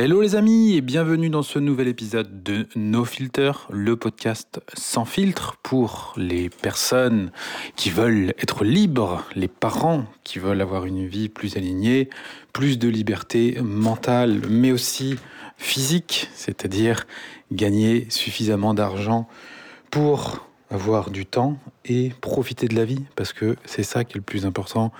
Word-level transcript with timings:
Hello 0.00 0.22
les 0.22 0.36
amis 0.36 0.76
et 0.76 0.80
bienvenue 0.80 1.28
dans 1.28 1.42
ce 1.42 1.58
nouvel 1.58 1.88
épisode 1.88 2.44
de 2.44 2.68
No 2.76 3.04
Filter, 3.04 3.50
le 3.68 3.96
podcast 3.96 4.60
sans 4.72 5.04
filtre 5.04 5.56
pour 5.64 6.14
les 6.16 6.50
personnes 6.50 7.32
qui 7.74 7.90
veulent 7.90 8.32
être 8.38 8.64
libres, 8.64 9.24
les 9.34 9.48
parents 9.48 10.04
qui 10.22 10.38
veulent 10.38 10.60
avoir 10.60 10.86
une 10.86 11.04
vie 11.08 11.28
plus 11.28 11.56
alignée, 11.56 12.10
plus 12.52 12.78
de 12.78 12.88
liberté 12.88 13.58
mentale 13.60 14.42
mais 14.48 14.70
aussi 14.70 15.16
physique, 15.56 16.30
c'est-à-dire 16.32 17.04
gagner 17.50 18.06
suffisamment 18.08 18.74
d'argent 18.74 19.26
pour 19.90 20.46
avoir 20.70 21.10
du 21.10 21.26
temps 21.26 21.58
et 21.84 22.12
profiter 22.20 22.68
de 22.68 22.76
la 22.76 22.84
vie 22.84 23.02
parce 23.16 23.32
que 23.32 23.56
c'est 23.64 23.82
ça 23.82 24.04
qui 24.04 24.12
est 24.12 24.18
le 24.18 24.22
plus 24.22 24.46
important. 24.46 24.92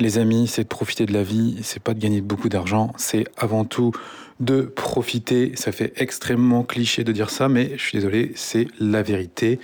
Les 0.00 0.18
amis, 0.18 0.48
c'est 0.48 0.64
de 0.64 0.68
profiter 0.68 1.06
de 1.06 1.12
la 1.12 1.22
vie, 1.22 1.58
c'est 1.62 1.80
pas 1.80 1.94
de 1.94 2.00
gagner 2.00 2.20
beaucoup 2.20 2.48
d'argent, 2.48 2.92
c'est 2.96 3.28
avant 3.36 3.64
tout 3.64 3.92
de 4.40 4.62
profiter. 4.62 5.52
Ça 5.56 5.72
fait 5.72 5.92
extrêmement 5.96 6.62
cliché 6.62 7.04
de 7.04 7.12
dire 7.12 7.30
ça, 7.30 7.48
mais 7.48 7.72
je 7.76 7.82
suis 7.82 7.98
désolé, 7.98 8.32
c'est 8.34 8.66
la 8.78 9.02
vérité. 9.02 9.60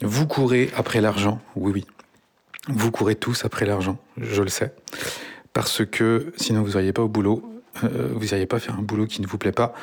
Vous 0.00 0.26
courez 0.26 0.70
après 0.76 1.00
l'argent, 1.00 1.40
oui, 1.56 1.72
oui. 1.74 1.86
Vous 2.68 2.90
courez 2.90 3.14
tous 3.14 3.44
après 3.44 3.66
l'argent, 3.66 3.98
je 4.16 4.42
le 4.42 4.48
sais. 4.48 4.72
Parce 5.52 5.84
que 5.84 6.32
sinon 6.36 6.62
vous 6.62 6.72
n'iriez 6.72 6.92
pas 6.92 7.02
au 7.02 7.08
boulot, 7.08 7.42
euh, 7.84 8.08
vous 8.12 8.26
n'iriez 8.26 8.46
pas 8.46 8.58
faire 8.58 8.78
un 8.78 8.82
boulot 8.82 9.06
qui 9.06 9.20
ne 9.20 9.26
vous 9.26 9.38
plaît 9.38 9.52
pas. 9.52 9.74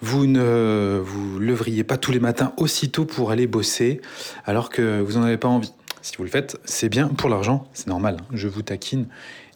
Vous 0.00 0.26
ne 0.26 1.00
vous 1.02 1.38
levriez 1.38 1.84
pas 1.84 1.96
tous 1.96 2.10
les 2.10 2.20
matins 2.20 2.52
aussitôt 2.56 3.04
pour 3.04 3.30
aller 3.30 3.46
bosser 3.46 4.00
alors 4.44 4.68
que 4.68 5.00
vous 5.00 5.12
n'en 5.12 5.22
avez 5.22 5.36
pas 5.36 5.48
envie. 5.48 5.72
Si 6.00 6.16
vous 6.16 6.24
le 6.24 6.30
faites, 6.30 6.58
c'est 6.64 6.88
bien 6.88 7.06
pour 7.08 7.30
l'argent, 7.30 7.68
c'est 7.72 7.86
normal. 7.86 8.16
Hein. 8.20 8.24
Je 8.32 8.48
vous 8.48 8.62
taquine, 8.62 9.06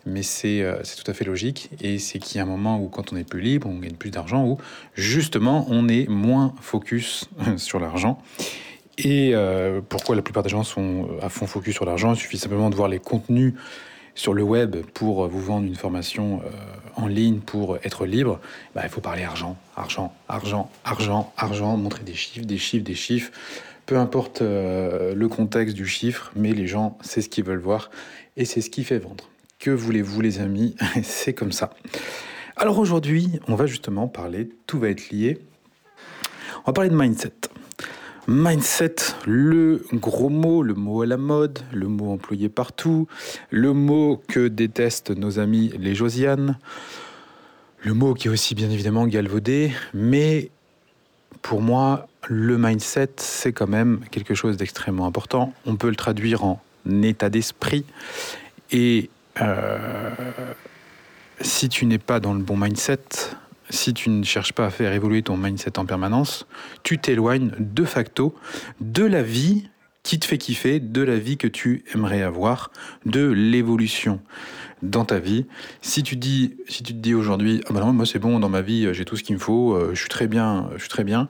mais 0.06 0.23
euh, 0.45 0.80
c'est 0.84 1.02
tout 1.02 1.10
à 1.10 1.15
fait 1.15 1.24
logique. 1.24 1.70
Et 1.83 1.98
c'est 1.98 2.19
qu'il 2.19 2.38
y 2.38 2.41
a 2.41 2.45
un 2.45 2.47
moment 2.47 2.80
où, 2.80 2.88
quand 2.88 3.12
on 3.12 3.16
est 3.16 3.28
plus 3.28 3.41
libre, 3.41 3.69
on 3.69 3.78
gagne 3.78 3.97
plus 3.97 4.10
d'argent, 4.10 4.47
où 4.47 4.59
justement, 4.95 5.66
on 5.69 5.88
est 5.88 6.09
moins 6.09 6.55
focus 6.60 7.28
sur 7.56 7.81
l'argent. 7.81 8.22
Et 8.98 9.33
euh, 9.34 9.81
pourquoi 9.86 10.16
la 10.16 10.22
plupart 10.22 10.42
des 10.42 10.48
gens 10.48 10.62
sont 10.62 11.08
à 11.20 11.28
fond 11.28 11.47
focus 11.47 11.75
sur 11.75 11.84
l'argent? 11.84 12.14
Il 12.14 12.19
suffit 12.19 12.39
simplement 12.39 12.70
de 12.70 12.77
voir 12.77 12.89
les 12.89 13.00
contenus 13.00 13.55
sur 14.14 14.33
le 14.33 14.42
web 14.42 14.77
pour 14.94 15.28
vous 15.28 15.41
vendre 15.42 15.66
une 15.66 15.75
formation 15.75 16.41
euh, 16.41 16.50
en 16.94 17.06
ligne 17.06 17.41
pour 17.41 17.77
être 17.84 18.06
libre. 18.06 18.41
Bah, 18.75 18.83
il 18.84 18.88
faut 18.88 19.03
parler 19.03 19.25
argent, 19.25 19.59
argent, 19.77 20.14
argent, 20.28 20.70
argent, 20.84 21.33
argent, 21.36 21.77
montrer 21.77 22.05
des 22.05 22.14
chiffres, 22.14 22.47
des 22.47 22.56
chiffres, 22.56 22.84
des 22.84 22.94
chiffres. 22.94 23.33
Peu 23.84 23.98
importe 23.98 24.41
le 24.41 25.27
contexte 25.28 25.77
du 25.77 25.86
chiffre, 25.86 26.33
mais 26.34 26.53
les 26.53 26.66
gens, 26.66 26.98
c'est 27.03 27.22
ce 27.22 27.28
qu'ils 27.28 27.44
veulent 27.44 27.61
voir 27.61 27.88
et 28.36 28.44
c'est 28.44 28.61
ce 28.61 28.69
qui 28.69 28.83
fait 28.83 28.98
vendre. 28.98 29.28
Que 29.59 29.71
voulez-vous 29.71 30.21
les 30.21 30.41
amis 30.41 30.77
C'est 31.03 31.35
comme 31.35 31.53
ça. 31.53 31.71
Alors 32.57 32.79
aujourd'hui, 32.79 33.41
on 33.49 33.55
va 33.55 33.67
justement 33.67 34.09
parler, 34.09 34.49
tout 34.67 34.79
va 34.79 34.89
être 34.89 35.11
lié. 35.11 35.39
On 36.65 36.71
va 36.71 36.73
parler 36.73 36.91
de 36.91 36.97
mindset. 36.97 37.33
Mindset, 38.29 38.97
le 39.27 39.84
gros 39.93 40.31
mot, 40.31 40.62
le 40.62 40.75
mot 40.75 41.03
à 41.03 41.07
la 41.07 41.17
mode, 41.17 41.61
le 41.73 41.87
mot 41.87 42.12
employé 42.12 42.49
partout, 42.49 43.07
le 43.51 43.73
mot 43.73 44.21
que 44.29 44.49
détestent 44.49 45.11
nos 45.11 45.39
amis 45.39 45.73
les 45.79 45.95
Josiane, 45.95 46.59
le 47.83 47.95
mot 47.95 48.15
qui 48.15 48.27
est 48.27 48.31
aussi 48.31 48.57
bien 48.57 48.69
évidemment 48.69 49.07
galvaudé, 49.07 49.71
mais 49.95 50.51
pour 51.43 51.62
moi, 51.62 52.09
le 52.29 52.59
mindset, 52.59 53.11
c'est 53.19 53.53
quand 53.53 53.69
même 53.69 54.01
quelque 54.11 54.34
chose 54.34 54.57
d'extrêmement 54.57 55.07
important. 55.07 55.53
On 55.65 55.77
peut 55.77 55.89
le 55.89 55.95
traduire 55.95 56.43
en 56.43 56.61
état 57.03 57.31
d'esprit. 57.31 57.84
Et 58.73 59.11
si 61.41 61.69
tu 61.69 61.87
n'es 61.87 61.98
pas 61.98 62.20
dans 62.20 62.34
le 62.34 62.42
bon 62.42 62.56
mindset, 62.56 63.01
si 63.70 63.95
tu 63.95 64.11
ne 64.11 64.25
cherches 64.25 64.53
pas 64.53 64.67
à 64.67 64.70
faire 64.70 64.93
évoluer 64.93 65.23
ton 65.23 65.37
mindset 65.37 65.78
en 65.78 65.87
permanence, 65.87 66.47
tu 66.83 66.98
t'éloignes 66.98 67.53
de 67.59 67.84
facto 67.84 68.34
de 68.81 69.05
la 69.05 69.23
vie 69.23 69.69
qui 70.03 70.20
te 70.20 70.25
fait 70.25 70.39
kiffer, 70.39 70.78
de 70.78 71.03
la 71.03 71.19
vie 71.19 71.37
que 71.37 71.49
tu 71.49 71.84
aimerais 71.93 72.22
avoir, 72.22 72.71
de 73.06 73.27
l'évolution 73.27 74.21
dans 74.83 75.05
ta 75.05 75.19
vie. 75.19 75.47
Si 75.81 76.05
tu 76.05 76.15
dis, 76.15 76.56
si 76.69 76.84
tu 76.84 76.93
te 76.93 76.99
dis 76.99 77.12
aujourd'hui, 77.12 77.60
ah 77.69 77.72
bah 77.72 77.84
moi 77.87 78.06
c'est 78.06 78.21
bon 78.21 78.39
dans 78.39 78.49
ma 78.49 78.62
vie, 78.62 78.89
j'ai 78.93 79.05
tout 79.05 79.16
ce 79.16 79.25
qu'il 79.25 79.34
me 79.34 79.41
faut, 79.41 79.75
euh, 79.75 79.91
je 79.94 80.00
suis 80.00 80.09
très 80.09 80.28
bien, 80.28 80.71
je 80.77 80.81
suis 80.81 80.89
très 80.89 81.03
bien, 81.03 81.28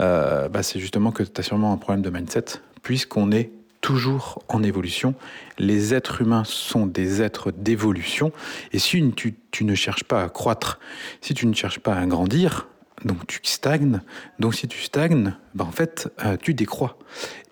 euh, 0.00 0.48
bah 0.50 0.62
c'est 0.62 0.78
justement 0.78 1.12
que 1.12 1.22
tu 1.22 1.40
as 1.40 1.42
sûrement 1.42 1.72
un 1.72 1.78
problème 1.78 2.02
de 2.02 2.10
mindset, 2.10 2.44
puisqu'on 2.82 3.32
est 3.32 3.52
toujours 3.80 4.42
en 4.48 4.62
évolution. 4.62 5.14
Les 5.58 5.94
êtres 5.94 6.22
humains 6.22 6.44
sont 6.44 6.86
des 6.86 7.22
êtres 7.22 7.50
d'évolution. 7.50 8.32
Et 8.72 8.78
si 8.78 9.02
tu, 9.12 9.64
ne 9.64 9.74
cherches 9.74 10.04
pas 10.04 10.22
à 10.22 10.28
croître, 10.28 10.78
si 11.20 11.34
tu 11.34 11.46
ne 11.46 11.54
cherches 11.54 11.80
pas 11.80 11.94
à 11.94 12.06
grandir, 12.06 12.68
donc 13.04 13.26
tu 13.26 13.40
stagnes. 13.44 14.00
Donc 14.38 14.54
si 14.54 14.68
tu 14.68 14.82
stagnes, 14.82 15.34
ben 15.54 15.64
en 15.64 15.72
fait, 15.72 16.12
euh, 16.24 16.36
tu 16.36 16.54
décrois. 16.54 16.98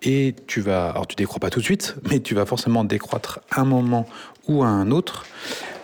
Et 0.03 0.35
tu 0.47 0.61
vas, 0.61 0.91
alors 0.91 1.07
tu 1.07 1.15
décrois 1.15 1.39
pas 1.39 1.49
tout 1.49 1.59
de 1.59 1.65
suite, 1.65 1.95
mais 2.09 2.19
tu 2.19 2.35
vas 2.35 2.45
forcément 2.45 2.83
décroître 2.83 3.39
un 3.51 3.65
moment 3.65 4.07
ou 4.47 4.63
à 4.63 4.67
un 4.67 4.91
autre, 4.91 5.25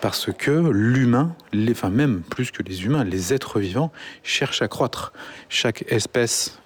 parce 0.01 0.31
que 0.31 0.51
l'humain, 0.51 1.35
les, 1.53 1.71
enfin 1.71 1.89
même 1.89 2.21
plus 2.21 2.51
que 2.51 2.63
les 2.63 2.85
humains, 2.85 3.03
les 3.03 3.33
êtres 3.33 3.59
vivants 3.59 3.91
cherchent 4.23 4.61
à 4.61 4.67
croître. 4.67 5.13
Chaque 5.49 5.83
espèce 5.91 6.59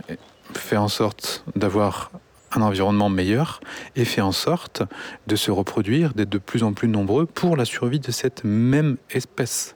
fait 0.53 0.78
en 0.78 0.88
sorte 0.88 1.44
d'avoir 1.56 2.11
un 2.51 2.61
environnement 2.61 3.09
meilleur 3.09 3.61
et 3.95 4.05
fait 4.05 4.21
en 4.21 4.31
sorte 4.31 4.83
de 5.27 5.35
se 5.35 5.51
reproduire, 5.51 6.13
d'être 6.13 6.29
de 6.29 6.37
plus 6.37 6.63
en 6.63 6.73
plus 6.73 6.87
nombreux 6.87 7.25
pour 7.25 7.55
la 7.55 7.65
survie 7.65 7.99
de 7.99 8.11
cette 8.11 8.43
même 8.43 8.97
espèce. 9.11 9.75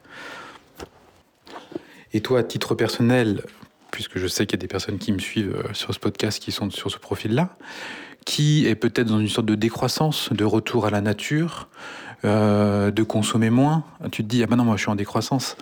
Et 2.13 2.22
toi, 2.22 2.39
à 2.39 2.44
titre 2.44 2.75
personnel, 2.75 3.44
puisque 3.91 4.17
je 4.17 4.28
sais 4.28 4.45
qu'il 4.45 4.57
y 4.57 4.61
a 4.61 4.61
des 4.61 4.67
personnes 4.67 4.97
qui 4.97 5.11
me 5.11 5.19
suivent 5.19 5.56
euh, 5.56 5.73
sur 5.73 5.94
ce 5.94 6.00
podcast 6.00 6.41
qui 6.41 6.51
sont 6.51 6.69
sur 6.69 6.91
ce 6.91 6.97
profil-là, 6.97 7.56
qui 8.25 8.67
est 8.67 8.75
peut-être 8.75 9.07
dans 9.07 9.19
une 9.19 9.29
sorte 9.29 9.47
de 9.47 9.55
décroissance, 9.55 10.31
de 10.31 10.45
retour 10.45 10.85
à 10.85 10.90
la 10.90 11.01
nature, 11.01 11.67
euh, 12.25 12.90
de 12.90 13.03
consommer 13.03 13.50
moins. 13.50 13.84
Tu 14.11 14.23
te 14.23 14.28
dis, 14.29 14.44
ah 14.44 14.47
ben 14.47 14.55
non, 14.55 14.63
moi 14.63 14.78
je 14.78 14.81
suis 14.81 14.91
en 14.91 14.95
décroissance. 14.95 15.57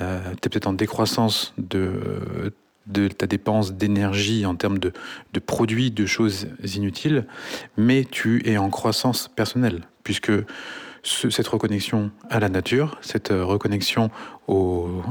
Euh, 0.00 0.20
tu 0.40 0.46
es 0.46 0.48
peut-être 0.48 0.66
en 0.66 0.72
décroissance 0.72 1.52
de 1.58 2.52
de 2.88 3.08
ta 3.08 3.26
dépense 3.26 3.72
d'énergie 3.72 4.46
en 4.46 4.54
termes 4.54 4.78
de, 4.78 4.92
produits, 5.44 5.90
de 5.90 6.06
choses 6.06 6.48
inutiles, 6.74 7.26
mais 7.76 8.04
tu 8.04 8.42
es 8.48 8.56
en 8.56 8.70
croissance 8.70 9.28
personnelle, 9.28 9.82
puisque 10.02 10.32
cette 11.02 11.46
reconnexion 11.48 12.10
à 12.28 12.40
la 12.40 12.48
nature, 12.48 12.98
cette 13.00 13.28
reconnexion 13.28 14.10
au, 14.46 15.02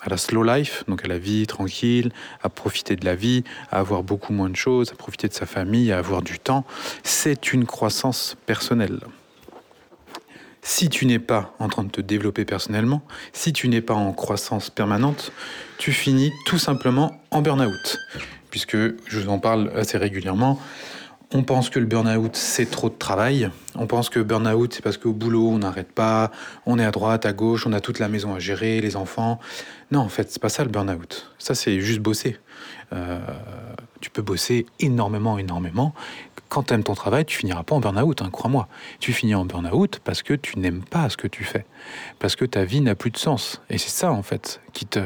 à 0.00 0.08
la 0.08 0.16
slow 0.16 0.42
life, 0.42 0.84
donc 0.88 1.04
à 1.04 1.08
la 1.08 1.18
vie 1.18 1.46
tranquille, 1.46 2.10
à 2.42 2.48
profiter 2.48 2.96
de 2.96 3.04
la 3.04 3.14
vie, 3.14 3.44
à 3.70 3.78
avoir 3.78 4.02
beaucoup 4.02 4.32
moins 4.32 4.50
de 4.50 4.56
choses, 4.56 4.90
à 4.92 4.96
profiter 4.96 5.28
de 5.28 5.34
sa 5.34 5.46
famille, 5.46 5.92
à 5.92 5.98
avoir 5.98 6.22
du 6.22 6.38
temps, 6.38 6.64
c'est 7.04 7.52
une 7.52 7.64
croissance 7.64 8.36
personnelle. 8.46 9.00
Si 10.62 10.88
tu 10.88 11.06
n'es 11.06 11.18
pas 11.18 11.54
en 11.58 11.68
train 11.68 11.84
de 11.84 11.90
te 11.90 12.00
développer 12.00 12.44
personnellement, 12.44 13.02
si 13.32 13.52
tu 13.52 13.68
n'es 13.68 13.80
pas 13.80 13.94
en 13.94 14.12
croissance 14.12 14.70
permanente, 14.70 15.32
tu 15.78 15.92
finis 15.92 16.32
tout 16.46 16.58
simplement 16.58 17.20
en 17.30 17.42
burn-out. 17.42 17.98
Puisque 18.50 18.76
je 18.76 19.20
vous 19.20 19.28
en 19.28 19.38
parle 19.38 19.70
assez 19.76 19.98
régulièrement, 19.98 20.60
on 21.34 21.42
pense 21.42 21.68
que 21.68 21.78
le 21.78 21.84
burn-out, 21.84 22.34
c'est 22.36 22.70
trop 22.70 22.88
de 22.88 22.94
travail. 22.94 23.50
On 23.74 23.86
pense 23.86 24.08
que 24.08 24.18
burn-out, 24.18 24.72
c'est 24.72 24.82
parce 24.82 24.96
qu'au 24.96 25.12
boulot, 25.12 25.48
on 25.48 25.58
n'arrête 25.58 25.92
pas, 25.92 26.30
on 26.64 26.78
est 26.78 26.84
à 26.84 26.90
droite, 26.90 27.26
à 27.26 27.34
gauche, 27.34 27.66
on 27.66 27.72
a 27.74 27.80
toute 27.80 27.98
la 27.98 28.08
maison 28.08 28.34
à 28.34 28.38
gérer, 28.38 28.80
les 28.80 28.96
enfants. 28.96 29.38
Non, 29.90 30.00
en 30.00 30.08
fait, 30.08 30.30
c'est 30.30 30.40
pas 30.40 30.48
ça 30.50 30.64
le 30.64 30.70
burn-out. 30.70 31.30
Ça, 31.38 31.54
c'est 31.54 31.80
juste 31.80 32.00
bosser. 32.00 32.36
Euh, 32.92 33.18
tu 34.00 34.10
peux 34.10 34.22
bosser 34.22 34.66
énormément, 34.80 35.38
énormément. 35.38 35.94
Quand 36.48 36.64
tu 36.64 36.74
aimes 36.74 36.84
ton 36.84 36.94
travail, 36.94 37.24
tu 37.24 37.36
finiras 37.36 37.62
pas 37.62 37.74
en 37.74 37.80
burn-out, 37.80 38.22
hein, 38.22 38.28
crois-moi. 38.30 38.68
Tu 39.00 39.12
finis 39.12 39.34
en 39.34 39.44
burn-out 39.46 40.00
parce 40.04 40.22
que 40.22 40.34
tu 40.34 40.58
n'aimes 40.58 40.82
pas 40.82 41.08
ce 41.08 41.16
que 41.16 41.26
tu 41.26 41.44
fais. 41.44 41.64
Parce 42.18 42.36
que 42.36 42.44
ta 42.44 42.64
vie 42.64 42.80
n'a 42.80 42.94
plus 42.94 43.10
de 43.10 43.18
sens. 43.18 43.62
Et 43.70 43.78
c'est 43.78 43.90
ça, 43.90 44.12
en 44.12 44.22
fait, 44.22 44.60
qui 44.72 44.86
te 44.86 45.00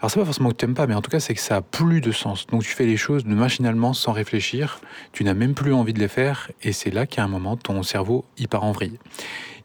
alors 0.00 0.12
c'est 0.12 0.20
pas 0.20 0.26
forcément 0.26 0.50
que 0.50 0.56
tu 0.56 0.64
n'aimes 0.64 0.76
pas, 0.76 0.86
mais 0.86 0.94
en 0.94 1.02
tout 1.02 1.10
cas 1.10 1.18
c'est 1.18 1.34
que 1.34 1.40
ça 1.40 1.56
a 1.56 1.60
plus 1.60 2.00
de 2.00 2.12
sens. 2.12 2.46
Donc 2.46 2.62
tu 2.62 2.68
fais 2.68 2.86
les 2.86 2.96
choses 2.96 3.24
de 3.24 3.34
machinalement 3.34 3.94
sans 3.94 4.12
réfléchir, 4.12 4.80
tu 5.12 5.24
n'as 5.24 5.34
même 5.34 5.54
plus 5.54 5.72
envie 5.74 5.92
de 5.92 5.98
les 5.98 6.06
faire, 6.06 6.52
et 6.62 6.72
c'est 6.72 6.90
là 6.90 7.04
qu'à 7.04 7.24
un 7.24 7.28
moment 7.28 7.56
ton 7.56 7.82
cerveau 7.82 8.24
y 8.38 8.46
part 8.46 8.62
en 8.62 8.70
vrille. 8.70 8.98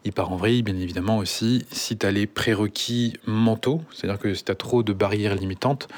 Il 0.04 0.12
part 0.12 0.30
en 0.32 0.36
vrille, 0.36 0.62
bien 0.62 0.76
évidemment 0.76 1.18
aussi, 1.18 1.64
si 1.70 1.96
tu 1.96 2.04
as 2.06 2.10
les 2.10 2.26
prérequis 2.26 3.14
mentaux, 3.26 3.82
c'est-à-dire 3.92 4.18
que 4.18 4.34
si 4.34 4.44
tu 4.44 4.52
as 4.52 4.54
trop 4.54 4.82
de 4.82 4.92
barrières 4.92 5.34
limitantes, 5.34 5.88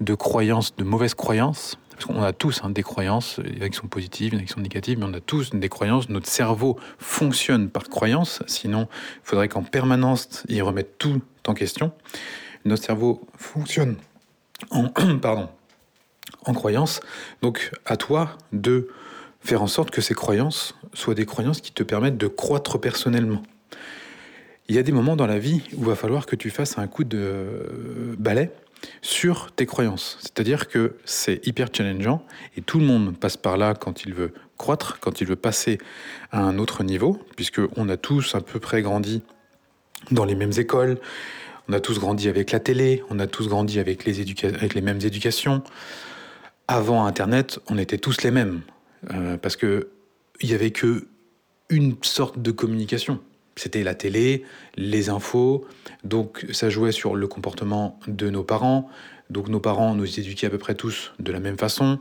de 0.00 0.14
croyances, 0.14 0.76
de 0.76 0.84
mauvaises 0.84 1.14
croyances, 1.14 1.76
parce 1.90 2.04
qu'on 2.04 2.22
a 2.22 2.32
tous 2.32 2.60
hein, 2.62 2.70
des 2.70 2.84
croyances, 2.84 3.40
il 3.44 3.58
y 3.58 3.62
en 3.62 3.66
a 3.66 3.68
qui 3.68 3.76
sont 3.76 3.88
positives, 3.88 4.32
il 4.32 4.36
y 4.36 4.38
en 4.38 4.42
a 4.42 4.46
qui 4.46 4.52
sont 4.52 4.60
négatives, 4.60 4.98
mais 5.00 5.06
on 5.06 5.14
a 5.14 5.20
tous 5.20 5.50
des 5.50 5.68
croyances. 5.68 6.08
Notre 6.08 6.28
cerveau 6.28 6.78
fonctionne 6.98 7.68
par 7.68 7.88
croyances, 7.88 8.44
sinon 8.46 8.86
il 9.16 9.20
faudrait 9.24 9.48
qu'en 9.48 9.64
permanence 9.64 10.44
il 10.48 10.62
remette 10.62 10.96
tout 10.98 11.20
en 11.48 11.54
question 11.54 11.92
notre 12.64 12.84
cerveau 12.84 13.26
fonctionne 13.36 13.96
en, 14.70 14.88
pardon, 15.22 15.48
en 16.44 16.52
croyances. 16.52 17.00
Donc 17.42 17.72
à 17.84 17.96
toi 17.96 18.36
de 18.52 18.88
faire 19.40 19.62
en 19.62 19.66
sorte 19.66 19.90
que 19.90 20.00
ces 20.00 20.14
croyances 20.14 20.74
soient 20.92 21.14
des 21.14 21.26
croyances 21.26 21.60
qui 21.60 21.72
te 21.72 21.82
permettent 21.82 22.18
de 22.18 22.26
croître 22.26 22.78
personnellement. 22.80 23.42
Il 24.68 24.74
y 24.74 24.78
a 24.78 24.82
des 24.82 24.92
moments 24.92 25.16
dans 25.16 25.26
la 25.26 25.38
vie 25.38 25.62
où 25.74 25.80
il 25.80 25.86
va 25.86 25.94
falloir 25.94 26.26
que 26.26 26.36
tu 26.36 26.50
fasses 26.50 26.76
un 26.78 26.86
coup 26.86 27.04
de 27.04 28.16
balai 28.18 28.50
sur 29.00 29.50
tes 29.52 29.66
croyances. 29.66 30.18
C'est-à-dire 30.20 30.68
que 30.68 30.96
c'est 31.04 31.46
hyper 31.46 31.68
challengeant 31.72 32.24
et 32.56 32.62
tout 32.62 32.78
le 32.78 32.84
monde 32.84 33.16
passe 33.16 33.36
par 33.36 33.56
là 33.56 33.74
quand 33.74 34.04
il 34.04 34.14
veut 34.14 34.32
croître, 34.56 34.98
quand 35.00 35.20
il 35.20 35.26
veut 35.26 35.36
passer 35.36 35.78
à 36.32 36.40
un 36.40 36.58
autre 36.58 36.84
niveau, 36.84 37.18
puisque 37.36 37.60
on 37.76 37.88
a 37.88 37.96
tous 37.96 38.34
à 38.34 38.40
peu 38.40 38.60
près 38.60 38.82
grandi 38.82 39.22
dans 40.10 40.24
les 40.24 40.34
mêmes 40.34 40.52
écoles, 40.56 40.98
on 41.68 41.72
a 41.72 41.80
tous 41.80 41.98
grandi 41.98 42.28
avec 42.28 42.50
la 42.50 42.60
télé, 42.60 43.02
on 43.10 43.18
a 43.18 43.26
tous 43.26 43.48
grandi 43.48 43.78
avec 43.78 44.04
les, 44.04 44.20
avec 44.44 44.74
les 44.74 44.80
mêmes 44.80 45.00
éducations. 45.02 45.62
Avant 46.66 47.06
Internet, 47.06 47.60
on 47.68 47.78
était 47.78 47.98
tous 47.98 48.22
les 48.22 48.30
mêmes, 48.30 48.62
euh, 49.10 49.36
parce 49.36 49.56
que 49.56 49.88
il 50.40 50.50
y 50.50 50.54
avait 50.54 50.70
que 50.70 51.06
une 51.68 51.96
sorte 52.02 52.40
de 52.40 52.50
communication. 52.50 53.20
C'était 53.56 53.82
la 53.82 53.94
télé, 53.94 54.44
les 54.76 55.10
infos, 55.10 55.66
donc 56.04 56.46
ça 56.52 56.70
jouait 56.70 56.92
sur 56.92 57.16
le 57.16 57.26
comportement 57.26 57.98
de 58.06 58.30
nos 58.30 58.44
parents. 58.44 58.88
Donc 59.30 59.48
nos 59.48 59.60
parents 59.60 59.94
nous 59.94 60.18
éduquaient 60.18 60.46
à 60.46 60.50
peu 60.50 60.58
près 60.58 60.74
tous 60.74 61.12
de 61.18 61.32
la 61.32 61.40
même 61.40 61.58
façon. 61.58 61.98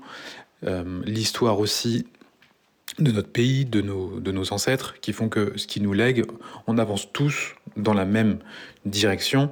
Euh, 0.63 1.01
l'histoire 1.03 1.59
aussi 1.59 2.05
de 2.99 3.11
notre 3.11 3.29
pays, 3.29 3.65
de 3.65 3.81
nos, 3.81 4.19
de 4.19 4.31
nos 4.31 4.53
ancêtres, 4.53 4.99
qui 5.01 5.13
font 5.13 5.29
que 5.29 5.53
ce 5.55 5.67
qui 5.67 5.81
nous 5.81 5.93
lègue, 5.93 6.25
on 6.67 6.77
avance 6.77 7.11
tous 7.11 7.55
dans 7.75 7.93
la 7.93 8.05
même 8.05 8.39
direction 8.85 9.51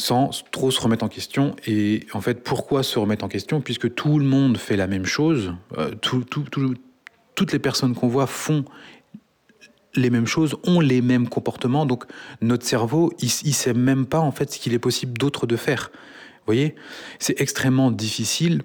sans 0.00 0.30
trop 0.50 0.70
se 0.70 0.80
remettre 0.80 1.04
en 1.04 1.08
question. 1.08 1.54
Et 1.66 2.06
en 2.12 2.20
fait, 2.20 2.42
pourquoi 2.42 2.82
se 2.82 2.98
remettre 2.98 3.24
en 3.24 3.28
question? 3.28 3.60
Puisque 3.60 3.94
tout 3.94 4.18
le 4.18 4.24
monde 4.24 4.56
fait 4.58 4.76
la 4.76 4.86
même 4.86 5.06
chose, 5.06 5.54
euh, 5.78 5.90
toutes 6.00 7.52
les 7.52 7.58
personnes 7.58 7.94
qu'on 7.94 8.08
voit 8.08 8.26
font 8.26 8.64
les 9.94 10.10
mêmes 10.10 10.26
choses, 10.26 10.56
ont 10.64 10.80
les 10.80 11.02
mêmes 11.02 11.28
comportements. 11.28 11.86
Donc 11.86 12.04
notre 12.40 12.66
cerveau, 12.66 13.12
il 13.20 13.26
ne 13.26 13.52
sait 13.52 13.74
même 13.74 14.06
pas 14.06 14.20
en 14.20 14.32
fait 14.32 14.52
ce 14.52 14.58
qu'il 14.58 14.72
est 14.72 14.78
possible 14.78 15.16
d'autre 15.18 15.46
de 15.46 15.56
faire. 15.56 15.90
Vous 15.92 16.46
voyez? 16.46 16.74
C'est 17.18 17.40
extrêmement 17.40 17.90
difficile 17.90 18.62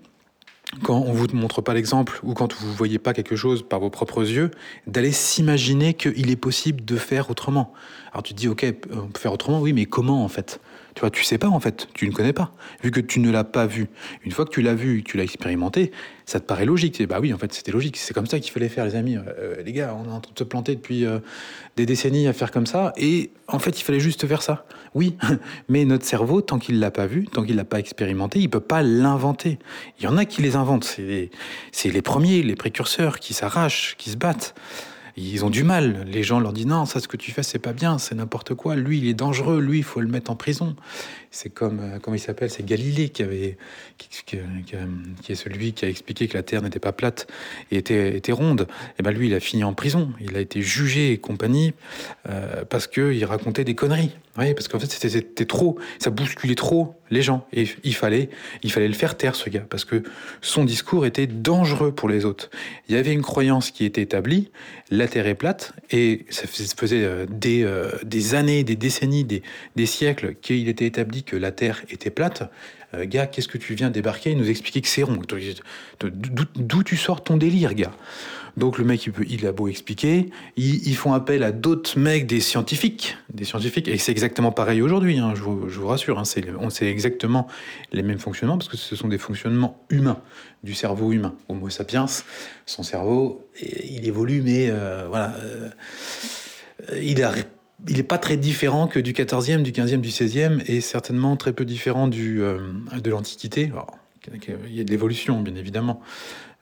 quand 0.84 0.98
on 0.98 1.14
vous 1.14 1.28
montre 1.34 1.62
pas 1.62 1.74
l'exemple 1.74 2.20
ou 2.24 2.34
quand 2.34 2.54
vous 2.54 2.74
voyez 2.74 3.00
pas 3.00 3.14
quelque 3.14 3.36
chose 3.36 3.64
par 3.68 3.80
vos 3.80 3.90
propres 3.90 4.24
yeux, 4.24 4.52
d'aller 4.88 5.12
s'imaginer 5.12 5.94
qu'il 5.94 6.30
est 6.30 6.36
possible 6.36 6.84
de 6.84 6.96
faire 6.96 7.30
autrement. 7.30 7.74
Alors 8.12 8.24
tu 8.24 8.34
te 8.34 8.40
dis, 8.40 8.48
ok, 8.48 8.66
on 8.92 9.08
peut 9.08 9.20
faire 9.20 9.34
autrement, 9.34 9.62
oui, 9.62 9.74
mais 9.74 9.86
comment 9.86 10.24
en 10.24 10.28
fait? 10.28 10.60
Tu 10.96 11.02
vois, 11.02 11.10
tu 11.10 11.26
sais 11.26 11.38
pas 11.38 11.50
en 11.50 11.60
fait, 11.60 11.90
tu 11.94 12.08
ne 12.08 12.14
connais 12.14 12.32
pas, 12.32 12.54
vu 12.82 12.90
que 12.90 13.02
tu 13.02 13.20
ne 13.20 13.30
l'as 13.30 13.44
pas 13.44 13.66
vu. 13.66 13.88
Une 14.24 14.32
fois 14.32 14.46
que 14.46 14.50
tu 14.50 14.62
l'as 14.62 14.74
vu, 14.74 15.04
tu 15.04 15.18
l'as 15.18 15.24
expérimenté, 15.24 15.92
ça 16.26 16.40
te 16.40 16.46
paraît 16.46 16.64
logique. 16.64 17.02
Et 17.02 17.06
bah 17.06 17.18
oui, 17.22 17.34
en 17.34 17.38
fait, 17.38 17.54
c'était 17.54 17.74
logique. 17.74 17.98
C'est 17.98 18.14
comme 18.14 18.28
ça 18.28 18.40
qu'il 18.40 18.54
fallait 18.54 18.70
faire, 18.70 18.86
les 18.86 18.96
amis. 18.96 19.18
Euh, 19.18 19.62
les 19.62 19.74
gars, 19.74 19.94
on 19.94 20.06
est 20.06 20.14
en 20.14 20.22
train 20.22 20.32
de 20.34 20.40
se 20.40 20.46
planter 20.46 20.74
depuis 20.74 21.06
euh, 21.06 21.20
des 21.76 21.86
décennies 21.86 22.30
à 22.30 22.34
faire 22.34 22.50
comme 22.50 22.66
ça, 22.66 22.94
et 22.96 23.32
en 23.48 23.60
fait, 23.60 23.78
il 23.78 23.84
fallait 23.84 24.00
juste 24.00 24.26
faire 24.26 24.42
ça. 24.42 24.66
Oui, 24.94 25.18
mais 25.70 25.84
notre 25.84 26.06
cerveau, 26.06 26.40
tant 26.40 26.60
qu'il 26.60 26.80
l'a 26.80 26.92
pas 26.92 27.08
vu, 27.08 27.26
tant 27.26 27.44
qu'il 27.44 27.58
l'a 27.58 27.66
pas 27.66 27.80
expérimenté, 27.80 28.40
il 28.40 28.50
peut 28.50 28.62
pas 28.62 28.82
l'inventer. 28.82 29.60
Il 30.00 30.06
y 30.06 30.08
en 30.08 30.18
a 30.18 30.24
qui 30.24 30.42
les 30.42 30.56
inventent. 30.56 30.86
C'est 30.86 31.92
les 31.92 32.02
premiers, 32.02 32.42
les 32.42 32.56
précurseurs 32.56 33.20
qui 33.20 33.34
s'arrachent, 33.34 33.96
qui 33.98 34.12
se 34.12 34.18
battent 34.18 34.56
ils 35.18 35.46
ont 35.46 35.50
du 35.50 35.64
mal. 35.64 36.06
Les 36.08 36.24
gens 36.24 36.40
leur 36.40 36.54
disent 36.54 36.68
non, 36.68 36.86
ça 36.86 37.00
ce 37.00 37.08
que 37.08 37.18
tu 37.18 37.32
fais 37.32 37.44
c'est 37.44 37.60
pas 37.60 37.74
bien, 37.74 37.98
c'est 37.98 38.16
n'importe 38.16 38.54
quoi. 38.54 38.76
Lui 38.76 39.00
il 39.00 39.08
est 39.08 39.14
dangereux, 39.14 39.60
lui 39.60 39.80
il 39.80 39.84
faut 39.84 40.02
le 40.02 40.08
mettre 40.08 40.32
en 40.32 40.36
prison. 40.36 40.76
C'est 41.36 41.50
comme 41.50 41.82
euh, 41.82 42.00
comment 42.02 42.16
il 42.16 42.20
s'appelle, 42.20 42.50
c'est 42.50 42.64
Galilée 42.66 43.10
qui 43.10 43.22
avait 43.22 43.58
qui, 43.98 44.38
est 44.38 45.36
celui 45.36 45.74
qui 45.74 45.84
a 45.84 45.90
expliqué 45.90 46.30
que 46.30 46.34
la 46.34 46.44
Terre 46.44 46.62
n'était 46.62 46.80
pas 46.80 46.94
plate 46.94 47.28
et 47.72 47.78
était, 47.78 48.16
était 48.16 48.32
ronde. 48.32 48.68
Et 48.70 48.94
eh 49.00 49.04
ben 49.04 49.12
lui 49.12 49.28
il 49.28 49.34
a 49.34 49.42
fini 49.42 49.66
en 49.66 49.74
prison, 49.74 50.14
il 50.22 50.38
a 50.38 50.40
été 50.40 50.62
jugé 50.62 51.12
et 51.12 51.18
compagnie 51.18 51.74
euh, 52.30 52.64
parce 52.64 52.88
que 52.88 53.12
il 53.12 53.26
racontait 53.26 53.66
des 53.66 53.76
conneries. 53.76 54.16
Oui, 54.38 54.54
parce 54.54 54.68
qu'en 54.68 54.80
fait, 54.80 54.92
c'était 54.92 55.46
trop, 55.46 55.80
ça 55.98 56.10
bousculait 56.10 56.56
trop 56.56 57.00
les 57.10 57.22
gens. 57.22 57.48
Et 57.54 57.70
il 57.86 57.96
fallait, 57.96 58.30
il 58.64 58.72
fallait 58.72 58.90
le 58.90 58.94
faire 58.94 59.16
taire, 59.16 59.34
ce 59.34 59.50
gars, 59.50 59.66
parce 59.70 59.86
que 59.86 60.04
son 60.42 60.66
discours 60.66 61.06
était 61.06 61.28
dangereux 61.28 61.94
pour 61.94 62.10
les 62.10 62.26
autres. 62.26 62.50
Il 62.90 62.96
y 62.96 62.98
avait 62.98 63.14
une 63.14 63.22
croyance 63.22 63.72
qui 63.72 63.86
était 63.86 64.02
établie, 64.02 64.52
la 64.92 65.08
Terre 65.08 65.28
est 65.28 65.36
plate, 65.36 65.72
et 65.90 66.26
ça 66.30 66.48
faisait 66.48 67.04
euh, 67.06 67.26
des, 67.30 67.64
euh, 67.64 67.92
des 68.04 68.36
années, 68.36 68.66
des 68.66 68.76
décennies, 68.76 69.24
des, 69.24 69.42
des 69.78 69.86
siècles 69.86 70.36
qu'il 70.42 70.68
était 70.68 70.86
établi 70.86 71.24
que 71.26 71.36
la 71.36 71.52
Terre 71.52 71.84
était 71.90 72.10
plate. 72.10 72.50
Euh, 72.94 73.06
gars, 73.06 73.28
qu'est-ce 73.28 73.48
que 73.48 73.58
tu 73.58 73.74
viens 73.74 73.90
débarquer 73.90 74.32
et 74.32 74.36
nous 74.36 74.50
expliquer 74.50 74.82
que 74.82 74.88
c'est 74.88 75.04
rond? 75.04 75.20
D'où 76.00 76.84
tu 76.84 76.98
sors 76.98 77.24
ton 77.24 77.38
délire, 77.38 77.74
gars? 77.74 77.92
Donc 78.58 78.78
le 78.78 78.86
mec, 78.86 79.06
il, 79.06 79.12
peut, 79.12 79.26
il 79.28 79.46
a 79.48 79.52
beau 79.52 79.68
expliquer, 79.68 80.30
ils, 80.56 80.96
font 80.96 81.12
appel 81.12 81.44
à 81.44 81.52
d'autres 81.52 82.00
mecs, 82.00 82.26
des 82.26 82.40
scientifiques, 82.40 83.18
des 83.34 83.44
scientifiques, 83.44 83.90
et 83.90 83.98
c'est 83.98 84.14
exactement 84.14 84.54
pareil 84.54 84.82
aujourd'hui. 84.82 85.18
Hein, 85.18 85.34
je, 85.36 85.42
vous, 85.42 85.88
rassure, 85.88 86.20
hein, 86.20 86.24
on 86.60 86.70
sait 86.70 86.88
exactement 86.88 87.48
les 87.92 88.02
mêmes 88.02 88.20
fonctionnements 88.20 88.58
parce 88.58 88.70
que 88.70 88.78
ce 88.78 88.96
sont 88.96 89.10
des 89.10 89.18
fonctionnements 89.18 89.84
humains 89.90 90.22
du 90.64 90.74
cerveau 90.74 91.12
humain. 91.12 91.36
Homo 91.50 91.70
sapiens, 91.70 92.06
son 92.66 92.84
cerveau, 92.84 93.46
il 93.62 94.08
évolue, 94.08 94.42
mais 94.42 94.70
euh, 94.70 95.08
voilà, 95.10 95.36
euh, 95.36 95.70
il 97.02 97.22
il 97.88 97.98
n'est 97.98 98.04
pas 98.04 98.18
très 98.18 98.38
différent 98.38 98.88
que 98.88 99.00
du 99.00 99.14
14e, 99.14 99.62
du 99.62 99.72
15e, 99.72 100.02
du 100.02 100.10
16e, 100.10 100.64
et 100.68 100.82
certainement 100.82 101.36
très 101.38 101.54
peu 101.54 101.66
différent 101.66 102.08
du, 102.08 102.42
euh, 102.42 102.60
de 103.02 103.10
l'Antiquité. 103.10 103.72
Il 104.68 104.76
y 104.76 104.82
a 104.82 104.84
de 104.84 104.90
l'évolution, 104.90 105.42
bien 105.42 105.56
évidemment. 105.56 106.02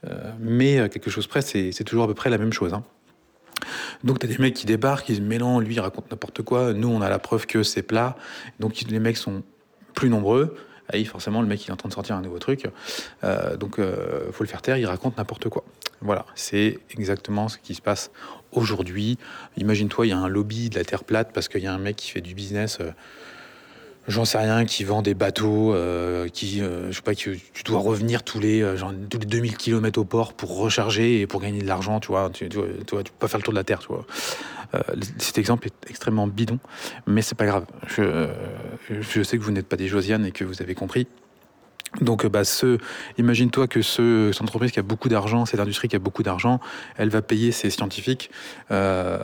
Euh, 0.05 0.31
mais 0.39 0.79
euh, 0.79 0.87
quelque 0.89 1.09
chose 1.09 1.27
près, 1.27 1.41
c'est 1.41 1.83
toujours 1.85 2.03
à 2.03 2.07
peu 2.07 2.13
près 2.13 2.29
la 2.29 2.37
même 2.37 2.51
chose. 2.51 2.73
Hein. 2.73 2.83
Donc 4.03 4.19
tu 4.19 4.25
as 4.25 4.29
des 4.29 4.37
mecs 4.37 4.53
qui 4.53 4.65
débarquent, 4.65 5.07
ils 5.07 5.13
disent 5.13 5.21
mais 5.21 5.37
non, 5.37 5.59
lui 5.59 5.75
il 5.75 5.79
raconte 5.79 6.11
n'importe 6.11 6.41
quoi, 6.41 6.73
nous 6.73 6.89
on 6.89 7.01
a 7.01 7.09
la 7.09 7.19
preuve 7.19 7.45
que 7.45 7.63
c'est 7.63 7.83
plat. 7.83 8.17
Donc 8.59 8.81
les 8.81 8.99
mecs 8.99 9.15
sont 9.15 9.43
plus 9.93 10.09
nombreux. 10.09 10.57
Et 10.91 11.05
forcément, 11.05 11.41
le 11.41 11.47
mec 11.47 11.63
il 11.65 11.69
est 11.69 11.71
en 11.71 11.77
train 11.77 11.87
de 11.87 11.93
sortir 11.93 12.17
un 12.17 12.21
nouveau 12.21 12.39
truc. 12.39 12.67
Donc 13.57 13.77
faut 13.77 14.43
le 14.43 14.49
faire 14.49 14.61
taire, 14.61 14.77
il 14.77 14.85
raconte 14.85 15.17
n'importe 15.17 15.47
quoi. 15.47 15.63
Voilà, 16.01 16.25
c'est 16.35 16.79
exactement 16.89 17.47
ce 17.47 17.57
qui 17.57 17.73
se 17.73 17.81
passe 17.81 18.11
aujourd'hui. 18.57 19.17
Imagine-toi, 19.57 20.07
il 20.07 20.09
y 20.09 20.13
a 20.13 20.17
un 20.17 20.27
lobby 20.27 20.69
de 20.69 20.75
la 20.75 20.83
Terre 20.85 21.03
plate 21.03 21.31
parce 21.33 21.47
qu'il 21.47 21.61
y 21.61 21.67
a 21.67 21.73
un 21.73 21.77
mec 21.77 21.95
qui 21.95 22.11
fait 22.11 22.21
du 22.21 22.33
business 22.33 22.79
j'en 24.07 24.25
sais 24.25 24.37
rien, 24.37 24.65
qui 24.65 24.83
vend 24.83 25.01
des 25.01 25.13
bateaux, 25.13 25.73
euh, 25.73 26.27
qui, 26.27 26.61
euh, 26.61 26.91
je 26.91 26.95
sais 26.95 27.01
pas, 27.01 27.15
que 27.15 27.35
tu 27.53 27.63
dois 27.63 27.79
revenir 27.79 28.23
tous 28.23 28.39
les, 28.39 28.61
euh, 28.61 28.77
tous 29.09 29.19
les 29.19 29.25
2000 29.25 29.57
km 29.57 29.99
au 29.99 30.03
port 30.03 30.33
pour 30.33 30.57
recharger 30.57 31.21
et 31.21 31.27
pour 31.27 31.41
gagner 31.41 31.61
de 31.61 31.67
l'argent, 31.67 31.99
tu 31.99 32.07
vois, 32.07 32.29
tu, 32.29 32.49
tu, 32.49 32.57
tu, 32.57 32.85
peux 32.85 33.03
pas 33.19 33.27
faire 33.27 33.39
le 33.39 33.43
tour 33.43 33.53
de 33.53 33.59
la 33.59 33.63
Terre, 33.63 33.79
tu 33.79 33.87
vois. 33.87 34.05
cet 35.19 35.37
exemple 35.37 35.67
est 35.67 35.89
extrêmement 35.89 36.27
bidon, 36.27 36.59
mais 37.07 37.21
c'est 37.21 37.35
pas 37.35 37.45
grave. 37.45 37.65
Je, 37.87 38.27
je 38.89 39.23
sais 39.23 39.37
que 39.37 39.43
vous 39.43 39.51
n'êtes 39.51 39.67
pas 39.67 39.77
des 39.77 39.87
Josiane 39.87 40.25
et 40.25 40.31
que 40.31 40.43
vous 40.43 40.61
avez 40.61 40.75
compris. 40.75 41.07
Donc, 42.01 42.25
bah, 42.25 42.43
ce, 42.43 42.79
imagine-toi 43.17 43.67
que 43.67 43.81
ce, 43.81 44.31
cette 44.33 44.41
entreprise 44.41 44.71
qui 44.71 44.79
a 44.79 44.83
beaucoup 44.83 45.09
d'argent, 45.09 45.45
cette 45.45 45.59
industrie 45.59 45.87
qui 45.87 45.95
a 45.95 45.99
beaucoup 45.99 46.23
d'argent, 46.23 46.59
elle 46.97 47.09
va 47.09 47.21
payer 47.21 47.51
ses 47.51 47.69
scientifiques 47.69 48.31
euh, 48.71 49.19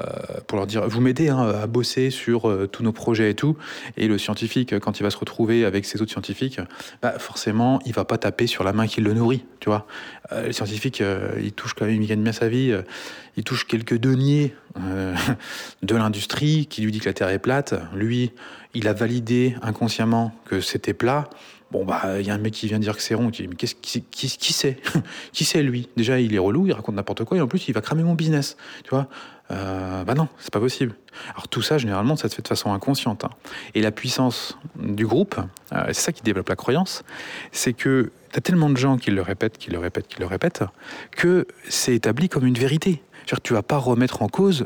pour 0.48 0.58
leur 0.58 0.68
dire 0.68 0.88
vous 0.88 1.02
m'aidez 1.02 1.30
hein, 1.30 1.40
à 1.40 1.68
bosser 1.68 2.12
sur 2.12 2.48
euh, 2.48 2.68
tous 2.68 2.84
nos 2.84 2.92
projets 2.92 3.32
et 3.32 3.34
tout. 3.34 3.58
Et 3.98 4.08
le 4.08 4.18
scientifique, 4.20 4.78
quand 4.80 5.00
il 5.00 5.04
va 5.04 5.10
se 5.10 5.18
retrouver 5.18 5.66
avec 5.66 5.86
ses 5.86 6.02
autres 6.02 6.12
scientifiques, 6.12 6.60
bah, 7.02 7.18
forcément, 7.18 7.80
il 7.86 7.94
va 7.94 8.06
pas 8.06 8.20
taper 8.20 8.46
sur 8.46 8.64
la 8.64 8.72
main 8.72 8.86
qui 8.86 9.02
le 9.02 9.14
nourrit, 9.14 9.46
tu 9.60 9.70
vois. 9.70 9.88
Euh, 10.32 10.48
le 10.48 10.52
scientifique, 10.52 11.02
il 11.42 11.54
touche 11.54 11.74
quand 11.74 11.86
même, 11.86 12.02
il 12.02 12.08
gagne 12.08 12.22
bien 12.22 12.34
sa 12.34 12.50
vie, 12.50 12.72
il 13.36 13.44
touche 13.44 13.66
quelques 13.66 13.98
deniers 13.98 14.54
de 15.84 15.96
l'industrie 15.96 16.68
qui 16.68 16.82
lui 16.82 16.92
dit 16.92 17.00
que 17.00 17.10
la 17.10 17.14
Terre 17.14 17.30
est 17.30 17.40
plate. 17.40 17.74
Lui, 17.96 18.32
il 18.76 18.88
a 18.88 18.94
validé 18.94 19.56
inconsciemment 19.64 20.36
que 20.46 20.62
c'était 20.62 20.94
plat. 20.94 21.30
Bon, 21.72 21.86
bah, 21.86 22.20
il 22.20 22.26
y 22.26 22.32
a 22.32 22.34
un 22.34 22.40
mec 22.40 22.54
qui 22.54 22.68
vient 22.68 22.80
dire 22.80 22.96
que 22.96 23.02
c'est 23.02 23.14
rond. 23.14 23.30
Qui 23.30 23.44
dit, 23.44 23.48
mais 23.48 23.56
qu'est-ce, 23.56 23.76
qui, 23.76 24.02
qui, 24.02 24.28
qui 24.28 24.54
c'est? 24.54 24.78
Qui 25.34 25.46
c'est 25.46 25.62
lui? 25.62 25.88
Déjà, 25.96 26.20
il 26.20 26.34
est 26.34 26.40
relou, 26.40 26.66
il 26.66 26.74
raconte 26.74 26.96
n'importe 26.96 27.24
quoi, 27.26 27.38
et 27.38 27.42
en 27.42 27.48
plus, 27.48 27.68
il 27.68 27.74
va 27.74 27.82
cramer 27.82 28.04
mon 28.04 28.16
business. 28.16 28.58
Tu 28.84 28.90
vois? 28.90 29.08
Euh, 29.52 30.04
Bah 30.04 30.16
non, 30.16 30.28
c'est 30.40 30.52
pas 30.54 30.60
possible. 30.60 30.96
Alors, 31.34 31.48
tout 31.48 31.62
ça, 31.62 31.78
généralement, 31.78 32.16
ça 32.16 32.28
se 32.30 32.36
fait 32.36 32.42
de 32.42 32.48
façon 32.48 32.74
inconsciente. 32.74 33.24
Hein. 33.24 33.30
Et 33.76 33.82
la 33.82 33.92
puissance 33.92 34.58
du 34.80 35.06
groupe, 35.06 35.40
euh, 35.74 35.84
c'est 35.88 36.02
ça 36.02 36.12
qui 36.12 36.24
développe 36.24 36.50
la 36.50 36.56
croyance, 36.56 37.04
c'est 37.52 37.74
que 37.74 38.12
tu 38.32 38.38
as 38.38 38.42
tellement 38.42 38.70
de 38.70 38.78
gens 38.78 38.98
qui 38.98 39.12
le 39.12 39.22
répètent, 39.22 39.58
qui 39.58 39.70
le 39.72 39.80
répètent, 39.80 40.08
qui 40.08 40.20
le 40.20 40.26
répètent, 40.26 40.64
que 41.12 41.48
c'est 41.68 41.96
établi 41.96 42.30
comme 42.30 42.46
une 42.46 42.58
vérité. 42.58 43.04
Tu 43.44 43.54
vas 43.54 43.62
pas 43.62 43.78
remettre 43.78 44.24
en 44.24 44.28
cause 44.28 44.66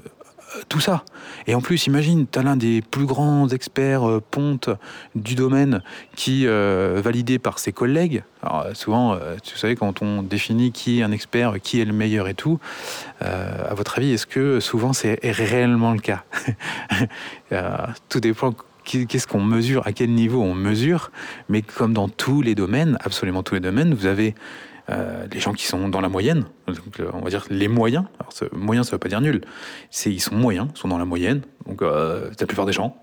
tout 0.69 0.79
ça. 0.79 1.03
Et 1.47 1.55
en 1.55 1.61
plus, 1.61 1.87
imagine, 1.87 2.25
tu 2.29 2.39
as 2.39 2.43
l'un 2.43 2.55
des 2.55 2.81
plus 2.81 3.05
grands 3.05 3.47
experts 3.49 4.07
euh, 4.07 4.21
pontes 4.31 4.69
du 5.15 5.35
domaine 5.35 5.81
qui, 6.15 6.45
euh, 6.47 7.01
validé 7.03 7.39
par 7.39 7.59
ses 7.59 7.71
collègues, 7.71 8.23
alors 8.41 8.67
souvent, 8.73 9.13
euh, 9.13 9.35
tu 9.41 9.57
savez, 9.57 9.75
quand 9.75 10.01
on 10.01 10.21
définit 10.21 10.71
qui 10.71 10.99
est 10.99 11.03
un 11.03 11.11
expert, 11.11 11.55
qui 11.61 11.79
est 11.79 11.85
le 11.85 11.93
meilleur 11.93 12.27
et 12.27 12.33
tout, 12.33 12.59
à 13.21 13.73
votre 13.73 13.97
avis, 13.99 14.11
est-ce 14.11 14.25
que 14.25 14.59
souvent 14.59 14.91
c'est 14.91 15.17
réellement 15.23 15.93
le 15.93 15.99
cas? 15.99 16.25
Tout 18.09 18.19
dépend 18.19 18.53
qu'est-ce 18.83 19.27
qu'on 19.27 19.41
mesure, 19.41 19.87
à 19.87 19.93
quel 19.93 20.09
niveau 20.09 20.41
on 20.41 20.55
mesure, 20.55 21.11
mais 21.47 21.61
comme 21.61 21.93
dans 21.93 22.09
tous 22.09 22.41
les 22.41 22.53
domaines, 22.53 22.97
absolument 23.01 23.43
tous 23.43 23.55
les 23.55 23.61
domaines, 23.61 23.93
vous 23.93 24.07
avez 24.07 24.35
les 24.89 25.39
gens 25.39 25.53
qui 25.53 25.65
sont 25.65 25.89
dans 25.89 26.01
la 26.01 26.09
moyenne, 26.09 26.45
on 27.13 27.19
va 27.19 27.29
dire 27.29 27.45
les 27.49 27.67
moyens. 27.67 28.05
Alors, 28.19 28.33
ce, 28.33 28.45
moyen, 28.53 28.83
ça 28.83 28.91
veut 28.91 28.97
pas 28.97 29.09
dire 29.09 29.21
nul. 29.21 29.41
C'est 29.89 30.11
ils 30.11 30.19
sont 30.19 30.35
moyens, 30.35 30.67
ils 30.75 30.77
sont 30.77 30.87
dans 30.87 30.97
la 30.97 31.05
moyenne. 31.05 31.41
Donc, 31.67 31.81
la 31.81 32.45
plupart 32.47 32.65
des 32.65 32.73
gens. 32.73 33.01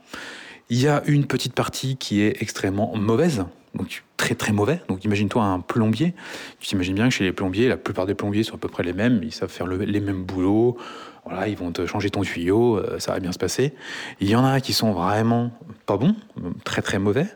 Il 0.72 0.80
y 0.80 0.86
a 0.86 1.02
une 1.06 1.26
petite 1.26 1.52
partie 1.52 1.96
qui 1.96 2.20
est 2.20 2.40
extrêmement 2.40 2.94
mauvaise, 2.94 3.44
donc 3.74 4.04
très 4.16 4.36
très 4.36 4.52
mauvais. 4.52 4.80
Donc 4.88 5.04
imagine-toi 5.04 5.42
un 5.42 5.58
plombier. 5.58 6.14
Tu 6.60 6.68
t'imagines 6.68 6.94
bien 6.94 7.08
que 7.08 7.14
chez 7.14 7.24
les 7.24 7.32
plombiers, 7.32 7.68
la 7.68 7.76
plupart 7.76 8.06
des 8.06 8.14
plombiers 8.14 8.44
sont 8.44 8.54
à 8.54 8.58
peu 8.58 8.68
près 8.68 8.84
les 8.84 8.92
mêmes. 8.92 9.20
Ils 9.24 9.32
savent 9.32 9.50
faire 9.50 9.66
les 9.66 10.00
mêmes 10.00 10.22
boulots, 10.22 10.76
voilà, 11.24 11.48
ils 11.48 11.56
vont 11.56 11.70
te 11.70 11.86
changer 11.86 12.10
ton 12.10 12.22
tuyau, 12.22 12.78
euh, 12.78 12.98
ça 12.98 13.12
va 13.12 13.20
bien 13.20 13.32
se 13.32 13.38
passer. 13.38 13.74
Il 14.20 14.28
y 14.28 14.34
en 14.34 14.44
a 14.44 14.60
qui 14.60 14.72
sont 14.72 14.92
vraiment 14.92 15.52
pas 15.86 15.96
bons, 15.96 16.14
très 16.64 16.82
très 16.82 16.98
mauvais. 16.98 17.26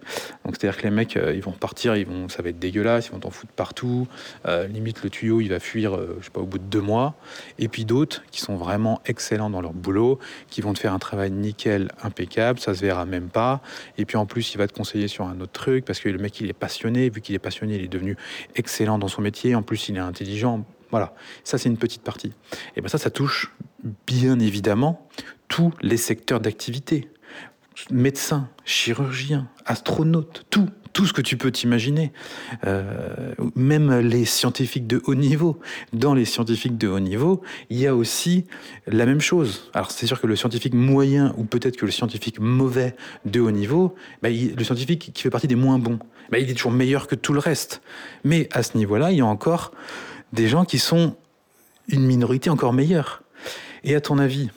Donc 0.45 0.57
c'est-à-dire 0.57 0.79
que 0.79 0.85
les 0.85 0.91
mecs, 0.91 1.17
euh, 1.17 1.35
ils 1.35 1.43
vont 1.43 1.53
partir, 1.53 1.95
ils 1.97 2.07
vont, 2.07 2.29
ça 2.29 2.43
va 2.43 2.49
être 2.49 2.59
dégueulasse, 2.59 3.09
ils 3.09 3.13
vont 3.13 3.19
t'en 3.19 3.31
foutre 3.31 3.53
partout. 3.53 4.09
Euh, 4.47 4.67
limite 4.67 5.03
le 5.03 5.11
tuyau, 5.11 5.41
il 5.41 5.49
va 5.49 5.61
fuir, 5.61 5.99
je 6.21 6.25
sais 6.25 6.31
pas, 6.31 6.41
au 6.41 6.47
bout 6.47 6.59
de 6.59 6.65
deux 6.65 6.81
mois. 6.81 7.15
Et 7.59 7.69
puis 7.69 7.85
d'autres 7.85 8.23
qui 8.31 8.41
sont 8.41 8.57
vraiment 8.57 9.01
excellents 9.07 9.51
dans 9.51 9.61
leur 9.61 9.75
boulot, 9.75 10.19
qui 10.49 10.61
vont 10.61 10.73
te 10.73 10.79
faire 10.79 10.95
un 10.95 10.99
travail 10.99 11.31
nickel, 11.31 11.91
impeccable, 12.03 12.59
ça 12.61 12.75
se 12.75 12.81
verra 12.81 13.05
même 13.05 13.29
pas. 13.29 13.61
Et 13.99 14.07
puis 14.07 14.17
en 14.17 14.27
plus, 14.27 14.55
il 14.55 14.59
va 14.59 14.67
te 14.67 14.73
conseiller 14.73 15.09
sur 15.09 15.27
un 15.27 15.41
autre 15.41 15.53
truc 15.53 15.85
parce 15.85 16.01
que 16.01 16.09
le 16.09 16.19
mec, 16.19 16.41
il 16.41 16.49
est 16.49 16.55
passionné. 16.55 17.11
Vu 17.11 17.21
qu'il 17.21 17.35
est 17.35 17.41
passionné, 17.41 17.77
il 17.77 17.85
est 17.85 17.89
devenu 17.89 18.17
excellent 18.55 18.99
dans 18.99 19.09
son 19.09 19.21
métier. 19.21 19.55
En 19.55 19.63
plus, 19.63 19.89
il 19.89 19.97
est 19.97 20.01
intelligent. 20.01 20.65
Voilà, 20.91 21.15
ça 21.45 21.59
c'est 21.59 21.69
une 21.69 21.77
petite 21.77 22.03
partie. 22.03 22.33
Et 22.77 22.81
bien 22.81 22.89
ça, 22.89 22.99
ça 22.99 23.11
touche 23.11 23.53
bien 24.07 24.39
évidemment 24.39 25.09
tous 25.49 25.73
les 25.83 25.97
secteurs 25.97 26.41
d'activité. 26.41 27.11
Médecins, 27.91 28.49
chirurgiens, 28.65 29.49
astronautes, 29.67 30.45
tout, 30.49 30.69
tout 30.95 31.07
ce 31.07 31.13
que 31.13 31.21
tu 31.21 31.37
peux 31.37 31.51
t'imaginer. 31.51 32.13
Euh, 32.67 33.35
même 33.55 33.99
les 33.99 34.25
scientifiques 34.25 34.87
de 34.87 35.03
haut 35.07 35.17
niveau. 35.17 35.61
Dans 35.93 36.15
les 36.15 36.25
scientifiques 36.25 36.79
de 36.79 36.89
haut 36.89 37.01
niveau, 37.01 37.43
il 37.69 37.79
y 37.79 37.87
a 37.87 37.95
aussi 37.95 38.47
la 38.87 39.05
même 39.05 39.21
chose. 39.21 39.71
Alors 39.75 39.91
c'est 39.91 40.07
sûr 40.07 40.21
que 40.21 40.27
le 40.27 40.37
scientifique 40.37 40.73
moyen 40.73 41.35
ou 41.37 41.45
peut-être 41.45 41.77
que 41.77 41.85
le 41.85 41.93
scientifique 41.93 42.39
mauvais 42.39 42.95
de 43.27 43.41
haut 43.41 43.51
niveau, 43.51 43.95
bah, 44.23 44.31
le 44.31 44.65
scientifique 44.65 45.13
qui 45.13 45.23
fait 45.23 45.31
partie 45.31 45.49
des 45.49 45.57
moins 45.57 45.79
bons, 45.79 45.99
bah, 46.31 46.39
il 46.39 46.49
est 46.49 46.55
toujours 46.55 46.73
meilleur 46.73 47.09
que 47.09 47.17
tout 47.17 47.33
le 47.33 47.41
reste. 47.41 47.83
Mais 48.23 48.49
à 48.53 48.63
ce 48.63 48.79
niveau-là, 48.79 49.11
il 49.11 49.19
y 49.19 49.21
a 49.21 49.27
encore 49.27 49.73
des 50.35 50.49
gens 50.49 50.65
qui 50.65 50.79
sont 50.79 51.17
une 51.89 52.05
minorité 52.05 52.51
encore 52.51 52.73
meilleure. 52.73 53.23
Et 53.85 53.95
à 53.95 54.01
ton 54.01 54.19
avis, 54.19 54.51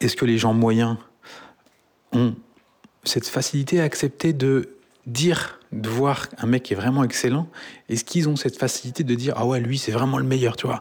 est-ce 0.00 0.16
que 0.16 0.24
les 0.24 0.38
gens 0.38 0.52
moyens 0.52 0.96
ont 2.12 2.34
cette 3.04 3.28
facilité 3.28 3.80
à 3.80 3.84
accepter 3.84 4.32
de 4.32 4.70
dire, 5.06 5.60
de 5.72 5.88
voir 5.88 6.26
un 6.38 6.46
mec 6.46 6.64
qui 6.64 6.72
est 6.72 6.76
vraiment 6.76 7.04
excellent? 7.04 7.48
Est-ce 7.88 8.04
qu'ils 8.04 8.28
ont 8.28 8.36
cette 8.36 8.58
facilité 8.58 9.04
de 9.04 9.14
dire 9.14 9.34
ah 9.36 9.46
ouais 9.46 9.60
lui 9.60 9.78
c'est 9.78 9.92
vraiment 9.92 10.18
le 10.18 10.24
meilleur, 10.24 10.56
tu 10.56 10.66
vois? 10.66 10.80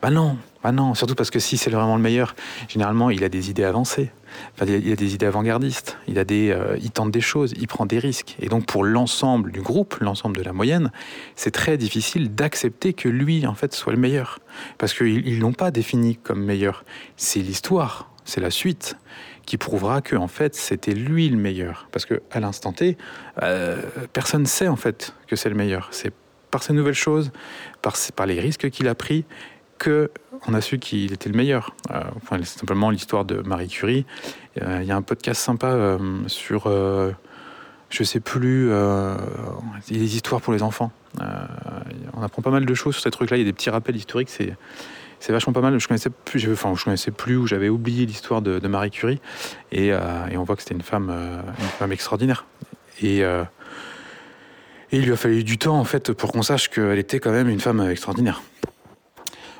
Bah 0.00 0.10
non, 0.10 0.36
bah 0.62 0.72
non, 0.72 0.94
surtout 0.94 1.14
parce 1.14 1.30
que 1.30 1.38
si 1.38 1.56
c'est 1.56 1.70
vraiment 1.70 1.96
le 1.96 2.02
meilleur, 2.02 2.34
généralement 2.68 3.10
il 3.10 3.22
a 3.22 3.28
des 3.28 3.48
idées 3.48 3.64
avancées. 3.64 4.10
il 4.60 4.92
a 4.92 4.96
des 4.96 5.14
idées 5.14 5.26
avant-gardistes, 5.26 5.96
il, 6.08 6.14
des, 6.24 6.50
euh, 6.50 6.76
tente 6.92 7.12
des 7.12 7.20
choses, 7.20 7.54
il 7.58 7.68
prend 7.68 7.86
des 7.86 8.00
risques. 8.00 8.36
Et 8.40 8.48
donc 8.48 8.66
pour 8.66 8.84
l'ensemble 8.84 9.52
du 9.52 9.60
groupe, 9.60 9.96
l'ensemble 10.00 10.36
de 10.36 10.42
la 10.42 10.52
moyenne, 10.52 10.90
c'est 11.36 11.52
très 11.52 11.76
difficile 11.76 12.34
d'accepter 12.34 12.92
que 12.92 13.08
lui, 13.08 13.46
en 13.46 13.54
fait, 13.54 13.72
soit 13.72 13.92
le 13.92 14.00
meilleur. 14.00 14.40
Parce 14.78 14.94
qu'ils 14.94 15.36
ne 15.36 15.40
l'ont 15.40 15.52
pas 15.52 15.70
défini 15.70 16.16
comme 16.16 16.44
meilleur. 16.44 16.84
C'est 17.16 17.40
l'histoire, 17.40 18.10
c'est 18.24 18.40
la 18.40 18.50
suite 18.50 18.96
qui 19.46 19.56
prouvera 19.56 20.02
que 20.02 20.14
en 20.14 20.28
fait 20.28 20.54
c'était 20.54 20.92
lui 20.92 21.28
le 21.28 21.38
meilleur. 21.38 21.88
Parce 21.92 22.04
que 22.04 22.20
à 22.30 22.40
l'instant 22.40 22.72
T, 22.72 22.98
euh, 23.42 23.80
personne 24.12 24.42
ne 24.42 24.46
sait 24.46 24.68
en 24.68 24.76
fait 24.76 25.14
que 25.26 25.36
c'est 25.36 25.48
le 25.48 25.54
meilleur. 25.54 25.88
C'est 25.92 26.12
par 26.50 26.62
ces 26.62 26.72
nouvelles 26.72 26.94
choses, 26.94 27.30
par, 27.80 27.96
par 28.14 28.26
les 28.26 28.40
risques 28.40 28.68
qu'il 28.70 28.88
a 28.88 28.94
pris, 28.94 29.24
que 29.78 30.10
on 30.46 30.54
a 30.54 30.60
su 30.60 30.78
qu'il 30.78 31.12
était 31.12 31.28
le 31.28 31.36
meilleur. 31.36 31.74
Euh, 31.90 32.02
enfin, 32.16 32.38
c'est 32.42 32.58
simplement 32.58 32.90
l'histoire 32.90 33.24
de 33.24 33.40
Marie 33.40 33.68
Curie. 33.68 34.06
Euh, 34.62 34.80
il 34.82 34.88
y 34.88 34.92
a 34.92 34.96
un 34.96 35.02
podcast 35.02 35.40
sympa 35.40 35.68
euh, 35.68 35.98
sur, 36.26 36.70
je 37.90 38.04
sais 38.04 38.20
plus, 38.20 38.70
des 39.88 40.16
histoires 40.16 40.40
pour 40.40 40.52
les 40.52 40.62
enfants. 40.62 40.92
on 41.20 42.22
apprend 42.22 42.42
pas 42.42 42.50
mal 42.50 42.66
de 42.66 42.74
choses 42.74 42.94
sur 42.94 43.02
ces 43.02 43.10
trucs-là. 43.10 43.36
Il 43.36 43.40
y 43.40 43.42
a 43.42 43.46
des 43.46 43.52
petits 43.52 43.70
rappels 43.70 43.96
historiques. 43.96 44.30
C'est 44.30 44.54
c'est 45.20 45.32
vachement 45.32 45.52
pas 45.52 45.60
mal. 45.60 45.76
Je 45.80 45.88
connaissais 45.88 46.10
plus, 46.10 46.48
enfin, 46.52 46.72
je 46.76 46.84
connaissais 46.84 47.10
plus 47.10 47.36
ou 47.36 47.44
j'avais 47.48 47.68
oublié 47.68 48.06
l'histoire 48.06 48.40
de, 48.40 48.64
Marie 48.68 48.92
Curie 48.92 49.20
et, 49.72 49.88
et, 49.88 50.36
on 50.36 50.44
voit 50.44 50.54
que 50.54 50.62
c'était 50.62 50.76
une 50.76 50.82
femme, 50.82 51.10
une 51.10 51.66
femme 51.66 51.90
extraordinaire. 51.90 52.46
Et, 53.02 53.18
et 53.18 53.26
il 54.92 55.06
lui 55.06 55.12
a 55.12 55.16
fallu 55.16 55.42
du 55.42 55.58
temps 55.58 55.76
en 55.76 55.82
fait 55.82 56.12
pour 56.12 56.30
qu'on 56.30 56.42
sache 56.42 56.68
qu'elle 56.68 57.00
était 57.00 57.18
quand 57.18 57.32
même 57.32 57.48
une 57.48 57.58
femme 57.58 57.80
extraordinaire. 57.90 58.42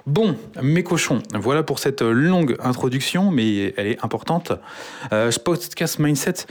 Bon, 0.09 0.39
mes 0.63 0.83
cochons, 0.83 1.23
voilà 1.35 1.63
pour 1.63 1.79
cette 1.79 2.01
longue 2.01 2.57
introduction, 2.61 3.31
mais 3.31 3.75
elle 3.77 3.89
est 3.89 4.03
importante. 4.03 4.53
Euh, 5.13 5.31
podcast 5.45 5.99
Mindset, 5.99 6.47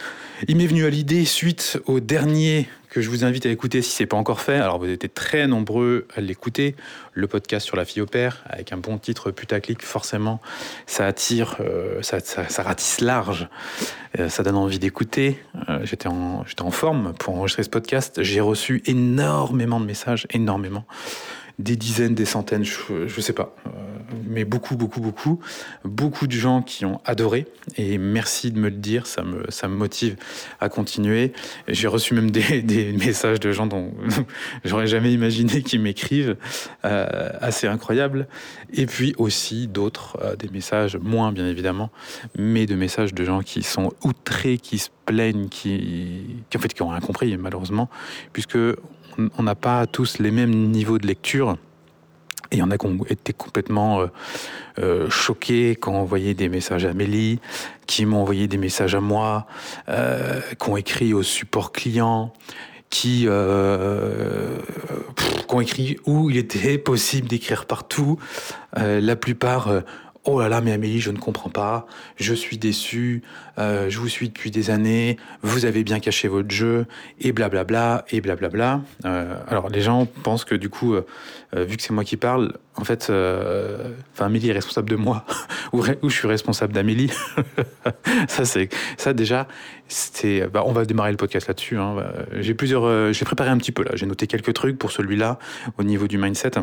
il 0.48 0.58
m'est 0.58 0.68
venu 0.68 0.86
à 0.86 0.92
l'idée 0.92 1.26
suite 1.26 1.80
au 1.88 2.00
dernier 2.00 2.70
que 2.92 3.02
je 3.02 3.10
vous 3.10 3.26
invite 3.26 3.48
à 3.48 3.50
écouter 3.50 3.82
si 3.82 3.96
ce 3.96 4.04
n'est 4.04 4.08
pas 4.08 4.16
encore 4.16 4.42
fait. 4.42 4.58
Alors 4.58 4.78
vous 4.78 4.88
étiez 4.88 5.10
très 5.10 5.48
nombreux 5.48 6.06
à 6.16 6.22
l'écouter, 6.22 6.76
le 7.14 7.26
podcast 7.26 7.66
sur 7.66 7.76
la 7.76 7.84
fille 7.84 8.04
au 8.04 8.06
père, 8.06 8.44
avec 8.48 8.74
un 8.74 8.78
bon 8.78 9.00
titre 9.00 9.32
putaclic, 9.32 9.82
forcément, 9.82 10.40
ça 10.86 11.08
attire, 11.08 11.56
euh, 11.60 12.04
ça, 12.04 12.20
ratisse 12.62 13.02
large, 13.02 13.50
euh, 14.20 14.30
ça 14.30 14.44
donne 14.44 14.56
envie 14.56 14.78
d'écouter. 14.78 15.40
Euh, 15.68 15.80
j'étais 15.84 16.08
en, 16.08 16.46
en 16.60 16.72
forme 16.72 17.14
pour 17.18 17.34
enregistrer 17.34 17.64
ce 17.64 17.70
podcast, 17.70 18.22
j'ai 18.22 18.40
reçu 18.40 18.84
énormément 18.86 19.80
de 19.80 19.86
messages, 19.86 20.28
énormément 20.30 20.86
des 21.60 21.76
dizaines, 21.76 22.14
des 22.14 22.26
centaines, 22.26 22.64
je, 22.64 22.94
ne 22.94 23.22
sais 23.22 23.34
pas, 23.34 23.56
euh, 23.66 23.70
mais 24.28 24.46
beaucoup, 24.46 24.76
beaucoup, 24.76 25.02
beaucoup, 25.02 25.40
beaucoup 25.84 26.28
de 26.28 26.34
gens 26.34 26.62
qui 26.62 26.86
ont 26.86 27.02
adoré. 27.04 27.48
Et 27.78 27.98
merci 27.98 28.52
de 28.52 28.60
me 28.60 28.70
le 28.70 28.76
dire, 28.76 29.08
ça 29.08 29.24
me, 29.24 29.68
motive 29.68 30.18
à 30.60 30.70
continuer. 30.70 31.34
J'ai 31.68 31.88
reçu 31.88 32.14
même 32.14 32.30
des, 32.30 32.94
messages 33.06 33.40
de 33.40 33.52
gens 33.52 33.66
dont 33.66 33.92
j'aurais 34.66 34.88
jamais 34.88 35.12
imaginé 35.12 35.64
qu'ils 35.64 35.82
m'écrivent, 35.82 36.38
euh, 36.86 37.30
assez 37.42 37.68
incroyable. 37.68 38.28
Et 38.72 38.86
puis 38.86 39.16
aussi 39.18 39.68
d'autres, 39.68 40.18
euh, 40.22 40.36
des 40.36 40.50
messages 40.50 40.96
moins 40.98 41.32
bien 41.32 41.48
évidemment, 41.48 41.90
mais 42.38 42.68
de 42.68 42.76
messages 42.76 43.16
de 43.16 43.24
gens 43.24 43.42
qui 43.42 43.64
sont 43.64 43.94
outrés, 44.04 44.60
qui 44.60 44.78
se 44.78 44.90
plaignent, 45.06 45.48
qui, 45.50 46.44
qui 46.50 46.58
en 46.58 46.60
fait 46.60 46.74
qui 46.74 46.84
ont 46.84 46.90
rien 46.90 47.00
compris 47.00 47.36
malheureusement, 47.38 47.90
puisque 48.32 48.58
on 49.38 49.44
n'a 49.44 49.56
pas 49.56 49.88
tous 49.88 50.20
les 50.20 50.32
mêmes 50.32 50.70
niveaux 50.72 50.98
de 50.98 51.08
lecture. 51.08 51.58
Et 52.52 52.56
il 52.56 52.60
y 52.60 52.62
en 52.62 52.72
a 52.72 52.78
qui 52.78 52.86
ont 52.86 52.98
été 53.10 53.34
complètement 53.34 54.00
euh, 54.00 54.08
euh, 54.80 55.10
choqués 55.10 55.76
quand 55.76 55.92
on 55.92 55.98
envoyait 55.98 56.34
des 56.34 56.48
messages 56.48 56.86
à 56.86 56.92
Amélie, 56.92 57.40
qui 57.88 58.06
m'ont 58.06 58.22
envoyé 58.22 58.48
des 58.48 58.58
messages 58.58 58.96
à 58.96 59.02
moi, 59.02 59.48
euh, 59.90 60.40
qui 60.60 60.70
ont 60.70 60.78
écrit 60.78 61.14
au 61.14 61.24
support 61.24 61.74
client, 61.74 62.32
qui, 62.90 63.24
qui 63.24 63.28
ont 65.56 65.60
écrit 65.60 65.98
où 66.06 66.30
il 66.30 66.38
était 66.38 66.78
possible 66.78 67.28
d'écrire 67.28 67.66
partout. 67.66 68.18
la 68.78 69.16
plupart 69.18 69.82
Oh 70.30 70.42
là 70.42 70.50
là, 70.50 70.60
mais 70.60 70.74
Amélie, 70.74 71.00
je 71.00 71.10
ne 71.10 71.18
comprends 71.18 71.50
pas, 71.50 71.88
je 72.18 72.34
suis 72.34 72.58
déçu, 72.58 73.22
euh, 73.60 73.90
je 73.90 73.98
vous 73.98 74.10
suis 74.10 74.28
depuis 74.28 74.52
des 74.52 74.72
années, 74.72 75.16
vous 75.42 75.64
avez 75.64 75.86
bien 75.86 76.02
caché 76.02 76.28
votre 76.28 76.52
jeu, 76.52 76.86
et 77.22 77.32
blablabla, 77.32 78.04
et 78.10 78.20
blablabla. 78.20 78.82
Euh, 79.06 79.36
alors 79.48 79.70
les 79.70 79.80
gens 79.80 80.06
pensent 80.06 80.44
que 80.44 80.54
du 80.54 80.68
coup, 80.68 80.96
euh, 80.96 81.06
vu 81.56 81.78
que 81.78 81.82
c'est 81.82 81.94
moi 81.94 82.04
qui 82.04 82.18
parle, 82.18 82.58
en 82.76 82.84
fait, 82.84 83.10
Amélie 84.20 84.50
est 84.50 84.54
responsable 84.54 84.90
de 84.90 84.98
moi, 84.98 85.26
ou, 85.72 85.82
je 85.82 86.14
suis 86.14 86.28
responsable 86.28 86.74
d'Amélie. 86.74 87.10
ça 88.28 88.44
c'est, 88.44 88.68
ça 88.98 89.14
déjà, 89.14 89.48
c'est, 89.88 90.46
bah, 90.48 90.64
on 90.66 90.74
va 90.74 90.84
démarrer 90.84 91.12
le 91.12 91.18
podcast 91.18 91.48
là-dessus. 91.48 91.78
Hein. 91.78 92.04
J'ai 92.34 92.54
plusieurs, 92.54 93.14
j'ai 93.14 93.24
préparé 93.24 93.50
un 93.50 93.58
petit 93.58 93.72
peu 93.72 93.86
là, 93.86 93.92
j'ai 93.94 94.06
noté 94.06 94.28
quelques 94.28 94.52
trucs 94.52 94.78
pour 94.78 94.92
celui-là 94.92 95.40
au 95.78 95.84
niveau 95.84 96.10
du 96.10 96.18
mindset 96.18 96.58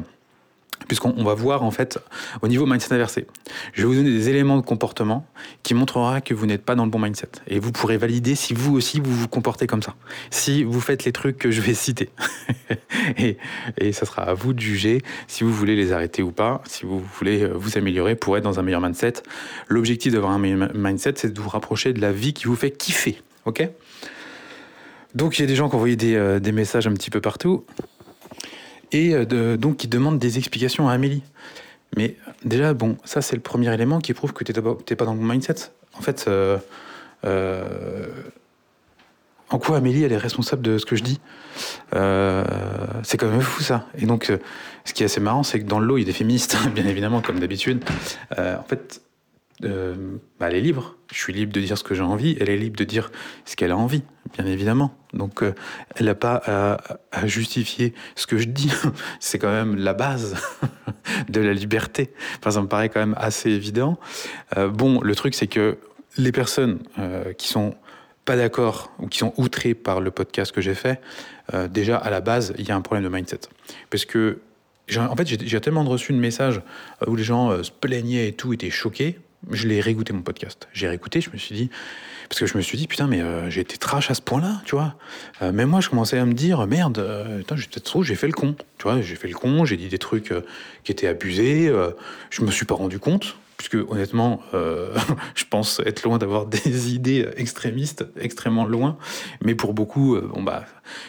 puisqu'on 0.88 1.24
va 1.24 1.34
voir 1.34 1.62
en 1.62 1.70
fait 1.70 1.98
au 2.42 2.48
niveau 2.48 2.66
mindset 2.66 2.94
inversé. 2.94 3.26
Je 3.72 3.82
vais 3.82 3.88
vous 3.88 3.94
donner 3.94 4.10
des 4.10 4.28
éléments 4.28 4.56
de 4.56 4.62
comportement 4.62 5.26
qui 5.62 5.74
montrera 5.74 6.20
que 6.20 6.34
vous 6.34 6.46
n'êtes 6.46 6.64
pas 6.64 6.74
dans 6.74 6.84
le 6.84 6.90
bon 6.90 6.98
mindset. 6.98 7.28
Et 7.48 7.58
vous 7.58 7.72
pourrez 7.72 7.96
valider 7.96 8.34
si 8.34 8.54
vous 8.54 8.74
aussi 8.74 9.00
vous 9.00 9.14
vous 9.14 9.28
comportez 9.28 9.66
comme 9.66 9.82
ça. 9.82 9.94
Si 10.30 10.64
vous 10.64 10.80
faites 10.80 11.04
les 11.04 11.12
trucs 11.12 11.38
que 11.38 11.50
je 11.50 11.60
vais 11.60 11.74
citer. 11.74 12.10
et, 13.18 13.36
ça 13.92 14.06
sera 14.06 14.22
à 14.22 14.34
vous 14.34 14.52
de 14.52 14.60
juger 14.60 15.02
si 15.28 15.44
vous 15.44 15.52
voulez 15.52 15.76
les 15.76 15.92
arrêter 15.92 16.22
ou 16.22 16.32
pas, 16.32 16.62
si 16.66 16.84
vous 16.84 17.02
voulez 17.18 17.42
euh, 17.42 17.52
vous 17.54 17.78
améliorer 17.78 18.16
pour 18.16 18.36
être 18.36 18.44
dans 18.44 18.58
un 18.58 18.62
meilleur 18.62 18.80
mindset. 18.80 19.14
L'objectif 19.68 20.12
d'avoir 20.12 20.32
un 20.32 20.38
meilleur 20.38 20.74
mindset, 20.74 21.14
c'est 21.16 21.32
de 21.32 21.40
vous 21.40 21.48
rapprocher 21.48 21.92
de 21.92 22.00
la 22.00 22.12
vie 22.12 22.32
qui 22.32 22.46
vous 22.46 22.56
fait 22.56 22.70
kiffer. 22.70 23.22
Ok? 23.44 23.68
Donc 25.14 25.38
il 25.38 25.42
y 25.42 25.44
a 25.44 25.46
des 25.46 25.54
gens 25.54 25.68
qui 25.68 25.74
ont 25.74 25.78
envoyé 25.78 25.96
des, 25.96 26.16
euh, 26.16 26.40
des 26.40 26.50
messages 26.50 26.86
un 26.86 26.92
petit 26.92 27.10
peu 27.10 27.20
partout 27.20 27.64
et 28.94 29.12
euh, 29.14 29.56
donc 29.56 29.76
qui 29.76 29.88
demande 29.88 30.18
des 30.18 30.38
explications 30.38 30.88
à 30.88 30.92
Amélie. 30.92 31.22
Mais 31.96 32.16
déjà, 32.44 32.72
bon, 32.74 32.96
ça 33.04 33.20
c'est 33.20 33.36
le 33.36 33.42
premier 33.42 33.72
élément 33.74 33.98
qui 34.00 34.14
prouve 34.14 34.32
que 34.32 34.44
tu 34.44 34.52
n'es 34.52 34.96
pas 34.96 35.04
dans 35.04 35.14
le 35.14 35.20
mindset. 35.20 35.70
En 35.98 36.00
fait, 36.00 36.24
euh, 36.26 36.58
euh, 37.24 38.06
en 39.50 39.58
quoi 39.58 39.76
Amélie, 39.76 40.02
elle 40.02 40.12
est 40.12 40.16
responsable 40.16 40.62
de 40.62 40.78
ce 40.78 40.86
que 40.86 40.96
je 40.96 41.02
dis? 41.02 41.20
C'est 41.92 43.18
quand 43.18 43.28
même 43.28 43.42
fou 43.42 43.62
ça. 43.62 43.86
Et 43.98 44.06
donc, 44.06 44.32
ce 44.84 44.92
qui 44.92 45.02
est 45.02 45.06
assez 45.06 45.20
marrant, 45.20 45.44
c'est 45.44 45.60
que 45.60 45.66
dans 45.66 45.78
le 45.78 45.86
lot, 45.86 45.98
il 45.98 46.00
y 46.00 46.04
a 46.04 46.06
des 46.06 46.12
féministes, 46.12 46.56
bien 46.74 46.86
évidemment, 46.86 47.20
comme 47.20 47.38
d'habitude. 47.38 47.84
En 48.36 48.64
fait, 48.64 49.02
bah, 49.64 50.48
elle 50.48 50.56
est 50.56 50.60
libre. 50.60 50.96
Je 51.12 51.18
suis 51.18 51.32
libre 51.32 51.52
de 51.52 51.60
dire 51.60 51.78
ce 51.78 51.84
que 51.84 51.94
j'ai 51.94 52.02
envie. 52.02 52.36
Elle 52.40 52.50
est 52.50 52.56
libre 52.56 52.76
de 52.76 52.84
dire 52.84 53.10
ce 53.44 53.56
qu'elle 53.56 53.70
a 53.70 53.76
envie, 53.76 54.02
bien 54.36 54.46
évidemment. 54.46 54.96
Donc, 55.12 55.42
elle 55.96 56.06
n'a 56.06 56.14
pas 56.14 56.42
à, 57.12 57.26
justifier 57.26 57.94
ce 58.16 58.26
que 58.26 58.38
je 58.38 58.48
dis. 58.48 58.72
c'est 59.20 59.38
quand 59.38 59.52
même 59.52 59.76
la 59.76 59.94
base 59.94 60.36
de 61.28 61.40
la 61.40 61.52
liberté. 61.52 62.12
Enfin, 62.38 62.50
ça 62.50 62.62
me 62.62 62.68
paraît 62.68 62.88
quand 62.88 63.00
même 63.00 63.16
assez 63.18 63.50
évident. 63.50 63.98
bon, 64.56 65.00
le 65.00 65.14
truc, 65.14 65.34
c'est 65.34 65.46
que 65.46 65.78
les 66.16 66.32
personnes 66.32 66.80
qui 67.38 67.48
sont 67.48 67.74
pas 68.24 68.36
d'accord 68.36 68.92
ou 68.98 69.06
qui 69.06 69.18
sont 69.18 69.32
outrés 69.36 69.74
par 69.74 70.00
le 70.00 70.10
podcast 70.10 70.52
que 70.52 70.60
j'ai 70.60 70.74
fait, 70.74 71.00
euh, 71.52 71.68
déjà 71.68 71.96
à 71.96 72.10
la 72.10 72.20
base, 72.20 72.54
il 72.58 72.66
y 72.66 72.72
a 72.72 72.76
un 72.76 72.80
problème 72.80 73.04
de 73.04 73.14
mindset. 73.14 73.40
Parce 73.90 74.04
que, 74.04 74.40
en 74.96 75.16
fait, 75.16 75.26
j'ai 75.26 75.60
tellement 75.60 75.84
reçu 75.84 76.12
de 76.12 76.18
messages 76.18 76.60
euh, 77.02 77.10
où 77.10 77.16
les 77.16 77.24
gens 77.24 77.50
euh, 77.50 77.62
se 77.62 77.70
plaignaient 77.70 78.28
et 78.28 78.32
tout, 78.32 78.52
étaient 78.52 78.70
choqués. 78.70 79.18
Je 79.50 79.68
l'ai 79.68 79.80
réécouté 79.80 80.12
mon 80.12 80.22
podcast. 80.22 80.68
J'ai 80.72 80.88
réécouté, 80.88 81.20
je 81.20 81.30
me 81.30 81.36
suis 81.36 81.54
dit, 81.54 81.70
parce 82.28 82.40
que 82.40 82.46
je 82.46 82.56
me 82.56 82.62
suis 82.62 82.78
dit, 82.78 82.86
putain, 82.86 83.06
mais 83.06 83.22
j'ai 83.50 83.60
été 83.60 83.76
trash 83.76 84.10
à 84.10 84.14
ce 84.14 84.22
point-là, 84.22 84.62
tu 84.64 84.74
vois. 84.74 84.94
même 85.40 85.68
moi, 85.68 85.80
je 85.80 85.90
commençais 85.90 86.18
à 86.18 86.24
me 86.24 86.32
dire, 86.32 86.66
merde, 86.66 87.36
putain, 87.38 87.56
j'ai 87.56 87.66
peut-être 87.66 87.84
trop, 87.84 88.02
j'ai 88.02 88.14
fait 88.14 88.26
le 88.26 88.32
con. 88.32 88.56
Tu 88.78 88.84
vois, 88.84 89.02
j'ai 89.02 89.16
fait 89.16 89.28
le 89.28 89.34
con, 89.34 89.64
j'ai 89.64 89.76
dit 89.76 89.88
des 89.88 89.98
trucs 89.98 90.32
qui 90.84 90.92
étaient 90.92 91.08
abusés, 91.08 91.72
je 92.30 92.42
me 92.42 92.50
suis 92.50 92.64
pas 92.64 92.74
rendu 92.74 92.98
compte 92.98 93.36
puisque 93.56 93.90
honnêtement, 93.90 94.40
euh, 94.52 94.94
je 95.34 95.44
pense 95.48 95.80
être 95.86 96.02
loin 96.02 96.18
d'avoir 96.18 96.46
des 96.46 96.94
idées 96.94 97.28
extrémistes, 97.36 98.04
extrêmement 98.20 98.64
loin. 98.64 98.96
Mais 99.42 99.54
pour 99.54 99.74
beaucoup, 99.74 100.14
euh, 100.14 100.30
bon 100.32 100.42
bah, 100.42 100.64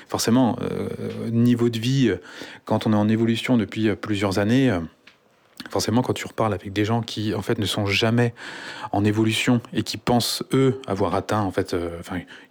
forcément, 0.08 0.58
euh, 0.62 1.30
niveau 1.32 1.70
de 1.70 1.80
vie, 1.80 2.12
quand 2.66 2.88
on 2.88 2.94
est 2.94 2.98
en 2.98 3.10
évolution 3.10 3.58
depuis 3.58 3.94
plusieurs 3.96 4.40
années, 4.40 4.72
forcément, 5.70 6.02
quand 6.02 6.14
tu 6.14 6.28
reparles 6.28 6.54
avec 6.54 6.74
des 6.74 6.86
gens 6.86 7.02
qui, 7.02 7.34
en 7.34 7.42
fait, 7.42 7.58
ne 7.58 7.66
sont 7.66 7.86
jamais 7.86 8.34
en 8.92 9.04
évolution 9.04 9.62
et 9.74 9.84
qui 9.84 9.98
pensent, 9.98 10.44
eux, 10.54 10.80
avoir 10.88 11.16
atteint, 11.16 11.42
en 11.42 11.52
fait, 11.52 11.74
euh, 11.74 12.00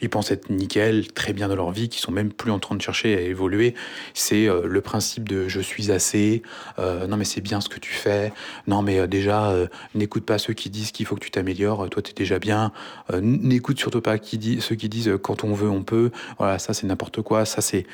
ils 0.01 0.11
pensent 0.11 0.31
être 0.31 0.51
nickel, 0.51 1.13
très 1.13 1.33
bien 1.33 1.49
dans 1.49 1.57
leur 1.57 1.71
vie, 1.71 1.89
qui 1.89 2.01
sont 2.01 2.13
même 2.13 2.33
plus 2.33 2.51
en 2.51 2.59
train 2.59 2.75
de 2.75 2.83
chercher 2.83 3.17
à 3.17 3.21
évoluer, 3.21 3.75
c'est 4.15 4.47
euh, 4.47 4.67
le 4.67 4.81
principe 4.81 5.29
de 5.29 5.49
je 5.49 5.61
suis 5.61 5.91
assez, 5.91 6.43
euh, 6.79 7.07
non 7.07 7.17
mais 7.17 7.25
c'est 7.25 7.41
bien 7.41 7.61
ce 7.61 7.69
que 7.69 7.79
tu 7.79 7.93
fais, 7.93 8.33
non 8.67 8.83
mais 8.83 9.07
déjà, 9.07 9.55
n'écoute 9.95 10.25
pas 10.25 10.39
ceux 10.39 10.53
qui 10.53 10.71
disent 10.71 10.93
qu'il 10.93 11.07
faut 11.07 11.15
que 11.15 11.25
tu 11.25 11.31
t'améliores, 11.31 11.89
toi 11.91 12.03
tu 12.03 12.11
es 12.11 12.15
déjà 12.15 12.39
bien, 12.39 12.73
n'écoute 13.13 13.79
surtout 13.79 14.01
pas 14.01 14.17
ceux 14.17 14.75
qui 14.75 14.89
disent 14.89 15.13
quand 15.23 15.45
on 15.45 15.55
veut, 15.55 15.71
on 15.71 15.83
peut, 15.83 16.11
voilà, 16.39 16.59
ça 16.59 16.75
c'est 16.75 16.87
n'importe 16.87 17.23
quoi, 17.23 17.45
ça 17.45 17.61
c'est 17.61 17.87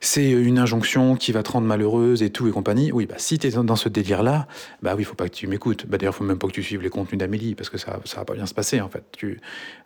c'est 0.00 0.30
une 0.30 0.58
injonction 0.58 1.16
qui 1.16 1.32
va 1.32 1.42
te 1.42 1.50
rendre 1.50 1.66
malheureuse 1.66 2.22
et 2.22 2.30
tout 2.30 2.48
et 2.48 2.50
compagnie. 2.50 2.92
Oui, 2.92 3.06
bah, 3.06 3.16
si 3.18 3.38
tu 3.38 3.46
es 3.46 3.50
dans 3.50 3.76
ce 3.76 3.88
délire-là, 3.88 4.46
bah 4.82 4.94
oui, 4.96 5.04
faut 5.04 5.14
pas 5.14 5.28
que 5.28 5.34
tu 5.34 5.46
m'écoutes. 5.46 5.86
Bah, 5.86 5.98
D'ailleurs, 5.98 6.14
il 6.14 6.18
faut 6.18 6.24
même 6.24 6.38
pas 6.38 6.46
que 6.46 6.52
tu 6.52 6.62
suives 6.62 6.82
les 6.82 6.90
contenus 6.90 7.18
d'Amélie 7.18 7.54
parce 7.54 7.70
que 7.70 7.78
ça 7.78 7.98
ça 8.04 8.18
va 8.18 8.24
pas 8.24 8.34
bien 8.34 8.46
se 8.46 8.54
passer 8.54 8.80
en 8.80 8.88
fait. 8.88 9.04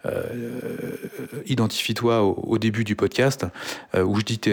Euh, 0.06 0.96
identifie-toi 1.46 2.22
au, 2.22 2.58
début 2.58 2.84
du 2.84 2.96
podcast 2.96 3.46
euh, 3.94 4.04
où 4.04 4.18
je 4.18 4.24
dis 4.24 4.38
tu 4.38 4.50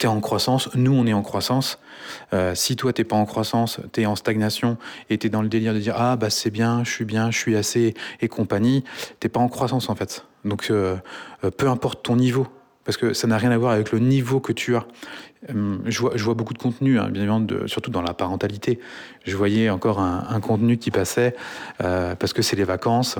es 0.00 0.06
en 0.06 0.20
croissance, 0.20 0.74
nous 0.74 0.92
on 0.92 1.06
est 1.06 1.12
en 1.12 1.22
croissance. 1.22 1.78
Euh, 2.32 2.54
si 2.54 2.76
toi 2.76 2.92
t'es 2.92 3.04
pas 3.04 3.16
en 3.16 3.26
croissance, 3.26 3.80
tu 3.92 4.02
es 4.02 4.06
en 4.06 4.16
stagnation 4.16 4.78
et 5.08 5.18
tu 5.18 5.26
es 5.26 5.30
dans 5.30 5.42
le 5.42 5.48
délire 5.48 5.74
de 5.74 5.78
dire 5.78 5.94
ah 5.96 6.16
bah 6.16 6.30
c'est 6.30 6.50
bien, 6.50 6.84
je 6.84 6.90
suis 6.90 7.04
bien, 7.04 7.30
je 7.30 7.38
suis 7.38 7.56
assez 7.56 7.94
et 8.20 8.28
compagnie, 8.28 8.84
t'es 9.20 9.28
pas 9.28 9.40
en 9.40 9.48
croissance 9.48 9.88
en 9.88 9.94
fait. 9.94 10.24
Donc 10.44 10.72
peu 11.56 11.68
importe 11.68 12.02
ton 12.02 12.16
niveau, 12.16 12.46
parce 12.90 12.96
que 12.96 13.12
ça 13.12 13.28
n'a 13.28 13.38
rien 13.38 13.52
à 13.52 13.56
voir 13.56 13.70
avec 13.70 13.92
le 13.92 14.00
niveau 14.00 14.40
que 14.40 14.52
tu 14.52 14.74
as. 14.74 14.84
Hum, 15.48 15.80
je 15.86 16.00
vois, 16.00 16.34
beaucoup 16.34 16.54
de 16.54 16.58
contenu, 16.58 16.98
hein, 16.98 17.04
bien 17.04 17.22
évidemment, 17.22 17.38
de, 17.38 17.68
surtout 17.68 17.92
dans 17.92 18.02
la 18.02 18.14
parentalité. 18.14 18.80
Je 19.24 19.36
voyais 19.36 19.70
encore 19.70 20.00
un, 20.00 20.40
contenu 20.40 20.76
qui 20.76 20.90
passait 20.90 21.36
euh, 21.84 22.16
parce 22.16 22.32
que 22.32 22.42
c'est 22.42 22.56
les 22.56 22.64
vacances 22.64 23.16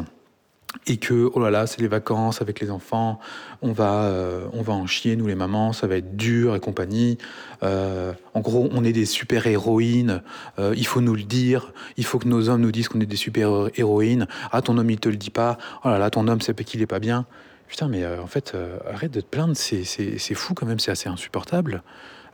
et 0.88 0.96
que 0.96 1.30
oh 1.32 1.38
là 1.38 1.52
là, 1.52 1.68
c'est 1.68 1.80
les 1.80 1.86
vacances 1.86 2.42
avec 2.42 2.58
les 2.58 2.72
enfants, 2.72 3.20
on 3.62 3.70
va, 3.70 4.06
euh, 4.06 4.48
on 4.54 4.62
va 4.62 4.72
en 4.72 4.88
chier 4.88 5.14
nous 5.14 5.28
les 5.28 5.36
mamans, 5.36 5.72
ça 5.72 5.86
va 5.86 5.98
être 5.98 6.16
dur 6.16 6.56
et 6.56 6.60
compagnie. 6.60 7.16
Euh, 7.62 8.12
en 8.34 8.40
gros, 8.40 8.68
on 8.72 8.82
est 8.82 8.92
des 8.92 9.06
super 9.06 9.47
héroïnes, 9.47 10.21
il 10.58 10.86
faut 10.86 11.00
nous 11.00 11.14
le 11.14 11.23
dire, 11.23 11.73
il 11.97 12.04
faut 12.04 12.18
que 12.18 12.26
nos 12.26 12.49
hommes 12.49 12.62
nous 12.62 12.73
disent 12.73 12.88
qu'on 12.88 13.00
est 13.00 13.06
des 13.06 13.14
super 13.14 13.68
héroïnes. 13.76 14.26
Ah 14.50 14.62
ton 14.62 14.78
homme 14.78 14.90
il 14.90 14.99
te 14.99 15.08
le 15.08 15.16
dit 15.16 15.30
pas, 15.30 15.58
oh 15.84 15.90
là 15.90 15.99
là 15.99 16.10
ton 16.10 16.26
homme 16.26 16.40
c'est 16.40 16.60
qu'il 16.64 16.82
est 16.82 16.88
pas 16.88 16.99
bien. 16.99 17.25
Putain, 17.71 17.87
mais 17.87 18.02
euh, 18.02 18.21
en 18.21 18.26
fait, 18.26 18.52
euh, 18.56 18.78
arrête 18.85 19.13
de 19.13 19.21
te 19.21 19.26
plaindre, 19.26 19.56
c'est 19.56 20.35
fou 20.35 20.54
quand 20.54 20.67
même, 20.67 20.80
c'est 20.80 20.91
assez 20.91 21.09
insupportable. 21.09 21.85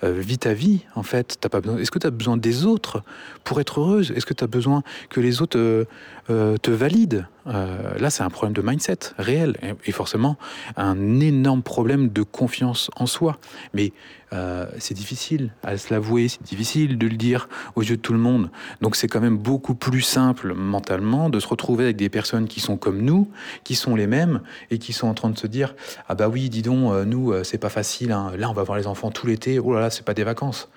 Euh, 0.02 0.12
vis 0.12 0.38
ta 0.38 0.54
vie, 0.54 0.80
en 0.94 1.02
fait. 1.02 1.36
pas 1.50 1.60
besoin. 1.60 1.78
Est-ce 1.78 1.90
que 1.90 1.98
tu 1.98 2.06
as 2.06 2.10
besoin 2.10 2.38
des 2.38 2.64
autres 2.64 3.02
pour 3.44 3.60
être 3.60 3.80
heureuse? 3.80 4.12
Est-ce 4.12 4.24
que 4.24 4.32
tu 4.32 4.44
as 4.44 4.46
besoin 4.46 4.82
que 5.10 5.20
les 5.20 5.42
autres 5.42 5.86
te 6.26 6.70
valident 6.70 7.26
Là, 7.46 8.10
c'est 8.10 8.24
un 8.24 8.30
problème 8.30 8.52
de 8.52 8.60
mindset 8.60 8.98
réel 9.18 9.56
et, 9.84 9.92
forcément 9.92 10.36
un 10.76 11.20
énorme 11.20 11.62
problème 11.62 12.08
de 12.08 12.22
confiance 12.24 12.90
en 12.96 13.06
soi. 13.06 13.38
Mais 13.72 13.92
euh, 14.32 14.66
c'est 14.78 14.94
difficile 14.94 15.52
à 15.62 15.78
se 15.78 15.92
l'avouer, 15.92 16.28
c'est 16.28 16.42
difficile 16.42 16.98
de 16.98 17.06
le 17.06 17.16
dire 17.16 17.48
aux 17.76 17.82
yeux 17.82 17.96
de 17.96 18.02
tout 18.02 18.12
le 18.12 18.18
monde. 18.18 18.50
Donc 18.80 18.96
c'est 18.96 19.06
quand 19.06 19.20
même 19.20 19.38
beaucoup 19.38 19.74
plus 19.74 20.02
simple 20.02 20.52
mentalement 20.54 21.30
de 21.30 21.38
se 21.38 21.46
retrouver 21.46 21.84
avec 21.84 21.96
des 21.96 22.08
personnes 22.08 22.48
qui 22.48 22.60
sont 22.60 22.76
comme 22.76 23.02
nous, 23.02 23.30
qui 23.62 23.76
sont 23.76 23.94
les 23.94 24.08
mêmes 24.08 24.40
et 24.70 24.78
qui 24.78 24.92
sont 24.92 25.06
en 25.06 25.14
train 25.14 25.30
de 25.30 25.38
se 25.38 25.46
dire 25.46 25.76
ah 26.08 26.16
bah 26.16 26.28
oui 26.28 26.50
dis 26.50 26.62
donc 26.62 26.92
euh, 26.92 27.04
nous 27.04 27.32
euh, 27.32 27.44
c'est 27.44 27.58
pas 27.58 27.68
facile, 27.68 28.10
hein. 28.10 28.32
là 28.36 28.50
on 28.50 28.52
va 28.52 28.64
voir 28.64 28.78
les 28.78 28.88
enfants 28.88 29.12
tout 29.12 29.26
l'été, 29.28 29.60
oh 29.60 29.72
là 29.74 29.80
là 29.80 29.90
c'est 29.90 30.04
pas 30.04 30.14
des 30.14 30.24
vacances. 30.24 30.68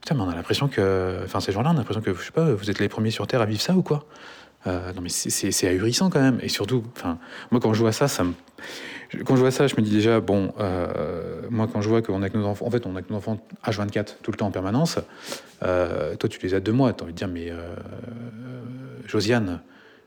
Putain 0.00 0.14
mais 0.14 0.22
on 0.22 0.30
a 0.30 0.34
l'impression 0.34 0.68
que, 0.68 1.20
enfin 1.24 1.40
ces 1.40 1.52
gens-là 1.52 1.70
on 1.70 1.74
a 1.74 1.78
l'impression 1.78 2.00
que 2.00 2.14
je 2.14 2.24
sais 2.24 2.32
pas, 2.32 2.50
vous 2.54 2.70
êtes 2.70 2.78
les 2.78 2.88
premiers 2.88 3.10
sur 3.10 3.26
terre 3.26 3.42
à 3.42 3.46
vivre 3.46 3.60
ça 3.60 3.74
ou 3.74 3.82
quoi? 3.82 4.06
Non 4.66 5.00
mais 5.02 5.08
c'est 5.08 5.68
ahurissant 5.68 6.10
quand 6.10 6.20
même. 6.20 6.38
Et 6.42 6.48
surtout, 6.48 6.84
moi 7.50 7.60
quand 7.60 7.74
je 7.74 7.80
vois 7.80 7.92
ça 7.92 8.08
quand 9.24 9.36
je 9.36 9.40
vois 9.40 9.50
ça, 9.50 9.66
je 9.66 9.74
me 9.76 9.82
dis 9.82 9.90
déjà, 9.90 10.20
bon, 10.20 10.52
euh, 10.60 11.42
moi 11.50 11.68
quand 11.72 11.80
je 11.80 11.88
vois 11.88 12.02
qu'on 12.02 12.22
a 12.22 12.30
que 12.30 12.36
nos 12.36 12.46
enfants, 12.46 12.66
en 12.66 12.70
fait 12.70 12.86
on 12.86 12.94
a 12.96 13.02
que 13.02 13.10
nos 13.10 13.18
enfants 13.18 13.38
H24 13.64 14.16
tout 14.22 14.30
le 14.30 14.36
temps 14.36 14.46
en 14.46 14.50
permanence, 14.50 14.98
euh, 15.62 16.14
toi 16.16 16.28
tu 16.28 16.38
les 16.40 16.54
as 16.54 16.60
deux 16.60 16.72
mois, 16.72 16.92
t'as 16.92 17.04
envie 17.04 17.12
de 17.12 17.18
dire, 17.18 17.28
mais 17.28 17.50
euh, 17.50 17.74
Josiane, 19.06 19.60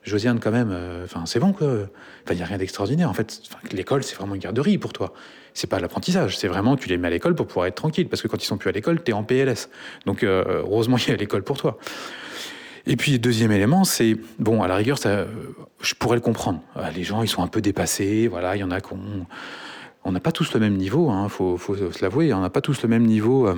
Josiane 0.03 0.39
quand 0.39 0.51
même, 0.51 0.75
enfin 1.03 1.25
c'est 1.25 1.39
bon 1.39 1.53
quoi, 1.53 1.67
il 2.29 2.35
n'y 2.35 2.41
a 2.41 2.45
rien 2.45 2.57
d'extraordinaire. 2.57 3.09
En 3.09 3.13
fait, 3.13 3.41
l'école 3.71 4.03
c'est 4.03 4.15
vraiment 4.15 4.35
une 4.35 4.41
garderie 4.41 4.77
pour 4.77 4.93
toi, 4.93 5.13
c'est 5.53 5.67
pas 5.67 5.79
l'apprentissage, 5.79 6.37
c'est 6.37 6.47
vraiment 6.47 6.77
tu 6.77 6.87
les 6.87 6.97
mets 6.97 7.07
à 7.07 7.11
l'école 7.11 7.35
pour 7.35 7.47
pouvoir 7.47 7.65
être 7.67 7.75
tranquille, 7.75 8.07
parce 8.07 8.21
que 8.21 8.27
quand 8.27 8.41
ils 8.41 8.47
sont 8.47 8.57
plus 8.57 8.69
à 8.69 8.73
l'école, 8.73 9.03
tu 9.03 9.11
es 9.11 9.13
en 9.13 9.23
PLS, 9.23 9.69
donc 10.05 10.23
heureusement 10.23 10.97
il 10.97 11.09
y 11.09 11.11
a 11.11 11.17
l'école 11.17 11.43
pour 11.43 11.57
toi. 11.57 11.77
Et 12.85 12.97
puis, 12.97 13.17
deuxième 13.17 13.51
élément, 13.51 13.85
c'est, 13.85 14.17
bon, 14.39 14.61
à 14.61 14.67
la 14.67 14.75
rigueur, 14.75 14.97
ça, 14.97 15.25
je 15.81 15.93
pourrais 15.95 16.17
le 16.17 16.21
comprendre. 16.21 16.61
Euh, 16.77 16.89
les 16.91 17.03
gens, 17.03 17.23
ils 17.23 17.29
sont 17.29 17.41
un 17.43 17.47
peu 17.47 17.61
dépassés, 17.61 18.27
voilà, 18.27 18.55
il 18.55 18.59
y 18.59 18.63
en 18.63 18.71
a 18.71 18.81
qu'on. 18.81 18.99
On 20.05 20.11
n'a 20.11 20.19
pas 20.19 20.33
tous 20.33 20.53
le 20.53 20.59
même 20.59 20.75
niveau, 20.75 21.09
il 21.09 21.13
hein, 21.13 21.29
faut, 21.29 21.55
faut, 21.55 21.77
se 21.77 22.01
l'avouer, 22.01 22.33
on 22.33 22.41
n'a 22.41 22.49
pas 22.49 22.59
tous 22.59 22.83
le 22.83 22.89
même 22.89 23.05
niveau. 23.05 23.47
Euh, 23.47 23.55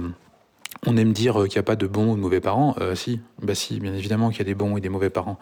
on 0.87 0.97
aime 0.97 1.13
dire 1.13 1.35
qu'il 1.43 1.53
n'y 1.53 1.59
a 1.59 1.63
pas 1.63 1.75
de 1.75 1.87
bons 1.87 2.13
ou 2.13 2.15
de 2.15 2.21
mauvais 2.21 2.41
parents. 2.41 2.75
Euh, 2.79 2.95
si, 2.95 3.19
bah 3.41 3.55
si, 3.55 3.79
bien 3.79 3.93
évidemment 3.93 4.29
qu'il 4.29 4.39
y 4.39 4.41
a 4.41 4.45
des 4.45 4.55
bons 4.55 4.77
et 4.77 4.81
des 4.81 4.89
mauvais 4.89 5.09
parents. 5.09 5.37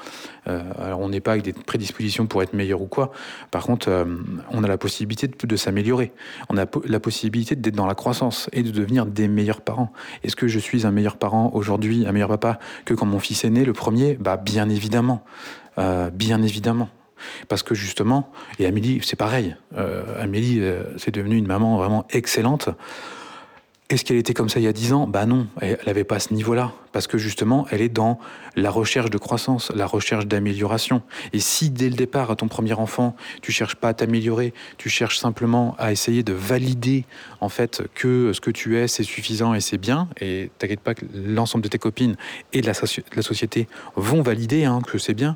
Euh, 0.47 0.61
alors 0.79 0.99
on 0.99 1.09
n'est 1.09 1.19
pas 1.19 1.31
avec 1.31 1.43
des 1.43 1.53
prédispositions 1.53 2.27
pour 2.27 2.43
être 2.43 2.53
meilleur 2.53 2.81
ou 2.81 2.87
quoi. 2.87 3.11
Par 3.51 3.63
contre, 3.63 3.89
euh, 3.89 4.05
on 4.51 4.63
a 4.63 4.67
la 4.67 4.77
possibilité 4.77 5.27
de, 5.27 5.55
s'améliorer. 5.55 6.11
On 6.49 6.57
a 6.57 6.65
la 6.85 6.99
possibilité 6.99 7.55
d'être 7.55 7.75
dans 7.75 7.85
la 7.85 7.95
croissance 7.95 8.49
et 8.53 8.63
de 8.63 8.71
devenir 8.71 9.05
des 9.05 9.27
meilleurs 9.27 9.61
parents. 9.61 9.91
Est-ce 10.23 10.35
que 10.35 10.47
je 10.47 10.59
suis 10.59 10.85
un 10.85 10.91
meilleur 10.91 11.17
parent 11.17 11.51
aujourd'hui, 11.53 12.05
un 12.07 12.11
meilleur 12.11 12.29
papa 12.29 12.59
que 12.85 12.93
quand 12.93 13.05
mon 13.05 13.19
fils 13.19 13.43
est 13.43 13.49
né, 13.49 13.65
le 13.65 13.73
premier? 13.73 14.15
Bah 14.19 14.37
bien 14.37 14.69
évidemment, 14.69 15.23
bien 15.77 16.41
évidemment. 16.41 16.89
Parce 17.47 17.63
que 17.63 17.73
justement, 17.73 18.31
et 18.59 18.65
Amélie, 18.65 18.99
c'est 19.03 19.15
pareil. 19.15 19.55
Amélie, 20.19 20.61
c'est 20.97 21.13
devenue 21.13 21.37
une 21.37 21.47
maman 21.47 21.77
vraiment 21.77 22.05
excellente. 22.09 22.69
Est-ce 23.89 24.05
qu'elle 24.05 24.17
était 24.17 24.33
comme 24.33 24.49
ça 24.49 24.59
il 24.59 24.63
y 24.63 24.67
a 24.67 24.73
10 24.73 24.93
ans? 24.93 25.07
Bah 25.07 25.25
non, 25.25 25.47
elle 25.61 25.77
n'avait 25.85 26.05
pas 26.05 26.19
ce 26.19 26.33
niveau-là. 26.33 26.71
Parce 26.93 27.05
que 27.05 27.17
justement, 27.17 27.67
elle 27.69 27.81
est 27.81 27.89
dans 27.89 28.17
la 28.55 28.71
recherche 28.71 29.09
de 29.09 29.17
croissance, 29.17 29.71
la 29.75 29.85
recherche 29.85 30.25
d'amélioration. 30.25 31.01
Et 31.33 31.39
si 31.39 31.69
dès 31.69 31.89
le 31.89 31.95
départ, 31.95 32.31
à 32.31 32.35
ton 32.35 32.47
premier 32.47 32.73
enfant, 32.73 33.15
tu 33.41 33.51
cherches 33.51 33.75
pas 33.75 33.89
à 33.89 33.93
t'améliorer, 33.93 34.53
tu 34.77 34.89
cherches 34.89 35.17
simplement 35.17 35.75
à 35.79 35.91
essayer 35.91 36.23
de 36.23 36.33
valider 36.33 37.05
en 37.41 37.49
fait 37.49 37.83
que 37.93 38.31
ce 38.31 38.39
que 38.39 38.51
tu 38.51 38.77
es, 38.77 38.87
c'est 38.87 39.03
suffisant 39.03 39.53
et 39.53 39.59
c'est 39.59 39.77
bien, 39.77 40.07
et 40.21 40.49
t'inquiète 40.59 40.79
pas 40.79 40.95
que 40.95 41.05
l'ensemble 41.13 41.63
de 41.63 41.69
tes 41.69 41.79
copines 41.79 42.15
et 42.53 42.61
de 42.61 42.67
la, 42.67 42.73
société 43.21 43.67
vont 43.95 44.21
valider 44.21 44.65
hein, 44.65 44.79
que 44.85 44.97
c'est 44.97 45.13
bien, 45.13 45.35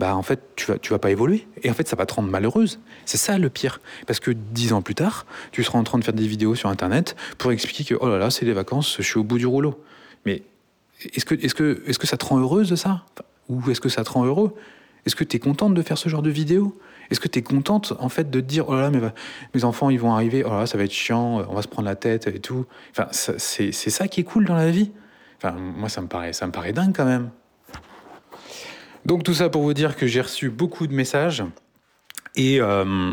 bah 0.00 0.16
en 0.16 0.22
fait 0.22 0.40
tu 0.56 0.64
vas 0.64 0.78
tu 0.78 0.90
vas 0.94 0.98
pas 0.98 1.10
évoluer 1.10 1.46
et 1.62 1.70
en 1.70 1.74
fait 1.74 1.86
ça 1.86 1.94
va 1.94 2.06
te 2.06 2.14
rendre 2.14 2.30
malheureuse. 2.30 2.80
C'est 3.04 3.18
ça 3.18 3.36
le 3.36 3.50
pire 3.50 3.80
parce 4.06 4.18
que 4.18 4.30
dix 4.30 4.72
ans 4.72 4.80
plus 4.80 4.94
tard, 4.94 5.26
tu 5.52 5.62
seras 5.62 5.78
en 5.78 5.84
train 5.84 5.98
de 5.98 6.04
faire 6.04 6.14
des 6.14 6.26
vidéos 6.26 6.54
sur 6.54 6.70
internet 6.70 7.16
pour 7.36 7.52
expliquer 7.52 7.84
que 7.84 7.94
oh 8.00 8.08
là 8.08 8.16
là 8.16 8.30
c'est 8.30 8.46
les 8.46 8.54
vacances, 8.54 8.96
je 8.96 9.02
suis 9.02 9.18
au 9.18 9.24
bout 9.24 9.36
du 9.36 9.44
rouleau. 9.44 9.78
Mais 10.24 10.42
est-ce 11.14 11.26
que 11.26 11.34
est-ce 11.34 11.54
que 11.54 11.82
est-ce 11.86 11.98
que 11.98 12.06
ça 12.06 12.16
te 12.16 12.24
rend 12.24 12.38
heureuse 12.38 12.70
de 12.70 12.76
ça 12.76 13.04
ou 13.50 13.70
est-ce 13.70 13.80
que 13.82 13.90
ça 13.90 14.02
te 14.02 14.10
rend 14.10 14.24
heureux? 14.24 14.56
Est-ce 15.04 15.16
que 15.16 15.24
tu 15.24 15.36
es 15.36 15.38
contente 15.38 15.74
de 15.74 15.82
faire 15.82 15.98
ce 15.98 16.08
genre 16.08 16.22
de 16.22 16.30
vidéo? 16.30 16.78
Est-ce 17.10 17.20
que 17.20 17.28
tu 17.28 17.40
es 17.40 17.42
contente 17.42 17.92
en 17.98 18.08
fait 18.08 18.30
de 18.30 18.40
dire 18.40 18.70
oh 18.70 18.74
là 18.74 18.82
là 18.82 18.90
mais 18.90 19.00
mes 19.54 19.64
enfants 19.64 19.90
ils 19.90 20.00
vont 20.00 20.14
arriver, 20.14 20.44
oh 20.46 20.50
là, 20.50 20.66
ça 20.66 20.78
va 20.78 20.84
être 20.84 20.92
chiant, 20.92 21.44
on 21.46 21.54
va 21.54 21.60
se 21.60 21.68
prendre 21.68 21.88
la 21.88 21.96
tête 21.96 22.26
et 22.26 22.40
tout. 22.40 22.64
Enfin 22.92 23.08
c'est 23.10 23.72
ça 23.72 24.08
qui 24.08 24.22
est 24.22 24.24
cool 24.24 24.46
dans 24.46 24.56
la 24.56 24.70
vie. 24.70 24.92
Enfin 25.36 25.52
moi 25.52 25.90
ça 25.90 26.00
me 26.00 26.06
paraît 26.06 26.32
ça 26.32 26.46
me 26.46 26.52
paraît 26.52 26.72
dingue 26.72 26.94
quand 26.96 27.04
même. 27.04 27.30
Donc 29.04 29.22
tout 29.22 29.34
ça 29.34 29.48
pour 29.48 29.62
vous 29.62 29.74
dire 29.74 29.96
que 29.96 30.06
j'ai 30.06 30.20
reçu 30.20 30.50
beaucoup 30.50 30.86
de 30.86 30.94
messages 30.94 31.42
et 32.36 32.60
euh, 32.60 33.12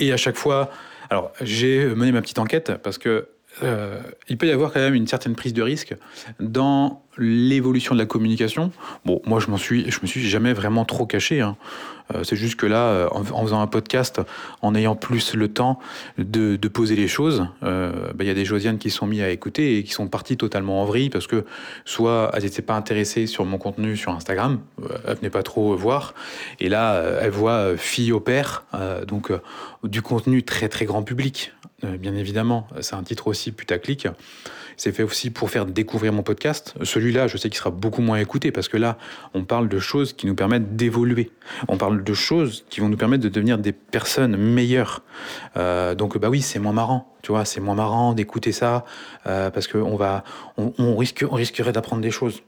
à 0.00 0.16
chaque 0.16 0.36
fois 0.36 0.70
j'ai 1.40 1.86
mené 1.86 2.12
ma 2.12 2.20
petite 2.20 2.38
enquête 2.38 2.72
parce 2.82 2.98
que 2.98 3.28
euh, 3.62 4.00
il 4.28 4.36
peut 4.36 4.46
y 4.46 4.50
avoir 4.50 4.72
quand 4.72 4.80
même 4.80 4.94
une 4.94 5.06
certaine 5.06 5.34
prise 5.34 5.52
de 5.52 5.62
risque 5.62 5.94
dans 6.40 7.02
l'évolution 7.16 7.94
de 7.94 8.00
la 8.00 8.06
communication. 8.06 8.70
Bon, 9.04 9.20
moi, 9.26 9.40
je 9.40 9.50
m'en 9.50 9.56
suis, 9.56 9.90
je 9.90 9.98
me 10.02 10.06
suis 10.06 10.26
jamais 10.28 10.52
vraiment 10.52 10.84
trop 10.84 11.06
caché. 11.06 11.40
Hein. 11.40 11.56
Euh, 12.14 12.22
c'est 12.22 12.36
juste 12.36 12.56
que 12.56 12.66
là, 12.66 12.84
euh, 12.84 13.08
en, 13.10 13.42
faisant 13.42 13.60
un 13.60 13.66
podcast, 13.66 14.20
en 14.62 14.74
ayant 14.74 14.94
plus 14.94 15.34
le 15.34 15.48
temps 15.48 15.80
de, 16.16 16.56
poser 16.68 16.96
les 16.96 17.08
choses, 17.08 17.46
bah, 17.62 17.90
il 18.20 18.26
y 18.26 18.30
a 18.30 18.34
des 18.34 18.44
Josianes 18.44 18.78
qui 18.78 18.90
sont 18.90 19.06
mis 19.06 19.20
à 19.20 19.30
écouter 19.30 19.78
et 19.78 19.84
qui 19.84 19.92
sont 19.92 20.06
partis 20.06 20.36
totalement 20.36 20.82
en 20.82 20.84
vrille 20.84 21.10
parce 21.10 21.26
que 21.26 21.44
soit 21.84 22.30
elles 22.34 22.44
n'étaient 22.44 22.62
pas 22.62 22.76
intéressées 22.76 23.26
sur 23.26 23.44
mon 23.44 23.58
contenu 23.58 23.96
sur 23.96 24.12
Instagram, 24.12 24.60
elles 25.06 25.16
venaient 25.16 25.30
pas 25.30 25.42
trop 25.42 25.74
voir, 25.74 26.14
et 26.60 26.68
là, 26.68 27.02
elles 27.20 27.30
voient 27.30 27.76
fille 27.76 28.12
au 28.12 28.20
père, 28.20 28.64
donc 29.08 29.32
du 29.82 30.02
contenu 30.02 30.42
très 30.42 30.68
très 30.68 30.84
grand 30.84 31.02
public. 31.02 31.52
Euh, 31.84 31.96
bien 31.96 32.14
évidemment. 32.16 32.66
C'est 32.80 32.96
un 32.96 33.02
titre 33.02 33.28
aussi 33.28 33.52
putaclic. 33.52 34.08
C'est 34.76 34.92
fait 34.92 35.02
aussi 35.02 35.30
pour 35.30 35.50
faire 35.50 35.66
découvrir 35.66 36.12
mon 36.12 36.22
podcast. 36.22 36.74
Celui-là, 36.82 37.26
je 37.26 37.36
sais 37.36 37.50
qu'il 37.50 37.58
sera 37.58 37.70
beaucoup 37.70 38.00
moins 38.02 38.18
écouté 38.18 38.52
parce 38.52 38.68
que 38.68 38.76
là, 38.76 38.96
on 39.34 39.44
parle 39.44 39.68
de 39.68 39.78
choses 39.78 40.12
qui 40.12 40.26
nous 40.26 40.34
permettent 40.34 40.76
d'évoluer. 40.76 41.30
On 41.66 41.76
parle 41.76 42.04
de 42.04 42.14
choses 42.14 42.64
qui 42.68 42.80
vont 42.80 42.88
nous 42.88 42.96
permettre 42.96 43.24
de 43.24 43.28
devenir 43.28 43.58
des 43.58 43.72
personnes 43.72 44.36
meilleures. 44.36 45.02
Euh, 45.56 45.94
donc, 45.94 46.18
bah 46.18 46.28
oui, 46.28 46.42
c'est 46.42 46.60
moins 46.60 46.72
marrant. 46.72 47.12
Tu 47.22 47.32
vois, 47.32 47.44
c'est 47.44 47.60
moins 47.60 47.74
marrant 47.74 48.12
d'écouter 48.12 48.52
ça 48.52 48.84
euh, 49.26 49.50
parce 49.50 49.66
qu'on 49.66 49.96
va, 49.96 50.22
on, 50.56 50.96
risque, 50.96 51.24
on 51.28 51.34
risquerait 51.34 51.72
d'apprendre 51.72 52.02
des 52.02 52.12
choses. 52.12 52.42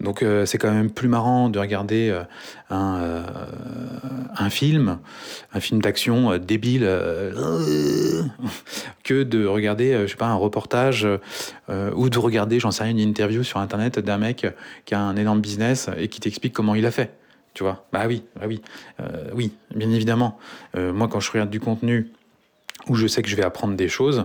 Donc 0.00 0.22
euh, 0.22 0.46
c'est 0.46 0.58
quand 0.58 0.70
même 0.70 0.90
plus 0.90 1.08
marrant 1.08 1.48
de 1.48 1.58
regarder 1.58 2.10
euh, 2.10 2.22
un, 2.70 3.24
un, 4.36 4.50
film, 4.50 4.98
un 5.52 5.60
film 5.60 5.82
d'action 5.82 6.38
débile, 6.38 6.82
que 9.04 9.22
de 9.22 9.44
regarder, 9.46 10.02
je 10.02 10.06
sais 10.06 10.16
pas, 10.16 10.28
un 10.28 10.34
reportage 10.34 11.06
ou 11.68 12.08
de 12.08 12.18
regarder, 12.18 12.60
j'en 12.60 12.70
sais 12.70 12.84
rien, 12.84 12.92
une 12.92 12.98
interview 12.98 13.42
sur 13.42 13.58
internet 13.58 13.98
d'un 13.98 14.18
mec 14.18 14.46
qui 14.84 14.94
a 14.94 15.00
un 15.00 15.16
énorme 15.16 15.40
business 15.40 15.90
et 15.96 16.08
qui 16.08 16.20
t'explique 16.20 16.52
comment 16.52 16.74
il 16.74 16.86
a 16.86 16.90
fait. 16.90 17.12
Tu 17.54 17.64
vois? 17.64 17.84
Bah 17.92 18.04
oui, 18.06 18.22
bah 18.36 18.46
oui, 18.46 18.62
oui, 19.34 19.52
bien 19.74 19.90
évidemment. 19.90 20.38
moi, 20.76 21.08
quand 21.08 21.20
je 21.20 21.30
regarde 21.32 21.50
du 21.50 21.60
contenu 21.60 22.12
où 22.88 22.94
je 22.94 23.06
sais 23.06 23.22
que 23.22 23.28
je 23.28 23.36
vais 23.36 23.44
apprendre 23.44 23.74
des 23.74 23.88
choses, 23.88 24.24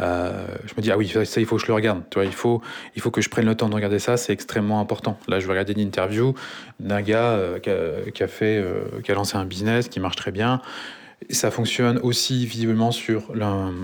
euh, 0.00 0.46
je 0.64 0.74
me 0.76 0.82
dis 0.82 0.90
ah 0.90 0.96
oui 0.96 1.08
ça 1.08 1.40
il 1.40 1.46
faut 1.46 1.56
que 1.56 1.62
je 1.62 1.66
le 1.66 1.74
regarde. 1.74 2.02
Tu 2.10 2.16
vois 2.18 2.24
il 2.24 2.32
faut 2.32 2.62
il 2.96 3.02
faut 3.02 3.10
que 3.10 3.20
je 3.20 3.28
prenne 3.28 3.46
le 3.46 3.54
temps 3.54 3.68
de 3.68 3.74
regarder 3.74 3.98
ça 3.98 4.16
c'est 4.16 4.32
extrêmement 4.32 4.80
important. 4.80 5.18
Là 5.28 5.40
je 5.40 5.46
vais 5.46 5.52
regarder 5.52 5.72
une 5.72 5.80
interview 5.80 6.34
d'un 6.78 7.02
gars 7.02 7.32
euh, 7.32 7.58
qui, 7.58 8.22
a, 8.22 8.28
fait 8.28 8.58
euh, 8.58 9.00
qui 9.04 9.12
a 9.12 9.14
lancé 9.14 9.36
un 9.36 9.44
business 9.44 9.88
qui 9.88 10.00
marche 10.00 10.16
très 10.16 10.32
bien 10.32 10.60
ça 11.28 11.50
fonctionne 11.50 11.98
aussi 12.02 12.46
visiblement 12.46 12.92
sur, 12.92 13.30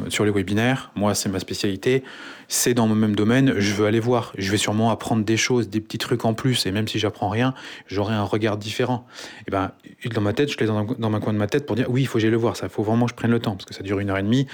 sur 0.09 0.25
les 0.25 0.31
webinaires. 0.31 0.91
Moi, 0.97 1.15
c'est 1.15 1.29
ma 1.29 1.39
spécialité. 1.39 2.03
C'est 2.49 2.75
dans 2.75 2.87
mon 2.87 2.95
même 2.95 3.15
domaine. 3.15 3.55
Je 3.59 3.75
veux 3.75 3.87
aller 3.87 4.01
voir. 4.01 4.33
Je 4.39 4.51
vais 4.51 4.57
sûrement 4.57 4.91
apprendre 4.91 5.25
des 5.25 5.37
choses, 5.37 5.69
des 5.69 5.81
petits 5.81 5.99
trucs 5.99 6.25
en 6.25 6.33
plus. 6.33 6.67
Et 6.67 6.73
même 6.73 6.89
si 6.89 6.99
j'apprends 6.99 7.29
rien, 7.29 7.55
j'aurai 7.87 8.15
un 8.15 8.23
regard 8.23 8.57
différent. 8.57 9.07
Et 9.47 9.51
ben, 9.51 9.73
dans 10.13 10.21
ma 10.21 10.33
tête, 10.33 10.51
je 10.51 10.59
l'ai 10.59 10.67
dans, 10.67 10.85
dans 10.85 11.11
ma 11.11 11.21
coin 11.21 11.33
de 11.33 11.39
ma 11.39 11.47
tête 11.47 11.67
pour 11.67 11.77
dire 11.77 11.91
oui, 11.91 12.03
il 12.03 12.07
faut 12.07 12.15
que 12.15 12.21
j'aille 12.21 12.31
le 12.31 12.37
voir. 12.37 12.57
Ça, 12.57 12.69
faut 12.69 12.83
vraiment 12.83 13.07
que 13.07 13.11
je 13.11 13.17
prenne 13.17 13.31
le 13.31 13.41
temps 13.41 13.53
parce 13.53 13.67
que 13.67 13.75
ça 13.75 13.83
dure 13.83 13.99
une 13.99 14.11
heure 14.11 14.19
et 14.19 14.23
demie. 14.23 14.47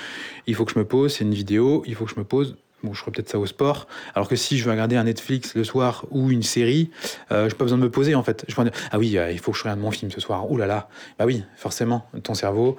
Il 0.46 0.54
faut 0.54 0.64
que 0.64 0.72
je 0.72 0.78
me 0.78 0.84
pose. 0.84 1.14
C'est 1.14 1.24
une 1.24 1.34
vidéo. 1.34 1.82
Il 1.86 1.94
faut 1.94 2.04
que 2.04 2.12
je 2.12 2.18
me 2.18 2.24
pose 2.24 2.56
Je 2.90 2.98
ferais 2.98 3.10
peut-être 3.12 3.28
ça 3.28 3.38
au 3.38 3.46
sport. 3.46 3.86
Alors 4.14 4.28
que 4.28 4.36
si 4.36 4.58
je 4.58 4.64
veux 4.64 4.70
regarder 4.70 4.96
un 4.96 5.04
Netflix 5.04 5.54
le 5.54 5.64
soir 5.64 6.04
ou 6.10 6.30
une 6.30 6.42
série, 6.42 6.90
euh, 7.30 7.48
je 7.48 7.54
n'ai 7.54 7.58
pas 7.58 7.64
besoin 7.64 7.78
de 7.78 7.82
me 7.82 7.90
poser 7.90 8.14
en 8.14 8.22
fait. 8.22 8.44
Je 8.48 8.54
ah 8.90 8.98
oui, 8.98 9.18
euh, 9.18 9.30
il 9.30 9.38
faut 9.38 9.52
que 9.52 9.58
je 9.58 9.62
regarde 9.62 9.80
mon 9.80 9.90
film 9.90 10.10
ce 10.10 10.20
soir. 10.20 10.50
Ouh 10.50 10.56
là 10.56 10.66
là. 10.66 10.88
Bah 11.18 11.24
oui, 11.26 11.44
forcément, 11.56 12.06
ton 12.22 12.34
cerveau, 12.34 12.76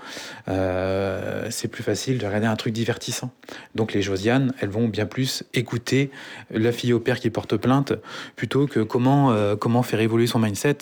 euh, 0.48 1.48
c'est 1.50 1.68
plus 1.68 1.84
facile 1.84 2.18
de 2.18 2.26
regarder 2.26 2.48
un 2.48 2.56
truc 2.56 2.74
divertissant. 2.74 3.32
Donc 3.76 3.94
les 3.94 4.02
Josiane, 4.02 4.54
elles 4.60 4.70
vont 4.70 4.88
bien 4.88 5.06
plus 5.06 5.44
écouter 5.54 6.12
la 6.52 6.72
fille 6.72 6.94
au 6.94 7.00
père 7.00 7.20
qui 7.20 7.30
porte 7.30 7.58
plainte 7.58 7.94
plutôt 8.36 8.68
que 8.68 8.82
comment, 8.82 9.36
comment 9.58 9.84
faire 9.84 10.00
évoluer 10.00 10.28
son 10.28 10.40
mindset 10.40 10.78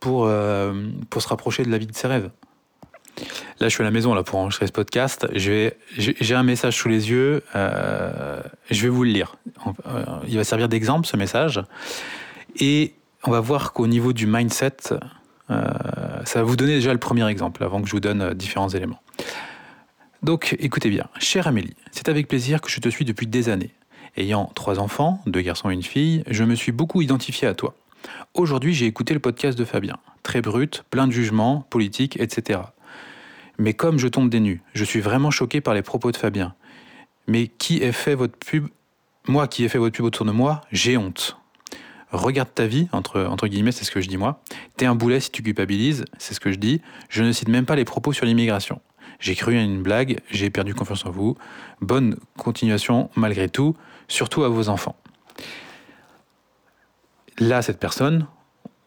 pour, 0.00 0.30
pour 1.10 1.22
se 1.22 1.28
rapprocher 1.28 1.64
de 1.64 1.70
la 1.70 1.78
vie 1.78 1.86
de 1.86 1.94
ses 1.94 2.08
rêves. 2.08 2.30
Là, 3.60 3.68
je 3.68 3.74
suis 3.74 3.82
à 3.82 3.84
la 3.84 3.90
maison 3.90 4.14
là 4.14 4.22
pour 4.22 4.38
enregistrer 4.38 4.66
ce 4.66 4.72
podcast. 4.72 5.26
J'ai 5.34 5.74
un 6.34 6.42
message 6.42 6.76
sous 6.76 6.88
les 6.88 7.10
yeux. 7.10 7.42
Euh, 7.54 8.40
je 8.70 8.82
vais 8.82 8.88
vous 8.88 9.04
le 9.04 9.10
lire. 9.10 9.36
Euh, 9.86 10.04
il 10.26 10.36
va 10.36 10.44
servir 10.44 10.68
d'exemple 10.68 11.06
ce 11.06 11.16
message. 11.16 11.62
Et 12.56 12.94
on 13.22 13.30
va 13.30 13.40
voir 13.40 13.72
qu'au 13.72 13.86
niveau 13.86 14.12
du 14.12 14.26
mindset, 14.26 14.76
euh, 15.50 15.64
ça 16.24 16.40
va 16.40 16.42
vous 16.44 16.56
donner 16.56 16.74
déjà 16.74 16.92
le 16.92 16.98
premier 16.98 17.28
exemple 17.28 17.62
avant 17.62 17.80
que 17.80 17.88
je 17.88 17.92
vous 17.92 18.00
donne 18.00 18.34
différents 18.34 18.68
éléments. 18.68 19.00
Donc, 20.22 20.56
écoutez 20.58 20.88
bien. 20.88 21.06
Chère 21.18 21.46
Amélie, 21.46 21.76
c'est 21.92 22.08
avec 22.08 22.28
plaisir 22.28 22.60
que 22.60 22.70
je 22.70 22.80
te 22.80 22.88
suis 22.88 23.04
depuis 23.04 23.26
des 23.26 23.48
années. 23.48 23.74
Ayant 24.16 24.50
trois 24.54 24.78
enfants, 24.78 25.20
deux 25.26 25.40
garçons 25.40 25.70
et 25.70 25.74
une 25.74 25.82
fille, 25.82 26.24
je 26.28 26.44
me 26.44 26.54
suis 26.54 26.72
beaucoup 26.72 27.02
identifié 27.02 27.46
à 27.46 27.54
toi. 27.54 27.74
Aujourd'hui, 28.34 28.74
j'ai 28.74 28.86
écouté 28.86 29.12
le 29.12 29.20
podcast 29.20 29.58
de 29.58 29.64
Fabien. 29.64 29.98
Très 30.22 30.40
brut, 30.40 30.84
plein 30.90 31.06
de 31.06 31.12
jugements, 31.12 31.66
politiques, 31.68 32.18
etc. 32.20 32.60
Mais 33.58 33.74
comme 33.74 33.98
je 33.98 34.08
tombe 34.08 34.30
des 34.30 34.40
nues, 34.40 34.62
je 34.74 34.84
suis 34.84 35.00
vraiment 35.00 35.30
choqué 35.30 35.60
par 35.60 35.74
les 35.74 35.82
propos 35.82 36.10
de 36.10 36.16
Fabien. 36.16 36.54
Mais 37.26 37.48
qui 37.48 37.84
a 37.84 37.92
fait 37.92 38.14
votre 38.14 38.36
pub 38.36 38.68
Moi 39.26 39.48
qui 39.48 39.64
ai 39.64 39.68
fait 39.68 39.78
votre 39.78 39.96
pub 39.96 40.04
autour 40.04 40.26
de 40.26 40.32
moi, 40.32 40.60
j'ai 40.72 40.96
honte. 40.96 41.36
Regarde 42.10 42.50
ta 42.54 42.66
vie, 42.66 42.88
entre, 42.92 43.22
entre 43.24 43.48
guillemets, 43.48 43.72
c'est 43.72 43.84
ce 43.84 43.90
que 43.90 44.00
je 44.00 44.08
dis 44.08 44.16
moi. 44.16 44.40
T'es 44.76 44.86
un 44.86 44.94
boulet 44.94 45.18
si 45.18 45.30
tu 45.30 45.42
culpabilises, 45.42 46.04
c'est 46.18 46.34
ce 46.34 46.40
que 46.40 46.52
je 46.52 46.58
dis. 46.58 46.80
Je 47.08 47.24
ne 47.24 47.32
cite 47.32 47.48
même 47.48 47.66
pas 47.66 47.74
les 47.74 47.84
propos 47.84 48.12
sur 48.12 48.24
l'immigration. 48.24 48.80
J'ai 49.18 49.34
cru 49.34 49.56
à 49.56 49.62
une 49.62 49.82
blague, 49.82 50.20
j'ai 50.30 50.50
perdu 50.50 50.74
confiance 50.74 51.04
en 51.06 51.10
vous. 51.10 51.36
Bonne 51.80 52.16
continuation 52.36 53.10
malgré 53.16 53.48
tout, 53.48 53.76
surtout 54.06 54.44
à 54.44 54.48
vos 54.48 54.68
enfants. 54.68 54.96
Là, 57.38 57.62
cette 57.62 57.80
personne, 57.80 58.26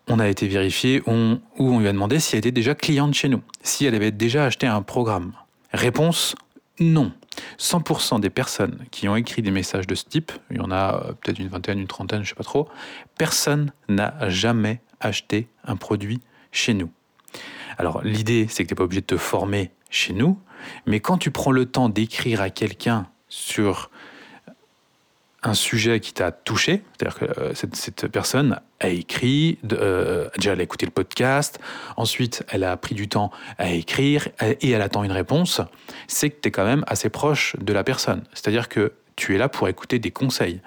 on 0.08 0.20
a 0.20 0.28
été 0.28 0.48
vérifié, 0.48 1.02
où 1.06 1.40
on 1.60 1.80
lui 1.80 1.88
a 1.88 1.92
demandé 1.92 2.20
si 2.20 2.36
elle 2.36 2.40
était 2.40 2.52
déjà 2.52 2.76
cliente 2.76 3.14
chez 3.14 3.30
nous, 3.30 3.42
si 3.62 3.86
elle 3.86 3.96
avait 3.96 4.12
déjà 4.12 4.46
acheté 4.46 4.68
un 4.68 4.82
programme. 4.82 5.34
Réponse 5.74 6.36
non. 6.80 7.12
100% 7.60 8.20
des 8.20 8.30
personnes 8.30 8.86
qui 8.92 9.08
ont 9.08 9.16
écrit 9.16 9.42
des 9.42 9.52
messages 9.52 9.88
de 9.88 9.96
ce 9.96 10.06
type, 10.06 10.32
il 10.50 10.58
y 10.58 10.60
en 10.60 10.72
a 10.72 10.96
euh, 10.96 11.14
peut-être 11.14 11.40
une 11.40 11.50
vingtaine, 11.50 11.80
une 11.80 11.88
trentaine, 11.88 12.24
je 12.24 12.30
sais 12.30 12.36
pas 12.36 12.44
trop, 12.44 12.68
personne 13.18 13.72
n'a 13.90 14.30
jamais 14.30 14.82
acheté 15.00 15.48
un 15.64 15.76
produit 15.76 16.20
chez 16.52 16.74
nous. 16.74 16.90
Alors 17.78 18.02
l'idée, 18.04 18.48
c'est 18.50 18.64
que 18.64 18.70
tu 18.70 18.74
n'es 18.74 18.78
pas 18.78 18.84
obligé 18.84 19.02
de 19.02 19.06
te 19.06 19.18
former 19.18 19.72
chez 19.90 20.14
nous, 20.14 20.40
mais 20.88 21.00
quand 21.00 21.18
tu 21.18 21.30
prends 21.30 21.52
le 21.52 21.66
temps 21.66 21.90
d'écrire 21.90 22.42
à 22.42 22.50
quelqu'un 22.50 23.08
sur 23.30 23.92
un 25.44 25.54
sujet 25.54 26.00
qui 26.00 26.14
t'a 26.14 26.32
touché, 26.32 26.84
c'est-à-dire 26.98 27.20
que 27.20 27.40
euh, 27.40 27.54
cette, 27.54 28.08
personne 28.08 28.60
a 28.80 28.90
écrit, 28.90 29.60
euh, 29.72 30.30
déjà 30.38 30.54
elle 30.54 30.60
a 30.60 30.64
écouté 30.64 30.86
le 30.86 30.92
podcast, 30.92 31.60
ensuite 31.96 32.44
elle 32.50 32.64
a 32.64 32.76
pris 32.76 32.96
du 32.96 33.08
temps 33.08 33.32
à 33.58 33.70
écrire 33.70 34.30
et 34.42 34.72
elle 34.72 34.82
attend 34.82 35.04
une 35.04 35.12
réponse, 35.12 35.62
c'est 36.08 36.32
que 36.32 36.42
tu 36.42 36.48
es 36.48 36.52
quand 36.52 36.66
même 36.66 36.84
assez 36.88 37.10
proche 37.10 37.56
de 37.60 37.72
la 37.72 37.84
personne. 37.84 38.24
C'est-à-dire 38.34 38.68
que 38.68 38.94
tu 39.16 39.36
es 39.36 39.38
là 39.38 39.50
pour 39.50 39.68
écouter 39.68 40.00
des 40.00 40.12
conseils. 40.12 40.62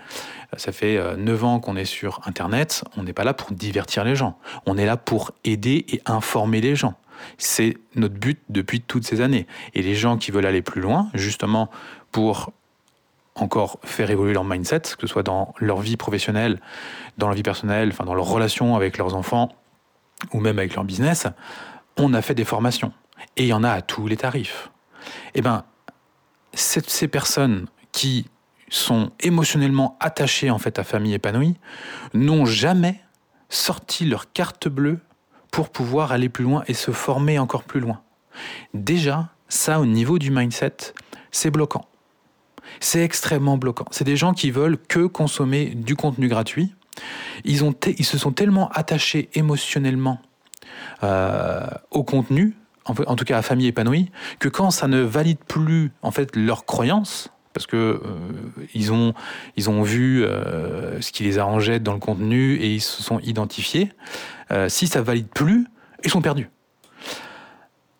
Ça 0.57 0.73
fait 0.73 1.01
9 1.17 1.43
euh, 1.43 1.47
ans 1.47 1.61
qu'on 1.61 1.77
est 1.77 1.85
sur 1.85 2.21
Internet, 2.27 2.85
on 2.97 3.05
n'est 3.05 3.13
pas 3.13 3.25
là 3.25 3.33
pour 3.33 3.53
divertir 3.53 4.05
les 4.05 4.17
gens, 4.17 4.39
on 4.67 4.77
est 4.77 4.87
là 4.87 4.97
pour 4.97 5.33
aider 5.45 5.87
et 5.89 6.03
informer 6.07 6.61
les 6.61 6.77
gens. 6.77 6.95
C'est 7.39 7.77
notre 7.95 8.15
but 8.15 8.41
depuis 8.49 8.81
toutes 8.81 9.07
ces 9.07 9.21
années. 9.21 9.47
Et 9.75 9.83
les 9.83 9.95
gens 9.95 10.17
qui 10.17 10.31
veulent 10.31 10.47
aller 10.47 10.63
plus 10.63 10.81
loin, 10.81 11.09
justement 11.15 11.71
pour 12.13 12.53
encore 13.43 13.79
faire 13.83 14.11
évoluer 14.11 14.33
leur 14.33 14.45
mindset, 14.45 14.81
que 14.81 15.03
ce 15.03 15.07
soit 15.07 15.23
dans 15.23 15.55
leur 15.59 15.81
vie 15.81 15.97
professionnelle, 15.97 16.61
dans 17.19 17.27
leur 17.27 17.37
vie 17.37 17.43
personnelle, 17.43 17.91
enfin 17.93 18.05
dans 18.05 18.15
leur 18.15 18.27
relation 18.27 18.77
avec 18.77 18.99
leurs 18.99 19.15
enfants 19.15 19.51
ou 20.33 20.41
même 20.41 20.59
avec 20.59 20.75
leur 20.75 20.85
business, 20.85 21.27
on 21.97 22.15
a 22.15 22.23
fait 22.23 22.35
des 22.35 22.45
formations. 22.45 22.93
Et 23.37 23.45
il 23.45 23.49
y 23.49 23.53
en 23.53 23.65
a 23.65 23.71
à 23.71 23.83
tous 23.83 24.07
les 24.07 24.17
tarifs. 24.17 24.71
Eh 25.35 25.43
bien, 25.43 25.65
ces 26.55 27.09
personnes 27.09 27.67
qui 27.93 28.27
sont 28.69 29.11
émotionnellement 29.21 29.97
attachées 30.01 30.51
en 30.51 30.59
fait 30.59 30.79
à 30.79 30.85
famille 30.85 31.15
épanouie 31.15 31.57
n'ont 32.15 32.45
jamais 32.45 33.01
sorti 33.49 34.05
leur 34.05 34.33
carte 34.33 34.69
bleue 34.69 35.01
pour 35.51 35.71
pouvoir 35.71 36.13
aller 36.13 36.29
plus 36.29 36.45
loin 36.45 36.63
et 36.69 36.75
se 36.75 36.93
former 36.93 37.39
encore 37.39 37.65
plus 37.65 37.81
loin. 37.81 38.01
Déjà, 38.75 39.31
ça 39.49 39.81
au 39.81 39.87
niveau 39.87 40.19
du 40.19 40.31
mindset, 40.31 40.95
c'est 41.33 41.51
bloquant. 41.51 41.85
C'est 42.79 43.03
extrêmement 43.03 43.59
bloquant. 43.59 43.87
C'est 43.91 44.05
des 44.05 44.17
gens 44.17 44.33
qui 44.33 44.51
veulent 44.51 44.79
que 44.79 45.07
consommer 45.07 45.67
du 45.75 45.97
contenu 45.97 46.29
gratuit. 46.29 46.75
Ils, 47.45 47.65
ont 47.65 47.75
ils 47.87 48.05
se 48.05 48.19
sont 48.19 48.33
tellement 48.33 48.69
attachés 48.71 49.31
émotionnellement 49.35 50.21
euh, 51.03 51.67
au 51.91 52.05
contenu, 52.05 52.57
en 52.85 53.17
tout 53.17 53.25
cas 53.25 53.39
à 53.39 53.43
famille 53.43 53.67
épanouie, 53.67 54.11
que 54.39 54.49
quand 54.49 54.71
ça 54.71 54.89
ne 54.89 55.01
valide 55.01 55.39
plus 55.47 55.93
en 56.03 56.11
fait 56.11 56.37
leurs 56.37 56.65
croyances, 56.65 57.31
parce 57.53 57.67
que 57.67 57.77
euh, 57.77 58.01
ils 58.75 58.93
ont 58.93 59.15
ils 59.57 59.71
ont 59.71 59.83
vu 59.83 60.25
euh, 60.25 61.01
ce 61.01 61.11
qui 61.11 61.25
les 61.25 61.39
arrangeait 61.39 61.81
dans 61.81 61.95
le 61.95 61.99
contenu 61.99 62.55
et 62.57 62.75
ils 62.75 62.81
se 62.81 63.03
sont 63.03 63.19
identifiés. 63.21 63.93
Si 64.67 64.89
ça 64.89 65.01
valide 65.01 65.29
plus, 65.29 65.69
ils 66.03 66.11
sont 66.11 66.21
perdus. 66.21 66.51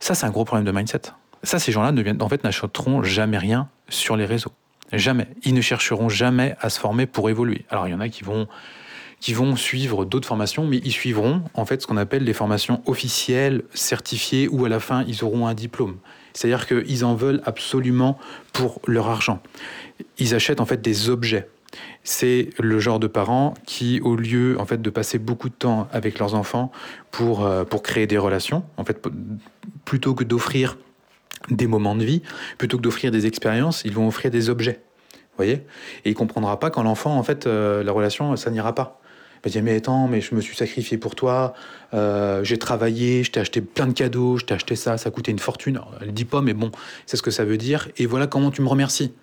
Ça, 0.01 0.15
c'est 0.15 0.27
un 0.27 0.31
gros 0.31 0.45
problème 0.45 0.65
de 0.65 0.73
mindset. 0.73 1.03
Ça, 1.43 1.59
ces 1.59 1.73
gens-là 1.73 1.93
ne 1.93 2.03
viennent, 2.03 2.23
en 2.23 2.29
fait, 2.29 2.43
n'achèteront 2.43 3.03
jamais 3.03 3.39
rien 3.39 3.69
sur 3.89 4.17
les 4.17 4.25
réseaux. 4.25 4.53
Jamais. 4.93 5.29
Ils 5.45 5.55
ne 5.55 5.61
chercheront 5.61 6.09
jamais 6.09 6.57
à 6.61 6.71
se 6.71 6.81
former 6.81 7.07
pour 7.07 7.31
évoluer. 7.31 7.65
Alors, 7.71 7.87
il 7.87 7.93
y 7.93 7.95
en 7.95 8.01
a 8.01 8.09
qui 8.09 8.25
vont 8.25 8.49
qui 9.21 9.35
vont 9.35 9.55
suivre 9.55 10.07
d'autres 10.07 10.27
formations, 10.27 10.67
mais 10.67 10.79
ils 10.79 10.93
suivront 10.93 11.43
en 11.53 11.67
fait 11.67 11.83
ce 11.83 11.87
qu'on 11.87 11.99
appelle 11.99 12.25
les 12.25 12.33
formations 12.33 12.83
officielles, 12.87 13.63
certifiées, 13.75 14.49
où 14.49 14.65
à 14.65 14.71
la 14.71 14.81
fin 14.81 15.05
ils 15.07 15.23
auront 15.23 15.47
un 15.47 15.53
diplôme. 15.55 15.99
C'est-à-dire 16.33 16.67
qu'ils 16.67 17.05
en 17.05 17.15
veulent 17.15 17.43
absolument 17.45 18.19
pour 18.55 18.81
leur 18.87 19.09
argent. 19.09 19.43
Ils 20.19 20.35
achètent 20.35 20.61
en 20.61 20.67
fait 20.67 20.81
des 20.81 21.11
objets. 21.11 21.49
C'est 22.03 22.49
le 22.59 22.81
genre 22.81 22.99
de 22.99 23.07
parents 23.07 23.55
qui, 23.67 24.01
au 24.01 24.17
lieu 24.17 24.57
en 24.59 24.65
fait 24.65 24.81
de 24.81 24.91
passer 24.91 25.19
beaucoup 25.19 25.51
de 25.51 25.55
temps 25.55 25.87
avec 25.93 26.19
leurs 26.19 26.35
enfants 26.35 26.73
pour, 27.11 27.45
euh, 27.45 27.65
pour 27.65 27.83
créer 27.83 28.07
des 28.07 28.19
relations, 28.19 28.65
en 28.77 28.85
fait, 28.85 29.07
plutôt 29.85 30.15
que 30.15 30.25
d'offrir 30.25 30.79
des 31.49 31.67
moments 31.67 31.97
de 31.97 32.05
vie, 32.05 32.23
plutôt 32.59 32.77
que 32.77 32.83
d'offrir 32.83 33.11
des 33.11 33.27
expériences, 33.27 33.83
ils 33.85 33.93
vont 33.93 34.07
offrir 34.07 34.31
des 34.31 34.51
objets. 34.51 34.81
Voyez? 35.37 35.63
Et 36.05 36.11
il 36.11 36.15
comprendra 36.15 36.61
pas 36.61 36.71
quand 36.71 36.83
l'enfant, 36.83 37.17
en 37.17 37.23
fait, 37.23 37.47
euh, 37.47 37.83
la 37.83 37.93
relation, 37.93 38.37
ça 38.37 38.51
n'ira 38.51 38.75
pas. 38.75 39.01
Il 39.37 39.49
va 39.49 39.51
dire, 39.53 39.63
mais 39.63 39.77
attends, 39.77 40.07
mais 40.07 40.21
je 40.21 40.35
me 40.35 40.43
suis 40.43 40.55
sacrifié 40.55 40.99
pour 40.99 41.15
toi, 41.15 41.55
euh, 41.95 42.45
j'ai 42.45 42.59
travaillé, 42.59 43.25
je 43.25 43.31
t'ai 43.31 43.41
acheté 43.41 43.63
plein 43.63 43.87
de 43.87 43.95
cadeaux, 43.95 44.37
je 44.37 44.45
t'ai 44.45 44.53
acheté 44.53 44.77
ça, 44.77 44.99
ça 44.99 45.11
coûtait 45.11 45.31
une 45.31 45.39
fortune. 45.39 45.81
elle 46.03 46.13
dit 46.13 46.27
pas, 46.27 46.43
mais 46.43 46.53
bon, 46.53 46.71
c'est 47.07 47.17
ce 47.17 47.23
que 47.23 47.31
ça 47.31 47.47
veut 47.47 47.57
dire, 47.57 47.89
et 47.97 48.05
voilà 48.05 48.27
comment 48.27 48.51
tu 48.51 48.61
me 48.61 48.69
remercies. 48.69 49.15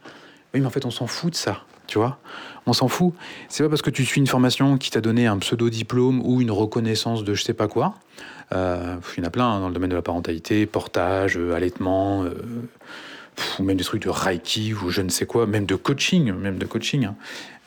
Oui, 0.54 0.62
mais 0.62 0.66
en 0.66 0.72
fait, 0.72 0.86
on 0.86 0.92
s'en 0.92 1.06
fout 1.06 1.34
de 1.34 1.36
ça, 1.36 1.62
tu 1.86 2.00
vois? 2.00 2.18
On 2.66 2.74
s'en 2.74 2.88
fout. 2.88 3.14
C'est 3.48 3.64
pas 3.64 3.70
parce 3.70 3.84
que 3.84 3.92
tu 3.92 4.06
suis 4.06 4.20
une 4.20 4.28
formation 4.28 4.80
qui 4.80 4.90
t'a 4.90 5.02
donné 5.02 5.28
un 5.28 5.38
pseudo-diplôme 5.38 6.22
ou 6.26 6.42
une 6.42 6.52
reconnaissance 6.52 7.24
de 7.24 7.36
je 7.36 7.44
sais 7.44 7.54
pas 7.54 7.68
quoi. 7.68 7.94
Euh, 8.54 8.96
il 9.18 9.24
y 9.24 9.26
en 9.26 9.28
a 9.28 9.32
plein 9.32 9.46
hein, 9.46 9.60
dans 9.60 9.68
le 9.68 9.74
domaine 9.74 9.90
de 9.90 9.96
la 9.96 10.02
parentalité, 10.02 10.66
portage, 10.66 11.38
euh, 11.38 11.54
allaitement 11.54 12.26
ou 13.60 13.64
même 13.64 13.78
des 13.78 13.84
trucs 13.84 14.04
de 14.04 14.10
reiki 14.10 14.74
ou 14.74 14.90
je 14.90 15.02
ne 15.02 15.10
sais 15.10 15.26
quoi, 15.26 15.46
même 15.46 15.66
de 15.66 15.76
coaching, 15.76 16.32
même 16.34 16.58
de 16.58 16.66
coaching. 16.66 17.06
Hein. 17.06 17.16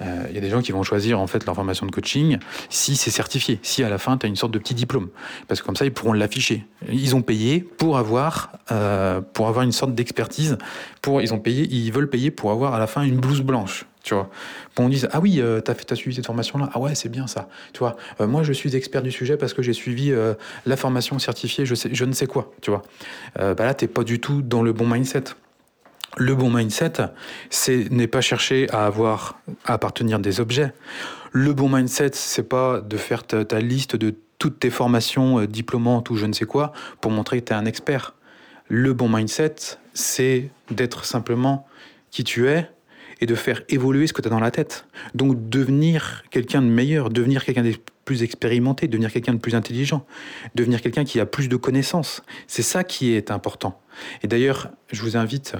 Euh, 0.03 0.25
il 0.31 0.35
y 0.35 0.39
a 0.39 0.41
des 0.41 0.49
gens 0.49 0.63
qui 0.63 0.73
vont 0.73 0.83
choisir 0.83 1.21
en 1.21 1.27
fait 1.27 1.45
leur 1.45 1.55
formation 1.55 1.87
de 1.87 1.91
coaching 1.91 2.39
si 2.71 2.97
c'est 2.97 3.11
certifié, 3.11 3.59
si 3.63 3.83
à 3.85 3.89
la 3.89 3.99
fin 3.99 4.17
tu 4.17 4.27
as 4.27 4.29
une 4.29 4.37
sorte 4.37 4.53
de 4.53 4.59
petit 4.59 4.75
diplôme, 4.75 5.09
parce 5.47 5.61
que 5.61 5.67
comme 5.67 5.77
ça 5.77 5.85
ils 5.85 5.93
pourront 5.93 6.13
l'afficher. 6.13 6.67
Ils 6.89 7.15
ont 7.15 7.23
payé 7.23 7.61
pour 7.61 7.99
avoir 7.99 8.53
euh, 8.73 9.21
pour 9.21 9.49
avoir 9.49 9.65
une 9.65 9.73
sorte 9.73 9.95
d'expertise. 9.95 10.57
Ils 11.07 11.31
ils 11.47 11.93
veulent 11.93 12.11
payer 12.11 12.31
pour 12.31 12.51
avoir 12.51 12.75
à 12.75 12.79
la 12.79 12.87
fin 12.87 13.03
une 13.03 13.19
blouse 13.19 13.43
blanche. 13.43 13.85
Tu 14.03 14.15
vois, 14.15 14.31
pour 14.75 14.85
on 14.85 14.89
dise 14.89 15.09
ah 15.13 15.21
oui, 15.21 15.41
euh, 15.41 15.61
t'as 15.61 15.95
suivi 15.95 16.17
cette 16.17 16.27
formation-là, 16.27 16.71
ah 16.73 16.81
ouais, 16.81 16.95
c'est 16.95 17.09
bien 17.09 17.27
ça. 17.27 17.49
Tu 17.73 17.81
vois, 17.81 17.97
euh, 18.21 18.27
moi 18.27 18.43
je 18.43 18.53
suis 18.53 18.75
expert 18.75 19.03
du 19.03 19.13
sujet 19.13 19.37
parce 19.37 19.53
que 19.53 19.63
j'ai 19.63 19.75
suivi 19.75 20.11
euh, 20.11 20.35
la 20.65 20.77
formation 20.77 21.19
certifiée, 21.19 21.67
je 21.67 21.75
sais, 21.75 21.91
je 21.93 22.05
ne 22.05 22.13
sais 22.13 22.27
quoi. 22.27 22.53
Tu 22.63 22.71
vois, 22.71 22.83
bah 23.37 23.55
là 23.65 23.75
t'es 23.75 23.89
pas 23.89 24.05
du 24.05 24.21
tout 24.21 24.43
dans 24.43 24.63
le 24.63 24.73
bon 24.73 24.87
mindset. 24.87 25.25
Le 26.17 26.35
bon 26.35 26.51
mindset, 26.51 26.95
c'est 27.51 27.89
n'est 27.91 28.09
pas 28.09 28.21
chercher 28.21 28.69
à 28.71 28.87
avoir 28.87 29.39
à 29.65 29.75
appartenir 29.75 30.19
des 30.19 30.41
objets. 30.41 30.73
Le 31.33 31.53
bon 31.53 31.69
mindset, 31.69 32.11
c'est 32.15 32.49
pas 32.49 32.81
de 32.81 32.97
faire 32.97 33.25
ta, 33.25 33.61
liste 33.61 33.95
de 33.95 34.17
toutes 34.39 34.59
tes 34.59 34.71
formations 34.71 35.39
euh, 35.39 35.47
diplômantes 35.47 36.11
ou 36.11 36.17
je 36.17 36.27
ne 36.27 36.33
sais 36.33 36.47
quoi 36.47 36.73
pour 37.01 37.13
montrer 37.13 37.41
que 37.41 37.47
tu 37.47 37.53
es 37.53 37.57
un 37.57 37.67
expert. 37.67 38.15
Le 38.69 38.93
bon 38.93 39.09
mindset, 39.09 39.55
c'est 39.95 40.51
d'être 40.73 41.05
simplement 41.05 41.69
qui 42.11 42.25
tu 42.25 42.49
es 42.49 42.69
et 43.21 43.27
de 43.27 43.35
faire 43.35 43.63
évoluer 43.69 44.07
ce 44.07 44.13
que 44.13 44.23
tu 44.23 44.29
as 44.29 44.31
dans 44.31 44.41
la 44.41 44.51
tête. 44.51 44.87
Donc 45.15 45.49
devenir 45.49 46.25
quelqu'un 46.31 46.63
de 46.63 46.69
meilleur, 46.69 47.11
devenir 47.11 47.45
quelqu'un 47.45 47.63
de 47.63 47.75
plus 48.05 48.23
expérimenté, 48.23 48.89
devenir 48.89 49.13
quelqu'un 49.13 49.35
de 49.35 49.39
plus 49.39 49.55
intelligent, 49.55 50.07
devenir 50.55 50.81
quelqu'un 50.81 51.05
qui 51.05 51.21
a 51.21 51.27
plus 51.27 51.49
de 51.49 51.57
connaissances. 51.57 52.23
C'est 52.47 52.63
ça 52.63 52.83
qui 52.83 53.13
est 53.13 53.31
important. 53.31 53.81
Et 54.23 54.27
d'ailleurs, 54.27 54.71
je 54.91 55.03
vous 55.03 55.17
invite 55.17 55.55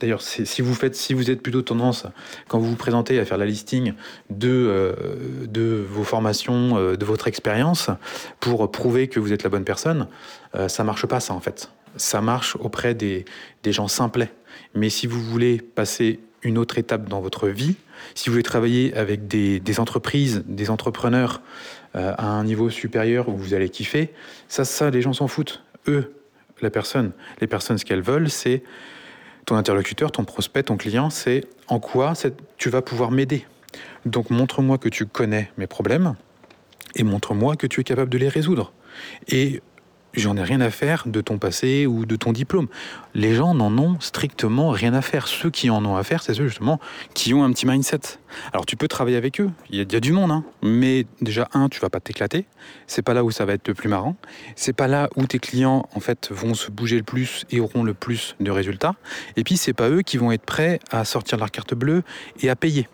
D'ailleurs, 0.00 0.22
si 0.22 0.62
vous 0.62 0.74
faites, 0.74 0.96
si 0.96 1.12
vous 1.12 1.30
êtes 1.30 1.42
plutôt 1.42 1.60
tendance, 1.60 2.06
quand 2.48 2.58
vous 2.58 2.70
vous 2.70 2.76
présentez 2.76 3.20
à 3.20 3.26
faire 3.26 3.36
la 3.36 3.44
listing 3.44 3.92
de, 4.30 4.48
euh, 4.48 4.94
de 5.46 5.84
vos 5.86 6.04
formations, 6.04 6.78
euh, 6.78 6.96
de 6.96 7.04
votre 7.04 7.28
expérience, 7.28 7.90
pour 8.40 8.70
prouver 8.70 9.08
que 9.08 9.20
vous 9.20 9.34
êtes 9.34 9.42
la 9.42 9.50
bonne 9.50 9.64
personne, 9.64 10.08
euh, 10.54 10.68
ça 10.68 10.84
marche 10.84 11.04
pas 11.04 11.20
ça 11.20 11.34
en 11.34 11.40
fait. 11.40 11.70
Ça 11.96 12.22
marche 12.22 12.56
auprès 12.56 12.94
des, 12.94 13.26
des 13.62 13.72
gens 13.72 13.88
simplets. 13.88 14.32
Mais 14.74 14.90
si 14.90 15.06
vous 15.06 15.20
voulez 15.20 15.58
passer 15.58 16.20
une 16.42 16.58
autre 16.58 16.78
étape 16.78 17.08
dans 17.08 17.20
votre 17.20 17.48
vie, 17.48 17.76
si 18.14 18.28
vous 18.28 18.34
voulez 18.34 18.42
travailler 18.42 18.94
avec 18.94 19.26
des, 19.26 19.80
entreprises, 19.80 20.42
des 20.46 20.70
entrepreneurs 20.70 21.42
à 21.94 22.26
un 22.26 22.44
niveau 22.44 22.70
supérieur 22.70 23.28
où 23.28 23.36
vous 23.36 23.52
allez 23.52 23.68
kiffer, 23.68 24.10
ça, 24.48 24.64
ça, 24.64 24.90
les 24.90 25.02
gens 25.02 25.12
s'en 25.12 25.28
foutent. 25.28 25.62
Eux, 25.86 26.14
la 26.62 26.70
personne, 26.70 27.12
les 27.40 27.46
personnes, 27.46 27.78
ce 27.78 27.84
qu'elles 27.84 28.02
veulent, 28.02 28.30
c'est 28.30 28.62
ton 29.46 29.56
interlocuteur, 29.56 30.12
ton 30.12 30.24
prospect, 30.24 30.62
ton 30.62 30.76
client, 30.76 31.10
c'est 31.10 31.44
en 31.68 31.80
quoi 31.80 32.12
tu 32.56 32.70
vas 32.70 32.82
pouvoir 32.82 33.10
m'aider. 33.10 33.44
Donc 34.06 34.30
montre-moi 34.30 34.78
que 34.78 34.88
tu 34.88 35.06
connais 35.06 35.50
mes 35.56 35.66
problèmes 35.66 36.14
et 36.94 37.02
montre-moi 37.02 37.56
que 37.56 37.66
tu 37.66 37.80
es 37.80 37.84
capable 37.84 38.10
de 38.10 38.18
les 38.18 38.28
résoudre. 38.28 38.72
Et 39.28 39.62
j'en 40.14 40.36
ai 40.36 40.42
rien 40.42 40.60
à 40.60 40.70
faire 40.70 41.04
de 41.06 41.20
ton 41.20 41.38
passé 41.38 41.86
ou 41.86 42.06
de 42.06 42.16
ton 42.16 42.32
diplôme. 42.32 42.68
Les 43.14 43.34
gens 43.34 43.54
n'en 43.54 43.76
ont 43.78 43.98
strictement 44.00 44.70
rien 44.70 44.94
à 44.94 45.02
faire. 45.02 45.28
Ceux 45.28 45.50
qui 45.50 45.70
en 45.70 45.84
ont 45.84 45.96
à 45.96 46.04
faire, 46.04 46.22
c'est 46.22 46.34
ceux 46.34 46.46
justement 46.46 46.80
qui 47.14 47.34
ont 47.34 47.44
un 47.44 47.52
petit 47.52 47.66
mindset. 47.66 48.00
Alors 48.52 48.66
tu 48.66 48.76
peux 48.76 48.88
travailler 48.88 49.16
avec 49.16 49.40
eux, 49.40 49.50
il 49.70 49.76
y, 49.76 49.96
a, 49.96 50.00
du 50.00 50.12
monde, 50.12 50.30
hein. 50.30 50.44
mais 50.62 51.06
déjà 51.20 51.48
un, 51.52 51.68
tu 51.68 51.80
vas 51.80 51.90
pas 51.90 52.00
t'éclater. 52.00 52.46
C'est 52.86 53.02
pas 53.02 53.14
là 53.14 53.24
où 53.24 53.30
ça 53.30 53.44
va 53.44 53.54
être 53.54 53.66
le 53.68 53.74
plus 53.74 53.88
marrant. 53.88 54.16
C'est 54.56 54.72
pas 54.72 54.86
là 54.86 55.08
où 55.16 55.26
tes 55.26 55.38
clients 55.38 55.88
en 55.94 56.00
fait 56.00 56.30
vont 56.30 56.54
se 56.54 56.70
bouger 56.70 56.96
le 56.96 57.02
plus 57.02 57.44
et 57.50 57.60
auront 57.60 57.82
le 57.82 57.94
plus 57.94 58.36
de 58.40 58.50
résultats. 58.50 58.94
Et 59.36 59.44
puis 59.44 59.56
c'est 59.56 59.72
pas 59.72 59.88
eux 59.90 60.02
qui 60.02 60.16
vont 60.16 60.32
être 60.32 60.44
prêts 60.44 60.78
à 60.90 61.04
sortir 61.04 61.38
leur 61.38 61.50
carte 61.50 61.74
bleue 61.74 62.02
et 62.40 62.50
à 62.50 62.56
payer. 62.56 62.88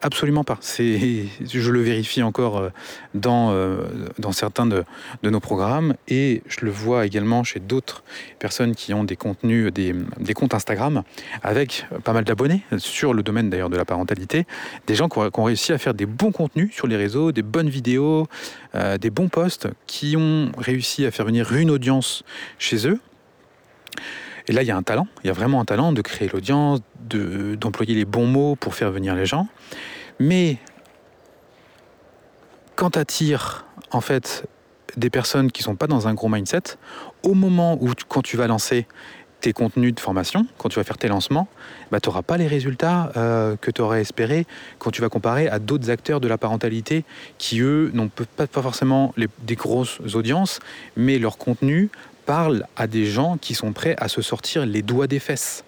Absolument 0.00 0.44
pas. 0.44 0.58
Je 0.62 1.70
le 1.70 1.80
vérifie 1.82 2.22
encore 2.22 2.58
euh, 2.58 2.70
dans, 3.14 3.50
euh, 3.52 3.82
dans 4.18 4.32
certains 4.32 4.66
de, 4.66 4.84
de 5.22 5.30
nos 5.30 5.40
programmes 5.40 5.94
et 6.08 6.42
le 6.64 6.70
vois 6.70 7.06
également 7.06 7.44
chez 7.44 7.60
d'autres 7.60 8.02
personnes 8.38 8.74
qui 8.74 8.94
ont 8.94 9.04
des 9.04 9.16
contenus, 9.16 9.72
des, 9.72 9.94
des 10.18 10.34
comptes 10.34 10.54
Instagram 10.54 11.02
avec 11.42 11.86
pas 12.04 12.12
mal 12.12 12.24
d'abonnés 12.24 12.62
sur 12.78 13.14
le 13.14 13.22
domaine 13.22 13.50
d'ailleurs 13.50 13.70
de 13.70 13.76
la 13.76 13.84
parentalité 13.84 14.46
des 14.86 14.94
gens 14.94 15.08
qui 15.08 15.18
ont, 15.18 15.44
réussi 15.44 15.72
à 15.72 15.78
faire 15.78 15.94
des 15.94 16.06
bons 16.06 16.32
contenus 16.32 16.74
sur 16.74 16.86
les 16.86 16.96
réseaux, 16.96 17.32
des 17.32 17.42
bonnes 17.42 17.68
vidéos, 17.68 18.26
euh, 18.74 18.98
des 18.98 19.10
bons 19.10 19.28
posts, 19.28 19.68
qui 19.86 20.16
ont 20.16 20.50
réussi 20.56 21.06
à 21.06 21.10
faire 21.10 21.26
venir 21.26 21.52
une 21.54 21.70
audience 21.70 22.22
chez 22.58 22.88
eux. 22.88 23.00
Et 24.46 24.52
là, 24.52 24.62
il 24.62 24.66
y 24.66 24.70
a 24.70 24.76
un 24.76 24.82
talent, 24.82 25.06
il 25.22 25.26
y 25.26 25.30
a 25.30 25.34
vraiment 25.34 25.60
un 25.60 25.64
talent 25.64 25.92
de 25.92 26.00
créer 26.00 26.28
l'audience, 26.28 26.80
d'employer 27.00 27.94
les 27.94 28.04
bons 28.04 28.26
mots 28.26 28.56
pour 28.56 28.74
faire 28.74 28.90
venir 28.90 29.14
les 29.14 29.26
gens. 29.26 29.46
Mais 30.18 30.56
quand 32.76 32.90
tu 32.90 32.98
attires 32.98 33.66
en 33.90 34.00
fait 34.00 34.46
des 34.96 35.10
personnes 35.10 35.52
qui 35.52 35.62
ne 35.62 35.64
sont 35.64 35.76
pas 35.76 35.86
dans 35.86 36.08
un 36.08 36.14
gros 36.14 36.28
mindset, 36.28 36.76
au 37.22 37.34
moment 37.34 37.78
où 37.80 37.90
quand 38.08 38.22
tu 38.22 38.36
vas 38.36 38.46
lancer 38.46 38.86
tes 39.40 39.52
contenus 39.52 39.94
de 39.94 40.00
formation, 40.00 40.46
quand 40.56 40.68
tu 40.68 40.76
vas 40.78 40.84
faire 40.84 40.98
tes 40.98 41.08
lancements, 41.08 41.48
bah, 41.90 42.00
tu 42.00 42.08
n'auras 42.08 42.22
pas 42.22 42.36
les 42.36 42.46
résultats 42.46 43.12
euh, 43.16 43.56
que 43.60 43.70
tu 43.70 43.80
aurais 43.80 44.00
espéré 44.00 44.46
quand 44.78 44.90
tu 44.90 45.00
vas 45.00 45.08
comparer 45.08 45.48
à 45.48 45.58
d'autres 45.58 45.90
acteurs 45.90 46.20
de 46.20 46.28
la 46.28 46.38
parentalité 46.38 47.04
qui, 47.38 47.60
eux, 47.60 47.90
n'ont 47.94 48.08
pas, 48.08 48.46
forcément 48.46 49.14
des 49.16 49.54
grosses 49.54 50.00
audiences, 50.14 50.60
mais 50.96 51.18
leur 51.18 51.38
contenu 51.38 51.90
parle 52.26 52.66
à 52.76 52.86
des 52.86 53.06
gens 53.06 53.38
qui 53.38 53.54
sont 53.54 53.72
prêts 53.72 53.94
à 53.98 54.08
se 54.08 54.22
sortir 54.22 54.66
les 54.66 54.82
doigts 54.82 55.06
des 55.06 55.18
fesses. 55.18 55.64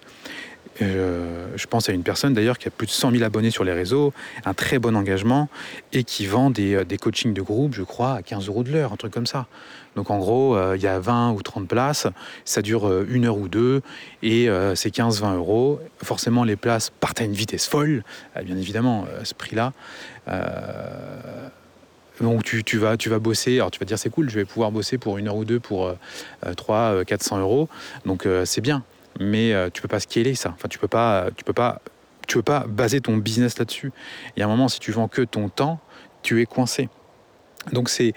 Euh, 0.81 1.47
je 1.55 1.67
pense 1.67 1.89
à 1.89 1.93
une 1.93 2.03
personne 2.03 2.33
d'ailleurs 2.33 2.57
qui 2.57 2.67
a 2.67 2.71
plus 2.71 2.87
de 2.87 2.91
100 2.91 3.11
000 3.11 3.23
abonnés 3.23 3.51
sur 3.51 3.63
les 3.63 3.73
réseaux, 3.73 4.13
un 4.45 4.53
très 4.53 4.79
bon 4.79 4.95
engagement 4.95 5.49
et 5.91 6.03
qui 6.03 6.25
vend 6.25 6.49
des, 6.49 6.75
euh, 6.75 6.85
des 6.85 6.97
coachings 6.97 7.33
de 7.33 7.41
groupe, 7.41 7.73
je 7.73 7.83
crois, 7.83 8.13
à 8.13 8.21
15 8.21 8.47
euros 8.47 8.63
de 8.63 8.71
l'heure, 8.71 8.93
un 8.93 8.95
truc 8.95 9.13
comme 9.13 9.25
ça. 9.25 9.47
Donc 9.95 10.09
en 10.09 10.19
gros, 10.19 10.55
euh, 10.55 10.77
il 10.77 10.81
y 10.81 10.87
a 10.87 10.99
20 10.99 11.31
ou 11.33 11.41
30 11.41 11.67
places, 11.67 12.07
ça 12.45 12.61
dure 12.61 13.03
une 13.03 13.25
heure 13.25 13.37
ou 13.37 13.49
deux 13.49 13.81
et 14.23 14.47
c'est 14.75 14.89
15-20 14.89 15.35
euros. 15.35 15.79
Forcément, 16.01 16.43
les 16.43 16.55
places 16.55 16.89
partent 16.89 17.21
à 17.21 17.25
une 17.25 17.33
vitesse 17.33 17.67
folle, 17.67 18.03
bien 18.43 18.57
évidemment, 18.57 19.05
à 19.19 19.25
ce 19.25 19.33
prix-là. 19.33 19.73
Donc 22.21 22.43
tu, 22.43 22.77
vas, 22.77 22.97
tu 22.97 23.09
vas 23.09 23.19
bosser, 23.19 23.55
alors 23.55 23.71
tu 23.71 23.79
vas 23.79 23.85
dire 23.85 23.97
c'est 23.97 24.09
cool, 24.09 24.29
je 24.29 24.35
vais 24.35 24.45
pouvoir 24.45 24.71
bosser 24.71 24.97
pour 24.97 25.17
une 25.17 25.27
heure 25.27 25.35
ou 25.35 25.45
deux 25.45 25.59
pour 25.59 25.93
3 26.55 27.03
400 27.03 27.39
euros, 27.39 27.67
donc 28.05 28.27
c'est 28.45 28.61
bien 28.61 28.83
mais 29.19 29.53
euh, 29.53 29.69
tu 29.71 29.81
peux 29.81 29.87
pas 29.87 29.99
scaler 29.99 30.35
ça. 30.35 30.51
Enfin, 30.53 30.67
tu 30.67 30.79
peux 30.79 30.87
pas, 30.87 31.29
tu 31.35 31.43
peux 31.43 31.53
pas, 31.53 31.81
tu 32.27 32.37
peux 32.37 32.43
pas 32.43 32.65
baser 32.67 33.01
ton 33.01 33.17
business 33.17 33.57
là-dessus. 33.57 33.91
Y 34.37 34.41
a 34.41 34.45
un 34.45 34.49
moment, 34.49 34.67
si 34.67 34.79
tu 34.79 34.91
vends 34.91 35.07
que 35.07 35.21
ton 35.21 35.49
temps, 35.49 35.79
tu 36.21 36.41
es 36.41 36.45
coincé. 36.45 36.89
Donc 37.71 37.89
c'est 37.89 38.13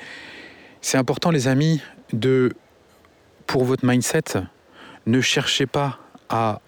c'est 0.80 0.98
important, 0.98 1.30
les 1.30 1.48
amis, 1.48 1.80
de 2.12 2.52
pour 3.46 3.64
votre 3.64 3.86
mindset, 3.86 4.38
ne 5.06 5.20
cherchez 5.20 5.66
pas 5.66 5.98
à 6.28 6.60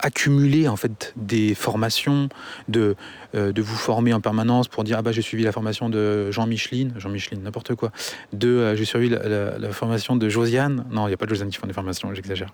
accumuler 0.00 0.68
en 0.68 0.76
fait 0.76 1.12
des 1.16 1.54
formations, 1.54 2.28
de, 2.68 2.94
euh, 3.34 3.52
de 3.52 3.62
vous 3.62 3.76
former 3.76 4.12
en 4.12 4.20
permanence 4.20 4.68
pour 4.68 4.84
dire 4.84 4.98
ah 4.98 5.02
bah 5.02 5.12
j'ai 5.12 5.22
suivi 5.22 5.42
la 5.42 5.52
formation 5.52 5.88
de 5.88 6.30
Jean 6.30 6.46
Micheline, 6.46 6.94
Jean 6.96 7.10
Micheline, 7.10 7.42
n'importe 7.42 7.74
quoi, 7.74 7.90
de 8.32 8.48
euh, 8.48 8.76
j'ai 8.76 8.84
suivi 8.84 9.08
la, 9.08 9.72
formation 9.72 10.16
de 10.16 10.28
Josiane, 10.28 10.86
non 10.90 11.06
il 11.06 11.10
n'y 11.10 11.14
a 11.14 11.16
pas 11.16 11.26
de 11.26 11.30
Josiane 11.30 11.50
qui 11.50 11.58
font 11.58 11.66
des 11.66 11.72
formations, 11.72 12.12
j'exagère. 12.14 12.48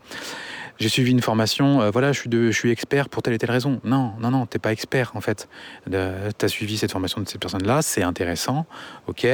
J'ai 0.79 0.89
suivi 0.89 1.13
une 1.13 1.23
formation, 1.23 1.83
euh, 1.83 1.91
voilà 1.91 2.13
je 2.13 2.21
suis, 2.21 2.29
de, 2.29 2.51
je 2.51 2.57
suis 2.57 2.71
expert 2.71 3.09
pour 3.09 3.23
telle 3.23 3.35
et 3.35 3.39
telle 3.39 3.51
raison. 3.51 3.81
Non, 3.85 4.15
non, 4.21 4.31
non, 4.31 4.47
t'es 4.47 4.59
pas 4.59 4.73
expert 4.73 5.13
en 5.15 5.21
fait. 5.21 5.49
Tu 5.89 5.97
as 5.97 6.49
suivi 6.49 6.77
cette 6.79 6.93
formation 6.93 7.21
de 7.21 7.29
cette 7.29 7.41
personne-là, 7.41 7.83
c'est 7.83 8.03
intéressant, 8.03 8.67
ok. 9.07 9.27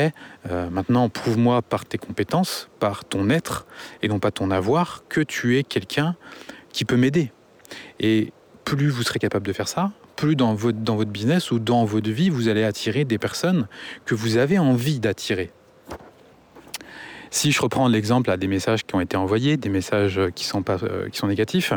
maintenant 0.71 1.09
prouve-moi 1.09 1.63
par 1.63 1.85
tes 1.85 1.99
compétences, 1.99 2.69
par 2.79 3.05
ton 3.05 3.31
être 3.31 3.67
et 4.03 4.09
non 4.09 4.19
pas 4.19 4.31
ton 4.31 4.51
avoir 4.51 5.05
que 5.09 5.21
tu 5.21 5.59
es 5.59 5.63
quelqu'un 5.63 6.17
qui 6.73 6.85
peut 6.85 6.97
m'aider 6.97 7.33
et 7.99 8.33
plus 8.65 8.89
vous 8.89 9.03
serez 9.03 9.19
capable 9.19 9.47
de 9.47 9.53
faire 9.53 9.69
ça, 9.69 9.91
plus 10.17 10.37
dans 10.37 10.55
votre, 10.55 10.79
dans 10.79 10.97
votre 10.97 11.11
business 11.11 11.51
ou 11.51 11.59
dans 11.59 11.85
votre 11.85 12.11
vie, 12.11 12.31
vous 12.31 12.49
allez 12.49 12.63
attirer 12.63 13.05
des 13.05 13.19
personnes 13.19 13.67
que 14.05 14.15
vous 14.15 14.37
avez 14.37 14.59
envie 14.59 15.01
d'attirer. 15.01 15.51
Si 17.31 17.53
je 17.53 17.63
reprends 17.63 17.89
l'exemple 17.89 18.31
à 18.31 18.37
des 18.37 18.49
messages 18.49 18.85
qui 18.85 18.95
ont 18.95 19.01
été 19.01 19.17
envoyés, 19.17 19.57
des 19.57 19.69
messages 19.69 20.21
qui 20.35 20.45
sont, 20.45 20.63
pas, 20.63 20.79
euh, 20.83 21.09
qui 21.09 21.19
sont 21.19 21.29
négatifs, 21.29 21.73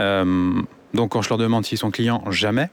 euh, 0.00 0.52
donc 0.92 1.12
quand 1.12 1.22
je 1.22 1.30
leur 1.30 1.38
demande 1.38 1.64
s'ils 1.64 1.78
sont 1.78 1.90
clients, 1.90 2.22
jamais. 2.30 2.68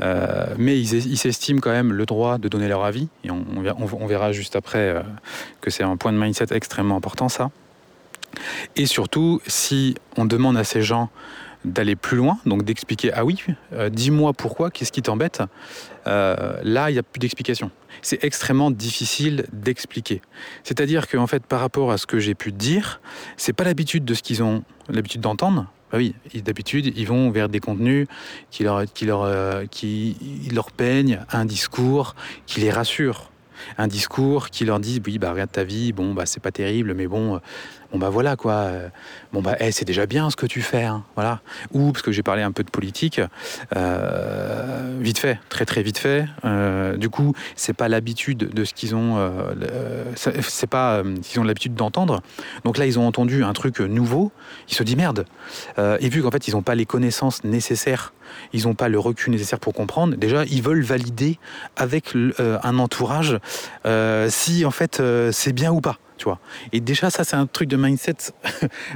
Euh, 0.00 0.46
mais 0.58 0.78
ils, 0.78 1.16
s'estiment 1.16 1.60
quand 1.60 1.70
même 1.70 1.92
le 1.92 2.04
droit 2.04 2.38
de 2.38 2.48
donner 2.48 2.68
leur 2.68 2.84
avis, 2.84 3.08
et 3.24 3.30
on, 3.30 3.44
on 3.56 4.06
verra 4.06 4.32
juste 4.32 4.56
après 4.56 5.02
que 5.60 5.70
c'est 5.70 5.84
un 5.84 5.96
point 5.96 6.12
de 6.12 6.18
mindset 6.18 6.46
extrêmement 6.50 6.96
important 6.96 7.28
ça. 7.28 7.50
Et 8.76 8.84
surtout, 8.84 9.40
si 9.46 9.94
on 10.16 10.26
demande 10.26 10.56
à 10.56 10.64
ces 10.64 10.82
gens 10.82 11.08
d'aller 11.72 11.96
plus 11.96 12.16
loin, 12.16 12.38
donc 12.46 12.64
d'expliquer 12.64 13.12
ah 13.12 13.24
oui, 13.24 13.42
euh, 13.72 13.88
dis-moi 13.88 14.32
pourquoi, 14.32 14.70
qu'est-ce 14.70 14.92
qui 14.92 15.02
t'embête. 15.02 15.42
Euh, 16.06 16.58
là, 16.62 16.90
il 16.90 16.94
n'y 16.94 16.98
a 16.98 17.02
plus 17.02 17.18
d'explication. 17.18 17.70
C'est 18.02 18.22
extrêmement 18.24 18.70
difficile 18.70 19.46
d'expliquer. 19.52 20.20
C'est-à-dire 20.64 21.08
qu'en 21.08 21.26
fait, 21.26 21.44
par 21.44 21.60
rapport 21.60 21.90
à 21.90 21.98
ce 21.98 22.06
que 22.06 22.18
j'ai 22.18 22.34
pu 22.34 22.52
dire, 22.52 23.00
c'est 23.36 23.52
pas 23.52 23.64
l'habitude 23.64 24.04
de 24.04 24.14
ce 24.14 24.22
qu'ils 24.22 24.42
ont 24.42 24.64
l'habitude 24.88 25.20
d'entendre. 25.20 25.66
Bah 25.90 25.98
oui, 25.98 26.14
d'habitude, 26.34 26.92
ils 26.96 27.06
vont 27.06 27.30
vers 27.30 27.48
des 27.48 27.60
contenus 27.60 28.06
qui 28.50 28.62
leur, 28.62 28.84
qui 28.84 29.06
leur, 29.06 29.22
euh, 29.22 29.64
qui 29.70 30.16
leur 30.52 30.70
peignent 30.70 31.20
un 31.32 31.44
discours 31.44 32.14
qui 32.46 32.60
les 32.60 32.70
rassure 32.70 33.30
un 33.76 33.88
discours 33.88 34.50
qui 34.50 34.64
leur 34.64 34.80
dit 34.80 35.02
oui 35.04 35.18
bah 35.18 35.32
regarde 35.32 35.50
ta 35.50 35.64
vie 35.64 35.92
bon 35.92 36.14
bah 36.14 36.26
c'est 36.26 36.40
pas 36.40 36.52
terrible 36.52 36.94
mais 36.94 37.06
bon 37.06 37.40
bon 37.92 37.98
bah 37.98 38.10
voilà 38.10 38.36
quoi, 38.36 38.52
euh, 38.52 38.88
bon 39.32 39.40
bah 39.40 39.56
c'est 39.70 39.86
déjà 39.86 40.06
bien 40.06 40.30
ce 40.30 40.36
que 40.36 40.46
tu 40.46 40.60
fais, 40.60 40.84
hein, 40.84 41.04
voilà. 41.14 41.40
Ou 41.72 41.92
parce 41.92 42.02
que 42.02 42.12
j'ai 42.12 42.22
parlé 42.22 42.42
un 42.42 42.52
peu 42.52 42.62
de 42.62 42.70
politique, 42.70 43.20
euh, 43.76 44.98
vite 45.00 45.18
fait, 45.18 45.38
très 45.48 45.64
très 45.64 45.82
vite 45.82 45.98
fait. 45.98 46.26
Euh, 46.44 46.96
du 46.96 47.08
coup, 47.08 47.34
c'est 47.56 47.72
pas 47.72 47.88
l'habitude 47.88 48.38
de 48.38 48.64
ce 48.64 48.74
qu'ils 48.74 48.94
ont, 48.94 49.30
c'est 50.06 50.66
pas 50.66 51.02
qu'ils 51.22 51.40
ont 51.40 51.44
l'habitude 51.44 51.74
d'entendre. 51.74 52.20
Donc 52.64 52.78
là, 52.78 52.86
ils 52.86 52.98
ont 52.98 53.06
entendu 53.06 53.42
un 53.42 53.52
truc 53.52 53.80
nouveau, 53.80 54.32
ils 54.68 54.74
se 54.74 54.82
disent 54.82 54.96
merde. 54.96 55.24
et 55.78 56.08
vu 56.08 56.22
qu'en 56.22 56.30
fait, 56.30 56.48
ils 56.48 56.52
n'ont 56.52 56.62
pas 56.62 56.74
les 56.74 56.86
connaissances 56.86 57.44
nécessaires, 57.44 58.12
ils 58.52 58.64
n'ont 58.64 58.74
pas 58.74 58.88
le 58.88 58.98
recul 58.98 59.32
nécessaire 59.32 59.58
pour 59.58 59.72
comprendre. 59.72 60.16
Déjà, 60.16 60.44
ils 60.44 60.62
veulent 60.62 60.82
valider 60.82 61.38
avec 61.76 62.14
un 62.38 62.78
entourage 62.78 63.38
si 64.28 64.64
en 64.64 64.70
fait 64.70 65.02
c'est 65.32 65.52
bien 65.52 65.72
ou 65.72 65.80
pas. 65.80 65.98
Et 66.72 66.80
déjà, 66.80 67.10
ça, 67.10 67.24
c'est 67.24 67.36
un 67.36 67.46
truc 67.46 67.68
de 67.68 67.76
mindset 67.76 68.16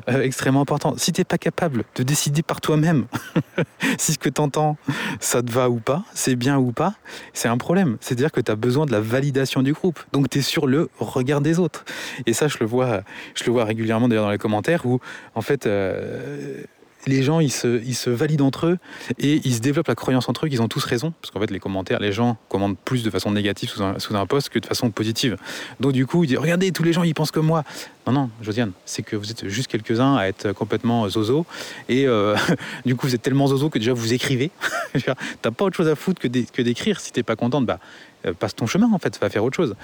euh, 0.08 0.22
extrêmement 0.22 0.60
important. 0.60 0.94
Si 0.96 1.12
tu 1.12 1.20
n'es 1.20 1.24
pas 1.24 1.38
capable 1.38 1.84
de 1.94 2.02
décider 2.02 2.42
par 2.42 2.60
toi-même 2.60 3.06
si 3.98 4.12
ce 4.12 4.18
que 4.18 4.28
tu 4.28 4.40
entends, 4.40 4.76
ça 5.20 5.42
te 5.42 5.50
va 5.50 5.70
ou 5.70 5.78
pas, 5.78 6.04
c'est 6.14 6.36
bien 6.36 6.58
ou 6.58 6.72
pas, 6.72 6.94
c'est 7.32 7.48
un 7.48 7.58
problème. 7.58 7.96
C'est-à-dire 8.00 8.32
que 8.32 8.40
tu 8.40 8.50
as 8.50 8.56
besoin 8.56 8.86
de 8.86 8.92
la 8.92 9.00
validation 9.00 9.62
du 9.62 9.72
groupe. 9.72 10.00
Donc, 10.12 10.28
tu 10.30 10.38
es 10.38 10.42
sur 10.42 10.66
le 10.66 10.88
regard 10.98 11.40
des 11.40 11.58
autres. 11.58 11.84
Et 12.26 12.32
ça, 12.32 12.48
je 12.48 12.58
le 12.60 12.66
vois, 12.66 13.02
je 13.34 13.44
le 13.44 13.52
vois 13.52 13.64
régulièrement 13.64 14.08
d'ailleurs 14.08 14.24
dans 14.24 14.30
les 14.30 14.38
commentaires 14.38 14.86
où, 14.86 15.00
en 15.34 15.42
fait, 15.42 15.66
euh, 15.66 16.64
les 17.06 17.22
gens, 17.22 17.40
ils 17.40 17.50
se, 17.50 18.10
valident 18.10 18.42
entre 18.42 18.66
eux 18.66 18.78
et 19.18 19.40
ils 19.44 19.54
se 19.54 19.60
développent 19.60 19.88
la 19.88 19.94
croyance 19.94 20.28
entre 20.28 20.46
eux 20.46 20.48
qu'ils 20.48 20.62
ont 20.62 20.68
tous 20.68 20.84
raison. 20.84 21.12
Parce 21.20 21.30
qu'en 21.30 21.40
fait, 21.40 21.50
les 21.50 21.58
commentaires, 21.58 21.98
les 21.98 22.12
gens 22.12 22.36
commandent 22.48 22.76
plus 22.78 23.02
de 23.02 23.10
façon 23.10 23.32
négative 23.32 23.70
sous 23.70 23.82
un, 23.82 23.98
sous 23.98 24.16
un 24.16 24.26
post 24.26 24.48
que 24.50 24.58
de 24.58 24.66
façon 24.66 24.90
positive. 24.90 25.36
Donc, 25.80 25.92
du 25.92 26.06
coup, 26.06 26.24
ils 26.24 26.28
disent 26.28 26.38
Regardez, 26.38 26.70
tous 26.72 26.82
les 26.82 26.92
gens, 26.92 27.02
ils 27.02 27.14
pensent 27.14 27.30
comme 27.30 27.46
moi. 27.46 27.64
Non, 28.06 28.12
non, 28.12 28.30
Josiane, 28.40 28.72
c'est 28.84 29.02
que 29.02 29.16
vous 29.16 29.30
êtes 29.30 29.48
juste 29.48 29.68
quelques-uns 29.68 30.16
à 30.16 30.26
être 30.26 30.52
complètement 30.52 31.08
zozo. 31.08 31.46
Et 31.88 32.06
euh, 32.06 32.36
du 32.86 32.94
coup, 32.94 33.06
vous 33.06 33.14
êtes 33.14 33.22
tellement 33.22 33.48
zozo 33.48 33.68
que 33.68 33.78
déjà 33.78 33.92
vous 33.92 34.12
écrivez. 34.12 34.50
T'as 35.42 35.50
pas 35.50 35.64
autre 35.64 35.76
chose 35.76 35.88
à 35.88 35.96
foutre 35.96 36.20
que 36.20 36.62
d'écrire. 36.62 37.00
Si 37.00 37.12
t'es 37.12 37.22
pas 37.22 37.36
contente, 37.36 37.66
bah, 37.66 37.78
euh, 38.26 38.32
passe 38.32 38.54
ton 38.54 38.66
chemin, 38.66 38.90
en 38.92 38.98
fait, 38.98 39.18
va 39.20 39.28
faire 39.28 39.44
autre 39.44 39.56
chose. 39.56 39.74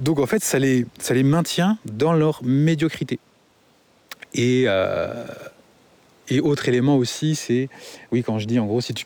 Donc, 0.00 0.18
en 0.18 0.26
fait, 0.26 0.42
ça 0.42 0.58
les, 0.58 0.86
ça 0.98 1.14
les 1.14 1.22
maintient 1.22 1.78
dans 1.84 2.12
leur 2.12 2.42
médiocrité. 2.42 3.20
Et. 4.34 4.64
Euh, 4.66 5.24
et 6.28 6.40
autre 6.40 6.68
élément 6.68 6.96
aussi, 6.96 7.34
c'est, 7.34 7.68
oui, 8.12 8.22
quand 8.22 8.38
je 8.38 8.46
dis 8.46 8.58
en 8.58 8.66
gros, 8.66 8.80
si 8.80 8.94
tu 8.94 9.04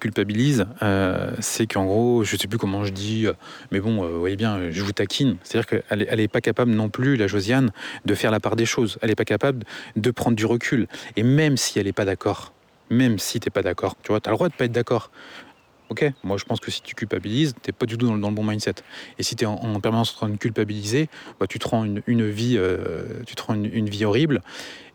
culpabilises, 0.00 0.66
euh, 0.82 1.32
c'est 1.40 1.66
qu'en 1.66 1.84
gros, 1.84 2.24
je 2.24 2.36
sais 2.36 2.48
plus 2.48 2.58
comment 2.58 2.84
je 2.84 2.92
dis, 2.92 3.26
euh, 3.26 3.32
mais 3.70 3.80
bon, 3.80 4.02
euh, 4.02 4.08
vous 4.08 4.20
voyez 4.20 4.36
bien, 4.36 4.70
je 4.70 4.82
vous 4.82 4.92
taquine. 4.92 5.36
C'est-à-dire 5.42 5.82
qu'elle 5.82 6.16
n'est 6.16 6.28
pas 6.28 6.40
capable 6.40 6.70
non 6.70 6.88
plus, 6.88 7.16
la 7.16 7.26
Josiane, 7.26 7.70
de 8.06 8.14
faire 8.14 8.30
la 8.30 8.40
part 8.40 8.56
des 8.56 8.66
choses. 8.66 8.98
Elle 9.02 9.10
n'est 9.10 9.14
pas 9.14 9.24
capable 9.24 9.64
de 9.96 10.10
prendre 10.10 10.36
du 10.36 10.46
recul. 10.46 10.88
Et 11.16 11.22
même 11.22 11.56
si 11.56 11.78
elle 11.78 11.84
n'est 11.84 11.92
pas 11.92 12.06
d'accord, 12.06 12.52
même 12.90 13.18
si 13.18 13.40
tu 13.40 13.46
n'es 13.46 13.50
pas 13.50 13.62
d'accord, 13.62 13.96
tu 14.02 14.08
vois, 14.08 14.20
tu 14.20 14.28
as 14.28 14.32
le 14.32 14.36
droit 14.36 14.48
de 14.48 14.54
pas 14.54 14.64
être 14.64 14.72
d'accord. 14.72 15.10
Ok, 15.90 16.04
moi 16.22 16.36
je 16.38 16.44
pense 16.44 16.60
que 16.60 16.70
si 16.70 16.82
tu 16.82 16.94
culpabilises, 16.94 17.54
t'es 17.60 17.72
pas 17.72 17.86
du 17.86 17.98
tout 17.98 18.06
dans, 18.06 18.28
le 18.28 18.34
bon 18.34 18.42
mindset. 18.42 18.76
Et 19.18 19.22
si 19.22 19.36
tu 19.36 19.44
es 19.44 19.46
en, 19.46 19.80
permanence 19.80 20.12
en 20.14 20.16
train 20.16 20.28
de 20.30 20.36
culpabiliser, 20.36 21.08
bah, 21.38 21.46
tu 21.46 21.58
te 21.58 21.68
rends 21.68 21.84
une, 21.84 22.30
vie, 22.30 22.58
tu 23.26 23.34
te 23.34 23.42
rends 23.42 23.54
une 23.54 23.88
vie 23.88 24.04
horrible. 24.04 24.40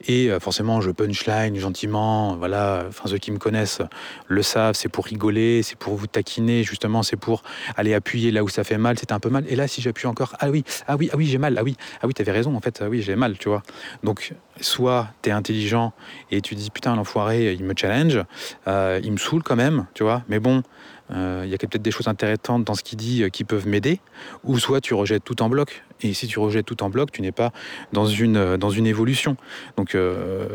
Et 0.07 0.29
euh, 0.29 0.39
forcément, 0.39 0.79
je 0.81 0.91
punchline 0.91 1.55
gentiment. 1.57 2.35
Voilà, 2.37 2.85
enfin 2.87 3.09
ceux 3.09 3.17
qui 3.17 3.31
me 3.31 3.37
connaissent 3.37 3.81
le 4.27 4.41
savent. 4.41 4.75
C'est 4.75 4.89
pour 4.89 5.05
rigoler, 5.05 5.61
c'est 5.63 5.77
pour 5.77 5.95
vous 5.95 6.07
taquiner. 6.07 6.63
Justement, 6.63 7.03
c'est 7.03 7.17
pour 7.17 7.43
aller 7.75 7.93
appuyer 7.93 8.31
là 8.31 8.43
où 8.43 8.49
ça 8.49 8.63
fait 8.63 8.77
mal. 8.77 8.97
C'était 8.97 9.13
un 9.13 9.19
peu 9.19 9.29
mal. 9.29 9.45
Et 9.49 9.55
là, 9.55 9.67
si 9.67 9.81
j'appuie 9.81 10.07
encore, 10.07 10.35
ah 10.39 10.49
oui, 10.49 10.63
ah 10.87 10.95
oui, 10.95 11.09
ah 11.11 11.17
oui, 11.17 11.25
j'ai 11.25 11.37
mal. 11.37 11.57
Ah 11.57 11.63
oui, 11.63 11.75
ah 12.01 12.07
oui, 12.07 12.13
t'avais 12.13 12.31
raison. 12.31 12.55
En 12.55 12.61
fait, 12.61 12.79
ah 12.81 12.89
oui, 12.89 13.01
j'ai 13.01 13.15
mal. 13.15 13.37
Tu 13.37 13.49
vois. 13.49 13.61
Donc, 14.03 14.33
soit 14.61 15.09
t'es 15.21 15.31
intelligent 15.31 15.93
et 16.31 16.41
tu 16.41 16.55
dis 16.55 16.69
putain 16.69 16.95
l'enfoiré, 16.95 17.53
il 17.53 17.63
me 17.63 17.73
challenge, 17.75 18.19
euh, 18.67 18.99
il 19.03 19.11
me 19.11 19.17
saoule 19.17 19.43
quand 19.43 19.55
même. 19.55 19.87
Tu 19.93 20.03
vois. 20.03 20.23
Mais 20.29 20.39
bon. 20.39 20.63
Euh, 21.11 21.41
il 21.45 21.49
y 21.49 21.55
a 21.55 21.57
peut-être 21.57 21.81
des 21.81 21.91
choses 21.91 22.07
intéressantes 22.07 22.63
dans 22.63 22.75
ce 22.75 22.83
qu'il 22.83 22.97
dit 22.97 23.23
qui 23.31 23.43
peuvent 23.43 23.67
m'aider, 23.67 23.99
ou 24.43 24.59
soit 24.59 24.81
tu 24.81 24.93
rejettes 24.93 25.23
tout 25.23 25.41
en 25.41 25.49
bloc. 25.49 25.83
Et 26.01 26.13
si 26.13 26.27
tu 26.27 26.39
rejettes 26.39 26.65
tout 26.65 26.81
en 26.83 26.89
bloc, 26.89 27.11
tu 27.11 27.21
n'es 27.21 27.31
pas 27.31 27.51
dans 27.93 28.05
une, 28.05 28.37
euh, 28.37 28.57
dans 28.57 28.69
une 28.69 28.87
évolution. 28.87 29.35
Donc 29.77 29.95
euh, 29.95 30.47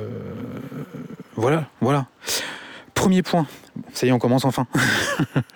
voilà, 1.36 1.68
voilà. 1.80 2.06
Premier 3.04 3.22
point. 3.22 3.46
Ça 3.92 4.06
y 4.06 4.08
est, 4.08 4.12
on 4.12 4.18
commence 4.18 4.46
enfin. 4.46 4.66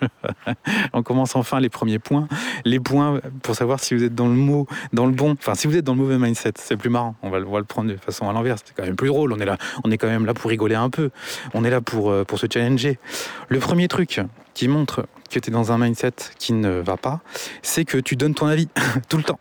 on 0.93 1.01
commence 1.01 1.35
enfin 1.35 1.59
les 1.59 1.69
premiers 1.69 1.97
points. 1.97 2.27
Les 2.63 2.79
points 2.79 3.21
pour 3.41 3.55
savoir 3.55 3.79
si 3.79 3.95
vous 3.95 4.03
êtes 4.03 4.13
dans 4.13 4.27
le 4.27 4.35
mot, 4.35 4.67
dans 4.93 5.07
le 5.07 5.13
bon. 5.13 5.31
Enfin, 5.31 5.55
si 5.55 5.65
vous 5.65 5.75
êtes 5.75 5.83
dans 5.83 5.95
le 5.95 5.99
mauvais 5.99 6.19
mindset, 6.19 6.53
c'est 6.57 6.77
plus 6.77 6.91
marrant. 6.91 7.15
On 7.23 7.31
va, 7.31 7.39
le 7.39 7.63
prendre 7.63 7.89
de 7.89 7.97
façon 7.97 8.29
à 8.29 8.33
l'envers. 8.33 8.57
C'est 8.63 8.75
quand 8.75 8.85
même 8.85 8.95
plus 8.95 9.07
drôle. 9.07 9.33
On 9.33 9.39
est 9.39 9.45
là, 9.45 9.57
on 9.83 9.89
est 9.89 9.97
quand 9.97 10.05
même 10.05 10.27
là 10.27 10.35
pour 10.35 10.51
rigoler 10.51 10.75
un 10.75 10.91
peu. 10.91 11.09
On 11.55 11.63
est 11.63 11.71
là 11.71 11.81
pour, 11.81 12.11
euh, 12.11 12.23
pour 12.23 12.37
se 12.37 12.45
challenger. 12.45 12.99
Le 13.47 13.57
premier 13.57 13.87
truc 13.87 14.21
qui 14.53 14.67
montre 14.67 15.07
que 15.31 15.39
tu 15.39 15.49
es 15.49 15.53
dans 15.53 15.71
un 15.71 15.79
mindset 15.79 16.11
qui 16.37 16.53
ne 16.53 16.81
va 16.81 16.97
pas, 16.97 17.21
c'est 17.61 17.85
que 17.85 17.97
tu 17.97 18.15
donnes 18.15 18.35
ton 18.35 18.45
avis 18.45 18.67
tout 19.09 19.17
le 19.17 19.23
temps. 19.23 19.39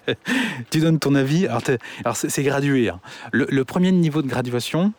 tu 0.70 0.80
donnes 0.80 0.98
ton 0.98 1.14
avis. 1.14 1.46
Alors, 1.46 2.16
c'est 2.16 2.42
gradué. 2.42 2.88
Hein. 2.88 3.00
Le, 3.32 3.64
premier 3.64 3.92
niveau 3.92 4.22
de 4.22 4.28
graduation, 4.28 4.92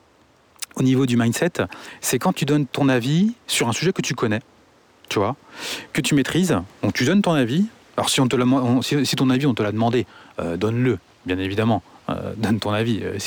au 0.76 0.84
niveau 0.84 1.06
du 1.06 1.18
mindset, 1.18 1.54
c'est 2.02 2.20
quand 2.20 2.34
tu 2.34 2.46
donnes 2.46 2.66
ton 2.66 2.90
avis 2.90 3.34
sur 3.48 3.68
un 3.68 3.74
sujet 3.74 3.94
que 3.94 4.02
tu 4.02 4.14
connais, 4.14 4.42
tu 5.10 5.20
vois, 5.20 5.36
que 5.94 6.02
tu 6.02 6.16
maîtrises. 6.16 6.58
Donc 6.84 6.94
tu 6.94 7.06
donnes 7.06 7.22
ton 7.22 7.34
avis. 7.34 7.66
Alors 7.98 8.10
si, 8.10 8.20
on 8.20 8.28
te 8.28 8.36
si, 8.82 9.16
ton 9.16 9.30
avis 9.30 9.46
on 9.46 9.54
te 9.54 9.64
l'a 9.64 9.72
demandé, 9.72 10.06
euh, 10.40 10.58
donne-le, 10.58 11.00
bien 11.26 11.40
évidemment. 11.40 11.82
Euh, 12.10 12.34
donne 12.38 12.60
ton 12.60 12.72
avis. 12.72 13.02
Euh, 13.04 13.18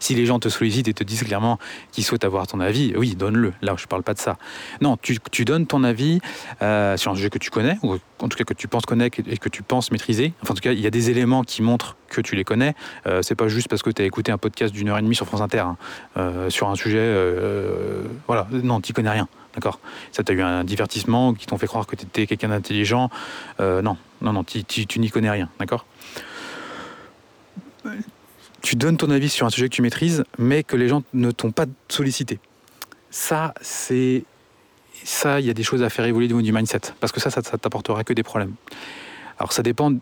si, 0.00 0.14
les 0.14 0.26
gens 0.26 0.38
te 0.38 0.48
sollicitent 0.48 0.88
et 0.88 0.94
te 0.94 1.04
disent 1.04 1.22
clairement 1.22 1.58
qu'ils 1.92 2.04
souhaitent 2.04 2.24
avoir 2.24 2.46
ton 2.46 2.60
avis, 2.60 2.92
oui, 2.96 3.14
donne-le. 3.14 3.52
Là, 3.62 3.74
je 3.76 3.84
ne 3.84 3.88
parle 3.88 4.02
pas 4.02 4.14
de 4.14 4.18
ça. 4.18 4.36
Non, 4.80 4.98
tu, 5.00 5.44
donnes 5.44 5.66
ton 5.66 5.84
avis 5.84 6.20
euh, 6.62 6.96
sur 6.96 7.12
un 7.12 7.14
sujet 7.14 7.30
que 7.30 7.38
tu 7.38 7.50
connais, 7.50 7.78
ou 7.82 7.96
en 8.20 8.28
tout 8.28 8.36
cas 8.36 8.44
que 8.44 8.54
tu 8.54 8.68
penses 8.68 8.84
connaître 8.84 9.20
et 9.26 9.38
que 9.38 9.48
tu 9.48 9.62
penses 9.62 9.90
maîtriser. 9.90 10.32
Enfin, 10.42 10.52
en 10.52 10.54
tout 10.54 10.60
cas, 10.60 10.72
il 10.72 10.80
y 10.80 10.86
a 10.86 10.90
des 10.90 11.10
éléments 11.10 11.42
qui 11.42 11.62
montrent 11.62 11.96
que 12.08 12.20
tu 12.20 12.36
les 12.36 12.44
connais. 12.44 12.74
Euh, 13.06 13.22
c'est 13.22 13.34
pas 13.34 13.48
juste 13.48 13.68
parce 13.68 13.82
que 13.82 13.90
tu 13.90 14.02
as 14.02 14.04
écouté 14.04 14.32
un 14.32 14.38
podcast 14.38 14.72
d'une 14.72 14.88
heure 14.88 14.98
et 14.98 15.02
demie 15.02 15.14
sur 15.14 15.26
France 15.26 15.40
Inter 15.40 15.64
hein, 16.16 16.48
sur 16.50 16.68
un 16.68 16.74
sujet. 16.74 17.14
voilà, 18.26 18.46
non, 18.50 18.80
tu 18.80 18.92
connais 18.92 19.10
rien. 19.10 19.28
D'accord? 19.54 19.80
Ça, 20.12 20.22
tu 20.22 20.32
as 20.32 20.34
eu 20.34 20.42
un 20.42 20.64
divertissement 20.64 21.32
qui 21.32 21.46
t'ont 21.46 21.56
fait 21.56 21.66
croire 21.66 21.86
que 21.86 21.96
tu 21.96 22.04
étais 22.04 22.26
quelqu'un 22.26 22.48
d'intelligent. 22.48 23.08
non, 23.60 23.96
non, 24.20 24.32
non, 24.32 24.44
tu 24.44 24.64
n'y 24.98 25.10
connais 25.10 25.30
rien. 25.30 25.48
D'accord? 25.58 25.86
Tu 28.66 28.74
donnes 28.74 28.96
ton 28.96 29.10
avis 29.10 29.28
sur 29.28 29.46
un 29.46 29.50
sujet 29.50 29.68
que 29.68 29.74
tu 29.74 29.80
maîtrises, 29.80 30.24
mais 30.38 30.64
que 30.64 30.74
les 30.74 30.88
gens 30.88 31.04
ne 31.14 31.30
t'ont 31.30 31.52
pas 31.52 31.66
sollicité. 31.88 32.40
Ça, 33.10 33.54
c'est 33.60 34.24
ça, 35.04 35.38
il 35.38 35.46
y 35.46 35.50
a 35.50 35.54
des 35.54 35.62
choses 35.62 35.84
à 35.84 35.88
faire 35.88 36.04
évoluer 36.04 36.32
au 36.32 36.42
du 36.42 36.52
mindset, 36.52 36.80
parce 36.98 37.12
que 37.12 37.20
ça, 37.20 37.30
ça, 37.30 37.42
ça 37.44 37.58
t'apportera 37.58 38.02
que 38.02 38.12
des 38.12 38.24
problèmes. 38.24 38.54
Alors 39.38 39.52
ça 39.52 39.62
dépend 39.62 39.92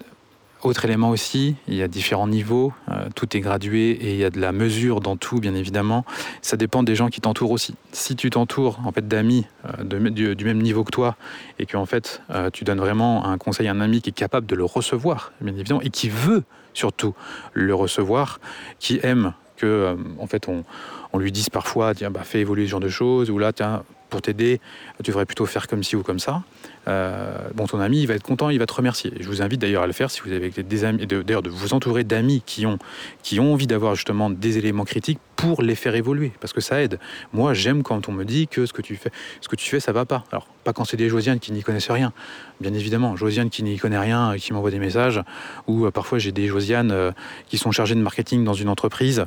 autre 0.65 0.85
élément 0.85 1.11
aussi, 1.11 1.57
il 1.69 1.75
y 1.75 1.83
a 1.83 1.89
différents 1.89 2.27
niveaux, 2.27 2.73
euh, 2.91 3.09
tout 3.15 3.37
est 3.37 3.41
gradué 3.41 3.91
et 3.91 4.13
il 4.13 4.19
y 4.19 4.25
a 4.25 4.31
de 4.31 4.41
la 4.41 4.53
mesure 4.53 5.01
dans 5.01 5.17
tout, 5.17 5.39
bien 5.39 5.55
évidemment. 5.55 6.05
Ça 6.43 6.57
dépend 6.57 6.83
des 6.83 6.95
gens 6.95 7.09
qui 7.09 7.21
t'entourent 7.21 7.51
aussi. 7.51 7.75
Si 7.93 8.17
tu 8.17 8.31
t'entoures 8.31 8.81
en 8.85 8.93
fait 8.93 9.07
d'amis 9.07 9.47
euh, 9.67 10.11
du, 10.11 10.45
même 10.45 10.63
niveau 10.63 10.83
que 10.85 10.91
toi 10.91 11.17
et 11.59 11.67
que 11.67 11.77
en 11.77 11.87
fait 11.87 12.23
euh, 12.31 12.51
tu 12.51 12.65
donnes 12.65 12.81
vraiment 12.81 13.27
un 13.27 13.39
conseil 13.39 13.69
à 13.69 13.73
un 13.73 13.81
ami 13.81 14.01
qui 14.01 14.11
est 14.11 14.15
capable 14.15 14.47
de 14.47 14.55
le 14.55 14.65
recevoir, 14.65 15.33
bien 15.41 15.55
évidemment, 15.55 15.83
et 15.83 15.91
qui 15.91 16.09
veut 16.09 16.45
surtout 16.73 17.15
le 17.53 17.75
recevoir, 17.75 18.41
qui 18.79 19.01
aime 19.03 19.35
que 19.57 19.97
en 20.19 20.27
fait 20.27 20.49
on, 20.49 20.65
on, 21.13 21.19
lui 21.19 21.31
dise 21.31 21.49
parfois 21.49 21.95
tiens 21.95 22.11
bah 22.11 22.23
fais 22.25 22.41
évoluer 22.41 22.65
ce 22.65 22.71
genre 22.71 22.81
de 22.81 22.89
choses 22.89 23.31
ou 23.31 23.39
là 23.39 23.53
tiens 23.53 23.85
pour 24.11 24.21
t'aider 24.21 24.61
tu 24.97 25.13
devrais 25.13 25.27
plutôt 25.27 25.47
faire 25.47 25.69
comme 25.69 25.85
ci 25.85 25.95
ou 25.95 26.03
comme 26.03 26.19
ça 26.19 26.43
euh, 26.89 27.37
bon, 27.55 27.67
ton 27.67 27.81
ami, 27.81 28.01
il 28.03 28.07
va 28.07 28.15
être 28.15 28.23
content, 28.23 28.51
il 28.51 28.59
va 28.59 28.67
te 28.67 28.75
remercier. 28.75 29.13
Je 29.19 29.27
vous 29.27 29.43
invite 29.43 29.61
d'ailleurs 29.61 29.83
à 29.83 29.87
le 29.87 29.93
faire 29.93 30.11
si 30.11 30.21
vous 30.21 30.33
avez 30.33 30.51
des 30.51 30.85
amis, 30.85 31.07
d'ailleurs 31.07 31.43
de 31.43 31.51
vous 31.51 31.75
entourer 31.75 32.05
d'amis 32.05 32.43
qui 32.45 32.67
ont, 32.67 32.79
qui 33.23 33.41
ont 33.41 33.53
envie 33.53 33.67
d'avoir 33.67 33.95
justement 33.95 34.31
des 34.31 34.59
éléments 34.59 34.85
critiques 34.85 35.19
pour 35.37 35.63
les 35.63 35.75
faire 35.75 35.95
évoluer, 35.95 36.33
parce 36.41 36.53
que 36.53 36.61
ça 36.61 36.83
aide. 36.83 36.99
Moi, 37.33 37.55
j'aime 37.55 37.83
quand 37.83 38.09
on 38.09 38.13
me 38.13 38.25
dit 38.25 38.49
que 38.49 38.67
ce 38.67 38.73
que 38.73 38.83
tu 38.83 38.97
fais, 38.97 39.11
ce 39.41 39.49
que 39.49 39.57
tu 39.57 39.69
fais, 39.69 39.81
ça 39.81 39.93
va 39.93 40.05
pas. 40.05 40.25
Alors, 40.31 40.47
pas 40.63 40.73
quand 40.73 40.85
c'est 40.85 40.97
des 40.97 41.09
Josiane 41.09 41.39
qui 41.39 41.53
n'y 41.53 41.63
connaissent 41.63 41.91
rien, 41.91 42.13
bien 42.61 42.73
évidemment. 42.75 43.17
Josiane 43.17 43.51
qui 43.51 43.63
n'y 43.63 43.77
connaît 43.79 43.99
rien, 43.99 44.37
qui 44.39 44.53
m'envoie 44.53 44.71
des 44.71 44.79
messages, 44.79 45.21
ou 45.67 45.87
euh, 45.87 45.91
parfois 45.91 46.19
j'ai 46.19 46.33
des 46.33 46.47
Josiane 46.47 46.91
euh, 46.91 47.13
qui 47.49 47.59
sont 47.59 47.73
chargées 47.73 47.95
de 47.95 48.01
marketing 48.01 48.45
dans 48.45 48.55
une 48.55 48.69
entreprise, 48.69 49.27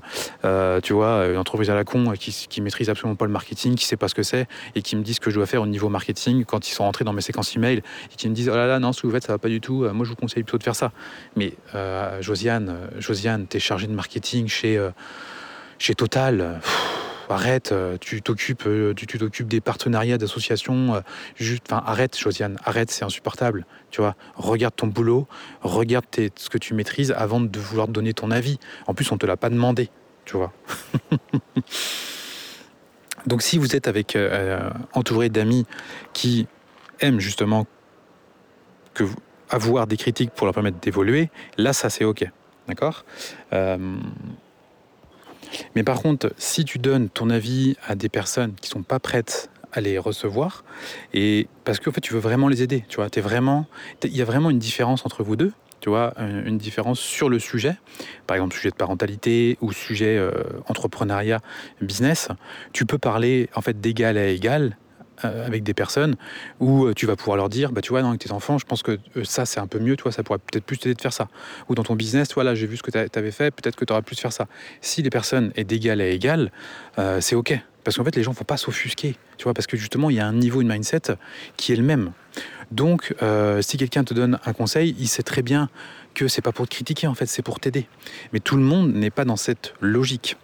tu 0.84 0.94
vois, 0.94 1.28
une 1.28 1.38
entreprise 1.38 1.70
à 1.70 1.76
la 1.76 1.84
con 1.84 2.14
qui, 2.20 2.62
maîtrise 2.62 2.90
absolument 2.90 3.16
pas 3.16 3.26
le 3.26 3.32
marketing, 3.32 3.76
qui 3.76 3.86
sait 3.86 3.98
pas 3.98 4.08
ce 4.08 4.16
que 4.16 4.24
c'est, 4.24 4.48
et 4.76 4.82
qui 4.82 4.96
me 4.96 5.02
disent 5.02 5.16
ce 5.16 5.20
que 5.20 5.30
je 5.30 5.36
dois 5.36 5.46
faire 5.46 5.62
au 5.62 5.68
niveau 5.68 5.90
marketing 5.90 6.46
quand 6.46 6.68
ils 6.68 6.74
sont 6.74 6.84
rentrés 6.84 7.06
dans 7.06 7.14
mes 7.14 7.22
séquences 7.22 7.56
email 7.56 7.78
et 8.12 8.16
qui 8.16 8.30
me 8.30 8.34
disent 8.34 8.50
oh 8.50 8.56
là 8.56 8.68
là 8.68 8.80
non 8.80 8.94
ce 8.94 9.02
que 9.02 9.08
vous 9.08 9.14
faites 9.14 9.26
ça 9.26 9.34
va 9.34 9.38
pas 9.38 9.50
du 9.50 9.62
tout 9.62 9.86
moi 9.94 10.06
je 10.06 10.10
vous 10.10 10.16
conseille 10.16 10.44
plutôt 10.44 10.58
de 10.58 10.64
faire 10.64 10.76
ça 10.76 10.92
mais 11.36 11.54
euh, 11.76 12.22
Josiane 12.22 12.70
euh, 12.70 12.88
Josiane 13.00 13.48
t'es 13.48 13.60
chargée 13.60 13.88
de 13.88 13.94
marketing 13.94 14.50
euh, 14.66 14.92
chez 15.80 15.96
Total 15.96 16.60
arrête 17.30 17.74
tu 18.00 18.22
t'occupes 18.22 18.68
tu 18.96 19.06
t'occupes 19.06 19.48
des 19.48 19.62
partenariats 19.62 20.18
d'associations 20.18 21.02
juste 21.36 21.72
enfin 21.72 21.84
arrête 21.86 22.18
Josiane 22.18 22.58
arrête 22.64 22.92
c'est 22.92 23.06
insupportable 23.06 23.66
tu 23.92 24.02
vois. 24.02 24.16
Regarde 24.36 24.76
ton 24.76 24.88
boulot 24.88 25.28
regarde 25.62 26.06
ce 26.36 26.50
que 26.50 26.58
tu 26.58 26.74
maîtrises 26.74 27.12
avant 27.12 27.40
de 27.40 27.60
vouloir 27.60 27.88
donner 27.88 28.14
ton 28.14 28.32
avis. 28.32 28.60
En 28.88 28.94
plus 28.94 29.12
on 29.12 29.18
te 29.18 29.26
l'a 29.26 29.38
pas 29.38 29.50
demandé 29.50 29.90
tu 30.26 30.38
vois. 30.38 30.54
Donc 33.26 33.42
si 33.42 33.58
vous 33.58 33.76
êtes 33.76 33.88
avec 33.88 34.18
entouré 34.94 35.30
d'amis 35.30 35.66
qui 36.14 36.48
aiment 37.00 37.20
justement 37.20 37.66
avoir 39.50 39.88
des 39.88 39.98
critiques 39.98 40.32
pour 40.32 40.46
leur 40.46 40.54
permettre 40.54 40.80
d'évoluer, 40.80 41.30
là, 41.58 41.74
ça, 41.74 41.90
c'est 41.90 42.04
OK. 42.04 42.26
D'accord. 42.68 43.06
Euh, 43.54 43.98
Mais 45.76 45.84
par 45.84 46.02
contre, 46.02 46.34
si 46.38 46.66
tu 46.66 46.80
donnes 46.80 47.10
ton 47.10 47.30
avis 47.30 47.76
à 47.88 47.96
des 47.96 48.10
personnes 48.10 48.54
qui 48.62 48.70
sont 48.70 48.84
pas 48.84 49.00
prêtes 49.00 49.50
à 49.72 49.82
les 49.82 49.98
recevoir, 49.98 50.64
et 51.14 51.48
parce 51.64 51.80
qu'en 51.80 51.92
fait, 51.92 52.02
tu 52.02 52.14
veux 52.14 52.20
vraiment 52.20 52.48
les 52.48 52.64
aider, 52.64 52.86
tu 52.88 52.98
vois, 52.98 53.08
es 53.14 53.22
vraiment, 53.22 53.66
il 54.04 54.16
y 54.16 54.22
a 54.22 54.26
vraiment 54.26 54.50
une 54.50 54.60
différence 54.60 55.06
entre 55.06 55.24
vous 55.24 55.36
deux, 55.36 55.52
tu 55.80 55.90
vois, 55.90 56.14
une 56.18 56.58
différence 56.58 57.00
sur 57.00 57.30
le 57.30 57.40
sujet, 57.40 57.76
par 58.26 58.36
exemple 58.36 58.56
sujet 58.56 58.72
de 58.72 58.76
parentalité 58.76 59.58
ou 59.62 59.72
sujet 59.72 60.18
euh, 60.18 60.32
entrepreneuriat, 60.68 61.40
business, 61.82 62.30
tu 62.74 62.86
peux 62.86 62.98
parler 62.98 63.50
en 63.54 63.62
fait 63.62 63.80
d'égal 63.80 64.18
à 64.18 64.28
égal 64.28 64.78
avec 65.24 65.64
des 65.64 65.74
personnes 65.74 66.16
où 66.60 66.86
euh, 66.86 66.94
tu 66.94 67.06
vas 67.06 67.16
pouvoir 67.16 67.38
leur 67.38 67.50
dire, 67.50 67.72
bah, 67.72 67.82
tu 67.82 67.90
vois, 67.90 68.02
non, 68.02 68.10
avec 68.10 68.22
tes 68.22 68.32
enfants, 68.32 68.58
je 68.58 68.66
pense 68.66 68.84
que 68.84 69.00
euh, 69.16 69.24
ça, 69.24 69.46
c'est 69.46 69.60
un 69.60 69.68
peu 69.68 69.80
mieux, 69.80 69.96
toi, 69.96 70.12
ça 70.12 70.24
pourrait 70.24 70.40
peut-être 70.40 70.64
plus 70.64 70.78
t'aider 70.78 70.96
de 70.96 71.02
faire 71.02 71.14
ça. 71.14 71.28
Ou 71.70 71.76
dans 71.76 71.84
ton 71.84 71.96
business, 71.96 72.34
voilà, 72.34 72.56
j'ai 72.56 72.68
vu 72.68 72.78
ce 72.78 72.84
que 72.84 72.92
tu 72.92 73.20
avais 73.20 73.32
fait, 73.32 73.52
peut-être 73.52 73.76
que 73.76 73.86
tu 73.86 73.94
auras 73.94 74.02
plus 74.02 74.16
de 74.16 74.22
faire 74.22 74.34
ça. 74.34 74.48
Si 74.82 75.02
les 75.02 75.10
personnes 75.10 75.52
est 75.56 75.64
d'égal 75.64 76.02
à 76.02 76.08
égal, 76.08 76.52
c'est 77.20 77.36
OK. 77.36 77.58
Parce 77.84 77.96
qu'en 77.96 78.04
fait, 78.04 78.16
les 78.16 78.24
gens 78.24 78.32
ne 78.32 78.36
vont 78.36 78.44
pas 78.44 78.58
s'offusquer, 78.58 79.16
tu 79.38 79.44
vois, 79.46 79.54
parce 79.54 79.68
que 79.68 79.78
justement, 79.78 80.10
il 80.10 80.18
y 80.18 80.20
a 80.20 80.28
un 80.28 80.34
niveau, 80.34 80.62
une 80.62 80.68
mindset 80.68 81.14
qui 81.56 81.72
est 81.72 81.78
le 81.78 81.84
même. 81.84 82.12
Donc, 82.72 83.16
si 83.62 83.78
quelqu'un 83.78 84.04
te 84.04 84.14
donne 84.14 84.40
un 84.46 84.54
conseil, 84.54 84.96
il 85.00 85.08
sait 85.08 85.24
très 85.24 85.42
bien 85.42 85.70
que 86.14 86.28
c'est 86.28 86.42
pas 86.42 86.52
pour 86.52 86.68
te 86.68 86.76
critiquer, 86.76 87.08
en 87.08 87.14
fait, 87.14 87.28
c'est 87.28 87.44
pour 87.44 87.60
t'aider. 87.60 87.88
Mais 88.34 88.40
tout 88.40 88.58
le 88.58 88.64
monde 88.64 88.94
n'est 88.94 89.12
pas 89.12 89.26
dans 89.26 89.38
cette 89.38 89.74
logique. 89.80 90.38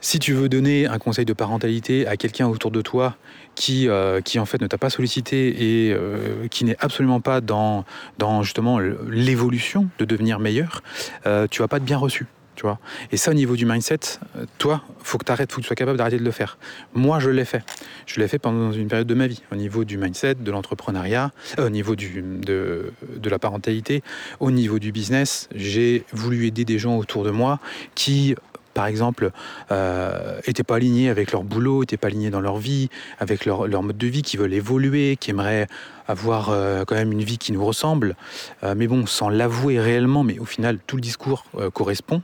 Si 0.00 0.20
tu 0.20 0.32
veux 0.32 0.48
donner 0.48 0.86
un 0.86 0.98
conseil 0.98 1.24
de 1.24 1.32
parentalité 1.32 2.06
à 2.06 2.16
quelqu'un 2.16 2.46
autour 2.46 2.70
de 2.70 2.80
toi 2.80 3.16
qui, 3.58 3.88
euh, 3.88 4.20
qui 4.20 4.38
en 4.38 4.46
fait 4.46 4.60
ne 4.60 4.68
t'a 4.68 4.78
pas 4.78 4.88
sollicité 4.88 5.88
et 5.88 5.92
euh, 5.92 6.46
qui 6.48 6.64
n'est 6.64 6.76
absolument 6.78 7.20
pas 7.20 7.40
dans, 7.40 7.84
dans 8.16 8.44
justement 8.44 8.78
l'évolution 8.78 9.88
de 9.98 10.04
devenir 10.04 10.38
meilleur, 10.38 10.82
euh, 11.26 11.48
tu 11.50 11.60
vas 11.60 11.66
pas 11.66 11.78
être 11.78 11.84
bien 11.84 11.98
reçu. 11.98 12.26
Tu 12.54 12.62
vois 12.62 12.78
et 13.12 13.16
ça, 13.16 13.30
au 13.30 13.34
niveau 13.34 13.54
du 13.54 13.66
mindset, 13.66 14.18
toi, 14.58 14.82
faut 15.00 15.16
que 15.16 15.24
tu 15.24 15.30
arrêtes, 15.30 15.52
faut 15.52 15.58
que 15.58 15.62
tu 15.62 15.68
sois 15.68 15.76
capable 15.76 15.96
d'arrêter 15.96 16.18
de 16.18 16.24
le 16.24 16.30
faire. 16.32 16.58
Moi, 16.92 17.20
je 17.20 17.30
l'ai 17.30 17.44
fait. 17.44 17.62
Je 18.06 18.18
l'ai 18.18 18.26
fait 18.26 18.40
pendant 18.40 18.72
une 18.72 18.88
période 18.88 19.06
de 19.06 19.14
ma 19.14 19.28
vie, 19.28 19.42
au 19.52 19.54
niveau 19.54 19.84
du 19.84 19.96
mindset, 19.96 20.34
de 20.36 20.50
l'entrepreneuriat, 20.50 21.30
au 21.56 21.68
niveau 21.68 21.94
de, 21.94 22.92
de 23.16 23.30
la 23.30 23.38
parentalité, 23.38 24.02
au 24.40 24.50
niveau 24.50 24.80
du 24.80 24.90
business. 24.90 25.48
J'ai 25.54 26.04
voulu 26.12 26.46
aider 26.46 26.64
des 26.64 26.80
gens 26.80 26.96
autour 26.96 27.22
de 27.22 27.30
moi 27.30 27.60
qui 27.94 28.34
par 28.78 28.86
exemple, 28.86 29.32
euh, 29.72 30.38
étaient 30.44 30.62
pas 30.62 30.76
alignés 30.76 31.08
avec 31.08 31.32
leur 31.32 31.42
boulot, 31.42 31.80
n'étaient 31.80 31.96
pas 31.96 32.06
alignés 32.06 32.30
dans 32.30 32.40
leur 32.40 32.58
vie, 32.58 32.90
avec 33.18 33.44
leur, 33.44 33.66
mode 33.82 33.98
de 33.98 34.06
vie, 34.06 34.22
qui 34.22 34.36
veulent 34.36 34.54
évoluer, 34.54 35.16
qui 35.18 35.30
aimeraient 35.30 35.66
avoir 36.06 36.50
euh, 36.50 36.84
quand 36.86 36.94
même 36.94 37.10
une 37.10 37.24
vie 37.24 37.38
qui 37.38 37.50
nous 37.50 37.64
ressemble, 37.64 38.14
euh, 38.62 38.76
mais 38.76 38.86
bon, 38.86 39.04
sans 39.04 39.30
l'avouer 39.30 39.80
réellement, 39.80 40.22
mais 40.22 40.38
au 40.38 40.44
final, 40.44 40.78
tout 40.86 40.94
le 40.94 41.02
discours 41.02 41.44
euh, 41.58 41.70
correspond. 41.70 42.22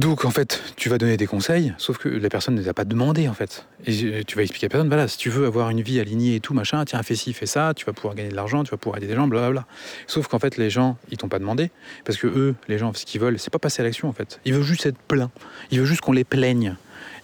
Donc 0.00 0.24
en 0.24 0.30
fait, 0.30 0.62
tu 0.76 0.88
vas 0.88 0.96
donner 0.96 1.18
des 1.18 1.26
conseils, 1.26 1.74
sauf 1.76 1.98
que 1.98 2.08
la 2.08 2.30
personne 2.30 2.54
ne 2.54 2.62
t'a 2.62 2.72
pas 2.72 2.86
demandé 2.86 3.28
en 3.28 3.34
fait. 3.34 3.66
Et 3.84 4.24
tu 4.24 4.34
vas 4.34 4.40
expliquer 4.40 4.64
à 4.64 4.68
la 4.68 4.70
personne, 4.70 4.88
voilà, 4.88 5.06
si 5.08 5.18
tu 5.18 5.28
veux 5.28 5.44
avoir 5.44 5.68
une 5.68 5.82
vie 5.82 6.00
alignée 6.00 6.36
et 6.36 6.40
tout, 6.40 6.54
machin, 6.54 6.86
tiens, 6.86 7.02
fais 7.02 7.14
ci, 7.14 7.34
fais 7.34 7.44
ça, 7.44 7.74
tu 7.76 7.84
vas 7.84 7.92
pouvoir 7.92 8.14
gagner 8.14 8.30
de 8.30 8.34
l'argent, 8.34 8.64
tu 8.64 8.70
vas 8.70 8.78
pouvoir 8.78 8.96
aider 8.96 9.08
des 9.08 9.14
gens, 9.14 9.26
blablabla. 9.26 9.66
Sauf 10.06 10.26
qu'en 10.26 10.38
fait, 10.38 10.56
les 10.56 10.70
gens, 10.70 10.96
ils 11.10 11.18
t'ont 11.18 11.28
pas 11.28 11.38
demandé, 11.38 11.70
parce 12.06 12.16
que 12.16 12.26
eux, 12.26 12.54
les 12.68 12.78
gens, 12.78 12.94
ce 12.94 13.04
qu'ils 13.04 13.20
veulent, 13.20 13.38
c'est 13.38 13.52
pas 13.52 13.58
passer 13.58 13.82
à 13.82 13.84
l'action 13.84 14.08
en 14.08 14.14
fait. 14.14 14.40
Ils 14.46 14.54
veulent 14.54 14.62
juste 14.62 14.86
être 14.86 14.96
pleins. 14.96 15.30
Ils 15.70 15.80
veulent 15.80 15.86
juste 15.86 16.00
qu'on 16.00 16.12
les 16.12 16.24
plaigne. 16.24 16.76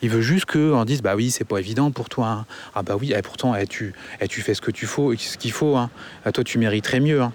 Il 0.02 0.10
veut 0.10 0.20
juste 0.20 0.46
qu'on 0.46 0.84
dise 0.84 1.02
bah 1.02 1.14
oui, 1.16 1.30
c'est 1.30 1.44
pas 1.44 1.58
évident 1.58 1.90
pour 1.90 2.08
toi. 2.08 2.28
Hein. 2.28 2.46
Ah 2.74 2.82
bah 2.82 2.96
oui, 3.00 3.12
et 3.12 3.16
eh, 3.18 3.22
pourtant 3.22 3.54
eh, 3.54 3.66
tu, 3.66 3.94
eh, 4.20 4.28
tu 4.28 4.40
fais 4.42 4.54
ce 4.54 4.60
que 4.60 4.70
tu 4.70 4.86
faut, 4.86 5.14
ce 5.16 5.36
qu'il 5.36 5.52
faut. 5.52 5.76
Hein. 5.76 5.90
Ah, 6.24 6.32
toi, 6.32 6.44
tu 6.44 6.58
mériterais 6.58 7.00
mieux. 7.00 7.22
Hein. 7.22 7.32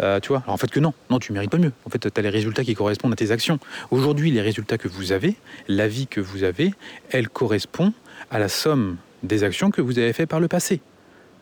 Euh, 0.00 0.20
En 0.46 0.56
fait, 0.56 0.70
que 0.70 0.80
non, 0.80 0.94
non, 1.10 1.18
tu 1.18 1.32
mérites 1.32 1.50
pas 1.50 1.58
mieux. 1.58 1.72
En 1.84 1.90
fait, 1.90 1.98
tu 1.98 2.08
as 2.16 2.22
les 2.22 2.28
résultats 2.28 2.64
qui 2.64 2.74
correspondent 2.74 3.12
à 3.12 3.16
tes 3.16 3.30
actions. 3.30 3.58
Aujourd'hui, 3.90 4.30
les 4.30 4.40
résultats 4.40 4.78
que 4.78 4.88
vous 4.88 5.12
avez, 5.12 5.36
la 5.68 5.88
vie 5.88 6.06
que 6.06 6.20
vous 6.20 6.44
avez, 6.44 6.74
elle 7.10 7.28
correspond 7.28 7.92
à 8.30 8.38
la 8.38 8.48
somme 8.48 8.96
des 9.22 9.44
actions 9.44 9.70
que 9.70 9.80
vous 9.80 9.98
avez 9.98 10.12
fait 10.12 10.26
par 10.26 10.40
le 10.40 10.48
passé. 10.48 10.80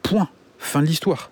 Point. 0.02 0.28
Fin 0.58 0.80
de 0.80 0.86
l'histoire. 0.86 1.30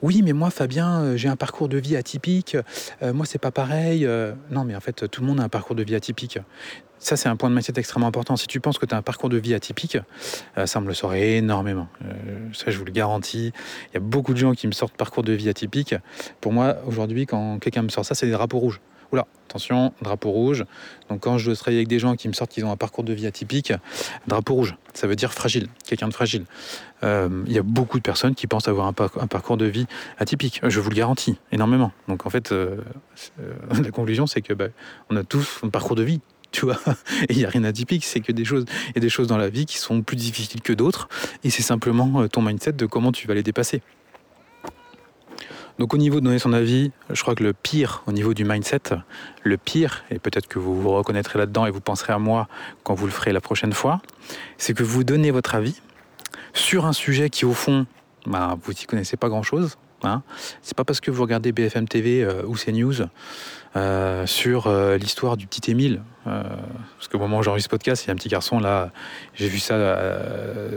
Oui, 0.00 0.22
mais 0.24 0.32
moi, 0.32 0.50
Fabien, 0.50 1.00
euh, 1.00 1.16
j'ai 1.16 1.28
un 1.28 1.36
parcours 1.36 1.68
de 1.68 1.78
vie 1.78 1.96
atypique. 1.96 2.56
Euh, 3.02 3.12
moi, 3.12 3.26
c'est 3.26 3.38
pas 3.38 3.50
pareil. 3.50 4.08
non, 4.50 4.64
mais 4.64 4.74
en 4.74 4.80
fait, 4.80 5.08
tout 5.08 5.20
le 5.20 5.26
monde 5.26 5.40
a 5.40 5.44
un 5.44 5.48
parcours 5.48 5.76
de 5.76 5.82
vie 5.82 5.94
atypique. 5.94 6.38
Ça, 7.00 7.16
c'est 7.16 7.28
un 7.28 7.36
point 7.36 7.48
de 7.48 7.54
mindset 7.54 7.74
extrêmement 7.76 8.08
important. 8.08 8.36
Si 8.36 8.46
tu 8.46 8.60
penses 8.60 8.78
que 8.78 8.86
tu 8.86 8.94
as 8.94 8.98
un 8.98 9.02
parcours 9.02 9.28
de 9.28 9.38
vie 9.38 9.54
atypique, 9.54 9.98
euh, 10.56 10.66
ça 10.66 10.80
me 10.80 10.88
le 10.88 10.94
saurait 10.94 11.36
énormément. 11.36 11.88
Euh, 12.04 12.48
ça, 12.52 12.70
je 12.70 12.78
vous 12.78 12.84
le 12.84 12.92
garantis. 12.92 13.52
Il 13.90 13.94
y 13.94 13.96
a 13.96 14.00
beaucoup 14.00 14.32
de 14.32 14.38
gens 14.38 14.52
qui 14.52 14.66
me 14.66 14.72
sortent 14.72 14.96
parcours 14.96 15.22
de 15.22 15.32
vie 15.32 15.48
atypique. 15.48 15.94
Pour 16.40 16.52
moi, 16.52 16.76
aujourd'hui, 16.86 17.26
quand 17.26 17.58
quelqu'un 17.60 17.82
me 17.82 17.88
sort 17.88 18.04
ça, 18.04 18.14
c'est 18.14 18.26
des 18.26 18.32
drapeaux 18.32 18.58
rouges. 18.58 18.80
Oula, 19.10 19.26
attention, 19.46 19.94
drapeau 20.02 20.30
rouge. 20.30 20.66
Donc 21.08 21.20
quand 21.20 21.38
je 21.38 21.52
travaille 21.52 21.76
avec 21.76 21.88
des 21.88 21.98
gens 21.98 22.14
qui 22.14 22.28
me 22.28 22.34
sortent 22.34 22.50
qu'ils 22.50 22.66
ont 22.66 22.72
un 22.72 22.76
parcours 22.76 23.04
de 23.04 23.14
vie 23.14 23.26
atypique, 23.26 23.72
drapeau 24.26 24.52
rouge, 24.52 24.76
ça 24.92 25.06
veut 25.06 25.16
dire 25.16 25.32
fragile, 25.32 25.68
quelqu'un 25.86 26.08
de 26.08 26.12
fragile. 26.12 26.44
Euh, 27.04 27.42
il 27.46 27.52
y 27.52 27.58
a 27.58 27.62
beaucoup 27.62 27.96
de 27.96 28.02
personnes 28.02 28.34
qui 28.34 28.46
pensent 28.46 28.68
avoir 28.68 28.86
un, 28.86 28.92
parcours 28.92 29.56
de 29.56 29.64
vie 29.64 29.86
atypique. 30.18 30.60
Je 30.62 30.80
vous 30.80 30.90
le 30.90 30.96
garantis, 30.96 31.38
énormément. 31.52 31.90
Donc 32.06 32.26
en 32.26 32.30
fait, 32.30 32.52
la 33.38 33.90
conclusion, 33.92 34.26
c'est 34.26 34.42
que 34.42 34.52
bah, 34.52 34.66
on 35.08 35.16
a 35.16 35.24
tous 35.24 35.60
un 35.62 35.70
parcours 35.70 35.96
de 35.96 36.02
vie 36.02 36.20
tu 36.52 36.66
vois. 36.66 36.78
Il 37.28 37.36
n'y 37.36 37.44
a 37.44 37.48
rien 37.48 37.62
d'atypique, 37.62 38.04
c'est 38.04 38.20
que 38.20 38.32
des 38.32 38.44
choses, 38.44 38.64
il 38.88 38.94
y 38.96 38.98
a 38.98 39.00
des 39.00 39.08
choses 39.08 39.26
dans 39.26 39.36
la 39.36 39.48
vie 39.48 39.66
qui 39.66 39.78
sont 39.78 40.02
plus 40.02 40.16
difficiles 40.16 40.62
que 40.62 40.72
d'autres, 40.72 41.08
et 41.44 41.50
c'est 41.50 41.62
simplement 41.62 42.22
euh, 42.22 42.28
ton 42.28 42.42
mindset 42.42 42.72
de 42.72 42.86
comment 42.86 43.12
tu 43.12 43.26
vas 43.26 43.34
les 43.34 43.42
dépasser. 43.42 43.82
Donc 45.78 45.94
au 45.94 45.98
niveau 45.98 46.18
de 46.18 46.24
donner 46.24 46.40
son 46.40 46.52
avis, 46.52 46.90
je 47.10 47.22
crois 47.22 47.36
que 47.36 47.44
le 47.44 47.52
pire 47.52 48.02
au 48.06 48.12
niveau 48.12 48.34
du 48.34 48.44
mindset, 48.44 48.80
le 49.44 49.56
pire, 49.56 50.04
et 50.10 50.18
peut-être 50.18 50.48
que 50.48 50.58
vous 50.58 50.80
vous 50.80 50.90
reconnaîtrez 50.90 51.38
là-dedans 51.38 51.66
et 51.66 51.70
vous 51.70 51.80
penserez 51.80 52.12
à 52.12 52.18
moi 52.18 52.48
quand 52.82 52.94
vous 52.94 53.06
le 53.06 53.12
ferez 53.12 53.32
la 53.32 53.40
prochaine 53.40 53.72
fois, 53.72 54.02
c'est 54.56 54.74
que 54.74 54.82
vous 54.82 55.04
donnez 55.04 55.30
votre 55.30 55.54
avis 55.54 55.80
sur 56.52 56.86
un 56.86 56.92
sujet 56.92 57.30
qui 57.30 57.44
au 57.44 57.52
fond, 57.52 57.86
bah, 58.26 58.58
vous 58.60 58.72
n'y 58.72 58.86
connaissez 58.86 59.16
pas 59.16 59.28
grand-chose, 59.28 59.76
Hein. 60.04 60.22
C'est 60.62 60.76
pas 60.76 60.84
parce 60.84 61.00
que 61.00 61.10
vous 61.10 61.22
regardez 61.22 61.52
BFM 61.52 61.88
TV 61.88 62.22
euh, 62.22 62.42
ou 62.46 62.54
CNews 62.54 63.06
euh, 63.78 64.26
sur 64.26 64.66
euh, 64.66 64.96
l'histoire 64.96 65.36
du 65.36 65.46
petit 65.46 65.70
Émile. 65.70 66.02
Euh, 66.26 66.42
parce 66.96 67.06
qu'au 67.08 67.18
moment 67.18 67.38
où 67.38 67.42
j'enregistre 67.44 67.68
ce 67.68 67.70
podcast, 67.70 68.04
il 68.04 68.08
y 68.08 68.10
a 68.10 68.12
un 68.12 68.16
petit 68.16 68.28
garçon 68.28 68.58
là, 68.58 68.90
j'ai 69.34 69.46
vu 69.46 69.60
ça 69.60 69.78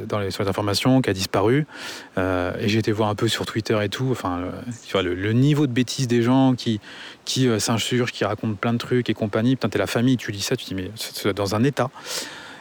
dans 0.08 0.20
les, 0.20 0.30
sur 0.30 0.44
les 0.44 0.50
informations, 0.50 1.02
qui 1.02 1.10
a 1.10 1.14
disparu. 1.14 1.66
Et 2.18 2.68
j'ai 2.68 2.80
été 2.80 2.92
voir 2.92 3.10
un 3.10 3.16
peu 3.16 3.28
sur 3.28 3.46
Twitter 3.46 3.78
et 3.82 3.90
tout. 3.90 4.10
Enfin, 4.12 4.40
le, 5.02 5.34
niveau 5.34 5.66
de 5.66 5.72
bêtise 5.72 6.08
des 6.08 6.22
gens 6.22 6.54
qui, 6.54 6.80
qui 7.26 7.50
s'insurgent, 7.60 8.12
qui 8.12 8.24
racontent 8.24 8.54
plein 8.54 8.74
de 8.74 8.78
trucs 8.78 9.10
et 9.10 9.14
compagnie. 9.14 9.56
Putain, 9.56 9.70
t'es 9.70 9.80
la 9.80 9.88
famille, 9.88 10.18
tu 10.18 10.32
lis 10.32 10.42
ça, 10.42 10.56
tu 10.56 10.66
dis, 10.66 10.76
mais 10.76 10.92
c'est 10.96 11.34
dans 11.36 11.56
un 11.56 11.64
état. 11.64 11.90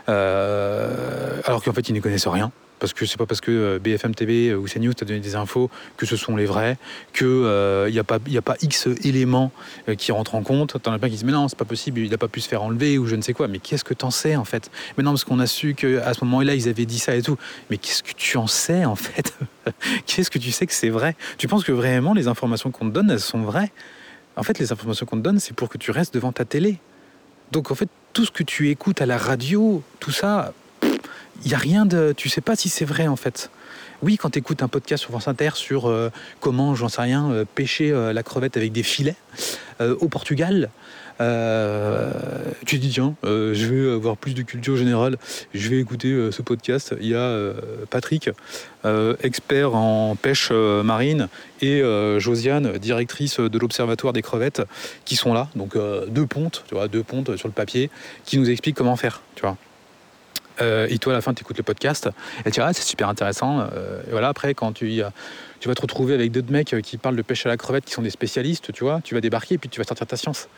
Alors 0.09 1.63
qu'en 1.63 1.73
fait, 1.73 1.89
ils 1.89 1.95
ne 1.95 2.01
connaissent 2.01 2.27
rien. 2.27 2.51
Parce 2.81 2.95
que 2.95 3.07
c'est 3.07 3.19
pas 3.19 3.27
parce 3.27 3.41
que 3.41 3.51
euh, 3.51 3.79
BFM 3.79 4.15
TV 4.15 4.55
ou 4.55 4.65
CNews 4.65 4.95
t'a 4.95 5.05
donné 5.05 5.21
des 5.21 5.37
infos 5.37 5.71
que 5.97 6.07
ce 6.07 6.17
sont 6.17 6.35
les 6.35 6.47
vrais, 6.47 6.79
qu'il 7.13 7.27
n'y 7.27 7.33
euh, 7.45 8.01
a, 8.01 8.05
pas, 8.05 8.19
y 8.27 8.39
a 8.39 8.43
pas 8.43 8.57
X 8.63 8.89
éléments 9.05 9.53
euh, 9.89 9.95
qui 9.95 10.11
rentrent 10.11 10.35
en 10.35 10.43
compte. 10.43 10.83
T'en 10.83 10.93
as 10.93 10.99
plein 10.99 11.09
qui 11.09 11.15
disent 11.15 11.25
Mais 11.25 11.33
non, 11.33 11.47
c'est 11.47 11.59
pas 11.59 11.65
possible, 11.67 12.01
il 12.01 12.11
n'a 12.11 12.19
pas 12.19 12.29
pu 12.29 12.41
se 12.41 12.49
faire 12.49 12.63
enlever 12.63 12.99
ou 12.99 13.07
je 13.07 13.15
ne 13.15 13.23
sais 13.23 13.35
quoi. 13.35 13.47
Mais 13.49 13.59
qu'est-ce 13.59 13.85
que 13.85 13.95
t'en 13.95 14.11
sais 14.11 14.35
en 14.35 14.45
fait? 14.45 14.71
Mais 14.97 15.05
non, 15.05 15.13
parce 15.13 15.25
qu'on 15.25 15.39
a 15.39 15.47
su 15.47 15.75
qu'à 15.75 16.15
ce 16.15 16.25
moment-là, 16.25 16.55
ils 16.55 16.69
avaient 16.69 16.87
dit 16.87 16.99
ça 16.99 17.15
et 17.15 17.23
tout. 17.23 17.37
Mais 17.71 17.77
qu'est-ce 17.77 18.03
que 18.03 18.15
tu 18.17 18.39
en 18.39 18.47
sais 18.47 18.85
en 18.85 18.97
fait? 18.97 19.35
Qu'est-ce 20.07 20.31
que 20.31 20.39
tu 20.39 20.51
sais 20.51 20.67
que 20.67 20.73
c'est 20.73 20.89
vrai? 20.89 21.15
Tu 21.37 21.47
penses 21.47 21.65
que 21.65 21.73
vraiment 21.73 22.15
les 22.15 22.29
informations 22.29 22.71
qu'on 22.71 22.89
te 22.89 22.95
donne, 22.95 23.11
elles 23.11 23.21
sont 23.21 23.43
vraies? 23.43 23.71
En 24.37 24.43
fait, 24.43 24.59
les 24.59 24.73
informations 24.73 25.05
qu'on 25.05 25.19
te 25.19 25.23
donne, 25.23 25.39
c'est 25.39 25.55
pour 25.55 25.69
que 25.69 25.77
tu 25.77 25.91
restes 25.91 26.15
devant 26.15 26.33
ta 26.33 26.47
télé. 26.47 26.79
Donc 27.53 27.71
en 27.71 27.75
fait, 27.75 27.89
tout 28.13 28.25
ce 28.25 28.31
que 28.31 28.43
tu 28.43 28.71
écoutes 28.71 29.03
à 29.03 29.07
la 29.07 29.19
radio, 29.19 29.83
tout 29.99 30.13
ça, 30.13 30.53
il 31.45 31.49
n'y 31.49 31.55
a 31.55 31.59
rien 31.59 31.87
de. 31.87 32.13
Tu 32.17 32.29
sais 32.29 32.41
pas 32.41 32.57
si 32.57 32.69
c'est 32.69 32.85
vrai 32.85 33.07
en 33.07 33.17
fait. 33.17 33.51
Oui, 34.03 34.17
quand 34.17 34.31
tu 34.31 34.39
écoutes 34.39 34.63
un 34.63 34.69
podcast 34.69 35.03
sur 35.03 35.11
France 35.11 35.29
Inter 35.29 35.51
sur 35.55 35.87
euh, 35.87 36.11
comment, 36.41 36.75
j'en 36.75 36.89
sais 36.89 37.03
rien, 37.03 37.31
euh, 37.31 37.45
pêcher 37.45 37.91
euh, 37.91 38.15
la 38.15 38.23
crevette 38.23 38.57
avec 38.57 38.73
des 38.73 38.83
filets 38.83 39.17
au 39.79 40.09
Portugal, 40.09 40.69
tu 41.19 41.25
te 41.25 42.77
dis 42.77 42.91
tiens, 42.91 43.15
je 43.25 43.65
vais 43.65 43.95
avoir 43.95 44.19
plus 44.19 44.35
de 44.35 44.43
culture 44.43 44.77
générale, 44.77 45.17
je 45.55 45.71
vais 45.71 45.79
écouter 45.79 46.29
ce 46.31 46.43
podcast. 46.43 46.95
Il 47.01 47.09
y 47.09 47.15
a 47.15 47.55
Patrick, 47.89 48.29
expert 49.23 49.75
en 49.75 50.17
pêche 50.17 50.51
marine, 50.51 51.29
et 51.63 51.83
Josiane, 52.19 52.77
directrice 52.77 53.41
de 53.41 53.59
l'Observatoire 53.59 54.13
des 54.13 54.21
crevettes, 54.21 54.61
qui 55.07 55.17
sont 55.17 55.33
là. 55.33 55.49
Donc 55.57 55.79
deux 56.09 56.27
pontes, 56.27 56.63
tu 56.69 56.75
vois, 56.75 56.89
deux 56.89 57.03
pontes 57.03 57.35
sur 57.39 57.49
le 57.49 57.55
papier, 57.55 57.89
qui 58.27 58.37
nous 58.37 58.51
expliquent 58.51 58.77
comment 58.77 58.97
faire, 58.97 59.23
tu 59.35 59.41
vois. 59.41 59.57
Euh, 60.61 60.87
et 60.91 60.99
toi, 60.99 61.13
à 61.13 61.17
la 61.17 61.23
fin, 61.23 61.33
tu 61.35 61.43
écoutes 61.43 61.57
le 61.57 61.63
podcast 61.63 62.09
et 62.41 62.51
tu 62.51 62.53
dis, 62.53 62.61
ah, 62.61 62.73
c'est 62.73 62.83
super 62.83 63.09
intéressant. 63.09 63.61
Euh, 63.61 64.03
et 64.07 64.11
voilà, 64.11 64.29
après, 64.29 64.55
quand 64.55 64.71
as- 64.83 65.13
tu 65.61 65.69
vas 65.69 65.75
te 65.75 65.83
retrouver 65.83 66.15
avec 66.15 66.33
d'autres 66.33 66.53
mecs 66.53 66.73
euh, 66.75 66.81
qui 66.81 66.97
parlent 66.97 67.17
de 67.17 67.23
pêche 67.23 67.47
à 67.47 67.49
la 67.49 67.57
crevette, 67.57 67.85
qui 67.85 67.93
sont 67.93 68.03
des 68.03 68.11
spécialistes, 68.11 68.73
tu 68.73 68.85
vois, 68.85 69.01
tu 69.03 69.15
vas 69.15 69.21
débarquer 69.21 69.55
et 69.55 69.59
puis 69.59 69.69
tu 69.69 69.81
vas 69.81 69.85
sortir 69.85 70.07
ta 70.07 70.17
science. 70.17 70.49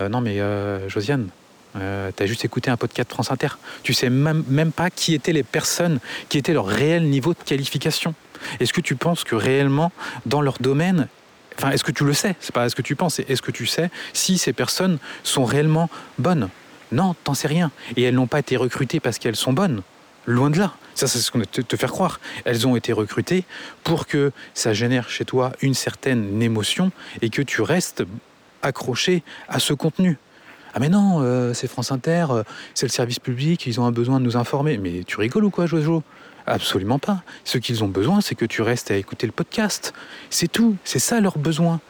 Euh, 0.00 0.08
non, 0.08 0.20
mais 0.20 0.40
euh, 0.40 0.88
Josiane, 0.88 1.28
euh, 1.76 2.10
t'as 2.14 2.26
juste 2.26 2.44
écouté 2.44 2.70
un 2.70 2.76
podcast 2.76 3.10
France 3.10 3.30
Inter. 3.30 3.48
Tu 3.82 3.94
sais 3.94 4.10
même, 4.10 4.72
pas 4.72 4.90
qui 4.90 5.14
étaient 5.14 5.32
les 5.32 5.42
personnes, 5.42 5.98
qui 6.28 6.38
était 6.38 6.52
leur 6.52 6.66
réel 6.66 7.04
niveau 7.04 7.32
de 7.34 7.38
qualification. 7.44 8.14
Est-ce 8.60 8.72
que 8.72 8.80
tu 8.80 8.94
penses 8.94 9.24
que 9.24 9.34
réellement, 9.34 9.90
dans 10.26 10.40
leur 10.40 10.58
domaine, 10.60 11.08
enfin, 11.58 11.70
est-ce 11.70 11.82
que 11.84 11.92
tu 11.92 12.04
le 12.04 12.12
sais? 12.12 12.36
C'est 12.40 12.54
pas 12.54 12.66
est-ce 12.66 12.76
que 12.76 12.82
tu 12.82 12.94
penses, 12.94 13.18
est-ce 13.20 13.42
que 13.42 13.50
tu 13.50 13.66
sais 13.66 13.90
si 14.12 14.38
ces 14.38 14.52
personnes 14.52 14.98
sont 15.22 15.44
réellement 15.44 15.88
bonnes? 16.18 16.48
Non, 16.94 17.14
t'en 17.24 17.34
sais 17.34 17.48
rien. 17.48 17.70
Et 17.96 18.02
elles 18.02 18.14
n'ont 18.14 18.26
pas 18.26 18.38
été 18.38 18.56
recrutées 18.56 19.00
parce 19.00 19.18
qu'elles 19.18 19.36
sont 19.36 19.52
bonnes. 19.52 19.82
Loin 20.26 20.48
de 20.48 20.58
là. 20.58 20.74
Ça, 20.94 21.06
c'est 21.06 21.18
ce 21.18 21.30
qu'on 21.30 21.40
te, 21.40 21.60
te 21.60 21.76
faire 21.76 21.90
croire. 21.90 22.20
Elles 22.44 22.66
ont 22.66 22.76
été 22.76 22.92
recrutées 22.92 23.44
pour 23.82 24.06
que 24.06 24.32
ça 24.54 24.72
génère 24.72 25.10
chez 25.10 25.24
toi 25.24 25.52
une 25.60 25.74
certaine 25.74 26.40
émotion 26.40 26.92
et 27.20 27.30
que 27.30 27.42
tu 27.42 27.62
restes 27.62 28.04
accroché 28.62 29.22
à 29.48 29.58
ce 29.58 29.74
contenu. 29.74 30.18
Ah 30.72 30.80
mais 30.80 30.88
non, 30.88 31.20
euh, 31.20 31.52
c'est 31.52 31.68
France 31.68 31.92
Inter, 31.92 32.26
euh, 32.30 32.42
c'est 32.74 32.86
le 32.86 32.90
service 32.90 33.20
public, 33.20 33.64
ils 33.66 33.80
ont 33.80 33.84
un 33.84 33.92
besoin 33.92 34.18
de 34.18 34.24
nous 34.24 34.36
informer. 34.36 34.76
Mais 34.78 35.04
tu 35.04 35.18
rigoles 35.18 35.44
ou 35.44 35.50
quoi, 35.50 35.66
Jojo? 35.66 36.02
Absolument 36.46 36.98
pas. 36.98 37.22
Ce 37.44 37.56
qu'ils 37.56 37.84
ont 37.84 37.88
besoin, 37.88 38.20
c'est 38.20 38.34
que 38.34 38.44
tu 38.44 38.60
restes 38.60 38.90
à 38.90 38.96
écouter 38.96 39.26
le 39.26 39.32
podcast. 39.32 39.94
C'est 40.28 40.50
tout. 40.50 40.76
C'est 40.84 40.98
ça 40.98 41.20
leur 41.20 41.38
besoin. 41.38 41.80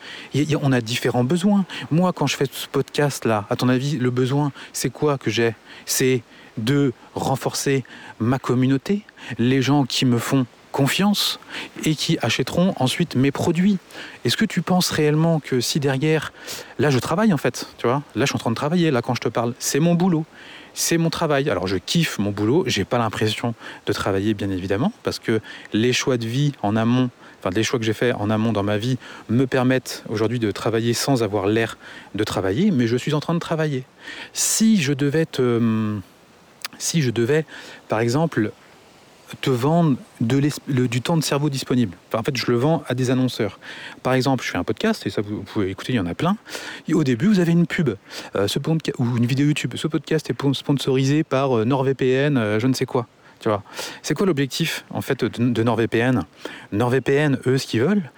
On 0.62 0.70
a 0.70 0.80
différents 0.80 1.24
besoins. 1.24 1.64
Moi, 1.90 2.12
quand 2.12 2.28
je 2.28 2.36
fais 2.36 2.46
ce 2.50 2.68
podcast-là, 2.68 3.46
à 3.50 3.56
ton 3.56 3.68
avis, 3.68 3.98
le 3.98 4.10
besoin, 4.10 4.52
c'est 4.72 4.90
quoi 4.90 5.18
que 5.18 5.30
j'ai? 5.30 5.54
C'est 5.86 6.22
de 6.56 6.92
renforcer 7.16 7.82
ma 8.20 8.38
communauté, 8.38 9.02
les 9.38 9.60
gens 9.60 9.84
qui 9.84 10.04
me 10.06 10.18
font 10.18 10.46
confiance 10.74 11.38
et 11.84 11.94
qui 11.94 12.18
achèteront 12.20 12.74
ensuite 12.80 13.14
mes 13.14 13.30
produits. 13.30 13.78
Est-ce 14.24 14.36
que 14.36 14.44
tu 14.44 14.60
penses 14.60 14.90
réellement 14.90 15.38
que 15.38 15.60
si 15.60 15.78
derrière, 15.78 16.32
là 16.80 16.90
je 16.90 16.98
travaille 16.98 17.32
en 17.32 17.36
fait, 17.36 17.68
tu 17.78 17.86
vois, 17.86 18.02
là 18.16 18.24
je 18.24 18.30
suis 18.30 18.34
en 18.34 18.40
train 18.40 18.50
de 18.50 18.56
travailler, 18.56 18.90
là 18.90 19.00
quand 19.00 19.14
je 19.14 19.20
te 19.20 19.28
parle, 19.28 19.54
c'est 19.60 19.78
mon 19.78 19.94
boulot, 19.94 20.26
c'est 20.74 20.98
mon 20.98 21.10
travail. 21.10 21.48
Alors 21.48 21.68
je 21.68 21.76
kiffe 21.76 22.18
mon 22.18 22.32
boulot, 22.32 22.64
j'ai 22.66 22.84
pas 22.84 22.98
l'impression 22.98 23.54
de 23.86 23.92
travailler 23.92 24.34
bien 24.34 24.50
évidemment, 24.50 24.92
parce 25.04 25.20
que 25.20 25.40
les 25.72 25.92
choix 25.92 26.16
de 26.16 26.26
vie 26.26 26.50
en 26.60 26.74
amont, 26.74 27.08
enfin 27.38 27.50
les 27.54 27.62
choix 27.62 27.78
que 27.78 27.84
j'ai 27.84 27.92
faits 27.92 28.16
en 28.18 28.28
amont 28.28 28.52
dans 28.52 28.64
ma 28.64 28.76
vie 28.76 28.98
me 29.28 29.46
permettent 29.46 30.02
aujourd'hui 30.08 30.40
de 30.40 30.50
travailler 30.50 30.92
sans 30.92 31.22
avoir 31.22 31.46
l'air 31.46 31.78
de 32.16 32.24
travailler, 32.24 32.72
mais 32.72 32.88
je 32.88 32.96
suis 32.96 33.14
en 33.14 33.20
train 33.20 33.34
de 33.34 33.38
travailler. 33.38 33.84
Si 34.32 34.82
je 34.82 34.92
devais 34.92 35.24
te, 35.24 35.40
hum, 35.40 36.02
si 36.78 37.00
je 37.00 37.12
devais, 37.12 37.46
par 37.88 38.00
exemple, 38.00 38.50
te 39.40 39.50
vendre 39.50 39.96
de 40.20 40.40
le- 40.66 40.88
du 40.88 41.00
temps 41.02 41.16
de 41.16 41.22
cerveau 41.24 41.50
disponible. 41.50 41.96
En 42.12 42.22
fait, 42.22 42.36
je 42.36 42.50
le 42.50 42.56
vends 42.56 42.82
à 42.88 42.94
des 42.94 43.10
annonceurs. 43.10 43.58
Par 44.02 44.14
exemple, 44.14 44.44
je 44.44 44.50
fais 44.50 44.58
un 44.58 44.64
podcast, 44.64 45.06
et 45.06 45.10
ça 45.10 45.20
vous, 45.22 45.42
pouvez 45.42 45.70
écouter, 45.70 45.92
il 45.92 45.96
y 45.96 46.00
en 46.00 46.06
a 46.06 46.14
plein. 46.14 46.36
Au 46.92 47.04
début, 47.04 47.26
vous 47.26 47.40
avez 47.40 47.52
une 47.52 47.66
pub 47.66 47.90
euh, 48.36 48.48
ce 48.48 48.58
ou 48.98 49.16
une 49.16 49.26
vidéo 49.26 49.46
YouTube. 49.46 49.74
Ce 49.76 49.86
podcast 49.88 50.30
est 50.30 50.34
pon- 50.34 50.54
sponsorisé 50.54 51.22
par 51.24 51.58
euh, 51.58 51.64
NordVPN, 51.64 52.36
euh, 52.36 52.58
je 52.60 52.66
ne 52.66 52.72
sais 52.74 52.86
quoi. 52.86 53.06
Tu 53.40 53.48
vois. 53.48 53.62
C'est 54.02 54.14
quoi 54.14 54.26
l'objectif 54.26 54.84
en 54.90 55.02
fait 55.02 55.22
de, 55.24 55.62
NordVPN? 55.62 56.22
NordVPN, 56.72 57.38
eux, 57.46 57.58
ce 57.58 57.66
qu'ils 57.66 57.80
veulent, 57.82 58.10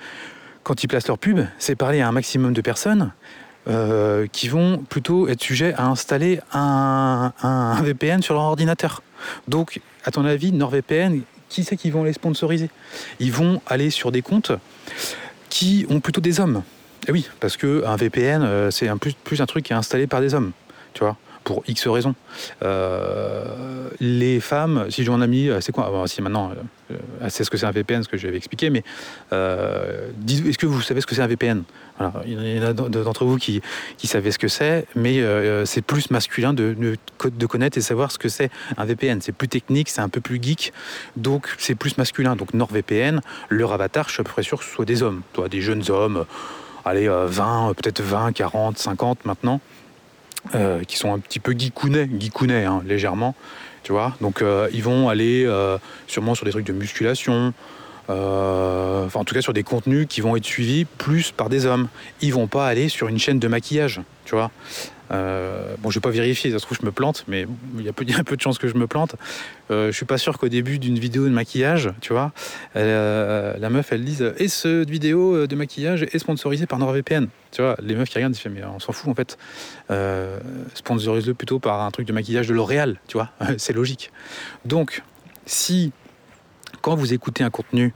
quand 0.62 0.82
ils 0.84 0.86
placent 0.88 1.08
leur 1.08 1.18
pub, 1.18 1.40
c'est 1.58 1.74
parler 1.74 2.00
à 2.00 2.08
un 2.08 2.12
maximum 2.12 2.52
de 2.52 2.60
personnes 2.60 3.12
euh, 3.68 4.26
qui 4.30 4.46
vont 4.48 4.78
plutôt 4.78 5.26
être 5.26 5.42
sujets 5.42 5.74
à 5.74 5.86
installer 5.86 6.38
un- 6.52 7.32
un 7.42 7.82
VPN 7.82 8.22
sur 8.22 8.34
leur 8.34 8.44
ordinateur. 8.44 9.02
Donc, 9.48 9.80
à 10.06 10.10
ton 10.10 10.24
avis, 10.24 10.52
NordVPN, 10.52 11.20
qui 11.48 11.64
c'est 11.64 11.76
qui 11.76 11.90
vont 11.90 12.04
les 12.04 12.12
sponsoriser? 12.12 12.70
Ils 13.20 13.32
vont 13.32 13.60
aller 13.66 13.90
sur 13.90 14.10
des 14.12 14.22
comptes 14.22 14.52
qui 15.50 15.86
ont 15.90 16.00
plutôt 16.00 16.20
des 16.20 16.40
hommes. 16.40 16.62
Et 17.08 17.12
oui, 17.12 17.28
parce 17.40 17.56
que 17.56 17.84
un 17.84 17.96
VPN, 17.96 18.42
euh, 18.42 18.70
c'est 18.70 18.88
plus, 18.98 19.12
plus 19.12 19.40
un 19.40 19.46
truc 19.46 19.64
qui 19.64 19.72
est 19.72 19.76
installé 19.76 20.06
par 20.06 20.20
des 20.20 20.34
hommes, 20.34 20.52
tu 20.94 21.00
vois, 21.00 21.16
pour 21.46 21.62
X 21.68 21.86
raisons. 21.86 22.16
Euh, 22.64 23.88
les 24.00 24.40
femmes, 24.40 24.86
si 24.90 25.04
j'en 25.04 25.22
ai 25.22 25.28
mis, 25.28 25.48
euh, 25.48 25.60
c'est 25.60 25.70
quoi 25.70 25.88
Bon, 25.90 26.04
Si 26.08 26.20
maintenant, 26.20 26.50
euh, 26.90 26.96
elle 27.22 27.30
sait 27.30 27.44
ce 27.44 27.50
que 27.50 27.56
c'est 27.56 27.66
un 27.66 27.70
VPN, 27.70 28.02
ce 28.02 28.08
que 28.08 28.16
je 28.16 28.26
vais 28.26 28.36
expliquer, 28.36 28.68
mais 28.68 28.82
euh, 29.32 30.10
est-ce 30.28 30.58
que 30.58 30.66
vous 30.66 30.82
savez 30.82 31.00
ce 31.00 31.06
que 31.06 31.14
c'est 31.14 31.22
un 31.22 31.28
VPN 31.28 31.62
Il 32.26 32.56
y 32.56 32.58
en 32.58 32.62
a 32.64 32.72
d'entre 32.72 33.24
vous 33.24 33.36
qui, 33.36 33.62
qui 33.96 34.08
savaient 34.08 34.32
ce 34.32 34.40
que 34.40 34.48
c'est, 34.48 34.86
mais 34.96 35.22
c'est 35.66 35.82
plus 35.82 36.10
masculin 36.10 36.52
de, 36.52 36.96
connaître 37.46 37.78
et 37.78 37.80
savoir 37.80 38.10
ce 38.10 38.18
que 38.18 38.28
c'est 38.28 38.50
un 38.76 38.84
VPN. 38.84 39.20
C'est 39.20 39.30
plus 39.30 39.48
technique, 39.48 39.88
c'est 39.88 40.02
un 40.02 40.08
peu 40.08 40.20
plus 40.20 40.42
geek, 40.42 40.72
donc 41.16 41.54
c'est 41.58 41.76
plus 41.76 41.96
masculin. 41.96 42.34
Donc 42.34 42.54
NordVPN, 42.54 43.20
leur 43.50 43.72
avatar, 43.72 44.08
je 44.08 44.14
suis 44.14 44.20
à 44.20 44.24
peu 44.24 44.32
près 44.32 44.42
sûr 44.42 44.58
que 44.58 44.64
ce 44.64 44.72
soit 44.72 44.84
des 44.84 45.04
hommes, 45.04 45.22
toi, 45.32 45.48
des 45.48 45.60
jeunes 45.60 45.84
hommes, 45.90 46.26
allez, 46.86 47.08
euh, 47.08 47.26
20, 47.26 47.70
euh, 47.70 47.74
peut-être 47.74 48.00
20, 48.00 48.32
40, 48.32 48.78
50 48.78 49.24
maintenant, 49.24 49.60
euh, 50.54 50.84
qui 50.84 50.96
sont 50.96 51.12
un 51.12 51.18
petit 51.18 51.40
peu 51.40 51.52
geekounets, 51.52 52.08
geekounets 52.18 52.64
hein, 52.64 52.82
légèrement, 52.86 53.34
tu 53.82 53.92
vois. 53.92 54.16
Donc 54.20 54.42
euh, 54.42 54.68
ils 54.72 54.82
vont 54.82 55.08
aller 55.08 55.44
euh, 55.44 55.78
sûrement 56.06 56.34
sur 56.34 56.44
des 56.44 56.52
trucs 56.52 56.66
de 56.66 56.72
musculation, 56.72 57.52
enfin 58.08 59.20
en 59.20 59.24
tout 59.24 59.34
cas 59.34 59.42
sur 59.42 59.52
des 59.52 59.64
contenus 59.64 60.06
qui 60.08 60.20
vont 60.20 60.36
être 60.36 60.44
suivis 60.44 60.84
plus 60.84 61.32
par 61.32 61.48
des 61.48 61.66
hommes. 61.66 61.88
Ils 62.20 62.32
vont 62.32 62.46
pas 62.46 62.66
aller 62.66 62.88
sur 62.88 63.08
une 63.08 63.18
chaîne 63.18 63.38
de 63.38 63.48
maquillage, 63.48 64.00
tu 64.24 64.34
vois. 64.34 64.50
Euh, 65.10 65.74
bon, 65.78 65.90
je 65.90 65.98
vais 65.98 66.02
pas 66.02 66.10
vérifier, 66.10 66.50
ça 66.50 66.58
se 66.58 66.64
trouve 66.64 66.78
je 66.80 66.86
me 66.86 66.92
plante, 66.92 67.24
mais 67.28 67.46
il 67.78 67.84
y 67.84 67.88
a 67.88 67.92
peu, 67.92 68.04
peu 68.04 68.36
de 68.36 68.40
chances 68.40 68.58
que 68.58 68.68
je 68.68 68.74
me 68.74 68.86
plante. 68.86 69.16
Euh, 69.70 69.90
je 69.90 69.96
suis 69.96 70.06
pas 70.06 70.18
sûr 70.18 70.38
qu'au 70.38 70.48
début 70.48 70.78
d'une 70.78 70.98
vidéo 70.98 71.24
de 71.24 71.30
maquillage, 71.30 71.92
tu 72.00 72.12
vois, 72.12 72.32
euh, 72.76 73.54
la 73.58 73.70
meuf 73.70 73.92
elle 73.92 74.04
dise 74.04 74.32
et 74.38 74.48
ce 74.48 74.84
vidéo 74.84 75.46
de 75.46 75.56
maquillage 75.56 76.02
est 76.04 76.18
sponsorisé 76.18 76.66
par 76.66 76.78
NordVPN? 76.78 77.28
Tu 77.52 77.62
vois, 77.62 77.76
les 77.80 77.94
meufs 77.94 78.08
qui 78.08 78.16
regardent, 78.16 78.36
ils 78.36 78.40
font 78.40 78.50
mais 78.50 78.64
on 78.64 78.80
s'en 78.80 78.92
fout 78.92 79.10
en 79.10 79.14
fait. 79.14 79.38
Euh, 79.90 80.38
Sponsorise-le 80.74 81.34
plutôt 81.34 81.58
par 81.58 81.82
un 81.82 81.90
truc 81.90 82.06
de 82.06 82.12
maquillage 82.12 82.48
de 82.48 82.54
L'Oréal, 82.54 83.00
tu 83.08 83.16
vois, 83.16 83.30
c'est 83.58 83.72
logique. 83.72 84.12
Donc, 84.64 85.02
si 85.46 85.92
quand 86.82 86.94
vous 86.94 87.12
écoutez 87.12 87.44
un 87.44 87.50
contenu 87.50 87.94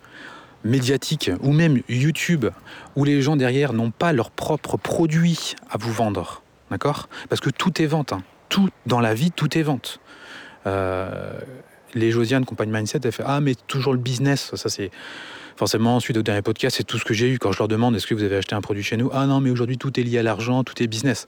médiatique 0.65 1.31
ou 1.43 1.53
même 1.53 1.81
YouTube 1.89 2.47
où 2.97 3.05
les 3.05 3.23
gens 3.23 3.37
derrière 3.37 3.73
n'ont 3.73 3.91
pas 3.91 4.13
leur 4.13 4.31
propre 4.31 4.77
produit 4.77 5.55
à 5.71 5.79
vous 5.79 5.93
vendre, 5.93 6.43
d'accord? 6.71 7.09
Parce 7.29 7.41
que 7.41 7.51
tout 7.51 7.81
est 7.83 7.87
vente, 7.87 8.13
hein. 8.13 8.23
tout 8.49 8.69
dans 8.87 9.01
la 9.01 9.15
vie, 9.15 9.31
tout 9.31 9.57
est 9.57 9.63
vente. 9.63 10.01
Euh, 10.67 11.39
les 11.95 12.11
Josiane, 12.11 12.45
compagnie 12.45 12.73
Mindset, 12.73 13.01
elle 13.05 13.13
fait 13.13 13.25
Ah, 13.27 13.41
mais 13.41 13.55
toujours 13.67 13.93
le 13.93 13.99
business, 13.99 14.53
ça 14.55 14.69
c'est. 14.69 14.91
forcément, 15.57 16.01
suite 16.01 16.17
au 16.17 16.23
dernier 16.23 16.43
podcast, 16.43 16.77
c'est 16.77 16.85
tout 16.85 16.99
ce 16.99 17.05
que 17.05 17.15
j'ai 17.15 17.29
eu 17.29 17.39
quand 17.39 17.53
je 17.53 17.59
leur 17.59 17.69
demande 17.69 17.97
est-ce 17.97 18.07
que 18.07 18.15
vous 18.15 18.23
avez 18.23 18.37
acheté 18.37 18.55
un 18.55 18.61
produit 18.61 18.83
chez 18.83 18.97
nous? 18.97 19.11
Ah 19.13 19.27
non, 19.27 19.41
mais 19.41 19.51
aujourd'hui 19.51 19.79
tout 19.79 19.99
est 19.99 20.03
lié 20.03 20.19
à 20.19 20.23
l'argent, 20.23 20.65
tout 20.65 20.83
est 20.83 20.87
business. 20.87 21.27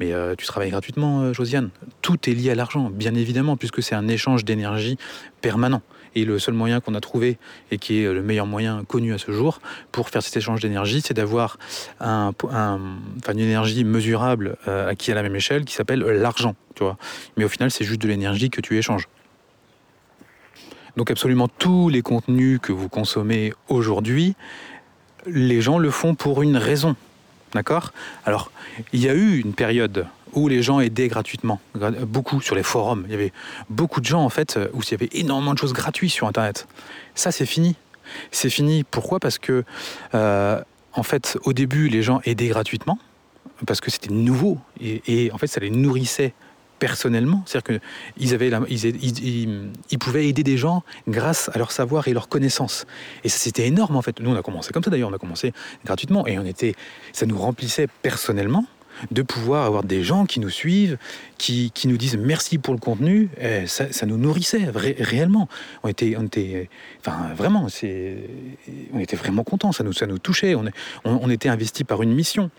Mais 0.00 0.12
euh, 0.12 0.34
tu 0.36 0.46
travailles 0.46 0.70
gratuitement, 0.70 1.22
euh, 1.22 1.32
Josiane? 1.32 1.70
Tout 2.00 2.18
est 2.28 2.34
lié 2.34 2.50
à 2.50 2.54
l'argent, 2.54 2.90
bien 2.90 3.14
évidemment, 3.14 3.56
puisque 3.56 3.82
c'est 3.82 3.94
un 3.94 4.08
échange 4.08 4.44
d'énergie 4.44 4.96
permanent. 5.40 5.82
Et 6.14 6.24
le 6.24 6.38
seul 6.38 6.54
moyen 6.54 6.80
qu'on 6.80 6.94
a 6.94 7.00
trouvé, 7.00 7.38
et 7.70 7.78
qui 7.78 8.02
est 8.02 8.12
le 8.12 8.22
meilleur 8.22 8.46
moyen 8.46 8.84
connu 8.84 9.14
à 9.14 9.18
ce 9.18 9.32
jour, 9.32 9.60
pour 9.92 10.10
faire 10.10 10.22
cet 10.22 10.36
échange 10.36 10.60
d'énergie, 10.60 11.00
c'est 11.00 11.14
d'avoir 11.14 11.58
un, 12.00 12.32
un, 12.50 12.80
une 13.28 13.38
énergie 13.38 13.84
mesurable 13.84 14.56
euh, 14.68 14.94
qui 14.94 15.10
est 15.10 15.12
à 15.12 15.16
la 15.16 15.22
même 15.22 15.36
échelle, 15.36 15.64
qui 15.64 15.74
s'appelle 15.74 16.00
l'argent. 16.00 16.54
Tu 16.74 16.84
vois. 16.84 16.96
Mais 17.36 17.44
au 17.44 17.48
final, 17.48 17.70
c'est 17.70 17.84
juste 17.84 18.02
de 18.02 18.08
l'énergie 18.08 18.50
que 18.50 18.60
tu 18.60 18.76
échanges. 18.76 19.08
Donc 20.96 21.10
absolument 21.10 21.48
tous 21.48 21.88
les 21.88 22.02
contenus 22.02 22.58
que 22.60 22.72
vous 22.72 22.88
consommez 22.88 23.54
aujourd'hui, 23.68 24.34
les 25.26 25.60
gens 25.60 25.78
le 25.78 25.90
font 25.90 26.14
pour 26.14 26.42
une 26.42 26.56
raison. 26.56 26.96
D'accord? 27.54 27.92
Alors, 28.24 28.50
il 28.92 29.00
y 29.00 29.08
a 29.08 29.14
eu 29.14 29.38
une 29.38 29.52
période 29.52 30.06
où 30.32 30.48
les 30.48 30.62
gens 30.62 30.80
aidaient 30.80 31.08
gratuitement, 31.08 31.60
beaucoup 32.06 32.40
sur 32.40 32.54
les 32.54 32.62
forums. 32.62 33.04
Il 33.06 33.12
y 33.12 33.14
avait 33.14 33.32
beaucoup 33.68 34.00
de 34.00 34.06
gens, 34.06 34.24
en 34.24 34.28
fait, 34.28 34.58
où 34.72 34.80
il 34.82 34.90
y 34.90 34.94
avait 34.94 35.10
énormément 35.12 35.54
de 35.54 35.58
choses 35.58 35.72
gratuites 35.72 36.12
sur 36.12 36.26
Internet. 36.26 36.66
Ça, 37.14 37.30
c'est 37.30 37.46
fini. 37.46 37.76
C'est 38.30 38.50
fini. 38.50 38.84
Pourquoi? 38.84 39.20
Parce 39.20 39.38
que, 39.38 39.64
euh, 40.14 40.60
en 40.94 41.02
fait, 41.02 41.38
au 41.44 41.52
début, 41.52 41.88
les 41.88 42.02
gens 42.02 42.20
aidaient 42.24 42.48
gratuitement, 42.48 42.98
parce 43.66 43.80
que 43.80 43.90
c'était 43.90 44.12
nouveau, 44.12 44.58
et, 44.80 45.30
en 45.32 45.38
fait, 45.38 45.46
ça 45.46 45.60
les 45.60 45.70
nourrissait 45.70 46.34
personnellement. 46.78 47.44
C'est-à-dire 47.46 47.80
qu'ils 48.16 48.32
ils, 48.32 49.70
ils, 49.90 49.98
pouvaient 49.98 50.26
aider 50.26 50.42
des 50.42 50.56
gens 50.56 50.82
grâce 51.06 51.48
à 51.54 51.58
leur 51.58 51.70
savoir 51.70 52.08
et 52.08 52.12
leur 52.12 52.28
connaissance. 52.28 52.86
Et 53.22 53.28
ça, 53.28 53.38
c'était 53.38 53.68
énorme, 53.68 53.96
en 53.96 54.02
fait. 54.02 54.18
Nous, 54.18 54.30
on 54.30 54.36
a 54.36 54.42
commencé 54.42 54.72
comme 54.72 54.82
ça, 54.82 54.90
d'ailleurs. 54.90 55.10
On 55.10 55.14
a 55.14 55.18
commencé 55.18 55.52
gratuitement. 55.84 56.26
Et 56.26 56.38
on 56.38 56.44
était, 56.44 56.74
ça 57.12 57.24
nous 57.26 57.38
remplissait 57.38 57.86
personnellement 58.02 58.64
de 59.10 59.22
pouvoir 59.22 59.64
avoir 59.64 59.84
des 59.84 60.02
gens 60.02 60.26
qui 60.26 60.40
nous 60.40 60.50
suivent, 60.50 60.98
qui, 61.38 61.70
qui 61.72 61.88
nous 61.88 61.96
disent 61.96 62.16
merci 62.16 62.58
pour 62.58 62.74
le 62.74 62.80
contenu, 62.80 63.28
et 63.40 63.66
ça, 63.66 64.06
nous 64.06 64.16
nourrissait 64.16 64.64
ré 64.74 64.96
réellement. 64.98 65.48
On 65.82 65.88
était, 65.88 66.14
on 66.16 66.24
était, 66.24 66.68
enfin 67.00 67.32
vraiment, 67.34 67.66
on 68.92 68.98
était 68.98 69.16
vraiment 69.16 69.44
contents. 69.44 69.72
Ça 69.72 69.84
nous, 69.84 69.92
ça 69.92 70.06
nous 70.06 70.18
touchait. 70.18 70.54
On, 70.54 70.64
on, 71.04 71.30
était 71.30 71.48
investi 71.48 71.84
par 71.84 72.02
une 72.02 72.12
mission. 72.12 72.50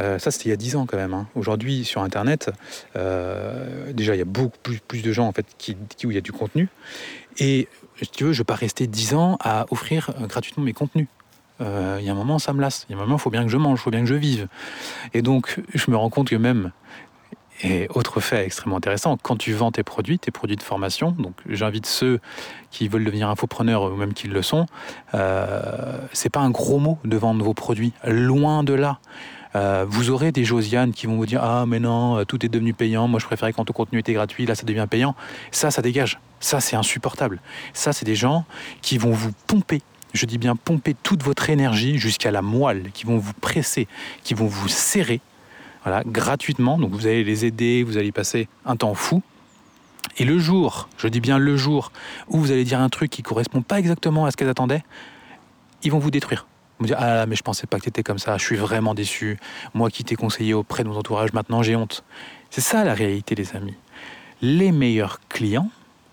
Euh, 0.00 0.18
ça, 0.18 0.30
c'était 0.30 0.46
il 0.46 0.50
y 0.50 0.52
a 0.52 0.56
10 0.56 0.76
ans 0.76 0.86
quand 0.86 0.96
même. 0.96 1.14
Hein. 1.14 1.26
Aujourd'hui, 1.34 1.84
sur 1.84 2.02
Internet, 2.02 2.50
euh, 2.96 3.92
déjà, 3.92 4.14
il 4.14 4.18
y 4.18 4.22
a 4.22 4.26
beaucoup 4.26 4.58
plus, 4.62 4.78
plus, 4.78 5.02
de 5.02 5.12
gens 5.12 5.26
en 5.26 5.32
fait 5.32 5.46
qui, 5.58 5.76
où 6.04 6.10
il 6.10 6.14
y 6.14 6.18
a 6.18 6.22
du 6.22 6.32
contenu. 6.32 6.68
Et 7.38 7.68
tu 8.12 8.24
veux, 8.24 8.32
je 8.32 8.38
ne 8.38 8.42
vais 8.42 8.46
pas 8.46 8.54
rester 8.54 8.86
10 8.86 9.14
ans 9.14 9.36
à 9.40 9.66
offrir 9.70 10.10
euh, 10.20 10.26
gratuitement 10.26 10.64
mes 10.64 10.72
contenus. 10.72 11.08
Euh, 11.60 11.98
il 12.00 12.06
y 12.06 12.08
a 12.08 12.12
un 12.12 12.16
moment, 12.16 12.38
ça 12.38 12.52
me 12.52 12.60
lasse. 12.60 12.86
Il 12.88 12.92
y 12.92 12.94
a 12.94 12.98
un 12.98 13.02
moment, 13.02 13.16
il 13.16 13.20
faut 13.20 13.30
bien 13.30 13.44
que 13.44 13.50
je 13.50 13.56
mange, 13.56 13.80
il 13.80 13.82
faut 13.82 13.90
bien 13.90 14.00
que 14.00 14.06
je 14.06 14.14
vive. 14.14 14.48
Et 15.14 15.22
donc, 15.22 15.60
je 15.74 15.90
me 15.90 15.96
rends 15.96 16.10
compte 16.10 16.28
que 16.28 16.36
même, 16.36 16.72
et 17.62 17.88
autre 17.94 18.20
fait 18.20 18.44
extrêmement 18.44 18.76
intéressant, 18.76 19.16
quand 19.20 19.36
tu 19.36 19.52
vends 19.52 19.72
tes 19.72 19.82
produits, 19.82 20.18
tes 20.18 20.30
produits 20.30 20.56
de 20.56 20.62
formation, 20.62 21.10
donc 21.10 21.34
j'invite 21.48 21.86
ceux 21.86 22.20
qui 22.70 22.86
veulent 22.86 23.04
devenir 23.04 23.28
infopreneurs 23.28 23.82
ou 23.82 23.96
même 23.96 24.14
qui 24.14 24.28
le 24.28 24.42
sont, 24.42 24.66
euh, 25.14 25.98
c'est 26.12 26.30
pas 26.30 26.40
un 26.40 26.50
gros 26.50 26.78
mot 26.78 26.98
de 27.04 27.16
vendre 27.16 27.44
vos 27.44 27.54
produits, 27.54 27.92
loin 28.04 28.62
de 28.62 28.74
là. 28.74 28.98
Euh, 29.56 29.86
vous 29.88 30.10
aurez 30.10 30.30
des 30.30 30.44
Josiane 30.44 30.92
qui 30.92 31.06
vont 31.06 31.16
vous 31.16 31.26
dire 31.26 31.42
Ah, 31.42 31.64
mais 31.66 31.80
non, 31.80 32.22
tout 32.26 32.44
est 32.44 32.50
devenu 32.50 32.74
payant. 32.74 33.08
Moi, 33.08 33.18
je 33.18 33.24
préférais 33.24 33.52
quand 33.54 33.64
ton 33.64 33.72
contenu 33.72 33.98
était 33.98 34.12
gratuit. 34.12 34.44
Là, 34.44 34.54
ça 34.54 34.64
devient 34.64 34.86
payant. 34.88 35.14
Ça, 35.52 35.70
ça 35.70 35.80
dégage. 35.80 36.20
Ça, 36.38 36.60
c'est 36.60 36.76
insupportable. 36.76 37.40
Ça, 37.72 37.94
c'est 37.94 38.04
des 38.04 38.14
gens 38.14 38.44
qui 38.82 38.98
vont 38.98 39.12
vous 39.12 39.32
pomper 39.46 39.80
je 40.12 40.26
dis 40.26 40.38
bien 40.38 40.56
pomper 40.56 40.94
toute 41.02 41.22
votre 41.22 41.50
énergie 41.50 41.98
jusqu'à 41.98 42.30
la 42.30 42.42
moelle, 42.42 42.90
qui 42.92 43.04
vont 43.04 43.18
vous 43.18 43.32
presser, 43.32 43.86
qui 44.24 44.34
vont 44.34 44.46
vous 44.46 44.68
serrer, 44.68 45.20
voilà, 45.84 46.02
gratuitement. 46.04 46.78
Donc 46.78 46.92
vous 46.92 47.06
allez 47.06 47.24
les 47.24 47.44
aider, 47.44 47.82
vous 47.82 47.96
allez 47.96 48.12
passer 48.12 48.48
un 48.64 48.76
temps 48.76 48.94
fou. 48.94 49.22
Et 50.16 50.24
le 50.24 50.38
jour, 50.38 50.88
je 50.98 51.08
dis 51.08 51.20
bien 51.20 51.38
le 51.38 51.56
jour, 51.56 51.92
où 52.28 52.38
vous 52.38 52.50
allez 52.50 52.64
dire 52.64 52.80
un 52.80 52.88
truc 52.88 53.10
qui 53.10 53.22
correspond 53.22 53.62
pas 53.62 53.78
exactement 53.78 54.26
à 54.26 54.30
ce 54.30 54.36
qu'elles 54.36 54.48
attendaient, 54.48 54.82
ils 55.82 55.92
vont 55.92 55.98
vous 55.98 56.10
détruire. 56.10 56.46
Vous 56.80 56.86
dire 56.86 56.96
ah 56.98 57.26
mais 57.26 57.36
je 57.36 57.42
pensais 57.42 57.66
pas 57.66 57.78
que 57.78 57.84
tu 57.84 57.88
étais 57.88 58.02
comme 58.02 58.18
ça, 58.18 58.36
je 58.36 58.44
suis 58.44 58.56
vraiment 58.56 58.94
déçu. 58.94 59.38
Moi 59.74 59.90
qui 59.90 60.04
t'ai 60.04 60.16
conseillé 60.16 60.54
auprès 60.54 60.84
de 60.84 60.88
mon 60.88 60.96
entourage, 60.96 61.32
maintenant 61.32 61.62
j'ai 61.62 61.76
honte. 61.76 62.04
C'est 62.50 62.60
ça 62.60 62.84
la 62.84 62.94
réalité, 62.94 63.34
les 63.34 63.54
amis. 63.56 63.74
Les 64.42 64.70
meilleurs 64.72 65.20
clients, 65.28 65.70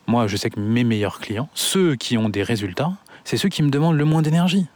moi 0.08 0.28
je 0.28 0.38
sais 0.38 0.50
que 0.50 0.60
mes 0.60 0.84
meilleurs 0.84 1.20
clients, 1.20 1.50
ceux 1.54 1.96
qui 1.96 2.18
ont 2.18 2.30
des 2.30 2.43
résultats, 2.43 2.93
c'est 3.26 3.38
ceux 3.38 3.49
qui 3.49 3.61
me 3.63 3.69
demandent 3.69 3.97
le 3.97 4.05
moins 4.05 4.21
d'énergie. 4.21 4.67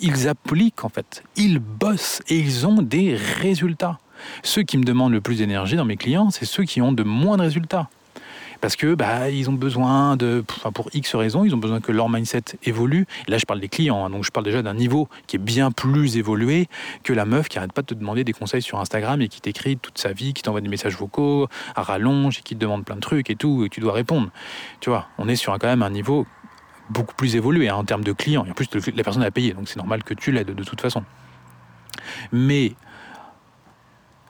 Ils 0.00 0.28
appliquent 0.28 0.84
en 0.84 0.90
fait, 0.90 1.22
ils 1.36 1.60
bossent 1.60 2.20
et 2.28 2.36
ils 2.36 2.66
ont 2.66 2.82
des 2.82 3.14
résultats. 3.14 3.98
Ceux 4.42 4.62
qui 4.62 4.76
me 4.76 4.84
demandent 4.84 5.12
le 5.12 5.20
plus 5.20 5.38
d'énergie 5.38 5.76
dans 5.76 5.84
mes 5.84 5.96
clients, 5.96 6.30
c'est 6.30 6.44
ceux 6.44 6.64
qui 6.64 6.82
ont 6.82 6.92
de 6.92 7.04
moins 7.04 7.38
de 7.38 7.42
résultats. 7.42 7.88
Parce 8.60 8.74
que 8.74 8.94
bah, 8.94 9.30
ils 9.30 9.48
ont 9.48 9.52
besoin 9.52 10.16
de, 10.16 10.44
pour 10.74 10.88
X 10.92 11.14
raisons, 11.14 11.44
ils 11.44 11.54
ont 11.54 11.58
besoin 11.58 11.80
que 11.80 11.92
leur 11.92 12.08
mindset 12.08 12.42
évolue. 12.64 13.06
Et 13.26 13.30
là, 13.30 13.38
je 13.38 13.46
parle 13.46 13.60
des 13.60 13.68
clients, 13.68 14.04
hein, 14.04 14.10
donc 14.10 14.24
je 14.24 14.32
parle 14.32 14.44
déjà 14.44 14.62
d'un 14.62 14.74
niveau 14.74 15.08
qui 15.28 15.36
est 15.36 15.38
bien 15.38 15.70
plus 15.70 16.16
évolué 16.16 16.66
que 17.04 17.12
la 17.12 17.24
meuf 17.24 17.48
qui 17.48 17.58
arrête 17.58 17.72
pas 17.72 17.82
de 17.82 17.86
te 17.86 17.94
demander 17.94 18.24
des 18.24 18.32
conseils 18.32 18.62
sur 18.62 18.80
Instagram 18.80 19.22
et 19.22 19.28
qui 19.28 19.40
t'écrit 19.40 19.76
toute 19.76 19.98
sa 19.98 20.12
vie, 20.12 20.34
qui 20.34 20.42
t'envoie 20.42 20.60
des 20.60 20.68
messages 20.68 20.96
vocaux 20.96 21.46
à 21.76 21.82
rallonge 21.82 22.38
et 22.38 22.42
qui 22.42 22.56
te 22.56 22.60
demande 22.60 22.84
plein 22.84 22.96
de 22.96 23.00
trucs 23.00 23.30
et 23.30 23.36
tout, 23.36 23.64
et 23.64 23.68
tu 23.68 23.78
dois 23.78 23.92
répondre. 23.92 24.30
Tu 24.80 24.90
vois, 24.90 25.06
on 25.18 25.28
est 25.28 25.36
sur 25.36 25.52
un, 25.52 25.58
quand 25.58 25.68
même 25.68 25.82
un 25.82 25.90
niveau 25.90 26.26
beaucoup 26.90 27.14
plus 27.14 27.36
évolué 27.36 27.68
hein, 27.68 27.76
en 27.76 27.84
termes 27.84 28.04
de 28.04 28.12
clients. 28.12 28.46
En 28.48 28.52
plus, 28.52 28.68
la 28.94 29.02
personne 29.02 29.22
a 29.22 29.30
payé, 29.30 29.52
donc 29.52 29.68
c'est 29.68 29.76
normal 29.76 30.02
que 30.02 30.14
tu 30.14 30.32
l'aides 30.32 30.54
de 30.54 30.64
toute 30.64 30.80
façon. 30.80 31.04
Mais 32.32 32.74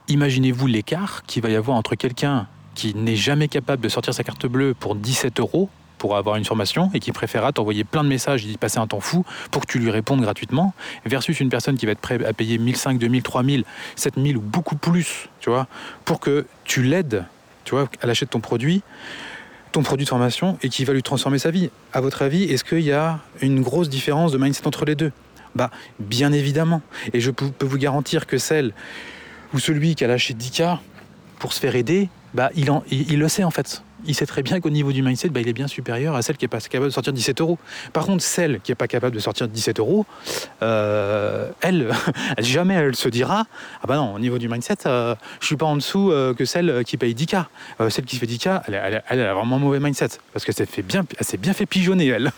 imaginez-vous 0.09 0.67
l'écart 0.67 1.23
qu'il 1.25 1.43
va 1.43 1.51
y 1.51 1.57
avoir 1.57 1.77
entre 1.77 1.95
quelqu'un 1.95 2.47
qui 2.75 2.95
n'est 2.95 3.17
jamais 3.17 3.49
capable 3.49 3.83
de 3.83 3.89
sortir 3.89 4.15
sa 4.15 4.23
carte 4.23 4.47
bleue 4.47 4.75
pour 4.75 4.95
17 4.95 5.41
euros 5.41 5.69
pour 5.99 6.17
avoir 6.17 6.37
une 6.37 6.45
formation 6.45 6.91
et 6.95 7.01
qui 7.01 7.13
préférera 7.13 7.53
t'envoyer 7.53 7.85
plein 7.85 8.05
de 8.05 8.09
messages 8.09 8.45
et 8.45 8.49
d'y 8.49 8.57
passer 8.57 8.79
un 8.79 8.87
temps 8.87 9.01
fou 9.01 9.25
pour 9.51 9.63
que 9.63 9.73
tu 9.73 9.81
lui 9.81 9.91
répondes 9.91 10.21
gratuitement, 10.21 10.73
versus 11.05 11.41
une 11.41 11.49
personne 11.49 11.77
qui 11.77 11.87
va 11.87 11.93
être 11.93 12.01
prête 12.01 12.25
à 12.25 12.33
payer 12.33 12.57
1500, 12.57 12.95
2000, 12.95 13.23
3000, 13.23 13.65
7000 13.97 14.37
ou 14.37 14.41
beaucoup 14.41 14.77
plus, 14.77 15.29
tu 15.41 15.51
vois, 15.51 15.67
pour 16.05 16.21
que 16.21 16.47
tu 16.65 16.83
l'aides, 16.83 17.25
tu 17.65 17.75
vois, 17.75 17.91
à 18.01 18.07
l'achat 18.07 18.27
de 18.27 18.31
ton 18.31 18.41
produit 18.41 18.83
ton 19.73 19.83
produit 19.83 20.05
de 20.05 20.09
formation 20.09 20.59
et 20.62 20.69
qui 20.69 20.85
va 20.85 20.93
lui 20.93 21.03
transformer 21.03 21.39
sa 21.39 21.51
vie. 21.51 21.71
À 21.93 22.01
votre 22.01 22.23
avis, 22.23 22.45
est-ce 22.45 22.64
qu'il 22.64 22.81
y 22.81 22.93
a 22.93 23.21
une 23.41 23.62
grosse 23.62 23.89
différence 23.89 24.33
de 24.33 24.39
mindset 24.39 24.66
entre 24.66 24.85
les 24.85 24.95
deux? 24.95 25.12
Bah, 25.55 25.71
bien 25.99 26.33
évidemment. 26.33 26.83
Et 27.12 27.21
je 27.21 27.31
peux 27.31 27.66
vous 27.66 27.79
garantir 27.79 28.27
que 28.27 28.39
celle 28.39 28.73
ou 29.55 29.59
celui 29.59 29.95
qui 29.95 30.05
a 30.05 30.09
lâché 30.09 30.35
10K 30.35 30.79
pour 31.39 31.53
se 31.53 31.61
faire 31.61 31.75
aider, 31.77 32.09
bah, 32.35 32.51
il, 32.55 32.71
en, 32.71 32.83
il, 32.91 33.12
il 33.12 33.19
le 33.19 33.29
sait 33.29 33.45
en 33.45 33.51
fait 33.51 33.83
il 34.07 34.14
sait 34.14 34.26
très 34.26 34.42
bien 34.42 34.61
qu'au 34.61 34.70
niveau 34.70 34.92
du 34.92 35.03
mindset, 35.03 35.28
bah, 35.28 35.40
il 35.40 35.49
est 35.49 35.53
bien 35.53 35.66
supérieur 35.66 36.14
à 36.14 36.22
celle 36.22 36.36
qui 36.36 36.44
n'est 36.44 36.49
pas 36.49 36.61
capable 36.61 36.86
de 36.86 36.92
sortir 36.92 37.12
17 37.12 37.40
euros. 37.40 37.59
Par 37.92 38.07
contre, 38.07 38.22
celle 38.22 38.61
qui 38.61 38.70
n'est 38.70 38.76
pas 38.76 38.88
capable 38.88 39.14
de 39.14 39.20
sortir 39.20 39.49
17 39.49 39.80
euros, 39.80 40.07
euh, 40.62 41.51
elle, 41.61 41.90
jamais 42.38 42.74
elle 42.74 42.96
se 42.96 43.09
dira 43.09 43.46
Ah 43.82 43.86
bah 43.86 43.96
non, 43.96 44.14
au 44.14 44.18
niveau 44.18 44.38
du 44.38 44.49
mindset, 44.49 44.86
euh, 44.86 45.14
je 45.40 45.46
suis 45.46 45.57
pas 45.57 45.66
en 45.66 45.76
dessous 45.76 46.11
euh, 46.11 46.34
que 46.34 46.44
celle 46.44 46.84
qui 46.84 46.96
paye 46.96 47.14
10K. 47.14 47.46
Euh, 47.80 47.90
celle 47.90 48.05
qui 48.05 48.16
fait 48.16 48.26
10K, 48.26 48.62
elle, 48.68 49.03
elle, 49.09 49.20
a 49.20 49.34
vraiment 49.34 49.59
mauvais 49.59 49.80
mindset 49.80 50.09
parce 50.32 50.44
qu'elle 50.44 50.55
s'est 50.55 50.82
bien, 50.82 51.05
elle 51.18 51.40
bien 51.40 51.53
fait 51.53 51.66
pigeonner, 51.66 52.07
elle. 52.07 52.30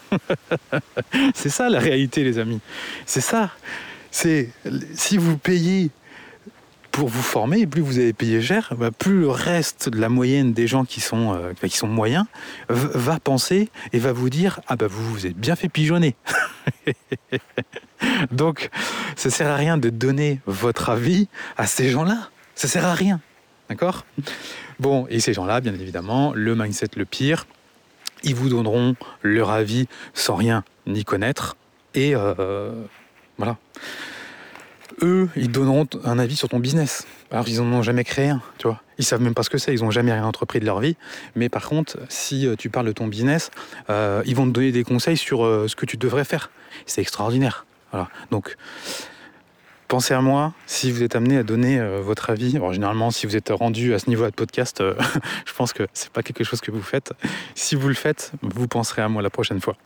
c'est 1.35 1.51
ça 1.51 1.69
la 1.69 1.79
réalité, 1.79 2.25
les 2.25 2.39
amis. 2.39 2.61
C'est 3.07 3.21
ça. 3.21 3.51
C'est 4.11 4.51
si 4.95 5.19
vous 5.19 5.37
payez 5.39 5.91
pour 6.91 7.09
vous 7.09 7.23
former, 7.23 7.67
plus 7.67 7.83
vous 7.83 7.99
avez 7.99 8.13
payé 8.13 8.43
cher, 8.43 8.75
bah, 8.77 8.91
plus 8.91 9.21
le 9.21 9.29
reste 9.29 9.89
de 9.89 10.01
la 10.01 10.09
moyenne 10.09 10.53
des 10.53 10.67
gens 10.67 10.85
qui 10.85 11.01
sont, 11.01 11.35
euh, 11.35 11.53
qui 11.55 11.77
sont 11.77 11.87
moyens 11.87 12.25
va 12.69 13.21
penser 13.21 13.69
et 13.93 13.99
va 13.99 14.13
vous 14.13 14.31
dire 14.31 14.61
Ah 14.67 14.77
bah 14.77 14.87
vous 14.89 15.13
vous 15.13 15.27
êtes 15.27 15.37
bien 15.37 15.57
fait 15.57 15.69
pigeonner. 15.69 16.17
Donc, 18.33 18.71
ça 19.17 19.31
sert 19.31 19.49
à 19.49 19.57
rien 19.57 19.79
de 19.79 19.91
donner 19.91 20.41
votre 20.47 20.91
avis 20.91 21.29
à 21.57 21.67
ces 21.67 21.91
gens-là. 21.91 22.31
Ça 22.55 22.69
sert 22.69 22.85
à 22.85 22.95
rien. 22.95 23.21
D'accord? 23.69 24.05
Bon, 24.79 25.07
et 25.11 25.21
ces 25.21 25.33
gens-là, 25.33 25.61
bien 25.61 25.75
évidemment, 25.75 26.33
le 26.35 26.57
mindset 26.57 26.89
le 26.97 27.05
pire, 27.05 27.47
ils 28.25 28.35
vous 28.35 28.49
donneront 28.49 28.97
leur 29.23 29.51
avis 29.51 29.87
sans 30.15 30.35
rien 30.35 30.65
ni 30.87 31.05
connaître. 31.05 31.57
Et 31.95 32.15
euh, 32.15 32.73
voilà 33.39 33.59
eux, 35.03 35.29
ils 35.37 35.51
donneront 35.51 35.87
un 36.05 36.19
avis 36.19 36.37
sur 36.37 36.49
ton 36.49 36.59
business. 36.59 37.07
Alors 37.31 37.49
ils 37.49 37.57
n'en 37.57 37.79
ont 37.79 37.83
jamais 37.83 38.05
créé 38.05 38.29
un, 38.29 38.43
tu 38.59 38.67
vois. 38.67 38.81
Ils 38.99 39.05
savent 39.05 39.23
même 39.23 39.35
pas 39.35 39.43
ce 39.43 39.51
que 39.51 39.59
c'est, 39.59 39.73
ils 39.75 39.83
n'ont 39.83 39.91
jamais 39.91 40.13
rien 40.13 40.25
entrepris 40.25 40.61
de 40.61 40.67
leur 40.67 40.81
vie. 40.81 40.97
Mais 41.35 41.49
par 41.49 41.69
contre, 41.69 41.99
si 42.09 42.47
euh, 42.47 42.57
tu 42.57 42.71
parles 42.71 42.87
de 42.87 42.93
ton 42.93 43.07
business, 43.07 43.51
euh, 43.89 44.23
ils 44.27 44.37
vont 44.37 44.47
te 44.47 44.51
donner 44.51 44.73
des 44.73 44.85
conseils 44.85 45.17
sur 45.17 45.45
euh, 45.45 45.69
ce 45.69 45.77
que 45.77 45.87
tu 45.87 45.97
devrais 45.97 46.25
faire. 46.25 46.51
C'est 46.87 47.01
extraordinaire. 47.01 47.67
Voilà. 47.93 48.09
Donc, 48.31 48.57
pensez 49.89 50.15
à 50.15 50.21
moi 50.21 50.53
si 50.67 50.93
vous 50.93 51.03
êtes 51.03 51.17
amené 51.17 51.39
à 51.39 51.43
donner 51.43 51.81
votre 52.01 52.31
avis. 52.31 52.57
Alors, 52.57 52.73
généralement, 52.73 53.11
si 53.11 53.27
vous 53.27 53.37
êtes 53.37 53.49
rendu 53.51 53.95
à 53.95 53.99
ce 53.99 54.09
niveau 54.09 54.25
de 54.25 54.31
podcast, 54.31 54.83
je 55.47 55.53
pense 55.55 55.73
que 55.73 55.89
c'est 55.93 56.11
pas 56.11 56.23
quelque 56.23 56.45
chose 56.45 56.61
que 56.61 56.71
vous 56.71 56.83
faites. 56.83 57.13
Si 57.55 57.75
vous 57.75 57.89
le 57.89 57.95
faites, 57.95 58.33
vous 58.43 58.69
penserez 58.69 59.03
à 59.03 59.09
moi 59.09 59.23
la 59.23 59.31
prochaine 59.31 59.61
fois. 59.61 59.77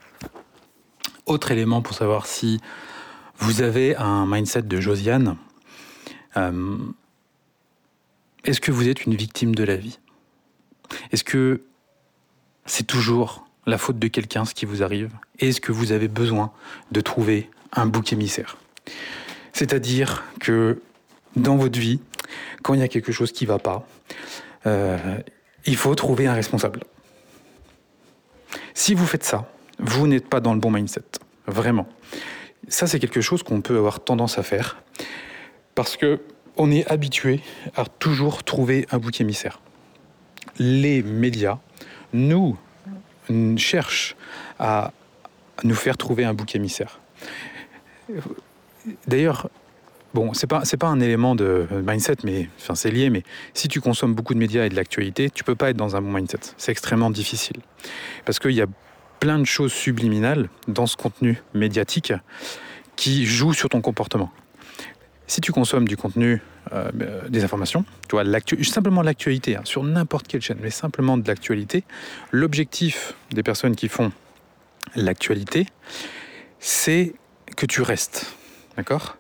Autre 1.25 1.53
élément 1.53 1.81
pour 1.81 1.95
savoir 1.95 2.27
si 2.27 2.61
vous 3.39 3.63
avez 3.63 3.97
un 3.97 4.27
mindset 4.27 4.63
de 4.63 4.81
Josiane, 4.81 5.37
euh, 6.37 6.79
est-ce 8.45 8.61
que 8.61 8.73
vous 8.73 8.89
êtes 8.89 9.05
une 9.05 9.15
victime 9.15 9.55
de 9.55 9.65
la 9.65 9.77
vie? 9.77 9.99
Est-ce 11.13 11.25
que 11.25 11.63
c'est 12.67 12.87
toujours 12.87 13.47
la 13.67 13.79
faute 13.79 13.99
de 13.99 14.09
quelqu'un 14.09 14.45
ce 14.45 14.55
qui 14.55 14.67
vous 14.67 14.83
arrive? 14.83 15.11
Est-ce 15.39 15.61
que 15.61 15.73
vous 15.73 15.93
avez 15.93 16.09
besoin 16.09 16.53
de 16.93 17.01
trouver 17.01 17.51
un 17.73 17.87
bouc 17.87 18.13
émissaire? 18.13 18.57
C'est-à-dire 19.53 20.25
que 20.41 20.83
dans 21.37 21.57
votre 21.57 21.79
vie, 21.79 22.01
quand 22.63 22.75
il 22.75 22.81
y 22.81 22.83
a 22.83 22.89
quelque 22.89 23.13
chose 23.13 23.33
qui 23.33 23.45
ne 23.45 23.49
va 23.49 23.59
pas, 23.59 23.87
euh, 24.67 25.19
il 25.67 25.77
faut 25.77 25.95
trouver 25.95 26.27
un 26.27 26.35
responsable. 26.35 26.81
Si 28.75 28.95
vous 28.95 29.07
faites 29.07 29.25
ça, 29.25 29.51
vous 29.79 30.07
n'êtes 30.07 30.29
pas 30.29 30.41
dans 30.41 30.55
le 30.55 30.61
bon 30.61 30.71
mindset. 30.71 31.05
Vraiment. 31.47 31.89
Ça, 32.69 32.87
c'est 32.87 32.99
quelque 32.99 33.21
chose 33.21 33.43
qu'on 33.43 33.61
peut 33.61 33.77
avoir 33.77 34.01
tendance 34.01 34.39
à 34.39 34.43
faire 34.43 34.83
parce 35.75 35.97
que 35.97 36.21
on 36.57 36.71
est 36.71 36.87
habitué 36.91 37.41
à 37.75 37.85
toujours 37.85 38.45
trouver 38.45 38.87
un 38.93 38.99
bouc 38.99 39.21
émissaire. 39.21 39.61
Les 40.59 41.03
médias 41.03 41.59
nous 42.13 42.57
cherchent 43.57 44.15
à 44.59 44.93
nous 45.65 45.75
faire 45.75 45.97
trouver 45.97 46.25
un 46.25 46.35
bouc 46.35 46.55
émissaire. 46.55 47.01
D'ailleurs, 49.09 49.49
bon, 50.13 50.33
c'est 50.33 50.47
pas 50.47 50.63
pas 50.79 50.87
un 50.87 51.01
élément 51.01 51.35
de 51.35 51.67
mindset, 51.85 52.17
mais 52.23 52.49
enfin 52.59 52.75
c'est 52.75 52.91
lié. 52.91 53.11
Mais 53.11 53.23
si 53.53 53.67
tu 53.69 53.81
consommes 53.81 54.15
beaucoup 54.15 54.35
de 54.35 54.39
médias 54.39 54.65
et 54.65 54.69
de 54.69 54.77
l'actualité, 54.77 55.31
tu 55.31 55.43
peux 55.43 55.55
pas 55.55 55.71
être 55.71 55.77
dans 55.77 55.97
un 55.97 56.03
bon 56.03 56.13
mindset. 56.13 56.39
C'est 56.57 56.73
extrêmement 56.73 57.11
difficile 57.11 57.57
parce 58.25 58.39
qu'il 58.39 58.53
y 58.53 58.63
a 58.63 58.67
plein 59.25 59.39
de 59.39 59.47
choses 59.47 59.73
subliminales 59.73 60.51
dans 60.69 60.87
ce 60.87 60.99
contenu 60.99 61.41
médiatique 61.55 62.13
qui 62.95 63.25
jouent 63.25 63.55
sur 63.55 63.71
ton 63.71 63.81
comportement. 63.81 64.31
Si 65.27 65.41
tu 65.41 65.51
consommes 65.51 65.89
du 65.89 65.97
contenu, 65.97 66.43
euh, 66.73 66.91
euh, 67.01 67.27
des 67.31 67.43
informations, 67.43 67.87
tu 68.07 68.17
vois, 68.17 68.25
simplement 68.65 69.01
l'actualité, 69.01 69.57
hein, 69.57 69.63
sur 69.65 69.83
n'importe 69.83 70.29
quelle 70.29 70.43
chaîne, 70.43 70.59
mais 70.61 70.69
simplement 70.69 71.17
de 71.17 71.27
l'actualité, 71.27 71.85
l'objectif 72.33 73.15
des 73.31 73.43
personnes 73.43 73.77
qui 73.77 73.89
font 73.89 74.13
l'actualité, 74.95 75.69
c'est 76.59 77.15
que 77.57 77.65
tu 77.65 77.81
restes. 77.81 78.27
D'accord? 78.77 79.17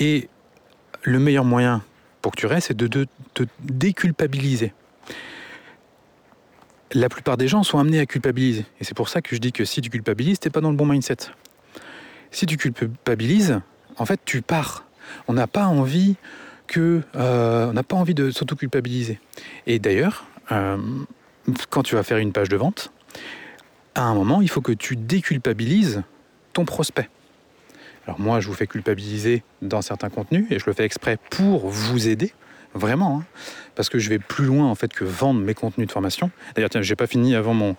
Et 0.00 0.28
le 1.04 1.20
meilleur 1.20 1.44
moyen 1.44 1.84
pour 2.22 2.32
que 2.32 2.40
tu 2.40 2.46
restes, 2.46 2.66
c'est 2.66 2.76
de 2.76 3.06
te 3.34 3.44
déculpabiliser 3.60 4.72
la 6.94 7.08
plupart 7.08 7.36
des 7.36 7.48
gens 7.48 7.62
sont 7.62 7.78
amenés 7.78 7.98
à 7.98 8.06
culpabiliser. 8.06 8.64
Et 8.80 8.84
c'est 8.84 8.94
pour 8.94 9.08
ça 9.08 9.20
que 9.20 9.34
je 9.34 9.40
dis 9.40 9.52
que 9.52 9.64
si 9.64 9.80
tu 9.80 9.90
culpabilises, 9.90 10.38
t'es 10.38 10.50
pas 10.50 10.60
dans 10.60 10.70
le 10.70 10.76
bon 10.76 10.86
mindset. 10.86 11.16
Si 12.30 12.46
tu 12.46 12.56
culpabilises, 12.56 13.60
en 13.98 14.06
fait, 14.06 14.20
tu 14.24 14.42
pars. 14.42 14.84
On 15.28 15.34
n'a 15.34 15.46
pas 15.46 15.66
envie 15.66 16.16
que, 16.66 17.02
euh, 17.16 17.72
n'a 17.72 17.82
pas 17.82 17.96
envie 17.96 18.14
de 18.14 18.30
s'auto-culpabiliser. 18.30 19.20
Et 19.66 19.78
d'ailleurs, 19.78 20.24
euh, 20.52 20.78
quand 21.68 21.82
tu 21.82 21.96
vas 21.96 22.02
faire 22.02 22.18
une 22.18 22.32
page 22.32 22.48
de 22.48 22.56
vente, 22.56 22.92
à 23.94 24.02
un 24.02 24.14
moment, 24.14 24.40
il 24.40 24.48
faut 24.48 24.62
que 24.62 24.72
tu 24.72 24.96
déculpabilises 24.96 26.02
ton 26.52 26.64
prospect. 26.64 27.10
Alors 28.06 28.20
moi, 28.20 28.40
je 28.40 28.48
vous 28.48 28.54
fais 28.54 28.66
culpabiliser 28.66 29.42
dans 29.62 29.82
certains 29.82 30.10
contenus 30.10 30.46
et 30.50 30.58
je 30.58 30.66
le 30.66 30.72
fais 30.72 30.84
exprès 30.84 31.18
pour 31.30 31.68
vous 31.68 32.08
aider 32.08 32.32
vraiment, 32.74 33.20
hein. 33.20 33.24
parce 33.74 33.88
que 33.88 33.98
je 33.98 34.10
vais 34.10 34.18
plus 34.18 34.44
loin 34.44 34.66
en 34.66 34.74
fait 34.74 34.92
que 34.92 35.04
vendre 35.04 35.40
mes 35.40 35.54
contenus 35.54 35.86
de 35.86 35.92
formation. 35.92 36.30
D'ailleurs, 36.54 36.70
tiens, 36.70 36.82
j'ai 36.82 36.96
pas 36.96 37.06
fini 37.06 37.34
avant 37.34 37.54
mon, 37.54 37.76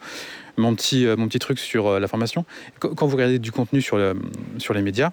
euh, 0.58 0.76
petit 0.76 1.39
truc 1.39 1.60
sur 1.60 1.88
euh, 1.88 2.00
la 2.00 2.08
formation. 2.08 2.46
Quand 2.80 3.06
vous 3.06 3.16
regardez 3.16 3.39
du 3.39 3.52
contenu 3.52 3.82
sur 3.82 3.98
les 3.98 4.82
médias, 4.82 5.12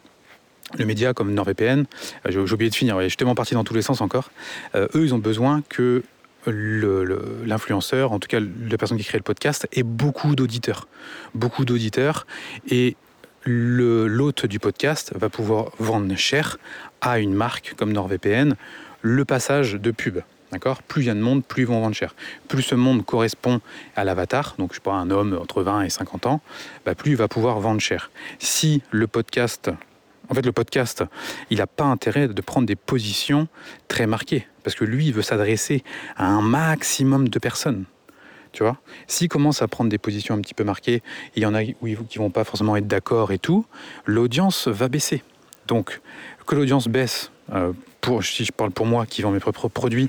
le 0.79 0.87
média 0.87 1.13
comme 1.13 1.35
NordVPN, 1.35 1.81
euh, 2.27 2.31
j'ai 2.31 2.39
oublié 2.39 2.71
de 2.71 2.75
finir, 2.75 3.01
je 3.03 3.09
suis 3.09 3.17
tellement 3.17 3.35
parti 3.35 3.55
dans 3.55 3.65
tous 3.65 3.75
les 3.75 3.83
sens 3.83 4.01
encore, 4.01 4.31
eux, 4.75 5.05
ils 5.05 5.15
ont 5.15 5.19
besoin 5.19 5.63
que 5.69 6.03
l'influenceur, 6.47 8.13
en 8.13 8.19
tout 8.19 8.27
cas 8.27 8.41
la 8.41 8.77
personne 8.77 8.99
qui 8.99 9.05
crée 9.05 9.19
le 9.19 9.23
podcast, 9.23 9.69
ait 9.73 9.85
beaucoup 9.85 10.35
d'auditeurs. 10.35 10.89
Beaucoup 11.35 11.65
d'auditeurs. 11.65 12.27
Et 12.69 12.97
l'hôte 13.45 14.47
du 14.47 14.59
podcast 14.59 15.13
va 15.17 15.29
pouvoir 15.29 15.71
vendre 15.79 16.15
cher 16.17 16.59
à 17.01 17.19
une 17.19 17.35
marque 17.35 17.75
comme 17.77 17.93
NordVPN 17.93 18.57
le 19.03 19.25
passage 19.25 19.75
de 19.75 19.91
pub. 19.91 20.21
Plus 20.87 21.03
il 21.03 21.07
y 21.07 21.11
a 21.11 21.15
de 21.15 21.21
monde, 21.21 21.45
plus 21.45 21.63
ils 21.63 21.67
vont 21.67 21.81
vendre 21.81 21.95
cher. 21.95 22.15
Plus 22.49 22.63
ce 22.63 22.75
monde 22.75 23.05
correspond 23.05 23.61
à 23.97 24.05
l'avatar, 24.05 24.55
donc 24.59 24.73
je 24.73 24.77
sais 24.77 24.83
pas, 24.83 24.93
un 24.93 25.11
homme 25.11 25.39
entre 25.41 25.63
20 25.63 25.83
et 25.83 25.91
50 25.91 26.27
ans, 26.27 26.41
bah 26.85 26.95
plus 26.95 27.13
il 27.13 27.17
va 27.17 27.27
pouvoir 27.27 27.59
vendre 27.61 27.81
cher. 27.81 28.11
Si 28.39 28.83
le 28.91 29.07
podcast, 29.07 29.71
en 30.29 30.35
fait 30.35 30.45
le 30.45 30.53
podcast, 30.53 31.05
il 31.49 31.59
n'a 31.59 31.67
pas 31.67 31.85
intérêt 31.85 32.29
de 32.29 32.43
prendre 32.43 32.67
des 32.67 32.77
positions 32.77 33.49
très 33.89 34.07
marquées, 34.07 34.47
parce 34.63 34.77
que 34.77 34.85
lui, 34.85 35.07
il 35.07 35.15
veut 35.15 35.23
s'adresser 35.23 35.83
à 36.17 36.27
un 36.27 36.43
maximum 36.43 37.29
de 37.29 37.39
personnes. 37.39 37.85
Tu 38.53 38.63
vois? 38.63 38.77
S'il 39.07 39.29
commence 39.29 39.63
à 39.63 39.69
prendre 39.69 39.89
des 39.89 39.97
positions 39.97 40.35
un 40.35 40.41
petit 40.43 40.53
peu 40.53 40.65
marquées, 40.65 41.03
il 41.35 41.43
y 41.43 41.47
en 41.47 41.55
a 41.55 41.65
qui 41.65 42.19
vont 42.19 42.29
pas 42.29 42.45
forcément 42.45 42.77
être 42.77 42.87
d'accord 42.87 43.33
et 43.33 43.39
tout, 43.39 43.65
l'audience 44.05 44.69
va 44.69 44.89
baisser. 44.89 45.23
Donc, 45.67 46.03
que 46.45 46.55
l'audience 46.55 46.89
baisse, 46.89 47.31
euh, 47.53 47.73
si 48.23 48.45
je 48.45 48.53
parle 48.53 48.71
pour 48.71 48.87
moi 48.87 49.07
qui 49.07 49.23
vends 49.23 49.31
mes 49.31 49.41
propres 49.41 49.69
produits, 49.69 50.09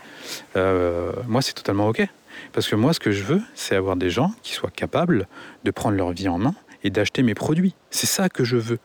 euh, 0.56 1.12
moi 1.28 1.42
c'est 1.42 1.54
totalement 1.54 1.88
ok. 1.88 2.06
Parce 2.52 2.68
que 2.68 2.76
moi 2.76 2.94
ce 2.94 3.00
que 3.00 3.12
je 3.12 3.24
veux, 3.24 3.42
c'est 3.54 3.76
avoir 3.76 3.96
des 3.96 4.10
gens 4.10 4.34
qui 4.42 4.54
soient 4.54 4.72
capables 4.72 5.28
de 5.64 5.72
prendre 5.72 5.96
leur 5.96 6.12
vie 6.12 6.28
en 6.28 6.38
main 6.38 6.56
et 6.84 6.90
d'acheter 6.90 7.24
mes 7.24 7.36
produits. 7.36 7.76
C'est 7.92 8.08
ça 8.08 8.30
que 8.30 8.44
je 8.44 8.58
veux. 8.58 8.80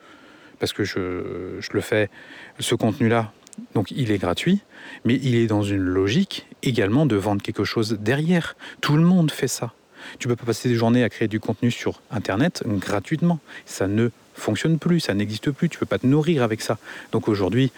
Parce 0.59 0.73
que 0.73 0.85
je, 0.85 1.57
je 1.61 1.69
le 1.73 1.81
fais, 1.81 2.11
ce 2.59 2.75
contenu-là, 2.75 3.33
donc 3.75 3.91
il 3.91 4.11
est 4.11 4.19
gratuit, 4.19 4.61
mais 5.05 5.15
il 5.15 5.37
est 5.37 5.47
dans 5.47 5.63
une 5.63 5.83
logique 5.83 6.47
également 6.63 7.07
de 7.07 7.17
vendre 7.17 7.43
quelque 7.43 7.65
chose 7.65 7.99
derrière. 8.01 8.57
Tout 8.81 8.97
le 8.97 9.03
monde 9.03 9.31
fait 9.31 9.49
ça. 9.49 9.73
Tu 10.19 10.29
peux 10.29 10.37
pas 10.37 10.47
passer 10.47 10.69
des 10.69 10.75
journées 10.75 11.05
à 11.05 11.09
créer 11.09 11.29
du 11.29 11.41
contenu 11.41 11.71
sur 11.71 12.01
Internet 12.11 12.63
gratuitement. 12.67 13.39
Ça 13.67 13.87
ne 13.87 14.11
fonctionne 14.35 14.79
plus, 14.79 15.01
ça 15.01 15.15
n'existe 15.15 15.51
plus. 15.51 15.69
Tu 15.69 15.79
peux 15.79 15.87
pas 15.87 15.99
te 15.99 16.07
nourrir 16.07 16.43
avec 16.43 16.61
ça. 16.61 16.79
Donc 17.13 17.29
aujourd'hui, 17.29 17.73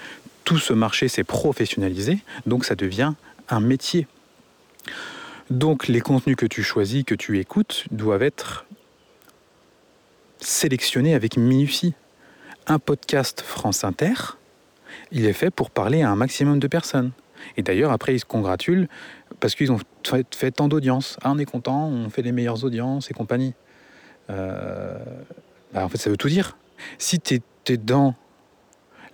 tout 0.45 0.59
ce 0.59 0.73
marché 0.73 1.09
s'est 1.09 1.25
professionnalisé, 1.25 2.19
donc 2.47 2.65
ça 2.65 2.75
devient 2.75 3.13
un 3.49 3.61
métier. 3.61 4.07
Donc 5.51 5.89
les 5.89 6.01
contenus 6.01 6.37
que 6.37 6.47
tu 6.47 6.63
choisis, 6.63 7.05
que 7.05 7.15
tu 7.15 7.39
écoutes, 7.39 7.85
doivent 7.91 8.23
être 8.23 8.67
sélectionnés 10.41 11.15
avec 11.15 11.37
minutie. 11.37 11.95
Un 12.67 12.79
podcast 12.79 13.43
France 13.45 13.85
Inter, 13.85 14.15
il 15.11 15.27
est 15.27 15.33
fait 15.33 15.51
pour 15.51 15.71
parler 15.71 16.03
à 16.03 16.11
un 16.11 16.17
maximum 16.17 16.59
de 16.59 16.69
personnes. 16.69 17.13
Et 17.57 17.63
d'ailleurs, 17.63 17.91
après, 17.91 18.15
ils 18.15 18.21
se 18.21 18.25
congratulent 18.25 18.89
parce 19.41 19.55
qu'ils 19.55 19.73
ont 19.73 19.79
fait, 20.05 20.51
tant 20.51 20.69
d'audience. 20.69 21.17
Ah, 21.23 21.33
on 21.33 21.39
est 21.39 21.45
content, 21.45 21.89
on 21.89 22.11
fait 22.11 22.23
les 22.23 22.33
meilleures 22.33 22.65
audiences 22.65 23.11
et 23.11 23.15
compagnie. 23.15 23.55
Euh, 24.29 24.99
bah, 25.73 25.85
en 25.85 25.89
fait, 25.89 25.99
ça 25.99 26.11
veut 26.11 26.17
tout 26.17 26.29
dire. 26.29 26.57
Si 26.99 27.21
tu 27.21 27.41
es, 27.69 27.77
dans 27.77 28.15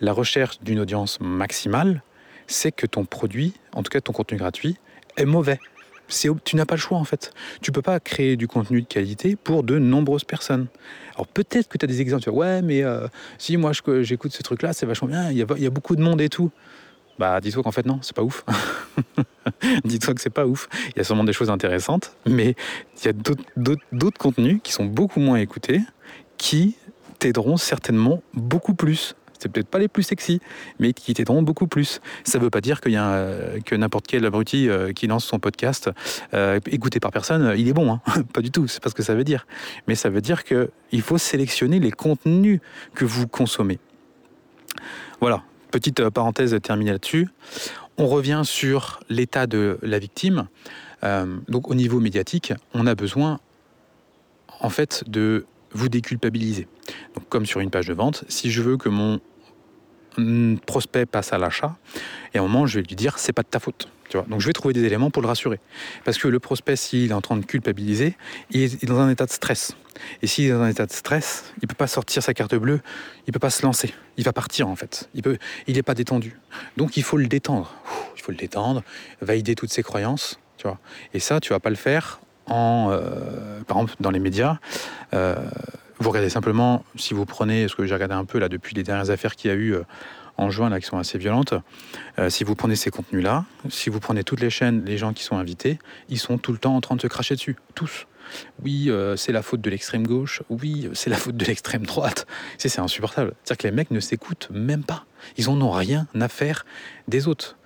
la 0.01 0.13
recherche 0.13 0.61
d'une 0.61 0.79
audience 0.79 1.21
maximale, 1.21 2.03
c'est 2.47 2.73
que 2.73 2.87
ton 2.87 3.05
produit, 3.05 3.55
en 3.75 3.83
tout 3.83 3.91
cas 3.91 4.01
ton 4.01 4.13
contenu 4.13 4.39
gratuit, 4.39 4.77
est 5.17 5.25
mauvais. 5.25 5.59
tu 6.45 6.57
n'as 6.57 6.65
pas 6.65 6.77
le 6.77 6.81
choix 6.81 6.99
en 6.99 7.05
fait. 7.05 7.33
Tu 7.61 7.73
peux 7.73 7.83
pas 7.83 8.01
créer 8.01 8.37
du 8.37 8.49
contenu 8.49 8.83
de 8.83 8.87
qualité 8.87 9.37
pour 9.37 9.63
de 9.63 9.79
nombreuses 9.79 10.25
personnes. 10.25 10.69
Alors 11.15 11.27
peut-être 11.27 11.69
que 11.69 11.77
tu 11.77 11.85
as 11.85 11.89
des 11.89 12.01
exemples, 12.01 12.23
tu 12.23 12.31
vois, 12.31 12.47
ouais, 12.47 12.63
mais 12.63 12.83
euh, 12.83 13.09
si 13.39 13.57
moi 13.57 13.73
j'écoute 14.01 14.33
ce 14.33 14.43
truc-là, 14.43 14.73
c'est 14.73 14.87
vachement 14.87 15.09
bien, 15.09 15.31
il 15.31 15.37
y, 15.37 15.43
a, 15.43 15.71
beaucoup 15.71 15.97
de 15.97 16.03
monde 16.03 16.21
et 16.21 16.29
tout. 16.29 16.51
Bah 17.19 17.41
dis-toi 17.41 17.63
qu'en 17.63 17.73
fait 17.73 17.87
non, 17.87 17.99
c'est 18.03 18.15
pas 18.15 18.23
ouf. 18.23 18.45
dis-toi 19.85 20.15
que 20.15 20.21
c'est 20.21 20.31
pas 20.31 20.47
ouf. 20.47 20.69
Il 20.89 20.99
y 20.99 21.01
a 21.01 21.05
sûrement 21.05 21.25
des 21.25 21.33
choses 21.33 21.51
intéressantes, 21.51 22.17
mais 22.27 22.55
il 23.01 23.07
y 23.07 23.09
a 23.09 23.13
d'autres 23.93 24.19
contenus 24.19 24.61
qui 24.63 24.73
sont 24.73 24.85
beaucoup 24.85 25.21
moins 25.21 25.37
écoutés, 25.37 25.81
qui 26.37 26.77
t'aideront 27.19 27.57
certainement 27.57 28.23
beaucoup 28.35 28.75
plus. 28.75 29.15
C'est 29.39 29.51
peut-être 29.51 29.69
pas 29.69 29.79
les 29.79 29.89
plus 29.89 30.03
sexy, 30.03 30.41
mais 30.79 30.93
qui 30.93 31.13
t'aideront 31.13 31.43
beaucoup 31.43 31.67
plus. 31.67 32.01
Ça 32.25 32.39
veut 32.39 32.51
pas 32.51 32.61
dire 32.61 32.81
qu'il 32.81 32.93
y 32.93 32.97
a 32.97 33.13
euh, 33.13 33.61
que 33.61 33.75
n'importe 33.75 34.07
quel 34.07 34.25
abruti 34.25 34.69
euh, 34.69 34.93
qui 34.93 35.07
lance 35.07 35.25
son 35.25 35.39
podcast 35.39 35.91
euh, 36.35 36.59
écouté 36.67 37.01
par 37.01 37.11
personne, 37.11 37.55
il 37.57 37.69
est 37.69 37.73
bon. 37.73 37.93
Hein 37.93 38.01
pas 38.33 38.41
du 38.41 38.51
tout. 38.51 38.67
C'est 38.67 38.83
pas 38.83 38.89
ce 38.89 38.95
que 38.95 39.03
ça 39.03 39.15
veut 39.15 39.25
dire. 39.25 39.47
Mais 39.89 39.95
ça 39.95 40.09
veut 40.09 40.21
dire 40.21 40.45
que 40.45 40.71
il 40.91 41.03
faut 41.03 41.19
sélectionner 41.19 41.81
les 41.81 41.91
contenus 41.91 42.61
que 42.95 43.05
vous 43.05 43.27
consommez. 43.27 43.79
Voilà. 45.21 45.43
Petite 45.77 46.09
parenthèse 46.09 46.57
terminée 46.63 46.91
là-dessus. 46.91 47.29
On 47.99 48.07
revient 48.07 48.41
sur 48.47 49.01
l'état 49.11 49.47
de 49.47 49.79
la 49.83 49.99
victime. 49.99 50.49
donc 51.49 51.69
au 51.69 51.75
niveau 51.75 52.01
médiatique, 52.01 52.55
on 52.73 52.87
a 52.87 52.95
besoin 52.95 53.41
en 54.61 54.71
fait 54.71 55.05
de 55.07 55.45
vous 55.73 55.91
déculpabiliser. 55.91 56.67
Comme 57.29 57.45
sur 57.45 57.61
une 57.61 57.69
page 57.69 57.89
de 57.89 57.93
vente, 57.93 58.25
si 58.29 58.51
je 58.51 58.63
veux 58.63 58.79
que 58.79 58.89
mon 58.89 59.21
prospect 60.67 61.07
passe 61.07 61.33
à 61.33 61.39
l'achat, 61.39 61.77
et 62.35 62.39
à 62.39 62.41
un 62.41 62.45
moment, 62.45 62.67
je 62.67 62.79
vais 62.79 62.87
lui 62.87 62.97
dire, 62.97 63.19
c'est 63.19 63.33
pas 63.33 63.43
de 63.43 63.49
ta 63.49 63.61
faute. 63.61 63.89
Tu 64.09 64.17
vois 64.17 64.27
Donc 64.29 64.41
je 64.41 64.47
vais 64.47 64.53
trouver 64.53 64.75
des 64.75 64.85
éléments 64.85 65.11
pour 65.11 65.23
le 65.23 65.29
rassurer. 65.29 65.59
Parce 66.05 66.19
que 66.19 66.29
le 66.29 66.39
prospect, 66.39 66.77
s'il 66.77 67.11
est 67.11 67.15
en 67.15 67.21
train 67.21 67.37
de 67.37 67.45
culpabiliser, 67.45 68.17
il 68.51 68.63
est 68.63 68.85
dans 68.85 69.01
un 69.01 69.11
état 69.11 69.27
de 69.27 69.31
stress. 69.31 69.77
Et 70.23 70.27
s'il 70.27 70.47
est 70.47 70.53
dans 70.53 70.61
un 70.61 70.69
état 70.69 70.87
de 70.87 70.93
stress, 70.93 71.53
il 71.63 71.69
peut 71.69 71.75
pas 71.75 71.87
sortir 71.87 72.23
sa 72.23 72.35
carte 72.35 72.55
bleue, 72.55 72.81
il 73.27 73.33
peut 73.33 73.39
pas 73.39 73.51
se 73.51 73.63
lancer. 73.65 73.93
Il 74.17 74.25
va 74.25 74.33
partir 74.33 74.69
en 74.69 74.77
fait. 74.77 75.09
Il 75.15 75.23
peut, 75.23 75.39
il 75.67 75.75
n'est 75.75 75.83
pas 75.83 75.95
détendu. 75.95 76.39
Donc 76.77 76.97
il 76.97 77.03
faut 77.03 77.17
le 77.17 77.27
détendre. 77.27 77.75
Il 78.17 78.23
faut 78.23 78.33
le 78.33 78.39
détendre, 78.39 78.83
valider 79.21 79.55
toutes 79.55 79.73
ses 79.73 79.83
croyances. 79.83 80.39
Tu 80.57 80.67
vois 80.67 80.79
Et 81.15 81.21
ça, 81.21 81.41
tu 81.41 81.53
vas 81.53 81.61
pas 81.61 81.71
le 81.71 81.77
faire 81.77 82.21
en, 82.47 82.91
euh, 82.91 83.63
par 83.67 83.79
exemple, 83.79 83.95
dans 84.01 84.11
les 84.11 84.21
médias. 84.21 84.59
Euh, 85.15 85.37
vous 85.99 86.11
regardez 86.11 86.31
simplement, 86.31 86.85
si 86.97 87.15
vous 87.15 87.25
prenez, 87.25 87.69
ce 87.69 87.75
que 87.75 87.87
j'ai 87.87 87.95
regardé 87.95 88.15
un 88.15 88.25
peu 88.25 88.39
là 88.39 88.49
depuis 88.49 88.75
les 88.75 88.83
dernières 88.83 89.11
affaires 89.11 89.35
qu'il 89.35 89.51
y 89.51 89.55
a 89.55 89.57
eu 89.57 89.75
euh, 89.75 89.83
en 90.37 90.51
juin 90.51 90.79
qui 90.79 90.87
sont 90.87 90.99
assez 90.99 91.19
violentes, 91.19 91.55
euh, 92.19 92.29
si 92.29 92.45
vous 92.45 92.55
prenez 92.55 92.77
ces 92.77 92.91
contenus-là, 92.91 93.45
si 93.71 93.89
vous 93.89 94.01
prenez 94.01 94.23
toutes 94.23 94.41
les 94.41 94.51
chaînes, 94.51 94.85
les 94.85 94.99
gens 94.99 95.13
qui 95.13 95.23
sont 95.23 95.37
invités, 95.37 95.79
ils 96.09 96.19
sont 96.19 96.39
tout 96.39 96.53
le 96.53 96.59
temps 96.59 96.77
en 96.77 96.81
train 96.81 96.97
de 96.97 97.01
se 97.01 97.07
cracher 97.07 97.35
dessus, 97.35 97.57
tous. 97.75 98.07
Oui, 98.63 98.87
euh, 98.89 99.17
c'est 99.17 99.33
la 99.33 99.41
faute 99.41 99.61
de 99.61 99.71
l'extrême 99.71 100.07
gauche. 100.07 100.43
Oui, 100.51 100.91
c'est 100.95 101.11
la 101.11 101.17
faute 101.17 101.37
de 101.37 101.45
l'extrême 101.45 101.87
droite. 101.87 102.27
C'est 102.59 102.79
insupportable. 102.79 103.35
C'est-à-dire 103.45 103.63
que 103.63 103.69
les 103.69 103.75
mecs 103.75 103.91
ne 103.91 104.01
s'écoutent 104.01 104.49
même 104.51 104.83
pas. 104.83 105.05
Ils 105.37 105.49
en 105.49 105.61
ont 105.61 105.71
rien 105.71 106.07
à 106.21 106.29
faire 106.29 106.67
des 107.09 107.29
autres. 107.29 107.57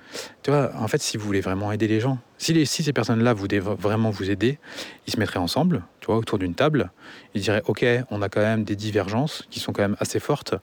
Tu 0.42 0.50
vois, 0.50 0.72
en 0.76 0.88
fait, 0.88 1.00
si 1.00 1.16
vous 1.16 1.24
voulez 1.24 1.40
vraiment 1.40 1.72
aider 1.72 1.88
les 1.88 2.00
gens, 2.00 2.18
si, 2.38 2.52
les, 2.52 2.64
si 2.64 2.82
ces 2.82 2.92
personnes-là 2.92 3.34
voulaient 3.34 3.58
vraiment 3.60 4.10
vous 4.10 4.30
aider, 4.30 4.58
ils 5.06 5.12
se 5.12 5.18
mettraient 5.18 5.38
ensemble, 5.38 5.82
tu 6.00 6.06
vois, 6.06 6.16
autour 6.16 6.38
d'une 6.38 6.54
table. 6.54 6.90
Ils 7.34 7.42
diraient, 7.42 7.62
OK, 7.66 7.84
on 8.10 8.22
a 8.22 8.28
quand 8.28 8.40
même 8.40 8.64
des 8.64 8.76
divergences 8.76 9.44
qui 9.50 9.60
sont 9.60 9.72
quand 9.72 9.82
même 9.82 9.96
assez 10.00 10.20
fortes, 10.20 10.54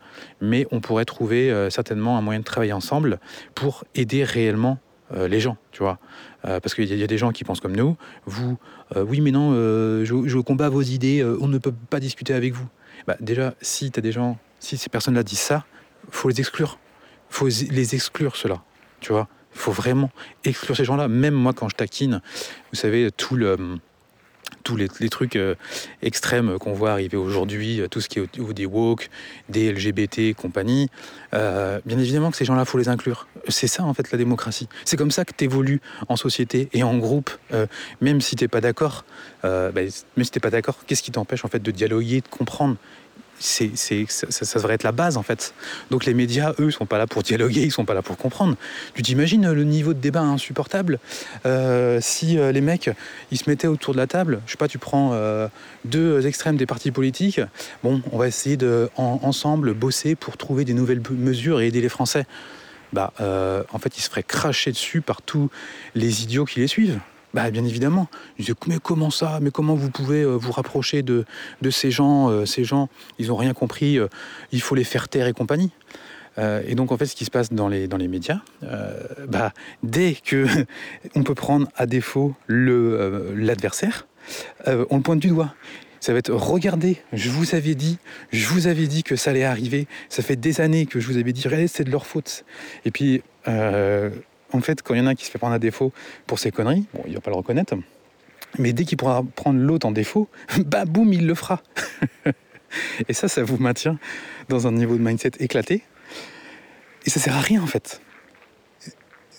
mais 0.41 0.67
on 0.71 0.81
pourrait 0.81 1.05
trouver 1.05 1.51
euh, 1.51 1.69
certainement 1.69 2.17
un 2.17 2.21
moyen 2.21 2.39
de 2.39 2.45
travailler 2.45 2.73
ensemble 2.73 3.19
pour 3.55 3.85
aider 3.95 4.23
réellement 4.23 4.79
euh, 5.15 5.27
les 5.27 5.39
gens, 5.39 5.57
tu 5.71 5.83
vois. 5.83 5.99
Euh, 6.45 6.59
parce 6.59 6.75
qu'il 6.75 6.85
y, 6.85 7.03
a 7.03 7.07
des 7.07 7.17
gens 7.17 7.31
qui 7.31 7.43
pensent 7.43 7.59
comme 7.59 7.75
nous. 7.75 7.95
Vous, 8.25 8.57
oui, 8.95 9.21
mais 9.21 9.31
non, 9.31 9.53
je, 9.53 10.23
je, 10.25 10.37
combats 10.39 10.69
vos 10.69 10.81
idées, 10.81 11.23
on 11.23 11.47
ne 11.47 11.57
peut 11.57 11.73
pas 11.89 11.99
discuter 11.99 12.33
avec 12.33 12.53
vous. 12.53 12.67
Bah, 13.05 13.15
déjà, 13.19 13.53
si 13.61 13.91
as 13.95 14.01
des 14.01 14.11
gens, 14.11 14.37
si 14.59 14.77
ces 14.77 14.89
personnes-là 14.89 15.23
disent 15.23 15.39
ça, 15.39 15.65
faut 16.09 16.29
les 16.29 16.39
exclure. 16.39 16.79
faut 17.29 17.47
les 17.47 17.95
exclure, 17.95 18.35
cela, 18.35 18.63
tu 18.99 19.11
vois. 19.11 19.27
Il 19.57 19.59
faut 19.59 19.71
vraiment 19.71 20.11
exclure 20.45 20.77
ces 20.77 20.85
gens-là. 20.85 21.07
Même 21.07 21.33
moi, 21.33 21.51
quand 21.51 21.67
je 21.67 21.75
taquine, 21.75 22.21
vous 22.71 22.77
savez, 22.77 23.09
tout 23.11 23.35
le, 23.35 23.79
tous 24.63 24.75
les, 24.75 25.09
trucs 25.09 25.35
euh, 25.35 25.55
extrêmes 26.01 26.59
qu'on 26.59 26.73
voit 26.73 26.91
arriver 26.91 27.17
aujourd'hui, 27.17 27.81
euh, 27.81 27.87
tout 27.87 28.01
ce 28.01 28.07
qui 28.07 28.19
est 28.19 28.39
au, 28.39 28.53
des 28.53 28.67
woke, 28.67 29.09
des 29.49 29.71
LGBT, 29.71 30.35
compagnie, 30.35 30.89
euh, 31.33 31.79
bien 31.85 31.97
évidemment 31.97 32.29
que 32.31 32.37
ces 32.37 32.45
gens-là, 32.45 32.65
faut 32.65 32.77
les 32.77 32.89
inclure. 32.89 33.27
C'est 33.47 33.67
ça, 33.67 33.83
en 33.83 33.93
fait, 33.93 34.11
la 34.11 34.17
démocratie. 34.17 34.67
C'est 34.85 34.97
comme 34.97 35.11
ça 35.11 35.25
que 35.25 35.31
tu 35.35 35.45
évolues 35.45 35.81
en 36.07 36.17
société 36.17 36.69
et 36.73 36.83
en 36.83 36.97
groupe, 36.97 37.31
même 38.01 38.19
si 38.21 38.35
tu 38.35 38.47
pas 38.47 38.61
d'accord. 38.61 39.05
Bah, 39.43 39.71
même 39.73 40.23
si 40.23 40.31
tu 40.31 40.39
pas 40.39 40.49
d'accord, 40.49 40.77
qu'est-ce 40.85 41.01
qui 41.01 41.11
t'empêche, 41.11 41.45
en 41.45 41.47
fait, 41.47 41.63
de 41.63 41.71
dialoguer, 41.71 42.21
de 42.21 42.27
comprendre 42.27 42.75
ça, 43.39 43.65
devrait 44.55 44.75
être 44.75 44.83
la 44.83 44.91
base 44.91 45.17
en 45.17 45.23
fait. 45.23 45.53
Donc 45.91 46.05
les 46.05 46.13
médias, 46.13 46.53
eux, 46.59 46.71
sont 46.71 46.85
pas 46.85 46.97
là 46.97 47.07
pour 47.07 47.23
dialoguer, 47.23 47.61
ils 47.61 47.71
sont 47.71 47.85
pas 47.85 47.93
là 47.93 48.01
pour 48.01 48.17
comprendre. 48.17 48.55
Tu 48.93 49.01
t'imagines 49.01 49.51
le 49.51 49.63
niveau 49.63 49.93
de 49.93 49.99
débat 49.99 50.21
insupportable 50.21 50.99
euh, 51.45 51.99
si 52.01 52.37
euh, 52.37 52.51
les 52.51 52.61
mecs 52.61 52.89
ils 53.31 53.37
se 53.37 53.49
mettaient 53.49 53.67
autour 53.67 53.93
de 53.93 53.99
la 53.99 54.07
table. 54.07 54.41
Je 54.45 54.51
sais 54.51 54.57
pas, 54.57 54.67
tu 54.67 54.77
prends 54.77 55.11
euh, 55.13 55.47
deux 55.85 56.25
extrêmes 56.25 56.57
des 56.57 56.65
partis 56.65 56.91
politiques. 56.91 57.41
Bon, 57.83 58.01
on 58.11 58.17
va 58.17 58.27
essayer 58.27 58.57
de 58.57 58.89
en, 58.95 59.19
ensemble 59.23 59.73
bosser 59.73 60.15
pour 60.15 60.37
trouver 60.37 60.65
des 60.65 60.73
nouvelles 60.73 61.01
mesures 61.11 61.61
et 61.61 61.67
aider 61.67 61.81
les 61.81 61.89
Français. 61.89 62.25
Bah, 62.93 63.13
euh, 63.19 63.63
en 63.71 63.79
fait, 63.79 63.97
ils 63.97 64.01
se 64.01 64.09
feraient 64.09 64.23
cracher 64.23 64.71
dessus 64.71 65.01
par 65.01 65.21
tous 65.21 65.49
les 65.95 66.23
idiots 66.23 66.45
qui 66.45 66.59
les 66.59 66.67
suivent. 66.67 66.99
Bah, 67.33 67.51
bien 67.51 67.65
évidemment. 67.65 68.07
Mais 68.67 68.77
comment 68.81 69.11
ça? 69.11 69.39
Mais 69.41 69.51
comment 69.51 69.75
vous 69.75 69.89
pouvez 69.89 70.21
euh, 70.21 70.35
vous 70.35 70.51
rapprocher 70.51 71.01
de, 71.03 71.25
de 71.61 71.69
ces 71.69 71.91
gens 71.91 72.29
euh, 72.29 72.45
Ces 72.45 72.63
gens, 72.63 72.89
ils 73.19 73.27
n'ont 73.27 73.35
rien 73.35 73.53
compris, 73.53 73.99
euh, 73.99 74.07
il 74.51 74.61
faut 74.61 74.75
les 74.75 74.83
faire 74.83 75.09
taire 75.09 75.27
et 75.27 75.33
compagnie. 75.33 75.71
Et 76.67 76.75
donc, 76.75 76.91
en 76.91 76.97
fait, 76.97 77.07
ce 77.07 77.15
qui 77.15 77.25
se 77.25 77.31
passe 77.31 77.51
dans 77.51 77.67
les, 77.67 77.87
dans 77.87 77.97
les 77.97 78.07
médias, 78.07 78.41
bah, 79.27 79.53
dès 79.81 80.13
que 80.13 80.45
on 81.15 81.23
peut 81.23 81.33
prendre 81.33 81.67
à 81.75 81.87
défaut 81.87 82.35
l'adversaire, 82.47 84.05
on 84.67 84.97
le 84.97 85.01
pointe 85.01 85.19
du 85.19 85.29
doigt. 85.29 85.55
Ça 85.99 86.13
va 86.13 86.19
être 86.19 86.31
regardez, 86.31 87.01
je 87.11 87.31
vous 87.31 87.55
avais 87.55 87.73
dit, 87.73 87.97
je 88.31 88.45
vous 88.49 88.67
avais 88.67 88.85
dit 88.85 89.01
que 89.01 89.15
ça 89.15 89.31
allait 89.31 89.45
arriver. 89.45 89.87
Ça 90.09 90.21
fait 90.21 90.35
des 90.35 90.61
années 90.61 90.85
que 90.85 90.99
je 90.99 91.07
vous 91.07 91.17
avais 91.17 91.33
dit, 91.33 91.41
regardez, 91.43 91.67
c'est 91.67 91.85
de 91.85 91.89
leur 91.89 92.05
faute. 92.05 92.45
Et 92.85 92.91
puis, 92.91 93.23
en 94.53 94.61
fait, 94.61 94.81
quand 94.81 94.93
il 94.93 94.97
y 94.97 95.01
en 95.01 95.07
a 95.07 95.11
un 95.11 95.15
qui 95.15 95.25
se 95.25 95.31
fait 95.31 95.39
prendre 95.39 95.53
à 95.53 95.59
défaut 95.59 95.91
pour 96.25 96.39
ses 96.39 96.51
conneries, 96.51 96.85
bon, 96.93 97.03
il 97.07 97.13
va 97.13 97.21
pas 97.21 97.31
le 97.31 97.37
reconnaître, 97.37 97.75
mais 98.57 98.73
dès 98.73 98.85
qu'il 98.85 98.97
pourra 98.97 99.23
prendre 99.35 99.59
l'autre 99.59 99.85
en 99.87 99.91
défaut, 99.91 100.29
bah 100.65 100.85
boum, 100.85 101.13
il 101.13 101.27
le 101.27 101.35
fera. 101.35 101.61
et 103.07 103.13
ça, 103.13 103.27
ça 103.27 103.43
vous 103.43 103.57
maintient 103.57 103.99
dans 104.49 104.67
un 104.67 104.71
niveau 104.71 104.97
de 104.97 105.03
mindset 105.03 105.31
éclaté. 105.39 105.83
Et 107.05 107.09
ça 107.09 107.19
sert 107.19 107.35
à 107.35 107.41
rien 107.41 107.61
en 107.61 107.67
fait. 107.67 108.01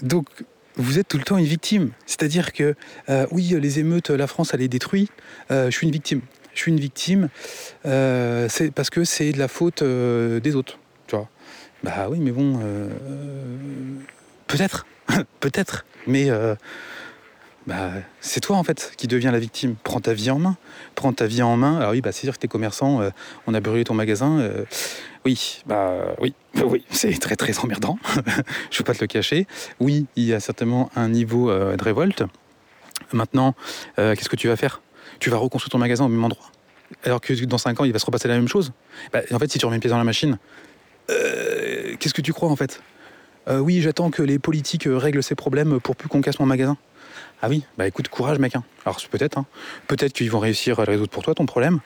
Donc, 0.02 0.28
vous 0.76 0.98
êtes 0.98 1.08
tout 1.08 1.18
le 1.18 1.24
temps 1.24 1.38
une 1.38 1.44
victime. 1.44 1.90
C'est-à-dire 2.06 2.52
que, 2.52 2.74
euh, 3.08 3.26
oui, 3.30 3.54
les 3.60 3.78
émeutes, 3.80 4.10
la 4.10 4.26
France, 4.26 4.52
elle 4.54 4.62
est 4.62 4.68
détruite, 4.68 5.10
euh, 5.50 5.70
je 5.70 5.76
suis 5.76 5.86
une 5.86 5.92
victime. 5.92 6.20
Je 6.54 6.60
suis 6.60 6.72
une 6.72 6.80
victime, 6.80 7.28
euh, 7.86 8.48
parce 8.74 8.90
que 8.90 9.04
c'est 9.04 9.32
de 9.32 9.38
la 9.38 9.48
faute 9.48 9.82
des 9.82 10.56
autres. 10.56 10.78
Bah 11.84 12.08
oui, 12.10 12.18
mais 12.18 12.32
bon, 12.32 12.60
peut-être. 14.48 14.84
Peut-être, 15.40 15.84
mais 16.06 16.30
euh, 16.30 16.54
bah, 17.66 17.90
c'est 18.20 18.40
toi 18.40 18.56
en 18.56 18.64
fait 18.64 18.92
qui 18.96 19.06
deviens 19.06 19.30
la 19.30 19.38
victime. 19.38 19.76
Prends 19.82 20.00
ta 20.00 20.12
vie 20.12 20.30
en 20.30 20.38
main. 20.38 20.56
Prends 20.94 21.12
ta 21.12 21.26
vie 21.26 21.42
en 21.42 21.56
main. 21.56 21.76
Alors 21.78 21.92
oui, 21.92 22.00
bah, 22.00 22.12
c'est 22.12 22.26
sûr 22.26 22.34
que 22.34 22.38
t'es 22.38 22.48
commerçant, 22.48 23.00
euh, 23.00 23.10
on 23.46 23.54
a 23.54 23.60
brûlé 23.60 23.84
ton 23.84 23.94
magasin. 23.94 24.38
Euh, 24.38 24.64
oui, 25.24 25.62
bah 25.66 26.14
oui, 26.20 26.34
oui, 26.64 26.84
c'est 26.90 27.18
très 27.18 27.36
très 27.36 27.58
emmerdant. 27.58 27.98
Je 28.14 28.20
ne 28.20 28.78
veux 28.78 28.84
pas 28.84 28.94
te 28.94 29.00
le 29.00 29.06
cacher. 29.06 29.46
Oui, 29.80 30.06
il 30.16 30.24
y 30.24 30.34
a 30.34 30.40
certainement 30.40 30.90
un 30.96 31.08
niveau 31.08 31.52
de 31.52 31.82
révolte. 31.82 32.22
Maintenant, 33.12 33.54
qu'est-ce 33.96 34.28
que 34.28 34.36
tu 34.36 34.48
vas 34.48 34.56
faire? 34.56 34.82
Tu 35.18 35.30
vas 35.30 35.38
reconstruire 35.38 35.70
ton 35.70 35.78
magasin 35.78 36.04
au 36.04 36.08
même 36.08 36.24
endroit? 36.24 36.50
Alors 37.04 37.20
que 37.20 37.32
dans 37.44 37.58
5 37.58 37.80
ans, 37.80 37.84
il 37.84 37.92
va 37.92 37.98
se 37.98 38.06
repasser 38.06 38.28
la 38.28 38.34
même 38.34 38.48
chose? 38.48 38.72
Bah, 39.12 39.20
en 39.30 39.38
fait, 39.38 39.50
si 39.50 39.58
tu 39.58 39.66
remets 39.66 39.76
une 39.76 39.80
pièce 39.80 39.92
dans 39.92 39.98
la 39.98 40.04
machine, 40.04 40.38
qu'est-ce 41.08 42.14
que 42.14 42.22
tu 42.22 42.32
crois 42.32 42.50
en 42.50 42.56
fait? 42.56 42.82
Euh, 43.48 43.58
oui, 43.58 43.80
j'attends 43.80 44.10
que 44.10 44.22
les 44.22 44.38
politiques 44.38 44.86
euh, 44.86 44.96
règlent 44.96 45.22
ces 45.22 45.34
problèmes 45.34 45.80
pour 45.80 45.96
plus 45.96 46.08
qu'on 46.08 46.20
casse 46.20 46.38
mon 46.38 46.46
magasin. 46.46 46.76
Ah 47.40 47.48
oui, 47.48 47.64
bah 47.78 47.86
écoute, 47.86 48.08
courage 48.08 48.38
mec. 48.38 48.56
Hein. 48.56 48.64
Alors 48.84 49.00
peut-être, 49.10 49.38
hein. 49.38 49.46
peut-être 49.86 50.12
qu'ils 50.12 50.30
vont 50.30 50.40
réussir 50.40 50.80
à 50.80 50.84
résoudre 50.84 51.10
pour 51.10 51.22
toi 51.22 51.34
ton 51.34 51.46
problème. 51.46 51.80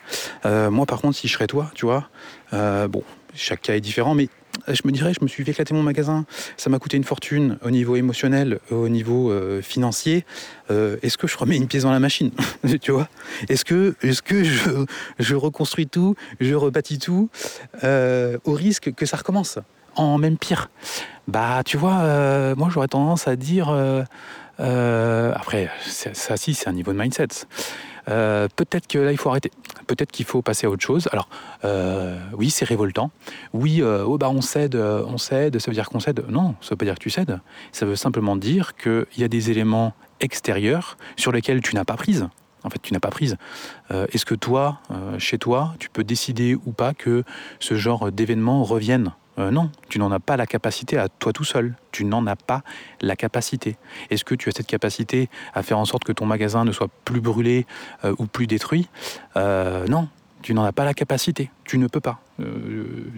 Euh, 0.45 0.71
moi 0.71 0.85
par 0.85 0.99
contre, 0.99 1.17
si 1.17 1.27
je 1.27 1.33
serais 1.33 1.47
toi, 1.47 1.71
tu 1.75 1.85
vois, 1.85 2.09
bon, 2.51 3.03
chaque 3.35 3.61
cas 3.61 3.75
est 3.75 3.81
différent, 3.81 4.15
mais 4.15 4.29
je 4.67 4.81
me 4.85 4.91
dirais, 4.91 5.13
je 5.13 5.23
me 5.23 5.27
suis 5.27 5.47
éclaté 5.47 5.73
mon 5.73 5.83
magasin, 5.83 6.25
ça 6.57 6.69
m'a 6.69 6.79
coûté 6.79 6.97
une 6.97 7.03
fortune 7.03 7.57
au 7.63 7.69
niveau 7.69 7.95
émotionnel, 7.95 8.59
au 8.71 8.89
niveau 8.89 9.31
financier. 9.61 10.25
Est-ce 10.69 11.17
que 11.17 11.27
je 11.27 11.37
remets 11.37 11.57
une 11.57 11.67
pièce 11.67 11.83
dans 11.83 11.91
la 11.91 11.99
machine 11.99 12.31
Tu 12.81 12.91
vois? 12.91 13.07
Est-ce 13.47 13.63
que, 13.63 13.95
je, 14.43 14.85
je 15.19 15.35
reconstruis 15.35 15.87
tout, 15.87 16.15
je 16.39 16.55
rebâtis 16.55 16.99
tout, 16.99 17.29
au 17.83 18.53
risque 18.53 18.91
que 18.93 19.05
ça 19.05 19.17
recommence? 19.17 19.59
En 19.95 20.17
même 20.17 20.39
pire 20.39 20.69
Bah, 21.27 21.61
tu 21.65 21.77
vois, 21.77 21.99
euh, 22.01 22.55
moi 22.55 22.69
j'aurais 22.69 22.87
tendance 22.87 23.27
à 23.27 23.35
dire. 23.35 23.69
Euh, 23.69 24.03
euh, 24.59 25.31
après, 25.35 25.69
ça, 25.85 26.37
si, 26.37 26.53
c'est 26.53 26.67
un 26.67 26.73
niveau 26.73 26.93
de 26.93 26.99
mindset. 26.99 27.27
Peut-être 28.05 28.87
que 28.87 28.99
là, 28.99 29.11
il 29.11 29.17
faut 29.17 29.29
arrêter. 29.29 29.51
Peut-être 29.87 30.11
qu'il 30.11 30.25
faut 30.25 30.41
passer 30.41 30.67
à 30.67 30.69
autre 30.69 30.83
chose. 30.83 31.07
Alors, 31.11 31.29
oui, 32.33 32.49
c'est 32.49 32.65
révoltant. 32.65 33.11
Oui, 33.53 33.81
oh, 33.81 34.17
bah, 34.17 34.29
on 34.29 34.41
cède, 34.41 34.75
on 34.75 35.17
cède, 35.17 35.59
ça 35.59 35.71
veut 35.71 35.75
dire 35.75 35.89
qu'on 35.89 35.99
cède. 35.99 36.23
Non, 36.29 36.55
ça 36.61 36.71
veut 36.71 36.75
pas 36.75 36.85
dire 36.85 36.95
que 36.95 36.99
tu 36.99 37.09
cèdes. 37.09 37.39
Ça 37.71 37.85
veut 37.85 37.95
simplement 37.95 38.35
dire 38.35 38.75
qu'il 38.75 39.05
y 39.17 39.23
a 39.23 39.27
des 39.27 39.49
éléments 39.49 39.93
extérieurs 40.19 40.97
sur 41.15 41.31
lesquels 41.31 41.61
tu 41.61 41.75
n'as 41.75 41.85
pas 41.85 41.95
prise. 41.95 42.27
En 42.63 42.69
fait, 42.69 42.79
tu 42.81 42.93
n'as 42.93 42.99
pas 42.99 43.09
prise. 43.09 43.37
Est-ce 43.89 44.25
que 44.25 44.35
toi, 44.35 44.79
chez 45.17 45.37
toi, 45.37 45.73
tu 45.79 45.89
peux 45.89 46.03
décider 46.03 46.55
ou 46.65 46.73
pas 46.73 46.93
que 46.93 47.23
ce 47.59 47.75
genre 47.75 48.11
d'événement 48.11 48.63
revienne 48.63 49.13
euh, 49.39 49.51
non, 49.51 49.71
tu 49.89 49.99
n'en 49.99 50.11
as 50.11 50.19
pas 50.19 50.37
la 50.37 50.45
capacité 50.45 50.97
à 50.97 51.09
toi 51.09 51.33
tout 51.33 51.43
seul. 51.43 51.75
Tu 51.91 52.05
n'en 52.05 52.25
as 52.27 52.35
pas 52.35 52.61
la 53.01 53.15
capacité. 53.15 53.77
Est-ce 54.09 54.23
que 54.23 54.35
tu 54.35 54.49
as 54.49 54.51
cette 54.51 54.67
capacité 54.67 55.29
à 55.53 55.63
faire 55.63 55.79
en 55.79 55.85
sorte 55.85 56.03
que 56.03 56.11
ton 56.11 56.25
magasin 56.25 56.65
ne 56.65 56.71
soit 56.71 56.89
plus 57.05 57.21
brûlé 57.21 57.65
euh, 58.05 58.15
ou 58.19 58.25
plus 58.25 58.47
détruit? 58.47 58.89
Euh, 59.35 59.87
Non, 59.87 60.07
tu 60.41 60.53
n'en 60.53 60.63
as 60.63 60.71
pas 60.71 60.85
la 60.85 60.93
capacité. 60.93 61.49
Tu 61.63 61.77
ne 61.77 61.87
peux 61.87 62.01
pas. 62.01 62.19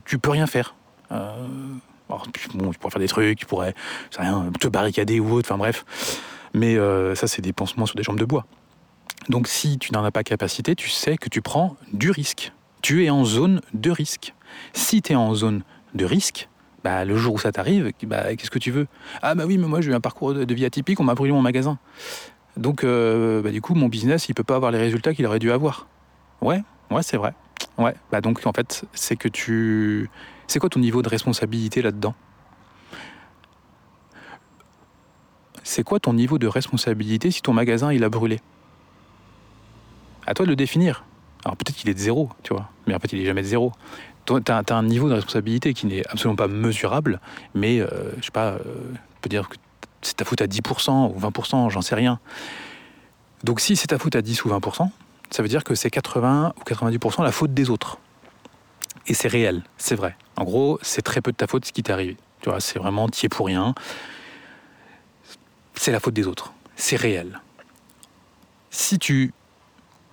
Tu 0.06 0.20
peux 0.20 0.30
rien 0.30 0.48
faire. 0.48 0.76
Alors, 1.10 2.28
bon, 2.54 2.72
tu 2.72 2.80
pourrais 2.80 2.92
faire 2.92 3.00
des 3.00 3.08
trucs, 3.08 3.40
tu 3.40 3.46
pourrais 3.46 3.74
te 4.12 4.68
barricader 4.68 5.20
ou 5.20 5.32
autre, 5.34 5.52
enfin 5.52 5.58
bref. 5.58 5.86
Mais 6.54 6.76
ça, 7.16 7.28
c'est 7.28 7.42
des 7.42 7.54
pansements 7.54 7.86
sur 7.86 7.96
des 7.96 8.04
jambes 8.04 8.20
de 8.20 8.26
bois. 8.26 8.46
Donc 9.30 9.48
si 9.48 9.78
tu 9.80 9.92
n'en 9.92 10.04
as 10.04 10.12
pas 10.12 10.24
capacité, 10.24 10.76
tu 10.76 10.90
sais 10.90 11.18
que 11.18 11.30
tu 11.30 11.42
prends 11.42 11.78
du 11.94 12.12
risque. 12.12 12.52
Tu 12.82 13.06
es 13.06 13.10
en 13.10 13.26
zone 13.26 13.62
de 13.74 13.90
risque. 13.90 14.34
Si 14.74 15.02
tu 15.02 15.14
es 15.14 15.16
en 15.16 15.34
zone 15.34 15.64
de 15.96 16.06
risque, 16.06 16.50
bah, 16.84 17.04
le 17.04 17.18
jour 17.18 17.34
où 17.34 17.40
ça 17.40 17.52
t'arrive, 17.52 17.92
bah, 18.04 18.36
qu'est-ce 18.36 18.52
que 18.52 18.60
tu 18.60 18.70
veux? 18.70 18.88
Ah 19.22 19.34
bah 19.34 19.46
oui, 19.48 19.58
mais 19.58 19.68
moi 19.68 19.82
j'ai 19.82 19.92
eu 19.92 19.96
un 19.96 20.02
parcours 20.02 20.34
de, 20.34 20.54
vie 20.54 20.66
atypique, 20.66 21.00
on 21.00 21.04
m'a 21.04 21.16
brûlé 21.16 21.34
mon 21.34 21.42
magasin. 21.42 21.80
Donc 22.58 22.84
euh, 22.84 23.42
bah, 23.42 23.52
du 23.52 23.62
coup, 23.62 23.74
mon 23.74 23.88
business, 23.88 24.30
il 24.30 24.36
peut 24.36 24.44
pas 24.44 24.56
avoir 24.56 24.72
les 24.72 24.78
résultats 24.78 25.14
qu'il 25.14 25.26
aurait 25.26 25.40
dû 25.40 25.52
avoir. 25.52 25.88
Ouais, 26.42 26.62
ouais, 26.92 27.02
c'est 27.02 27.18
vrai. 27.18 27.34
Ouais, 27.78 27.96
bah 28.12 28.22
donc 28.22 28.46
en 28.46 28.54
fait, 28.54 28.86
c'est 28.94 29.16
que 29.16 29.28
tu... 29.28 30.10
C'est 30.48 30.60
quoi 30.60 30.70
ton 30.70 30.80
niveau 30.80 31.02
de 31.02 31.10
responsabilité 31.10 31.82
là-dedans? 31.82 32.14
C'est 35.64 35.84
quoi 35.84 36.00
ton 36.00 36.14
niveau 36.14 36.38
de 36.38 36.48
responsabilité 36.48 37.32
si 37.32 37.42
ton 37.42 37.54
magasin, 37.54 37.92
il 37.92 38.04
a 38.04 38.10
brûlé? 38.10 38.40
À 40.28 40.36
toi 40.36 40.46
de 40.46 40.52
le 40.52 40.56
définir. 40.56 41.04
Alors 41.44 41.58
peut-être 41.58 41.76
qu'il 41.76 41.90
est 41.90 41.94
de 41.96 42.00
zéro, 42.00 42.30
tu 42.44 42.54
vois, 42.54 42.70
mais 42.86 42.94
en 42.94 43.00
fait, 43.00 43.12
il 43.14 43.22
est 43.22 43.26
jamais 43.26 43.42
de 43.42 43.48
zéro 43.48 43.72
tu 44.26 44.52
as, 44.52 44.64
un 44.70 44.84
niveau 44.84 45.10
de 45.10 45.14
responsabilité 45.14 45.74
qui 45.74 45.86
n'est 45.88 46.06
absolument 46.08 46.36
pas 46.36 46.48
mesurable, 46.48 47.20
mais 47.54 47.80
euh, 47.80 48.12
je 48.20 48.26
sais 48.26 48.32
pas, 48.32 48.54
euh, 48.54 48.60
peut 49.22 49.30
dire 49.30 49.50
que 49.50 49.56
c'est 50.02 50.18
ta 50.18 50.26
faute 50.26 50.42
à 50.42 50.48
10% 50.48 51.14
ou 51.14 51.20
20%, 51.20 51.70
j'en 51.70 51.82
sais 51.82 51.96
rien. 51.96 52.20
Donc 53.44 53.60
si 53.60 53.76
c'est 53.76 53.88
ta 53.88 53.98
faute 53.98 54.16
à 54.16 54.22
10 54.22 54.46
ou 54.46 54.50
20%, 54.50 54.90
ça 55.30 55.42
veut 55.42 55.50
dire 55.50 55.64
que 55.64 55.76
c'est 55.76 55.90
80 55.90 56.54
ou 56.58 56.64
90% 56.64 57.24
la 57.24 57.32
faute 57.32 57.54
des 57.54 57.70
autres. 57.70 57.98
Et 59.08 59.14
c'est 59.14 59.28
réel, 59.28 59.64
c'est 59.78 59.96
vrai. 59.96 60.16
En 60.36 60.44
gros, 60.44 60.80
c'est 60.82 61.02
très 61.02 61.22
peu 61.22 61.32
de 61.32 61.38
ta 61.38 61.48
faute 61.48 61.66
ce 61.66 61.72
qui 61.72 61.84
t'est 61.84 61.94
arrivé. 61.94 62.18
Tu 62.42 62.50
vois, 62.50 62.60
c'est 62.60 62.80
vraiment 62.80 63.08
es 63.08 63.30
pour 63.30 63.46
rien. 63.46 63.76
C'est 65.76 65.92
la 65.92 66.00
faute 66.00 66.14
des 66.14 66.28
autres. 66.28 66.54
C'est 66.76 66.96
réel. 66.96 67.42
Si 68.72 68.98
tu 68.98 69.34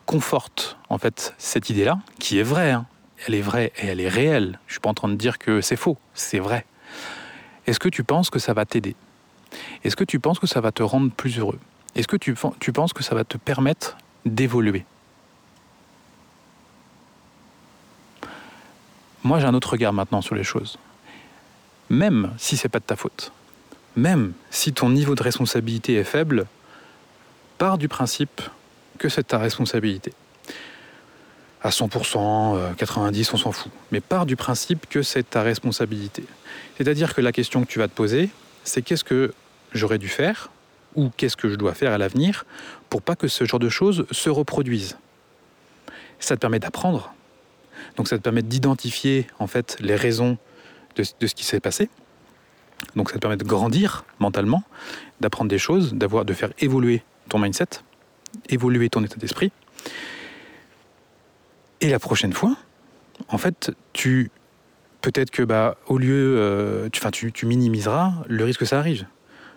confortes 0.06 0.76
en 0.88 0.98
fait 0.98 1.34
cette 1.38 1.70
idée-là, 1.70 1.98
qui 2.18 2.38
est 2.38 2.42
vraie, 2.42 2.72
hein, 2.72 2.86
elle 3.26 3.34
est 3.34 3.40
vraie 3.40 3.72
et 3.76 3.86
elle 3.86 4.00
est 4.00 4.08
réelle. 4.08 4.58
Je 4.66 4.74
suis 4.74 4.80
pas 4.80 4.90
en 4.90 4.94
train 4.94 5.08
de 5.08 5.14
dire 5.14 5.38
que 5.38 5.60
c'est 5.60 5.76
faux, 5.76 5.98
c'est 6.14 6.38
vrai. 6.38 6.64
Est-ce 7.66 7.78
que 7.78 7.88
tu 7.88 8.04
penses 8.04 8.30
que 8.30 8.38
ça 8.38 8.52
va 8.52 8.64
t'aider? 8.64 8.96
Est-ce 9.84 9.96
que 9.96 10.04
tu 10.04 10.18
penses 10.18 10.38
que 10.38 10.46
ça 10.46 10.60
va 10.60 10.72
te 10.72 10.82
rendre 10.82 11.10
plus 11.12 11.38
heureux? 11.38 11.58
Est-ce 11.94 12.08
que 12.08 12.16
tu, 12.16 12.34
tu 12.58 12.72
penses 12.72 12.92
que 12.92 13.02
ça 13.02 13.14
va 13.14 13.24
te 13.24 13.36
permettre 13.36 13.96
d'évoluer? 14.24 14.84
Moi, 19.24 19.38
j'ai 19.38 19.46
un 19.46 19.54
autre 19.54 19.70
regard 19.70 19.92
maintenant 19.92 20.22
sur 20.22 20.34
les 20.34 20.42
choses. 20.42 20.78
Même 21.90 22.32
si 22.38 22.56
c'est 22.56 22.68
pas 22.68 22.80
de 22.80 22.84
ta 22.84 22.96
faute, 22.96 23.32
même 23.94 24.32
si 24.50 24.72
ton 24.72 24.90
niveau 24.90 25.14
de 25.14 25.22
responsabilité 25.22 25.94
est 25.94 26.04
faible, 26.04 26.46
pars 27.58 27.78
du 27.78 27.88
principe 27.88 28.40
que 28.98 29.08
c'est 29.08 29.24
ta 29.24 29.38
responsabilité 29.38 30.12
à 31.62 31.70
100%, 31.70 32.74
90%, 32.74 33.20
euh, 33.20 33.24
on 33.32 33.36
s'en 33.36 33.52
fout. 33.52 33.70
Mais 33.92 34.00
pars 34.00 34.26
du 34.26 34.36
principe 34.36 34.88
que 34.88 35.02
c'est 35.02 35.30
ta 35.30 35.42
responsabilité. 35.42 36.24
C'est-à-dire 36.76 37.14
que 37.14 37.20
la 37.20 37.32
question 37.32 37.62
que 37.64 37.68
tu 37.70 37.78
vas 37.78 37.88
te 37.88 37.94
poser, 37.94 38.30
c'est 38.64 38.82
qu'est-ce 38.82 39.04
que 39.04 39.32
j'aurais 39.72 39.98
dû 39.98 40.08
faire 40.08 40.50
ou 40.94 41.10
qu'est-ce 41.16 41.36
que 41.36 41.48
je 41.48 41.54
dois 41.54 41.74
faire 41.74 41.92
à 41.92 41.98
l'avenir 41.98 42.44
pour 42.90 43.00
pas 43.00 43.16
que 43.16 43.28
ce 43.28 43.44
genre 43.44 43.60
de 43.60 43.68
choses 43.68 44.06
se 44.10 44.28
reproduisent. 44.28 44.98
Ça 46.18 46.34
te 46.36 46.40
permet 46.40 46.58
d'apprendre. 46.58 47.14
Donc 47.96 48.08
ça 48.08 48.18
te 48.18 48.22
permet 48.22 48.42
d'identifier 48.42 49.26
en 49.38 49.46
fait 49.46 49.76
les 49.80 49.96
raisons 49.96 50.38
de, 50.96 51.04
de 51.20 51.26
ce 51.26 51.34
qui 51.34 51.44
s'est 51.44 51.60
passé. 51.60 51.88
Donc 52.96 53.10
ça 53.10 53.16
te 53.16 53.20
permet 53.20 53.36
de 53.36 53.44
grandir 53.44 54.04
mentalement, 54.18 54.64
d'apprendre 55.20 55.48
des 55.48 55.58
choses, 55.58 55.94
d'avoir, 55.94 56.24
de 56.24 56.34
faire 56.34 56.50
évoluer 56.58 57.02
ton 57.28 57.38
mindset, 57.38 57.68
évoluer 58.48 58.88
ton 58.88 59.02
état 59.04 59.16
d'esprit. 59.16 59.52
Et 61.82 61.90
la 61.90 61.98
prochaine 61.98 62.32
fois, 62.32 62.56
en 63.28 63.38
fait, 63.38 63.72
tu 63.92 64.30
peut-être 65.00 65.32
que 65.32 65.42
bah 65.42 65.76
au 65.88 65.98
lieu, 65.98 66.36
euh, 66.38 66.88
tu, 66.90 67.32
tu, 67.32 67.44
minimiseras 67.44 68.12
le 68.28 68.44
risque 68.44 68.60
que 68.60 68.66
ça 68.66 68.78
arrive. 68.78 69.04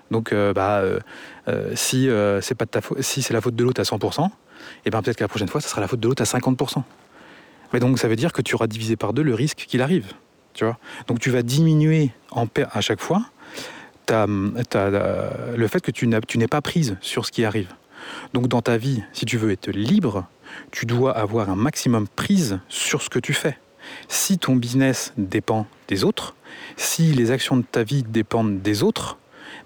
Donc 0.10 0.34
euh, 0.34 0.52
bah 0.52 0.82
euh, 1.48 1.76
si 1.76 2.10
c'est 2.42 2.56
pas 2.56 2.66
de 2.66 2.72
ta 2.72 2.82
si 3.00 3.22
c'est 3.22 3.34
la 3.34 3.42
faute 3.42 3.56
de 3.56 3.64
l'autre 3.64 3.80
à 3.80 3.84
100%, 3.84 4.26
et 4.26 4.32
eh 4.86 4.90
ben 4.90 5.04
peut-être 5.04 5.18
que 5.18 5.24
la 5.24 5.28
prochaine 5.28 5.48
fois, 5.48 5.62
ça 5.62 5.70
sera 5.70 5.82
la 5.82 5.88
faute 5.88 6.00
de 6.00 6.08
l'autre 6.08 6.24
à 6.24 6.26
50%. 6.26 6.82
Mais 7.74 7.80
donc 7.80 8.00
ça 8.00 8.08
veut 8.08 8.16
dire 8.16 8.34
que 8.34 8.42
tu 8.42 8.56
auras 8.56 8.68
divisé 8.68 8.96
par 8.96 9.14
deux 9.14 9.24
le 9.24 9.36
risque 9.36 9.66
qu'il 9.68 9.82
arrive. 9.84 10.14
Tu 10.54 10.66
vois 10.66 10.80
donc 11.08 11.20
tu 11.20 11.30
vas 11.30 11.44
diminuer 11.44 12.12
en 12.32 12.48
à 12.72 12.82
chaque 12.82 13.02
fois 13.02 13.22
le 14.10 15.68
fait 15.68 15.82
que 15.82 15.92
tu 15.92 16.08
n'es 16.08 16.48
pas 16.48 16.62
prise 16.62 16.98
sur 17.02 17.26
ce 17.26 17.32
qui 17.32 17.46
arrive. 17.46 17.70
Donc 18.34 18.48
dans 18.48 18.62
ta 18.62 18.78
vie, 18.78 19.04
si 19.14 19.26
tu 19.26 19.38
veux 19.38 19.52
être 19.52 19.70
libre, 19.70 20.28
tu 20.72 20.86
dois 20.86 21.18
avoir 21.18 21.50
un 21.50 21.56
maximum 21.56 22.08
prise 22.08 22.60
sur 22.70 23.02
ce 23.02 23.10
que 23.10 23.20
tu 23.20 23.34
fais. 23.34 23.58
Si 24.08 24.38
ton 24.38 24.56
business 24.56 25.14
dépend 25.18 25.68
des 25.88 26.04
autres, 26.04 26.36
si 26.78 27.14
les 27.14 27.32
actions 27.32 27.58
de 27.58 27.64
ta 27.64 27.84
vie 27.84 28.04
dépendent 28.04 28.62
des 28.62 28.84
autres, 28.84 29.18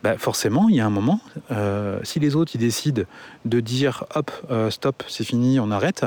bah 0.03 0.17
forcément, 0.17 0.69
il 0.69 0.75
y 0.75 0.79
a 0.79 0.85
un 0.85 0.89
moment, 0.89 1.19
euh, 1.51 1.99
si 2.03 2.19
les 2.19 2.35
autres 2.35 2.57
décident 2.57 3.03
de 3.45 3.59
dire 3.59 4.05
hop, 4.15 4.31
euh, 4.49 4.69
stop, 4.69 5.03
c'est 5.07 5.23
fini, 5.23 5.59
on 5.59 5.71
arrête, 5.71 6.05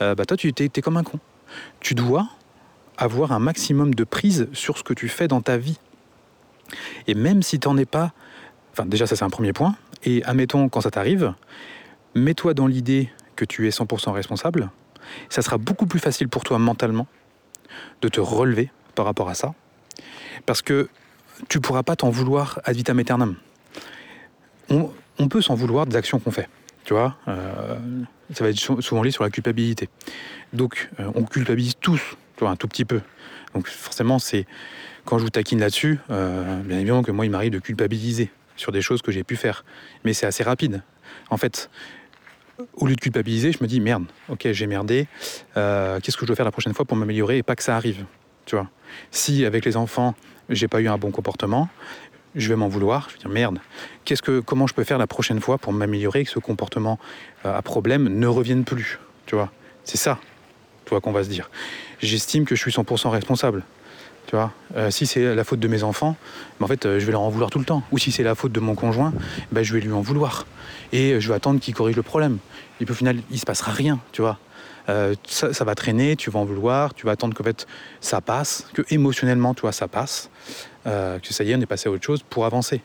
euh, 0.00 0.14
bah 0.14 0.24
toi 0.24 0.36
tu 0.36 0.52
es, 0.56 0.68
comme 0.80 0.96
un 0.96 1.02
con. 1.02 1.18
Tu 1.80 1.94
dois 1.94 2.28
avoir 2.96 3.32
un 3.32 3.38
maximum 3.38 3.94
de 3.94 4.04
prise 4.04 4.48
sur 4.52 4.78
ce 4.78 4.82
que 4.82 4.94
tu 4.94 5.08
fais 5.08 5.28
dans 5.28 5.40
ta 5.40 5.56
vie. 5.56 5.78
Et 7.06 7.14
même 7.14 7.42
si 7.42 7.58
tu 7.58 7.68
n'en 7.68 7.76
es 7.76 7.86
pas, 7.86 8.12
enfin 8.72 8.86
déjà 8.86 9.06
ça 9.06 9.16
c'est 9.16 9.24
un 9.24 9.30
premier 9.30 9.52
point, 9.52 9.76
et 10.04 10.22
admettons 10.24 10.68
quand 10.68 10.80
ça 10.80 10.90
t'arrive, 10.90 11.34
mets-toi 12.14 12.54
dans 12.54 12.66
l'idée 12.66 13.10
que 13.38 13.44
tu 13.44 13.68
es 13.68 13.70
100% 13.70 14.10
responsable, 14.10 14.70
ça 15.30 15.42
sera 15.42 15.58
beaucoup 15.58 15.86
plus 15.86 16.00
facile 16.00 16.28
pour 16.28 16.42
toi 16.42 16.58
mentalement 16.58 17.06
de 18.02 18.08
te 18.08 18.20
relever 18.20 18.70
par 18.96 19.04
rapport 19.06 19.28
à 19.28 19.34
ça, 19.34 19.54
parce 20.44 20.60
que 20.60 20.88
tu 21.48 21.60
pourras 21.60 21.84
pas 21.84 21.94
t'en 21.94 22.10
vouloir 22.10 22.60
ad 22.64 22.74
vitam 22.74 22.98
aeternam. 22.98 23.36
On, 24.70 25.28
peut 25.28 25.40
s'en 25.40 25.54
vouloir 25.54 25.86
des 25.86 25.96
actions 25.96 26.18
qu'on 26.18 26.32
fait, 26.32 26.48
tu 26.84 26.94
vois. 26.94 27.16
Euh, 27.28 27.78
ça 28.34 28.44
va 28.44 28.50
être 28.50 28.58
souvent 28.58 29.02
lié 29.02 29.10
sur 29.10 29.24
la 29.24 29.30
culpabilité. 29.30 29.88
Donc, 30.52 30.90
euh, 31.00 31.10
on 31.14 31.22
culpabilise 31.22 31.74
tous, 31.80 32.00
tu 32.36 32.40
vois, 32.40 32.50
un 32.50 32.56
tout 32.56 32.68
petit 32.68 32.84
peu. 32.84 33.00
Donc, 33.54 33.68
forcément, 33.68 34.18
c'est 34.18 34.46
quand 35.04 35.18
je 35.18 35.24
vous 35.24 35.30
taquine 35.30 35.60
là-dessus, 35.60 36.00
euh, 36.10 36.60
bien 36.62 36.78
évidemment 36.78 37.02
que 37.02 37.12
moi, 37.12 37.24
il 37.24 37.30
m'arrive 37.30 37.52
de 37.52 37.58
culpabiliser 37.58 38.30
sur 38.56 38.72
des 38.72 38.82
choses 38.82 39.00
que 39.00 39.12
j'ai 39.12 39.24
pu 39.24 39.36
faire, 39.36 39.64
mais 40.04 40.12
c'est 40.12 40.26
assez 40.26 40.42
rapide. 40.42 40.82
En 41.30 41.36
fait, 41.36 41.70
au 42.74 42.86
lieu 42.86 42.94
de 42.94 43.00
culpabiliser, 43.00 43.52
je 43.52 43.58
me 43.60 43.68
dis 43.68 43.80
merde, 43.80 44.04
ok, 44.28 44.48
j'ai 44.52 44.66
merdé. 44.66 45.06
Euh, 45.56 46.00
qu'est-ce 46.00 46.16
que 46.16 46.22
je 46.22 46.26
dois 46.26 46.36
faire 46.36 46.44
la 46.44 46.50
prochaine 46.50 46.74
fois 46.74 46.84
pour 46.84 46.96
m'améliorer 46.96 47.38
et 47.38 47.42
pas 47.42 47.56
que 47.56 47.62
ça 47.62 47.76
arrive, 47.76 48.04
tu 48.46 48.56
Si 49.10 49.44
avec 49.44 49.64
les 49.64 49.76
enfants, 49.76 50.14
j'ai 50.48 50.68
pas 50.68 50.80
eu 50.80 50.88
un 50.88 50.98
bon 50.98 51.10
comportement, 51.10 51.68
je 52.34 52.48
vais 52.48 52.56
m'en 52.56 52.68
vouloir. 52.68 53.08
Je 53.08 53.14
vais 53.14 53.20
dire 53.20 53.30
merde. 53.30 53.58
Qu'est-ce 54.04 54.22
que, 54.22 54.40
comment 54.40 54.66
je 54.66 54.74
peux 54.74 54.84
faire 54.84 54.98
la 54.98 55.06
prochaine 55.06 55.40
fois 55.40 55.58
pour 55.58 55.72
m'améliorer 55.72 56.20
et 56.20 56.24
que 56.24 56.30
ce 56.30 56.38
comportement 56.38 56.98
euh, 57.44 57.56
à 57.56 57.62
problème 57.62 58.08
ne 58.08 58.26
revienne 58.26 58.64
plus, 58.64 58.98
tu 59.26 59.36
C'est 59.84 59.98
ça, 59.98 60.18
qu'on 60.88 61.12
va 61.12 61.24
se 61.24 61.28
dire. 61.28 61.50
J'estime 62.00 62.44
que 62.44 62.54
je 62.54 62.60
suis 62.60 62.70
100% 62.70 63.08
responsable. 63.10 63.64
Euh, 64.34 64.90
si 64.90 65.06
c'est 65.06 65.34
la 65.34 65.44
faute 65.44 65.60
de 65.60 65.68
mes 65.68 65.82
enfants, 65.82 66.16
ben, 66.60 66.66
euh, 66.84 67.00
je 67.00 67.06
vais 67.06 67.12
leur 67.12 67.22
en 67.22 67.28
vouloir 67.28 67.50
tout 67.50 67.58
le 67.58 67.64
temps. 67.64 67.82
Ou 67.92 67.98
si 67.98 68.12
c'est 68.12 68.22
la 68.22 68.34
faute 68.34 68.52
de 68.52 68.60
mon 68.60 68.74
conjoint, 68.74 69.12
ben, 69.52 69.62
je 69.62 69.72
vais 69.72 69.80
lui 69.80 69.92
en 69.92 70.00
vouloir. 70.00 70.46
Et 70.92 71.12
euh, 71.12 71.20
je 71.20 71.28
vais 71.28 71.34
attendre 71.34 71.60
qu'il 71.60 71.74
corrige 71.74 71.96
le 71.96 72.02
problème. 72.02 72.38
Et 72.80 72.84
puis 72.84 72.92
au 72.92 72.96
final, 72.96 73.18
il 73.30 73.38
se 73.38 73.46
passera 73.46 73.72
rien, 73.72 73.98
tu 74.12 74.22
vois. 74.22 74.38
ça, 75.26 75.64
va 75.64 75.74
traîner, 75.74 76.16
tu 76.16 76.30
vas 76.30 76.38
en 76.38 76.44
vouloir, 76.44 76.94
tu 76.94 77.06
vas 77.06 77.12
attendre 77.12 77.34
que 77.34 77.42
ça 78.00 78.20
passe, 78.20 78.68
que 78.72 78.82
émotionnellement, 78.90 79.54
ça 79.72 79.88
passe, 79.88 80.30
que 80.84 81.32
ça 81.32 81.44
y 81.44 81.50
est, 81.50 81.56
on 81.56 81.60
est 81.60 81.66
passé 81.66 81.88
à 81.88 81.92
autre 81.92 82.04
chose 82.04 82.22
pour 82.22 82.46
avancer 82.46 82.80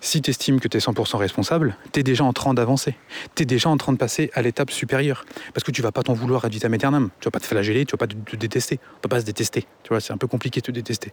si 0.00 0.22
tu 0.22 0.30
estimes 0.30 0.60
que 0.60 0.68
tu 0.68 0.76
es 0.76 0.80
100% 0.80 1.16
responsable, 1.16 1.76
tu 1.92 2.00
es 2.00 2.02
déjà 2.02 2.24
en 2.24 2.32
train 2.32 2.54
d'avancer. 2.54 2.96
Tu 3.34 3.42
es 3.42 3.46
déjà 3.46 3.68
en 3.68 3.76
train 3.76 3.92
de 3.92 3.98
passer 3.98 4.30
à 4.34 4.42
l'étape 4.42 4.70
supérieure. 4.70 5.24
Parce 5.54 5.64
que 5.64 5.70
tu 5.70 5.82
vas 5.82 5.92
pas 5.92 6.02
t'en 6.02 6.12
vouloir 6.12 6.44
ad 6.44 6.52
vitam 6.52 6.72
aeternam. 6.72 7.10
Tu 7.20 7.26
vas 7.26 7.30
pas 7.30 7.40
te 7.40 7.46
flageller, 7.46 7.84
tu 7.84 7.92
vas 7.92 7.98
pas 7.98 8.06
te, 8.06 8.36
détester. 8.36 8.78
On 8.96 9.00
peut 9.00 9.08
pas 9.08 9.20
se 9.20 9.26
détester. 9.26 9.66
Tu 9.82 9.88
vois, 9.88 10.00
c'est 10.00 10.12
un 10.12 10.18
peu 10.18 10.26
compliqué 10.26 10.60
de 10.60 10.66
te 10.66 10.70
détester. 10.70 11.12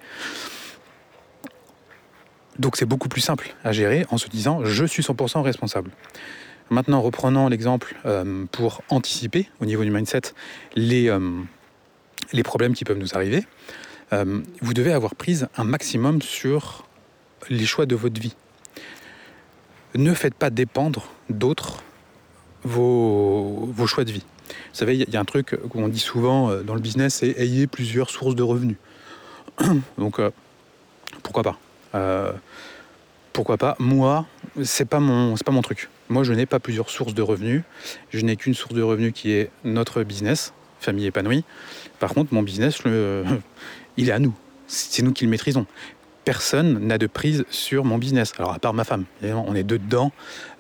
Donc 2.60 2.78
c'est 2.78 2.86
beaucoup 2.86 3.10
plus 3.10 3.22
simple 3.22 3.54
à 3.64 3.72
gérer 3.72 4.06
en 4.12 4.18
se 4.18 4.30
disant 4.30 4.64
je 4.64 4.86
suis 4.86 5.04
100% 5.04 5.42
responsable. 5.42 5.92
Maintenant, 6.70 7.02
reprenant 7.02 7.48
l'exemple 7.48 7.96
euh, 8.06 8.46
pour 8.52 8.82
anticiper 8.90 9.50
au 9.60 9.66
niveau 9.66 9.84
du 9.84 9.92
mindset 9.92 10.22
les, 10.76 11.10
euh, 11.10 11.42
les 12.34 12.44
problèmes 12.44 12.74
qui 12.74 12.86
peuvent 12.86 12.98
nous 12.98 13.14
arriver, 13.14 13.46
euh, 14.14 14.42
vous 14.62 14.74
devez 14.74 14.94
avoir 14.94 15.16
prise 15.16 15.48
un 15.58 15.64
maximum 15.64 16.22
sur 16.22 16.88
les 17.50 17.66
choix 17.66 17.86
de 17.86 17.96
votre 17.96 18.20
vie 18.20 18.36
ne 19.96 20.14
faites 20.14 20.36
pas 20.36 20.50
dépendre 20.50 21.08
d'autres 21.30 21.84
vos, 22.64 23.70
choix 23.86 24.04
de 24.04 24.12
vie. 24.12 24.26
Vous 24.48 24.54
savez, 24.74 24.98
il 24.98 25.10
y, 25.10 25.18
a 25.18 25.20
un 25.20 25.26
truc 25.26 25.56
qu'on 25.70 25.88
dit 25.88 26.00
souvent 26.00 26.50
euh, 26.50 26.62
dans 26.62 26.76
le 26.76 26.82
business, 26.82 27.16
c'est 27.16 27.36
ayez 27.38 27.68
plusieurs 27.68 28.10
sources 28.10 28.36
de 28.36 28.44
revenus. 28.44 28.78
Donc, 29.98 30.20
euh, 30.20 30.32
pourquoi 31.24 31.44
pas? 31.44 31.58
Euh, 31.96 32.32
Pourquoi 33.34 33.58
pas? 33.58 33.76
Moi, 33.80 34.26
c'est 34.64 34.86
pas 34.86 35.00
mon, 35.00 35.36
pas 35.36 35.52
mon 35.52 35.62
truc. 35.62 35.90
Moi, 36.10 36.24
je 36.24 36.34
n'ai 36.34 36.46
pas 36.46 36.60
plusieurs 36.60 36.90
sources 36.90 37.14
de 37.14 37.22
revenus. 37.22 37.64
Je 38.12 38.20
n'ai 38.20 38.36
qu'une 38.36 38.54
source 38.54 38.74
de 38.74 38.82
revenus 38.82 39.14
qui 39.14 39.32
est 39.32 39.50
notre 39.64 40.04
business, 40.04 40.54
famille 40.80 41.06
épanouie. 41.06 41.44
Par 42.00 42.14
contre, 42.14 42.34
mon 42.34 42.44
business, 42.44 42.80
il 43.98 44.10
est 44.10 44.12
à 44.12 44.20
nous. 44.20 44.34
C'est 44.68 45.04
nous 45.04 45.14
qui 45.14 45.26
le 45.26 45.30
maîtrisons. 45.30 45.66
Personne 46.26 46.80
n'a 46.80 46.98
de 46.98 47.08
prise 47.08 47.46
sur 47.50 47.86
mon 47.86 47.98
business. 47.98 48.34
Alors 48.38 48.54
à 48.54 48.60
part 48.60 48.74
ma 48.74 48.84
femme, 48.84 49.06
on 49.24 49.56
est 49.56 49.64
dedans, 49.64 50.12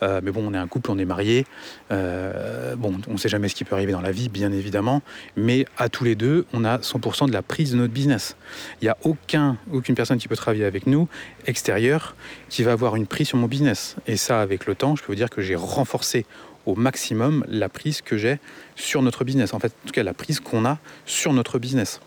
euh, 0.04 0.22
mais 0.24 0.32
bon, 0.32 0.46
on 0.48 0.54
est 0.54 0.58
un 0.58 0.68
couple, 0.68 0.92
on 0.92 0.98
est 0.98 1.06
mariés. 1.06 1.46
Euh, 1.92 2.76
bon, 2.76 2.94
on 3.08 3.14
ne 3.14 3.18
sait 3.18 3.30
jamais 3.30 3.50
ce 3.50 3.56
qui 3.56 3.66
peut 3.66 3.76
arriver 3.76 3.92
dans 3.92 4.02
la 4.02 4.12
vie, 4.12 4.30
bien 4.30 4.52
évidemment, 4.52 5.02
mais 5.36 5.66
à 5.78 5.90
tous 5.90 6.04
les 6.04 6.16
deux, 6.16 6.46
on 6.54 6.64
a 6.64 6.78
100% 6.78 7.28
de 7.28 7.34
la 7.34 7.42
prise 7.42 7.72
de 7.72 7.78
notre 7.78 7.94
business. 7.94 8.38
Il 8.82 8.86
n'y 8.86 8.90
a 8.90 8.98
aucun, 9.04 9.58
aucune 9.74 9.96
personne 9.96 10.20
qui 10.20 10.28
peut 10.28 10.36
travailler 10.36 10.66
avec 10.66 10.86
nous, 10.86 11.10
extérieure, 11.48 12.16
qui 12.48 12.64
va 12.64 12.72
avoir 12.72 12.96
une 12.96 13.08
prise 13.08 13.28
sur 13.30 13.38
mon 13.38 13.48
business. 13.48 13.96
Et 14.08 14.18
ça, 14.18 14.42
avec 14.42 14.68
le 14.68 14.76
temps, 14.76 14.96
je 14.96 15.02
peux 15.02 15.12
vous 15.12 15.16
dire 15.18 15.30
que 15.32 15.42
j'ai 15.42 15.56
renforcé 15.56 16.26
au 16.68 16.76
maximum 16.76 17.44
la 17.48 17.70
prise 17.70 18.02
que 18.02 18.18
j'ai 18.18 18.40
sur 18.76 19.02
notre 19.02 19.24
business. 19.24 19.54
En 19.54 19.60
fait, 19.60 19.74
en 19.84 19.88
tout 19.88 19.94
cas, 19.94 20.04
la 20.04 20.14
prise 20.14 20.40
qu'on 20.40 20.66
a 20.66 20.78
sur 21.06 21.34
notre 21.34 21.60
business 21.60 22.00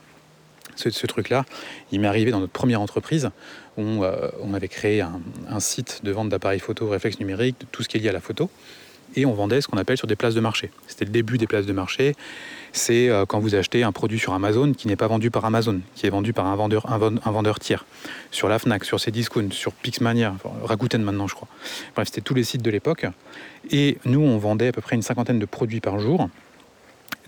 ce, 0.78 1.06
truc-là, 1.06 1.44
il 1.92 2.00
m'est 2.00 2.06
arrivé 2.06 2.30
dans 2.30 2.40
notre 2.40 2.52
première 2.52 2.80
entreprise 2.80 3.30
où 3.76 4.04
euh, 4.04 4.30
on 4.42 4.54
avait 4.54 4.68
créé 4.68 5.00
un, 5.00 5.60
site 5.60 6.00
de 6.04 6.10
vente 6.10 6.28
d'appareils 6.28 6.60
photo, 6.60 6.88
réflexe 6.88 7.20
numérique, 7.20 7.56
tout 7.70 7.82
ce 7.82 7.88
qui 7.88 7.96
est 7.96 8.00
lié 8.00 8.08
à 8.08 8.12
la 8.12 8.20
photo. 8.20 8.50
Et 9.16 9.24
on 9.24 9.32
vendait 9.32 9.60
ce 9.60 9.68
qu'on 9.68 9.78
appelle 9.78 9.96
sur 9.96 10.06
des 10.06 10.16
places 10.16 10.34
de 10.34 10.40
marché. 10.40 10.70
C'était 10.86 11.06
le 11.06 11.10
début 11.10 11.38
des 11.38 11.46
places 11.46 11.64
de 11.64 11.72
marché. 11.72 12.14
C'est 12.72 13.08
euh, 13.08 13.24
quand 13.24 13.38
vous 13.38 13.54
achetez 13.54 13.82
un 13.82 13.92
produit 13.92 14.18
sur 14.18 14.34
Amazon 14.34 14.72
qui 14.74 14.86
n'est 14.86 14.96
pas 14.96 15.06
vendu 15.06 15.30
par 15.30 15.44
Amazon, 15.44 15.80
qui 15.94 16.06
est 16.06 16.10
vendu 16.10 16.32
par 16.32 16.46
un 16.46 16.56
vendeur, 16.56 16.90
un, 16.92 16.98
vendeur 17.30 17.58
tiers. 17.58 17.86
Sur 18.30 18.48
la 18.48 18.58
FNAC, 18.58 18.84
sur 18.84 18.98
Cdiscount, 18.98 19.50
sur 19.50 19.72
Pixmania, 19.72 20.36
Rakuten 20.62 21.02
maintenant 21.02 21.26
je 21.26 21.34
crois. 21.34 21.48
Bref, 21.94 22.08
c'était 22.08 22.20
tous 22.20 22.34
les 22.34 22.44
sites 22.44 22.62
de 22.62 22.70
l'époque. 22.70 23.06
Et 23.70 23.98
nous, 24.04 24.20
on 24.20 24.36
vendait 24.38 24.68
à 24.68 24.72
peu 24.72 24.82
près 24.82 24.96
une 24.96 25.02
cinquantaine 25.02 25.38
de 25.38 25.46
produits 25.46 25.80
par 25.80 25.98
jour, 25.98 26.28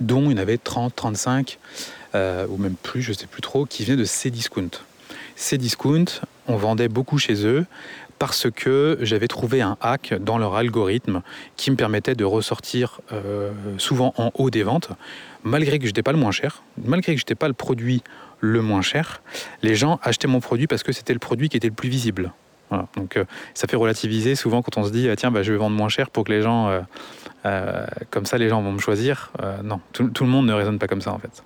dont 0.01 0.31
il 0.31 0.33
y 0.33 0.35
en 0.35 0.43
avait 0.43 0.59
30, 0.59 0.95
35 0.95 1.59
euh, 2.15 2.47
ou 2.49 2.57
même 2.57 2.75
plus, 2.75 3.03
je 3.03 3.11
ne 3.11 3.17
sais 3.17 3.27
plus 3.27 3.43
trop, 3.43 3.67
qui 3.67 3.85
venait 3.85 3.97
de 3.97 4.05
Cdiscount. 4.05 4.71
Cdiscount, 5.37 6.05
on 6.49 6.57
vendait 6.57 6.89
beaucoup 6.89 7.19
chez 7.19 7.47
eux 7.47 7.67
parce 8.19 8.51
que 8.51 8.99
j'avais 9.01 9.29
trouvé 9.29 9.63
un 9.63 9.79
hack 9.81 10.15
dans 10.21 10.37
leur 10.37 10.55
algorithme 10.55 11.23
qui 11.57 11.71
me 11.71 11.77
permettait 11.77 12.15
de 12.15 12.25
ressortir 12.25 13.01
euh, 13.13 13.51
souvent 13.79 14.13
en 14.19 14.31
haut 14.35 14.51
des 14.51 14.63
ventes, 14.63 14.91
malgré 15.43 15.79
que 15.79 15.85
je 15.85 15.91
n'étais 15.91 16.03
pas 16.03 16.13
le 16.13 16.19
moins 16.19 16.31
cher, 16.31 16.63
malgré 16.85 17.15
que 17.15 17.19
je 17.19 17.25
n'étais 17.25 17.35
pas 17.35 17.49
le 17.49 17.55
produit 17.55 18.03
le 18.41 18.61
moins 18.61 18.83
cher, 18.83 19.23
les 19.63 19.75
gens 19.75 19.99
achetaient 20.03 20.29
mon 20.29 20.41
produit 20.41 20.67
parce 20.67 20.83
que 20.83 20.93
c'était 20.93 21.15
le 21.15 21.19
produit 21.19 21.49
qui 21.49 21.57
était 21.57 21.69
le 21.69 21.75
plus 21.75 21.89
visible. 21.89 22.33
Donc 22.95 23.17
euh, 23.17 23.25
ça 23.55 23.67
fait 23.67 23.77
relativiser 23.77 24.35
souvent 24.37 24.63
quand 24.63 24.77
on 24.77 24.85
se 24.85 24.93
dit 24.93 25.09
ah, 25.09 25.17
tiens 25.17 25.31
bah, 25.31 25.43
je 25.43 25.51
vais 25.51 25.59
vendre 25.59 25.77
moins 25.77 25.89
cher 25.89 26.09
pour 26.11 26.25
que 26.25 26.31
les 26.31 26.43
gens 26.43 26.71
comme 28.11 28.27
ça 28.27 28.39
les 28.39 28.49
gens 28.49 28.63
vont 28.63 28.73
me 28.73 28.79
choisir. 28.79 29.33
non, 29.65 29.81
tout, 29.93 30.09
tout, 30.09 30.25
le 30.25 30.31
monde 30.31 30.47
ne 30.47 30.53
raisonne 30.53 30.79
pas 30.79 30.87
comme 30.87 31.01
ça 31.01 31.13
en 31.13 31.19
fait. 31.19 31.43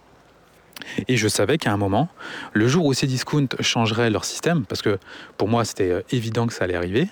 Et 1.09 1.16
je 1.16 1.29
savais 1.29 1.59
qu'à 1.59 1.72
un 1.72 1.77
moment, 1.77 2.09
le 2.53 2.68
jour 2.68 2.85
où 2.87 2.95
Cdiscount 2.95 3.49
changerait 3.61 4.11
leur 4.11 4.25
système, 4.25 4.64
parce 4.66 4.83
que 4.83 4.99
pour 5.37 5.49
moi 5.49 5.64
c'était 5.64 5.91
euh, 5.91 6.03
évident 6.11 6.47
que 6.47 6.53
ça 6.53 6.64
allait 6.64 6.75
arriver, 6.75 7.09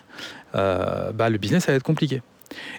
euh, 0.54 1.12
bah, 1.12 1.30
le 1.30 1.38
business 1.38 1.68
allait 1.68 1.76
être 1.76 1.82
compliqué. 1.82 2.22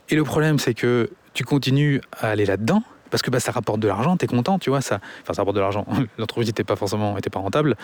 Et 0.10 0.16
le 0.16 0.24
problème 0.24 0.60
c'est 0.60 0.74
que 0.74 1.10
tu 1.34 1.44
continues 1.44 2.02
à 2.20 2.30
aller 2.30 2.46
là-dedans, 2.46 2.84
parce 3.10 3.22
que 3.22 3.30
bah, 3.30 3.40
ça 3.40 3.52
rapporte 3.52 3.80
de 3.80 3.88
l'argent, 3.88 4.18
tu 4.18 4.26
es 4.26 4.28
content, 4.28 4.60
tu 4.60 4.70
vois, 4.70 4.82
ça, 4.82 5.00
enfin 5.22 5.34
ça 5.34 5.42
rapporte 5.42 5.56
de 5.56 5.62
l'argent. 5.62 5.86
L'entreprise 6.18 6.48
n'était 6.48 6.64
pas 6.64 6.76
forcément 6.76 7.16
rentable. 7.36 7.76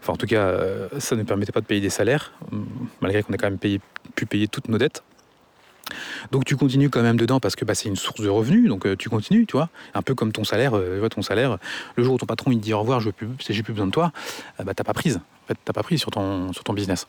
Enfin, 0.00 0.12
en 0.12 0.16
tout 0.16 0.26
cas, 0.26 0.42
euh, 0.42 0.88
ça 0.98 1.16
ne 1.16 1.22
permettait 1.22 1.52
pas 1.52 1.60
de 1.60 1.66
payer 1.66 1.80
des 1.80 1.90
salaires, 1.90 2.32
malgré 3.00 3.22
qu'on 3.22 3.32
ait 3.32 3.36
quand 3.36 3.50
même 3.50 3.58
pu 3.58 4.26
payer 4.26 4.48
toutes 4.48 4.68
nos 4.68 4.78
dettes. 4.78 5.02
Donc 6.32 6.44
tu 6.44 6.56
continues 6.56 6.90
quand 6.90 7.02
même 7.02 7.16
dedans 7.16 7.40
parce 7.40 7.56
que 7.56 7.64
bah, 7.64 7.74
c'est 7.74 7.88
une 7.88 7.96
source 7.96 8.20
de 8.20 8.28
revenus, 8.28 8.68
donc 8.68 8.86
euh, 8.86 8.96
tu 8.96 9.08
continues, 9.08 9.46
tu 9.46 9.52
vois. 9.52 9.68
Un 9.94 10.02
peu 10.02 10.14
comme 10.14 10.32
ton 10.32 10.44
salaire, 10.44 10.76
euh, 10.76 11.08
ton 11.08 11.22
salaire, 11.22 11.58
le 11.96 12.04
jour 12.04 12.14
où 12.14 12.18
ton 12.18 12.26
patron 12.26 12.50
il 12.50 12.58
te 12.58 12.62
dit 12.62 12.72
au 12.72 12.80
revoir, 12.80 13.00
je 13.00 13.10
plus, 13.10 13.28
j'ai 13.48 13.62
plus 13.62 13.72
besoin 13.72 13.86
de 13.86 13.92
toi, 13.92 14.12
euh, 14.60 14.64
bah, 14.64 14.74
t'as 14.74 14.84
pas 14.84 14.94
prise. 14.94 15.16
En 15.16 15.46
fait, 15.48 15.58
t'as 15.64 15.72
pas 15.72 15.82
prise 15.82 16.00
sur 16.00 16.10
ton, 16.10 16.52
sur 16.52 16.64
ton 16.64 16.72
business. 16.72 17.06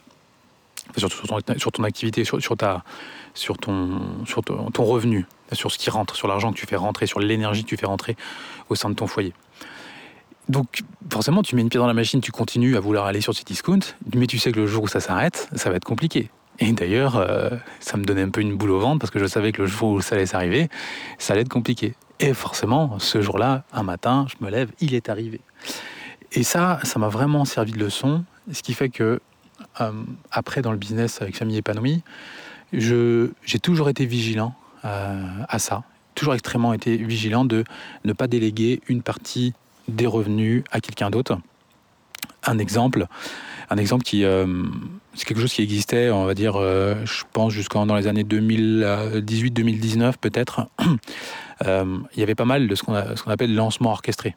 sur, 0.96 1.10
ton, 1.10 1.40
sur, 1.58 1.72
ton, 1.72 1.84
activité, 1.84 2.24
sur, 2.24 2.40
ta, 2.58 2.84
sur, 3.34 3.58
ton, 3.58 4.26
sur 4.26 4.44
ton, 4.44 4.84
revenu, 4.84 5.26
sur 5.54 5.72
ce 5.72 5.78
qui 5.78 5.90
rentre, 5.90 6.16
sur 6.16 6.28
l'argent 6.28 6.52
que 6.52 6.58
tu 6.58 6.68
fais 6.68 6.76
rentrer, 6.76 7.08
sur 7.08 7.20
l'énergie 7.20 7.64
que 7.64 7.70
tu 7.70 7.78
fais 7.78 7.88
rentrer 7.88 8.16
au 8.70 8.76
sein 8.76 8.90
de 8.90 8.96
ton 8.96 9.08
foyer. 9.08 9.34
Donc 10.50 10.84
forcément, 11.12 11.42
tu 11.42 11.56
mets 11.56 11.62
une 11.62 11.70
pied 11.70 11.80
dans 11.80 11.88
la 11.88 11.94
machine, 11.94 12.22
tu 12.22 12.32
continues 12.32 12.78
à 12.78 12.80
vouloir 12.80 13.06
aller 13.06 13.22
sur 13.22 13.36
ces 13.36 13.44
discounts, 13.44 13.96
mais 14.16 14.28
tu 14.28 14.38
sais 14.38 14.52
que 14.52 14.60
le 14.60 14.68
jour 14.68 14.84
où 14.84 14.88
ça 14.88 15.00
s'arrête, 15.00 15.50
ça 15.56 15.70
va 15.70 15.76
être 15.76 15.84
compliqué. 15.84 16.30
Et 16.60 16.72
d'ailleurs, 16.72 17.18
euh, 17.18 17.50
ça 17.80 17.98
me 17.98 18.04
donnait 18.04 18.24
un 18.24 18.30
peu 18.30 18.42
une 18.42 18.56
boule 18.56 18.72
au 18.72 18.80
ventre 18.80 19.00
parce 19.00 19.12
que 19.12 19.20
je 19.20 19.26
savais 19.26 19.52
que 19.52 19.62
le 19.62 19.68
jour 19.68 19.92
où 19.92 20.02
ça 20.02 20.16
allait 20.16 20.26
s'arriver, 20.26 20.70
ça 21.20 21.34
allait 21.34 21.44
être 21.44 21.50
compliqué. 21.50 21.94
Et 22.20 22.34
forcément, 22.34 22.98
ce 23.00 23.22
jour-là, 23.22 23.64
un 23.74 23.84
matin, 23.84 24.26
je 24.28 24.44
me 24.44 24.50
lève, 24.50 24.72
il 24.80 24.96
est 24.96 25.10
arrivé. 25.10 25.40
Et 26.32 26.44
ça, 26.44 26.80
ça 26.84 27.00
m'a 27.00 27.10
vraiment 27.10 27.46
servi 27.46 27.72
de 27.72 27.80
leçon, 27.80 28.24
ce 28.52 28.64
qui 28.64 28.74
fait 28.74 28.90
que 28.90 29.22
euh, 29.82 29.92
après, 30.32 30.62
dans 30.62 30.72
le 30.72 30.78
business 30.78 31.22
avec 31.22 31.38
Famille 31.38 31.58
Épanouie, 31.58 32.02
j'ai 32.74 33.60
toujours 33.62 33.90
été 33.90 34.06
vigilant 34.06 34.56
euh, 34.86 35.24
à 35.48 35.60
ça, 35.60 35.84
toujours 36.16 36.34
extrêmement 36.34 36.74
été 36.74 36.98
vigilant 36.98 37.46
de 37.46 37.64
ne 38.04 38.14
pas 38.14 38.28
déléguer 38.28 38.82
une 38.88 39.02
partie 39.02 39.54
des 39.88 40.08
revenus 40.08 40.64
à 40.72 40.82
quelqu'un 40.82 41.10
d'autre. 41.10 41.40
Un 42.44 42.58
exemple, 42.60 43.08
un 43.70 43.78
exemple 43.78 44.04
qui, 44.04 44.24
euh, 44.24 44.46
c'est 45.14 45.26
quelque 45.26 45.42
chose 45.42 45.54
qui 45.54 45.62
existait, 45.62 46.10
on 46.10 46.26
va 46.26 46.34
dire, 46.34 46.56
euh, 46.56 46.96
je 47.06 47.24
pense 47.34 47.52
jusqu'en 47.52 47.86
dans 47.86 47.96
les 47.96 48.08
années 48.08 48.24
2018-2019 48.24 50.14
peut-être. 50.20 50.68
Euh, 51.66 51.98
il 52.14 52.20
y 52.20 52.22
avait 52.22 52.36
pas 52.36 52.46
mal 52.46 52.68
de 52.68 52.76
ce 52.76 52.84
qu'on, 52.84 52.94
ce 53.16 53.24
qu'on 53.24 53.32
appelle 53.32 53.56
lancement 53.56 53.90
orchestré. 53.90 54.36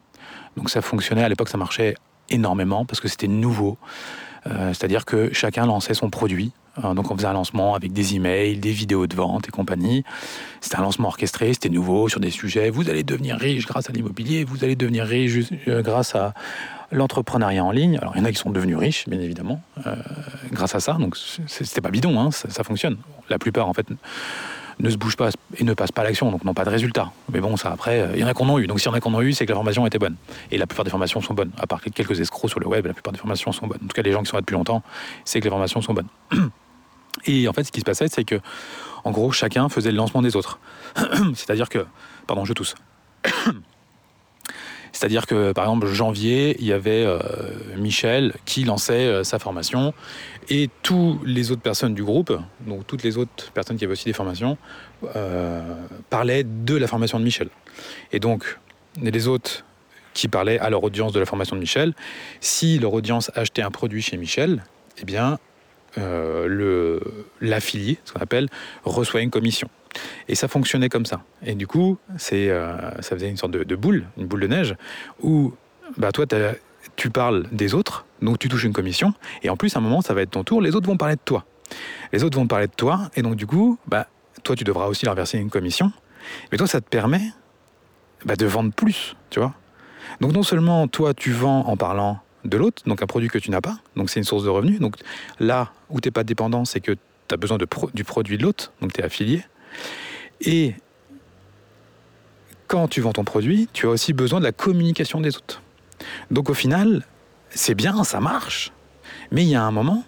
Donc 0.57 0.71
ça 0.71 0.81
fonctionnait 0.81 1.23
à 1.23 1.29
l'époque, 1.29 1.49
ça 1.49 1.57
marchait 1.59 1.93
énormément 2.31 2.83
parce 2.83 2.99
que 2.99 3.07
c'était 3.07 3.27
nouveau. 3.27 3.77
C'est-à-dire 4.45 5.05
que 5.05 5.31
chacun 5.33 5.65
lançait 5.65 5.93
son 5.93 6.09
produit. 6.09 6.51
donc 6.95 7.11
on 7.11 7.15
faisait 7.15 7.27
un 7.27 7.33
lancement 7.33 7.75
avec 7.75 7.93
des 7.93 8.15
emails, 8.15 8.57
des 8.57 8.71
vidéos 8.71 9.05
de 9.05 9.15
vente 9.15 9.47
et 9.47 9.51
compagnie. 9.51 10.03
C'était 10.61 10.77
un 10.77 10.81
lancement 10.81 11.09
orchestré, 11.09 11.53
c'était 11.53 11.69
nouveau 11.69 12.09
sur 12.09 12.19
des 12.19 12.31
sujets. 12.31 12.69
Vous 12.69 12.89
allez 12.89 13.03
devenir 13.03 13.37
riche 13.37 13.67
grâce 13.67 13.89
à 13.89 13.93
l'immobilier, 13.93 14.43
vous 14.43 14.63
allez 14.63 14.75
devenir 14.75 15.05
riche 15.05 15.51
grâce 15.67 16.15
à, 16.15 16.33
l'entrepreneuriat 16.91 17.63
en 17.63 17.71
ligne. 17.71 17.97
Alors, 17.97 18.13
il 18.15 18.19
y 18.19 18.21
en 18.21 18.25
a 18.25 18.31
qui 18.31 18.37
sont 18.37 18.51
devenus 18.51 18.77
riches, 18.77 19.07
bien 19.07 19.19
évidemment, 19.19 19.61
euh, 19.85 19.95
grâce 20.51 20.75
à 20.75 20.79
ça. 20.79 20.93
Donc, 20.93 21.15
c'était 21.47 21.81
pas 21.81 21.89
bidon, 21.89 22.19
hein, 22.19 22.31
ça, 22.31 22.63
fonctionne. 22.63 22.97
La 23.29 23.39
plupart, 23.39 23.67
en 23.67 23.73
fait, 23.73 23.87
ne 24.81 24.89
se 24.89 24.97
bougent 24.97 25.15
pas 25.15 25.29
et 25.57 25.63
ne 25.63 25.73
passent 25.73 25.91
pas 25.91 26.01
à 26.01 26.05
l'action, 26.05 26.31
donc 26.31 26.43
n'ont 26.43 26.53
pas 26.53 26.65
de 26.65 26.69
résultat. 26.69 27.11
Mais 27.31 27.39
bon, 27.39 27.55
ça 27.57 27.71
après, 27.71 28.09
il 28.13 28.19
y 28.19 28.23
en 28.23 28.27
a 28.27 28.33
qu'on 28.33 28.53
a 28.55 28.59
eu. 28.59 28.67
Donc, 28.67 28.79
s'il 28.79 28.89
y 28.89 28.91
en 28.91 28.97
a 28.97 28.99
qu'on 28.99 29.17
a 29.17 29.21
eu, 29.21 29.33
c'est 29.33 29.45
que 29.45 29.51
la 29.51 29.55
formation 29.55 29.85
était 29.85 29.99
bonne. 29.99 30.15
Et 30.51 30.57
la 30.57 30.67
plupart 30.67 30.83
des 30.83 30.91
formations 30.91 31.21
sont 31.21 31.33
bonnes. 31.33 31.51
À 31.57 31.67
part 31.67 31.81
quelques 31.81 32.19
escrocs 32.19 32.49
sur 32.49 32.59
le 32.59 32.67
web, 32.67 32.85
la 32.85 32.93
plupart 32.93 33.13
des 33.13 33.19
formations 33.19 33.51
sont 33.51 33.67
bonnes. 33.67 33.79
En 33.83 33.87
tout 33.87 33.95
cas, 33.95 34.01
les 34.01 34.11
gens 34.11 34.21
qui 34.21 34.29
sont 34.29 34.37
là 34.37 34.41
depuis 34.41 34.53
longtemps, 34.53 34.83
c'est 35.25 35.39
que 35.39 35.45
les 35.45 35.49
formations 35.49 35.81
sont 35.81 35.93
bonnes. 35.93 36.09
Et 37.25 37.47
en 37.47 37.53
fait, 37.53 37.63
ce 37.63 37.71
qui 37.71 37.79
se 37.79 37.85
passait, 37.85 38.07
c'est 38.07 38.23
que, 38.23 38.39
en 39.03 39.11
gros, 39.11 39.31
chacun 39.31 39.69
faisait 39.69 39.91
le 39.91 39.97
lancement 39.97 40.21
des 40.21 40.35
autres. 40.35 40.59
C'est-à-dire 41.35 41.69
que, 41.69 41.85
pardon, 42.27 42.45
je 42.45 42.53
tousse. 42.53 42.75
C'est-à-dire 45.01 45.25
que, 45.25 45.51
par 45.51 45.63
exemple, 45.63 45.87
janvier, 45.87 46.55
il 46.59 46.67
y 46.67 46.73
avait 46.73 47.03
euh, 47.03 47.17
Michel 47.75 48.35
qui 48.45 48.65
lançait 48.65 49.07
euh, 49.07 49.23
sa 49.23 49.39
formation 49.39 49.95
et 50.47 50.69
toutes 50.83 51.21
les 51.25 51.49
autres 51.49 51.63
personnes 51.63 51.95
du 51.95 52.03
groupe, 52.03 52.31
donc 52.67 52.85
toutes 52.85 53.01
les 53.01 53.17
autres 53.17 53.51
personnes 53.51 53.77
qui 53.77 53.83
avaient 53.83 53.93
aussi 53.93 54.05
des 54.05 54.13
formations, 54.13 54.59
euh, 55.15 55.73
parlaient 56.11 56.43
de 56.43 56.75
la 56.75 56.85
formation 56.85 57.17
de 57.17 57.23
Michel. 57.23 57.49
Et 58.11 58.19
donc, 58.19 58.59
les 59.01 59.27
autres 59.27 59.65
qui 60.13 60.27
parlaient 60.27 60.59
à 60.59 60.69
leur 60.69 60.83
audience 60.83 61.13
de 61.13 61.19
la 61.19 61.25
formation 61.25 61.55
de 61.55 61.61
Michel, 61.61 61.95
si 62.39 62.77
leur 62.77 62.93
audience 62.93 63.31
achetait 63.33 63.63
un 63.63 63.71
produit 63.71 64.03
chez 64.03 64.17
Michel, 64.17 64.63
eh 64.99 65.03
bien, 65.03 65.39
l'affilié, 67.41 67.97
ce 68.05 68.13
qu'on 68.13 68.21
appelle, 68.21 68.49
reçoit 68.83 69.21
une 69.21 69.31
commission. 69.31 69.67
Et 70.27 70.35
ça 70.35 70.47
fonctionnait 70.47 70.89
comme 70.89 71.05
ça. 71.05 71.21
Et 71.43 71.55
du 71.55 71.67
coup, 71.67 71.97
c'est, 72.17 72.49
euh, 72.49 72.91
ça 73.01 73.15
faisait 73.15 73.29
une 73.29 73.37
sorte 73.37 73.51
de, 73.51 73.75
boule, 73.75 74.05
une 74.17 74.27
boule 74.27 74.41
de 74.41 74.47
neige, 74.47 74.75
où 75.21 75.53
bah, 75.97 76.11
toi, 76.11 76.25
tu 76.95 77.09
parles 77.09 77.47
des 77.51 77.73
autres, 77.73 78.05
donc 78.21 78.39
tu 78.39 78.49
touches 78.49 78.63
une 78.63 78.73
commission, 78.73 79.13
et 79.43 79.49
en 79.49 79.57
plus, 79.57 79.75
à 79.75 79.79
un 79.79 79.81
moment, 79.81 80.01
ça 80.01 80.13
va 80.13 80.21
être 80.21 80.31
ton 80.31 80.43
tour, 80.43 80.61
les 80.61 80.75
autres 80.75 80.87
vont 80.87 80.97
parler 80.97 81.15
de 81.15 81.21
toi. 81.23 81.45
Les 82.13 82.23
autres 82.23 82.37
vont 82.37 82.47
parler 82.47 82.67
de 82.67 82.73
toi, 82.75 83.09
et 83.15 83.21
donc 83.21 83.35
du 83.35 83.47
coup, 83.47 83.77
bah, 83.87 84.07
toi, 84.43 84.55
tu 84.55 84.63
devras 84.63 84.87
aussi 84.87 85.05
leur 85.05 85.15
verser 85.15 85.37
une 85.37 85.49
commission, 85.49 85.91
mais 86.51 86.57
toi, 86.57 86.67
ça 86.67 86.81
te 86.81 86.89
permet 86.89 87.21
bah, 88.25 88.35
de 88.35 88.45
vendre 88.45 88.73
plus, 88.73 89.15
tu 89.29 89.39
vois. 89.39 89.53
Donc 90.19 90.33
non 90.33 90.43
seulement 90.43 90.87
toi, 90.87 91.13
tu 91.13 91.31
vends 91.31 91.65
en 91.67 91.77
parlant 91.77 92.19
de 92.45 92.57
l'autre, 92.57 92.83
donc 92.85 93.01
un 93.01 93.07
produit 93.07 93.29
que 93.29 93.37
tu 93.37 93.51
n'as 93.51 93.61
pas, 93.61 93.77
donc 93.95 94.09
c'est 94.09 94.19
une 94.19 94.25
source 94.25 94.43
de 94.43 94.49
revenus. 94.49 94.79
Donc 94.79 94.95
là 95.39 95.71
où 95.89 96.01
tu 96.01 96.07
n'es 96.07 96.11
pas 96.11 96.23
dépendant, 96.23 96.65
c'est 96.65 96.79
que 96.79 96.91
tu 96.91 97.33
as 97.33 97.37
besoin 97.37 97.57
du 97.57 98.03
produit 98.03 98.37
de 98.37 98.43
l'autre, 98.43 98.73
donc 98.81 98.93
tu 98.93 99.01
es 99.01 99.03
affilié. 99.03 99.43
Et 100.41 100.75
quand 102.67 102.87
tu 102.87 103.01
vends 103.01 103.13
ton 103.13 103.23
produit, 103.23 103.67
tu 103.73 103.85
as 103.85 103.89
aussi 103.89 104.13
besoin 104.13 104.39
de 104.39 104.45
la 104.45 104.51
communication 104.51 105.21
des 105.21 105.35
autres. 105.35 105.61
Donc 106.31 106.49
au 106.49 106.53
final, 106.53 107.05
c'est 107.49 107.75
bien, 107.75 108.03
ça 108.03 108.19
marche, 108.19 108.71
mais 109.31 109.43
il 109.43 109.49
y 109.49 109.55
a 109.55 109.63
un 109.63 109.71
moment, 109.71 110.03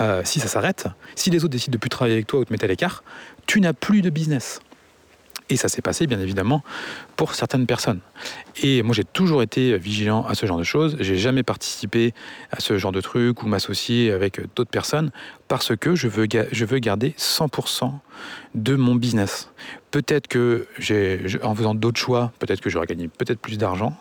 euh, 0.00 0.22
si 0.24 0.40
ça 0.40 0.48
s'arrête, 0.48 0.86
si 1.14 1.30
les 1.30 1.44
autres 1.44 1.52
décident 1.52 1.72
de 1.72 1.78
plus 1.78 1.90
travailler 1.90 2.14
avec 2.14 2.26
toi 2.26 2.40
ou 2.40 2.44
te 2.44 2.52
mettre 2.52 2.64
à 2.64 2.68
l'écart, 2.68 3.04
tu 3.46 3.60
n'as 3.60 3.72
plus 3.72 4.02
de 4.02 4.10
business. 4.10 4.60
Et 5.50 5.56
ça 5.56 5.68
s'est 5.68 5.82
passé, 5.82 6.06
bien 6.06 6.20
évidemment, 6.20 6.62
pour 7.16 7.34
certaines 7.34 7.66
personnes. 7.66 8.00
Et 8.62 8.82
moi, 8.82 8.94
j'ai 8.94 9.04
toujours 9.04 9.42
été 9.42 9.78
vigilant 9.78 10.26
à 10.26 10.34
ce 10.34 10.44
genre 10.44 10.58
de 10.58 10.64
choses. 10.64 10.96
J'ai 11.00 11.16
jamais 11.16 11.42
participé 11.42 12.12
à 12.50 12.60
ce 12.60 12.76
genre 12.76 12.92
de 12.92 13.00
truc 13.00 13.42
ou 13.42 13.46
m'associer 13.46 14.12
avec 14.12 14.40
d'autres 14.54 14.70
personnes 14.70 15.10
parce 15.48 15.74
que 15.74 15.94
je 15.94 16.08
veux, 16.08 16.26
je 16.52 16.64
veux 16.64 16.78
garder 16.78 17.14
100% 17.18 17.92
de 18.54 18.76
mon 18.76 18.94
business. 18.94 19.50
Peut-être 19.90 20.28
que, 20.28 20.66
en 21.42 21.54
faisant 21.54 21.74
d'autres 21.74 22.00
choix, 22.00 22.32
peut-être 22.38 22.60
que 22.60 22.68
j'aurais 22.68 22.86
gagné 22.86 23.08
peut-être 23.08 23.40
plus 23.40 23.56
d'argent. 23.56 23.96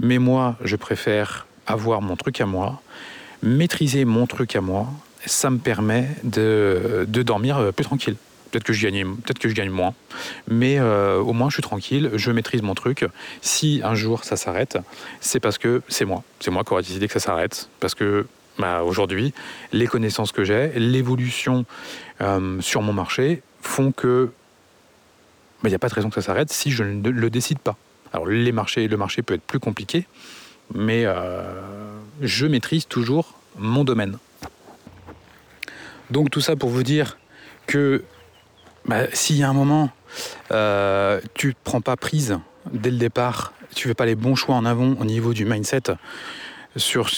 Mais 0.00 0.18
moi, 0.18 0.56
je 0.62 0.76
préfère 0.76 1.46
avoir 1.66 2.02
mon 2.02 2.16
truc 2.16 2.40
à 2.40 2.46
moi, 2.46 2.82
maîtriser 3.42 4.04
mon 4.04 4.26
truc 4.26 4.54
à 4.54 4.60
moi. 4.60 4.86
Ça 5.26 5.50
me 5.50 5.58
permet 5.58 6.08
de, 6.22 7.04
de 7.08 7.22
dormir 7.22 7.72
plus 7.74 7.84
tranquille. 7.84 8.16
Peut-être 8.54 8.66
que 8.66 8.72
je 8.72 8.86
gagne, 8.86 9.16
peut-être 9.16 9.40
que 9.40 9.48
je 9.48 9.54
gagne 9.54 9.70
moins, 9.70 9.94
mais 10.46 10.78
euh, 10.78 11.18
au 11.18 11.32
moins 11.32 11.48
je 11.50 11.54
suis 11.54 11.62
tranquille, 11.62 12.12
je 12.14 12.30
maîtrise 12.30 12.62
mon 12.62 12.76
truc. 12.76 13.04
Si 13.40 13.80
un 13.82 13.96
jour 13.96 14.22
ça 14.22 14.36
s'arrête, 14.36 14.78
c'est 15.20 15.40
parce 15.40 15.58
que 15.58 15.82
c'est 15.88 16.04
moi, 16.04 16.22
c'est 16.38 16.52
moi 16.52 16.62
qui 16.62 16.72
aurais 16.72 16.82
décidé 16.82 17.08
que 17.08 17.14
ça 17.14 17.18
s'arrête, 17.18 17.68
parce 17.80 17.96
que 17.96 18.28
bah, 18.60 18.84
aujourd'hui, 18.84 19.34
les 19.72 19.88
connaissances 19.88 20.30
que 20.30 20.44
j'ai, 20.44 20.70
l'évolution 20.76 21.64
euh, 22.20 22.60
sur 22.60 22.80
mon 22.80 22.92
marché 22.92 23.42
font 23.60 23.90
que 23.90 24.30
il 24.30 25.64
bah, 25.64 25.68
n'y 25.70 25.74
a 25.74 25.80
pas 25.80 25.88
de 25.88 25.94
raison 25.94 26.10
que 26.10 26.14
ça 26.14 26.22
s'arrête 26.22 26.52
si 26.52 26.70
je 26.70 26.84
ne 26.84 27.10
le 27.10 27.30
décide 27.30 27.58
pas. 27.58 27.76
Alors 28.12 28.26
les 28.26 28.52
marchés, 28.52 28.86
le 28.86 28.96
marché 28.96 29.22
peut 29.22 29.34
être 29.34 29.42
plus 29.42 29.58
compliqué, 29.58 30.06
mais 30.72 31.06
euh, 31.06 31.42
je 32.20 32.46
maîtrise 32.46 32.86
toujours 32.86 33.34
mon 33.58 33.82
domaine. 33.82 34.16
Donc 36.12 36.30
tout 36.30 36.40
ça 36.40 36.54
pour 36.54 36.70
vous 36.70 36.84
dire 36.84 37.18
que 37.66 38.04
bah, 38.86 39.04
S'il 39.12 39.36
y 39.36 39.42
a 39.42 39.48
un 39.48 39.52
moment, 39.52 39.90
euh, 40.50 41.20
tu 41.34 41.48
ne 41.48 41.52
prends 41.64 41.80
pas 41.80 41.96
prise 41.96 42.38
dès 42.72 42.90
le 42.90 42.96
départ, 42.96 43.52
tu 43.74 43.86
ne 43.86 43.90
fais 43.90 43.94
pas 43.94 44.06
les 44.06 44.14
bons 44.14 44.34
choix 44.34 44.54
en 44.54 44.64
avant 44.64 44.94
au 44.98 45.04
niveau 45.04 45.34
du 45.34 45.44
mindset 45.44 45.82
sur, 46.76 47.10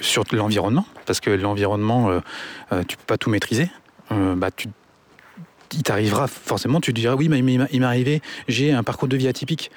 sur 0.00 0.24
l'environnement, 0.32 0.86
parce 1.06 1.20
que 1.20 1.30
l'environnement, 1.30 2.10
euh, 2.10 2.20
euh, 2.72 2.82
tu 2.86 2.94
ne 2.94 2.98
peux 2.98 3.06
pas 3.06 3.18
tout 3.18 3.30
maîtriser, 3.30 3.70
bah, 4.10 4.50
il 5.72 5.82
t'arrivera 5.82 6.28
forcément, 6.28 6.80
tu 6.80 6.92
te 6.92 7.00
diras 7.00 7.14
oui, 7.14 7.28
mais 7.28 7.38
il 7.38 7.80
m'est 7.80 7.86
arrivé, 7.86 8.22
j'ai 8.48 8.72
un 8.72 8.82
parcours 8.82 9.08
de 9.08 9.16
vie 9.16 9.28
atypique. 9.28 9.70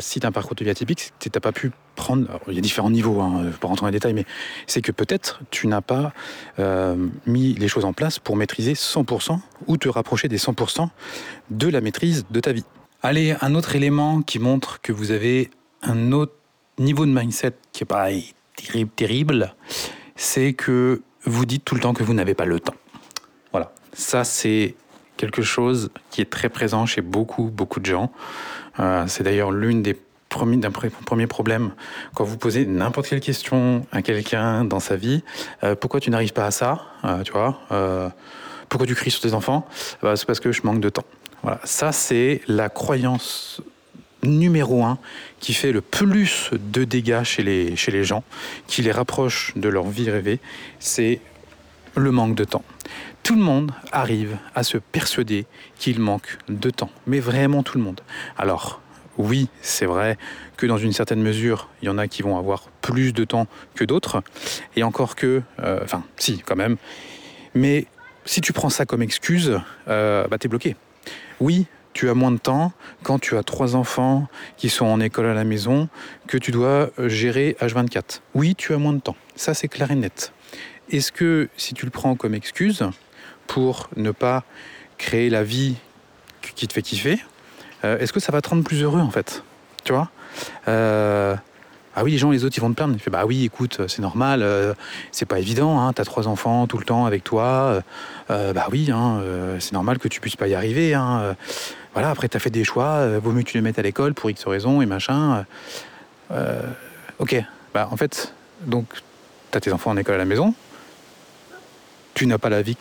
Si 0.00 0.20
tu 0.20 0.26
as 0.26 0.28
un 0.28 0.32
parcours 0.32 0.54
de 0.54 0.64
vie 0.64 0.70
atypique, 0.70 1.12
tu 1.18 1.30
n'as 1.32 1.40
pas 1.40 1.52
pu 1.52 1.70
prendre. 1.94 2.26
il 2.48 2.54
y 2.54 2.58
a 2.58 2.60
différents 2.60 2.90
niveaux, 2.90 3.20
hein, 3.20 3.50
pour 3.60 3.70
rentrer 3.70 3.84
dans 3.84 3.88
les 3.88 3.92
détails, 3.92 4.14
mais 4.14 4.24
c'est 4.66 4.82
que 4.82 4.92
peut-être 4.92 5.40
tu 5.50 5.66
n'as 5.66 5.80
pas 5.80 6.12
euh, 6.58 6.96
mis 7.26 7.54
les 7.54 7.68
choses 7.68 7.84
en 7.84 7.92
place 7.92 8.18
pour 8.18 8.36
maîtriser 8.36 8.72
100% 8.74 9.38
ou 9.66 9.76
te 9.76 9.88
rapprocher 9.88 10.28
des 10.28 10.38
100% 10.38 10.88
de 11.50 11.68
la 11.68 11.80
maîtrise 11.80 12.24
de 12.30 12.40
ta 12.40 12.52
vie. 12.52 12.64
Allez, 13.02 13.34
un 13.40 13.54
autre 13.54 13.74
élément 13.74 14.22
qui 14.22 14.38
montre 14.38 14.80
que 14.80 14.92
vous 14.92 15.10
avez 15.10 15.50
un 15.82 16.12
autre 16.12 16.34
niveau 16.78 17.04
de 17.06 17.10
mindset 17.10 17.54
qui 17.72 17.82
est 17.82 17.86
pareil, 17.86 18.34
terrible, 18.96 19.54
c'est 20.16 20.52
que 20.52 21.02
vous 21.24 21.44
dites 21.44 21.64
tout 21.64 21.74
le 21.74 21.80
temps 21.80 21.94
que 21.94 22.02
vous 22.02 22.14
n'avez 22.14 22.34
pas 22.34 22.44
le 22.44 22.60
temps. 22.60 22.74
Voilà, 23.50 23.72
ça 23.92 24.24
c'est 24.24 24.76
quelque 25.16 25.42
chose 25.42 25.90
qui 26.10 26.20
est 26.20 26.30
très 26.30 26.48
présent 26.48 26.86
chez 26.86 27.00
beaucoup, 27.00 27.44
beaucoup 27.44 27.80
de 27.80 27.86
gens. 27.86 28.12
Euh, 28.80 29.04
c'est 29.06 29.22
d'ailleurs 29.22 29.50
l'une 29.50 29.82
des 29.82 29.96
premiers, 30.28 30.56
d'un 30.56 30.70
premier 30.70 31.26
problème 31.26 31.72
quand 32.14 32.24
vous 32.24 32.38
posez 32.38 32.64
n'importe 32.64 33.08
quelle 33.08 33.20
question 33.20 33.86
à 33.92 34.02
quelqu'un 34.02 34.64
dans 34.64 34.80
sa 34.80 34.96
vie. 34.96 35.22
Euh, 35.62 35.74
pourquoi 35.74 36.00
tu 36.00 36.10
n'arrives 36.10 36.32
pas 36.32 36.46
à 36.46 36.50
ça 36.50 36.86
euh, 37.04 37.22
Tu 37.22 37.32
vois 37.32 37.60
Pourquoi 38.68 38.86
tu 38.86 38.94
cries 38.94 39.10
sur 39.10 39.20
tes 39.20 39.34
enfants 39.34 39.66
bah, 40.02 40.16
C'est 40.16 40.26
parce 40.26 40.40
que 40.40 40.52
je 40.52 40.62
manque 40.64 40.80
de 40.80 40.88
temps. 40.88 41.04
Voilà, 41.42 41.60
ça 41.64 41.92
c'est 41.92 42.40
la 42.46 42.68
croyance 42.68 43.60
numéro 44.22 44.84
un 44.84 44.98
qui 45.40 45.52
fait 45.52 45.72
le 45.72 45.80
plus 45.80 46.50
de 46.52 46.84
dégâts 46.84 47.24
chez 47.24 47.42
les, 47.42 47.76
chez 47.76 47.90
les 47.90 48.04
gens, 48.04 48.22
qui 48.68 48.82
les 48.82 48.92
rapproche 48.92 49.52
de 49.56 49.68
leur 49.68 49.88
vie 49.88 50.08
rêvée, 50.08 50.38
c'est 50.78 51.20
le 51.96 52.10
manque 52.10 52.34
de 52.34 52.44
temps. 52.44 52.64
Tout 53.22 53.36
le 53.36 53.42
monde 53.42 53.72
arrive 53.92 54.36
à 54.54 54.64
se 54.64 54.78
persuader 54.78 55.46
qu'il 55.76 56.00
manque 56.00 56.38
de 56.48 56.70
temps, 56.70 56.90
mais 57.06 57.20
vraiment 57.20 57.62
tout 57.62 57.78
le 57.78 57.84
monde. 57.84 58.00
Alors, 58.36 58.80
oui, 59.16 59.48
c'est 59.60 59.86
vrai 59.86 60.18
que 60.56 60.66
dans 60.66 60.76
une 60.76 60.92
certaine 60.92 61.22
mesure, 61.22 61.68
il 61.82 61.86
y 61.86 61.88
en 61.88 61.98
a 61.98 62.08
qui 62.08 62.22
vont 62.22 62.36
avoir 62.36 62.64
plus 62.80 63.12
de 63.12 63.24
temps 63.24 63.46
que 63.76 63.84
d'autres, 63.84 64.22
et 64.74 64.82
encore 64.82 65.14
que, 65.14 65.42
euh, 65.60 65.80
enfin, 65.84 66.02
si, 66.16 66.38
quand 66.38 66.56
même. 66.56 66.76
Mais 67.54 67.86
si 68.24 68.40
tu 68.40 68.52
prends 68.52 68.70
ça 68.70 68.86
comme 68.86 69.02
excuse, 69.02 69.60
euh, 69.86 70.26
bah, 70.26 70.38
t'es 70.38 70.48
bloqué. 70.48 70.74
Oui, 71.38 71.66
tu 71.92 72.08
as 72.08 72.14
moins 72.14 72.32
de 72.32 72.38
temps 72.38 72.72
quand 73.04 73.20
tu 73.20 73.36
as 73.36 73.44
trois 73.44 73.76
enfants 73.76 74.26
qui 74.56 74.68
sont 74.68 74.86
en 74.86 74.98
école 75.00 75.26
à 75.26 75.34
la 75.34 75.44
maison 75.44 75.88
que 76.26 76.38
tu 76.38 76.50
dois 76.50 76.90
gérer 76.98 77.56
H24. 77.60 78.20
Oui, 78.34 78.54
tu 78.56 78.74
as 78.74 78.78
moins 78.78 78.94
de 78.94 79.00
temps. 79.00 79.16
Ça, 79.36 79.54
c'est 79.54 79.68
clair 79.68 79.90
et 79.90 79.96
net. 79.96 80.32
Est-ce 80.90 81.12
que 81.12 81.48
si 81.56 81.74
tu 81.74 81.84
le 81.84 81.90
prends 81.90 82.16
comme 82.16 82.34
excuse, 82.34 82.84
pour 83.52 83.90
ne 83.96 84.12
pas 84.12 84.44
créer 84.96 85.28
la 85.28 85.44
vie 85.44 85.76
qui 86.54 86.66
te 86.66 86.72
fait 86.72 86.80
kiffer, 86.80 87.18
euh, 87.84 87.98
est-ce 87.98 88.10
que 88.10 88.18
ça 88.18 88.32
va 88.32 88.40
te 88.40 88.48
rendre 88.48 88.64
plus 88.64 88.82
heureux 88.82 89.00
en 89.00 89.10
fait? 89.10 89.42
Tu 89.84 89.92
vois? 89.92 90.08
Euh, 90.68 91.36
Ah 91.94 92.02
oui, 92.02 92.12
les 92.12 92.18
gens, 92.18 92.30
les 92.30 92.46
autres, 92.46 92.56
ils 92.56 92.62
vont 92.62 92.70
te 92.70 92.76
plaindre. 92.76 92.96
Tu 92.96 93.00
fais, 93.00 93.10
bah 93.10 93.26
oui, 93.26 93.44
écoute, 93.44 93.82
c'est 93.88 94.00
normal, 94.00 94.40
euh, 94.42 94.72
c'est 95.10 95.26
pas 95.26 95.38
évident, 95.38 95.78
hein, 95.78 95.92
t'as 95.92 96.06
trois 96.06 96.28
enfants 96.28 96.66
tout 96.66 96.78
le 96.78 96.84
temps 96.84 97.04
avec 97.04 97.24
toi, 97.24 97.82
bah 98.30 98.66
oui, 98.70 98.90
hein, 98.90 99.20
c'est 99.60 99.72
normal 99.72 99.98
que 99.98 100.08
tu 100.08 100.18
puisses 100.22 100.36
pas 100.36 100.48
y 100.48 100.54
arriver. 100.54 100.94
Hein, 100.94 101.36
voilà, 101.92 102.08
après, 102.08 102.28
t'as 102.28 102.38
fait 102.38 102.48
des 102.48 102.64
choix, 102.64 103.18
vaut 103.18 103.32
mieux 103.32 103.42
que 103.42 103.50
tu 103.50 103.58
les 103.58 103.62
mettes 103.62 103.78
à 103.78 103.82
l'école 103.82 104.14
pour 104.14 104.30
X 104.30 104.46
raisons 104.46 104.80
et 104.80 104.86
machin. 104.86 105.44
ok, 107.18 107.36
bah 107.74 107.88
en 107.90 107.98
fait, 107.98 108.32
donc, 108.62 108.86
t'as 109.50 109.60
tes 109.60 109.72
enfants 109.72 109.90
en 109.90 109.98
école 109.98 110.14
à 110.14 110.18
la 110.18 110.24
maison, 110.24 110.54
tu 112.14 112.26
n'as 112.26 112.38
pas 112.38 112.48
la 112.48 112.62
vie 112.62 112.78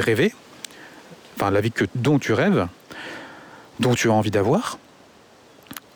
rêvé, 0.00 0.34
enfin 1.36 1.50
la 1.50 1.60
vie 1.60 1.72
que, 1.72 1.84
dont 1.94 2.18
tu 2.18 2.32
rêves, 2.32 2.66
dont 3.80 3.94
tu 3.94 4.08
as 4.08 4.12
envie 4.12 4.30
d'avoir, 4.30 4.78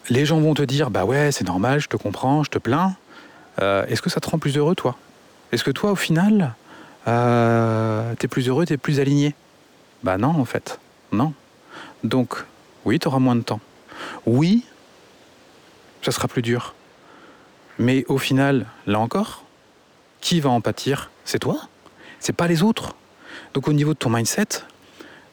les 0.09 0.25
gens 0.25 0.41
vont 0.41 0.55
te 0.55 0.63
dire 0.63 0.91
bah 0.91 1.05
ouais 1.05 1.33
c'est 1.33 1.47
normal, 1.47 1.81
je 1.81 1.89
te 1.89 1.97
comprends, 1.97 2.45
je 2.45 2.51
te 2.51 2.59
plains. 2.59 2.97
Euh, 3.61 3.87
est-ce 3.87 4.03
que 4.03 4.11
ça 4.11 4.21
te 4.21 4.29
rend 4.29 4.39
plus 4.39 4.57
heureux 4.57 4.75
toi? 4.75 4.97
Est-ce 5.53 5.65
que 5.65 5.71
toi 5.71 5.91
au 5.93 5.97
final 5.97 6.55
euh, 7.09 8.15
t'es 8.19 8.29
plus 8.29 8.49
heureux, 8.49 8.67
t'es 8.67 8.77
plus 8.77 9.01
aligné? 9.01 9.35
Bah 10.03 10.19
non 10.19 10.29
en 10.29 10.45
fait, 10.45 10.79
non. 11.13 11.33
Donc 12.05 12.45
oui 12.85 12.99
tu 12.99 13.09
auras 13.09 13.19
moins 13.19 13.37
de 13.37 13.43
temps. 13.43 13.61
Oui, 14.27 14.65
ça 16.03 16.13
sera 16.13 16.29
plus 16.29 16.43
dur. 16.43 16.75
Mais 17.79 18.05
au 18.09 18.19
final, 18.19 18.67
là 18.87 18.99
encore, 18.99 19.45
qui 20.21 20.41
va 20.41 20.51
en 20.51 20.61
pâtir? 20.61 21.11
C'est 21.25 21.39
toi? 21.39 21.69
C'est 22.21 22.33
pas 22.33 22.49
les 22.49 22.63
autres? 22.63 22.95
Donc 23.57 23.69
au 23.69 23.73
niveau 23.73 23.95
de 23.95 23.99
ton 23.99 24.11
mindset, 24.11 24.49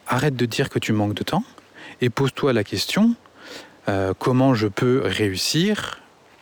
arrête 0.06 0.34
de 0.34 0.46
dire 0.46 0.70
que 0.70 0.78
tu 0.78 0.94
manques 0.94 1.12
de 1.12 1.22
temps 1.22 1.44
et 2.00 2.08
pose-toi 2.08 2.54
la 2.54 2.64
question, 2.64 3.16
euh, 3.90 4.14
comment 4.18 4.54
je 4.54 4.66
peux 4.66 5.02
réussir 5.04 6.00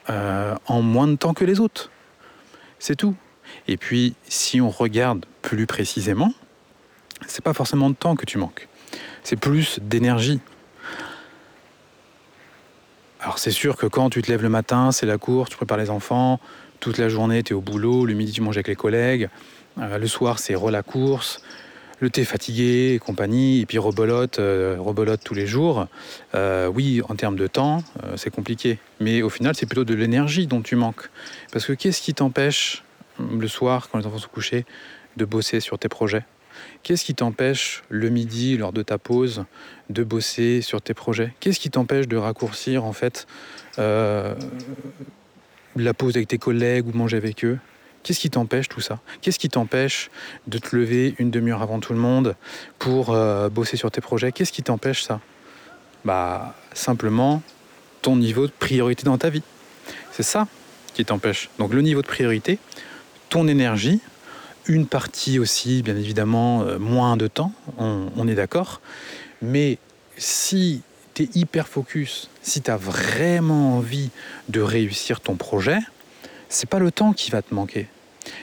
euh, 0.08 0.54
en 0.66 0.80
moins 0.80 1.08
de 1.08 1.16
temps 1.16 1.34
que 1.34 1.44
les 1.44 1.58
autres? 1.58 1.90
C'est 2.78 2.94
tout. 2.94 3.16
Et 3.66 3.76
puis, 3.76 4.14
si 4.28 4.60
on 4.60 4.70
regarde 4.70 5.26
plus 5.42 5.66
précisément, 5.66 6.32
c'est 7.26 7.42
pas 7.42 7.52
forcément 7.52 7.90
de 7.90 7.96
temps 7.96 8.14
que 8.14 8.26
tu 8.26 8.38
manques, 8.38 8.68
c'est 9.24 9.34
plus 9.34 9.80
d'énergie. 9.82 10.38
Alors 13.18 13.40
c'est 13.40 13.50
sûr 13.50 13.76
que 13.76 13.86
quand 13.86 14.08
tu 14.08 14.22
te 14.22 14.30
lèves 14.30 14.42
le 14.42 14.48
matin, 14.48 14.92
c'est 14.92 15.06
la 15.06 15.18
course, 15.18 15.50
tu 15.50 15.56
prépares 15.56 15.78
les 15.78 15.90
enfants, 15.90 16.38
toute 16.78 16.98
la 16.98 17.08
journée 17.08 17.42
tu 17.42 17.54
es 17.54 17.56
au 17.56 17.60
boulot, 17.60 18.06
le 18.06 18.14
midi 18.14 18.30
tu 18.30 18.40
manges 18.40 18.56
avec 18.56 18.68
les 18.68 18.76
collègues, 18.76 19.28
euh, 19.78 19.98
le 19.98 20.06
soir 20.06 20.38
c'est 20.38 20.54
re 20.54 20.70
la 20.70 20.84
course, 20.84 21.42
le 22.02 22.10
thé 22.10 22.24
fatigué 22.24 22.94
et 22.94 22.98
compagnie, 22.98 23.60
et 23.60 23.66
puis 23.66 23.78
rebolote, 23.78 24.40
euh, 24.40 24.76
tous 25.24 25.34
les 25.34 25.46
jours, 25.46 25.86
euh, 26.34 26.66
oui, 26.66 27.00
en 27.08 27.14
termes 27.14 27.36
de 27.36 27.46
temps, 27.46 27.84
euh, 28.02 28.16
c'est 28.16 28.30
compliqué. 28.30 28.78
Mais 28.98 29.22
au 29.22 29.30
final, 29.30 29.54
c'est 29.54 29.66
plutôt 29.66 29.84
de 29.84 29.94
l'énergie 29.94 30.48
dont 30.48 30.62
tu 30.62 30.74
manques. 30.74 31.08
Parce 31.52 31.64
que 31.64 31.72
qu'est-ce 31.72 32.02
qui 32.02 32.12
t'empêche, 32.12 32.82
le 33.20 33.46
soir, 33.46 33.88
quand 33.88 33.98
les 33.98 34.06
enfants 34.06 34.18
sont 34.18 34.28
couchés, 34.28 34.66
de 35.16 35.24
bosser 35.24 35.60
sur 35.60 35.78
tes 35.78 35.88
projets? 35.88 36.24
Qu'est-ce 36.82 37.04
qui 37.04 37.14
t'empêche, 37.14 37.84
le 37.88 38.08
midi, 38.08 38.56
lors 38.56 38.72
de 38.72 38.82
ta 38.82 38.98
pause, 38.98 39.44
de 39.88 40.02
bosser 40.02 40.60
sur 40.60 40.82
tes 40.82 40.94
projets? 40.94 41.32
Qu'est-ce 41.38 41.60
qui 41.60 41.70
t'empêche 41.70 42.08
de 42.08 42.16
raccourcir, 42.16 42.84
en 42.84 42.92
fait, 42.92 43.28
la 43.78 44.34
pause 45.96 46.16
avec 46.16 46.26
tes 46.26 46.38
collègues 46.38 46.88
ou 46.88 46.92
manger 46.98 47.16
avec 47.16 47.44
eux? 47.44 47.60
Qu'est-ce 48.02 48.20
qui 48.20 48.30
t'empêche 48.30 48.68
tout 48.68 48.80
ça? 48.80 48.98
Qu'est-ce 49.20 49.38
qui 49.38 49.48
t'empêche 49.48 50.10
de 50.46 50.58
te 50.58 50.74
lever 50.74 51.14
une 51.18 51.30
demi-heure 51.30 51.62
avant 51.62 51.78
tout 51.80 51.92
le 51.92 51.98
monde 51.98 52.34
pour 52.78 53.10
euh, 53.10 53.48
bosser 53.48 53.76
sur 53.76 53.90
tes 53.90 54.00
projets? 54.00 54.32
Qu'est-ce 54.32 54.52
qui 54.52 54.62
t'empêche 54.62 55.02
ça? 55.04 55.20
Bah 56.04 56.54
simplement 56.72 57.42
ton 58.00 58.16
niveau 58.16 58.46
de 58.46 58.52
priorité 58.52 59.04
dans 59.04 59.18
ta 59.18 59.30
vie. 59.30 59.42
C'est 60.10 60.24
ça 60.24 60.48
qui 60.94 61.04
t'empêche. 61.04 61.48
Donc 61.58 61.72
le 61.72 61.80
niveau 61.82 62.02
de 62.02 62.06
priorité, 62.06 62.58
ton 63.28 63.46
énergie, 63.46 64.00
une 64.66 64.86
partie 64.86 65.38
aussi, 65.38 65.82
bien 65.82 65.96
évidemment, 65.96 66.62
euh, 66.62 66.78
moins 66.78 67.16
de 67.16 67.28
temps, 67.28 67.52
on, 67.78 68.08
on 68.16 68.26
est 68.28 68.34
d'accord. 68.34 68.80
Mais 69.40 69.78
si 70.16 70.82
tu 71.14 71.24
es 71.24 71.28
hyper 71.34 71.68
focus, 71.68 72.30
si 72.42 72.62
tu 72.62 72.70
as 72.70 72.76
vraiment 72.76 73.76
envie 73.76 74.10
de 74.48 74.60
réussir 74.60 75.20
ton 75.20 75.36
projet, 75.36 75.78
c'est 76.52 76.68
pas 76.68 76.78
le 76.78 76.90
temps 76.90 77.12
qui 77.12 77.30
va 77.30 77.42
te 77.42 77.54
manquer. 77.54 77.88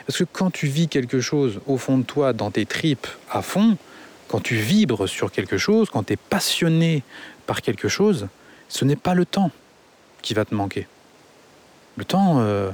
Parce 0.05 0.17
que 0.17 0.23
quand 0.23 0.51
tu 0.51 0.67
vis 0.67 0.87
quelque 0.87 1.21
chose 1.21 1.61
au 1.67 1.77
fond 1.77 1.97
de 1.97 2.03
toi, 2.03 2.33
dans 2.33 2.51
tes 2.51 2.65
tripes 2.65 3.07
à 3.31 3.41
fond, 3.41 3.77
quand 4.27 4.41
tu 4.41 4.55
vibres 4.55 5.07
sur 5.07 5.31
quelque 5.31 5.57
chose, 5.57 5.89
quand 5.89 6.03
tu 6.03 6.13
es 6.13 6.17
passionné 6.17 7.03
par 7.45 7.61
quelque 7.61 7.87
chose, 7.87 8.27
ce 8.67 8.83
n'est 8.85 8.95
pas 8.95 9.13
le 9.13 9.25
temps 9.25 9.51
qui 10.21 10.33
va 10.33 10.45
te 10.45 10.53
manquer. 10.53 10.87
Le 11.97 12.05
temps, 12.05 12.39
euh, 12.39 12.71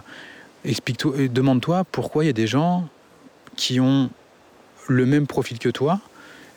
explique-toi, 0.64 1.14
euh, 1.16 1.28
demande-toi 1.28 1.84
pourquoi 1.92 2.24
il 2.24 2.28
y 2.28 2.30
a 2.30 2.34
des 2.34 2.48
gens 2.48 2.88
qui 3.56 3.80
ont 3.80 4.10
le 4.88 5.06
même 5.06 5.28
profil 5.28 5.60
que 5.60 5.70
toi, 5.70 6.00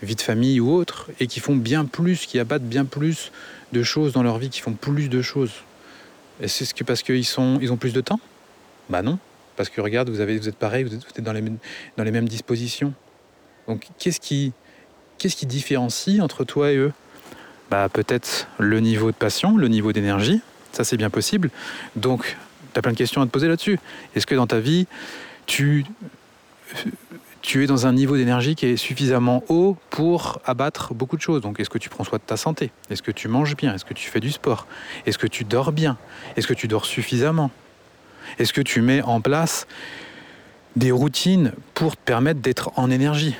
vie 0.02 0.16
de 0.16 0.20
famille 0.20 0.60
ou 0.60 0.72
autre, 0.72 1.10
et 1.20 1.26
qui 1.26 1.40
font 1.40 1.56
bien 1.56 1.84
plus, 1.84 2.26
qui 2.26 2.38
abattent 2.38 2.68
bien 2.68 2.84
plus 2.84 3.32
de 3.72 3.82
choses 3.82 4.12
dans 4.12 4.22
leur 4.22 4.38
vie, 4.38 4.50
qui 4.50 4.60
font 4.60 4.72
plus 4.72 5.08
de 5.08 5.22
choses. 5.22 5.52
Est-ce 6.40 6.74
que 6.74 6.84
parce 6.84 7.02
qu'ils 7.02 7.26
ont 7.38 7.76
plus 7.76 7.92
de 7.92 8.00
temps? 8.00 8.20
Bah 8.90 9.02
non, 9.02 9.18
parce 9.56 9.68
que 9.68 9.80
regarde, 9.80 10.08
vous, 10.08 10.20
avez, 10.20 10.38
vous 10.38 10.48
êtes 10.48 10.56
pareil, 10.56 10.84
vous 10.84 10.94
êtes, 10.94 11.20
dans, 11.20 11.32
les, 11.32 12.10
mêmes 12.10 12.28
dispositions. 12.28 12.94
Donc 13.66 13.86
qu'est-ce 13.98 14.20
qui, 14.20 14.52
différencie 15.46 16.20
entre 16.20 16.44
toi 16.44 16.72
et 16.72 16.76
eux? 16.76 16.92
Bah 17.70 17.88
peut-être 17.92 18.48
le 18.58 18.80
niveau 18.80 19.10
de 19.10 19.16
passion, 19.16 19.58
le 19.58 19.68
niveau 19.68 19.92
d'énergie, 19.92 20.40
ça 20.72 20.84
c'est 20.84 20.96
bien 20.96 21.10
possible. 21.10 21.50
Donc 21.96 22.36
tu 22.72 22.78
as 22.78 22.82
plein 22.82 22.92
de 22.92 22.96
questions 22.96 23.20
à 23.20 23.26
te 23.26 23.30
poser 23.30 23.48
là-dessus. 23.48 23.78
Est-ce 24.14 24.26
que 24.26 24.34
dans 24.34 24.46
ta 24.46 24.60
vie, 24.60 24.86
tu 25.46 25.84
es 27.54 27.66
dans 27.66 27.86
un 27.86 27.92
niveau 27.92 28.16
d'énergie 28.16 28.54
qui 28.54 28.66
est 28.66 28.76
suffisamment 28.76 29.42
haut 29.48 29.76
pour 29.90 30.40
abattre 30.44 30.94
beaucoup 30.94 31.16
de 31.16 31.22
choses? 31.22 31.40
Donc, 31.40 31.60
est-ce 31.60 31.70
que 31.70 31.78
tu 31.78 31.88
prends 31.88 32.04
soin 32.04 32.18
de 32.18 32.22
ta 32.22 32.36
santé? 32.36 32.70
Est-ce 32.90 33.02
que 33.02 33.10
tu 33.10 33.28
manges 33.28 33.56
bien? 33.56 33.74
Est-ce 33.74 33.84
que 33.84 33.94
tu 33.94 34.08
fais 34.08 34.20
du 34.20 34.30
sport? 34.30 34.66
Est-ce 35.06 35.18
que 35.18 35.26
tu 35.26 35.44
dors 35.44 35.72
bien? 35.72 35.96
Est-ce 36.36 36.46
que 36.46 36.54
tu 36.54 36.68
dors 36.68 36.84
suffisamment? 36.84 37.50
Est-ce 38.38 38.52
que 38.52 38.60
tu 38.60 38.80
mets 38.80 39.02
en 39.02 39.20
place 39.20 39.66
des 40.76 40.90
routines 40.90 41.52
pour 41.74 41.96
te 41.96 42.02
permettre 42.02 42.40
d'être 42.40 42.70
en 42.76 42.90
énergie? 42.90 43.36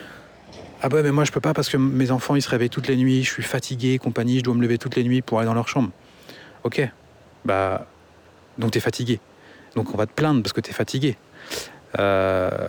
Ah 0.83 0.89
bah 0.89 1.03
mais 1.03 1.11
moi 1.11 1.25
je 1.25 1.33
peux 1.33 1.41
pas 1.41 1.55
parce 1.55 1.69
que 1.69 1.77
mes 1.77 2.11
enfants 2.11 2.37
ils 2.37 2.43
se 2.43 2.49
réveillent 2.49 2.71
toutes 2.71 2.87
les 2.87 2.97
nuits, 2.97 3.25
je 3.25 3.33
suis 3.33 3.43
fatigué, 3.43 3.99
compagnie, 3.99 4.39
je 4.39 4.45
dois 4.45 4.55
me 4.55 4.63
lever 4.63 4.79
toutes 4.79 4.95
les 4.95 5.03
nuits 5.03 5.23
pour 5.23 5.39
aller 5.39 5.47
dans 5.47 5.55
leur 5.55 5.69
chambre. 5.69 5.91
Ok, 6.63 6.81
bah 7.45 7.87
donc 8.59 8.71
tu 8.71 8.79
es 8.79 8.81
fatigué. 8.81 9.21
Donc 9.75 9.93
on 9.93 9.97
va 9.97 10.07
te 10.07 10.13
plaindre 10.13 10.43
parce 10.43 10.53
que 10.53 10.61
tu 10.61 10.71
es 10.71 10.73
fatigué. 10.73 11.17
Euh, 11.99 12.69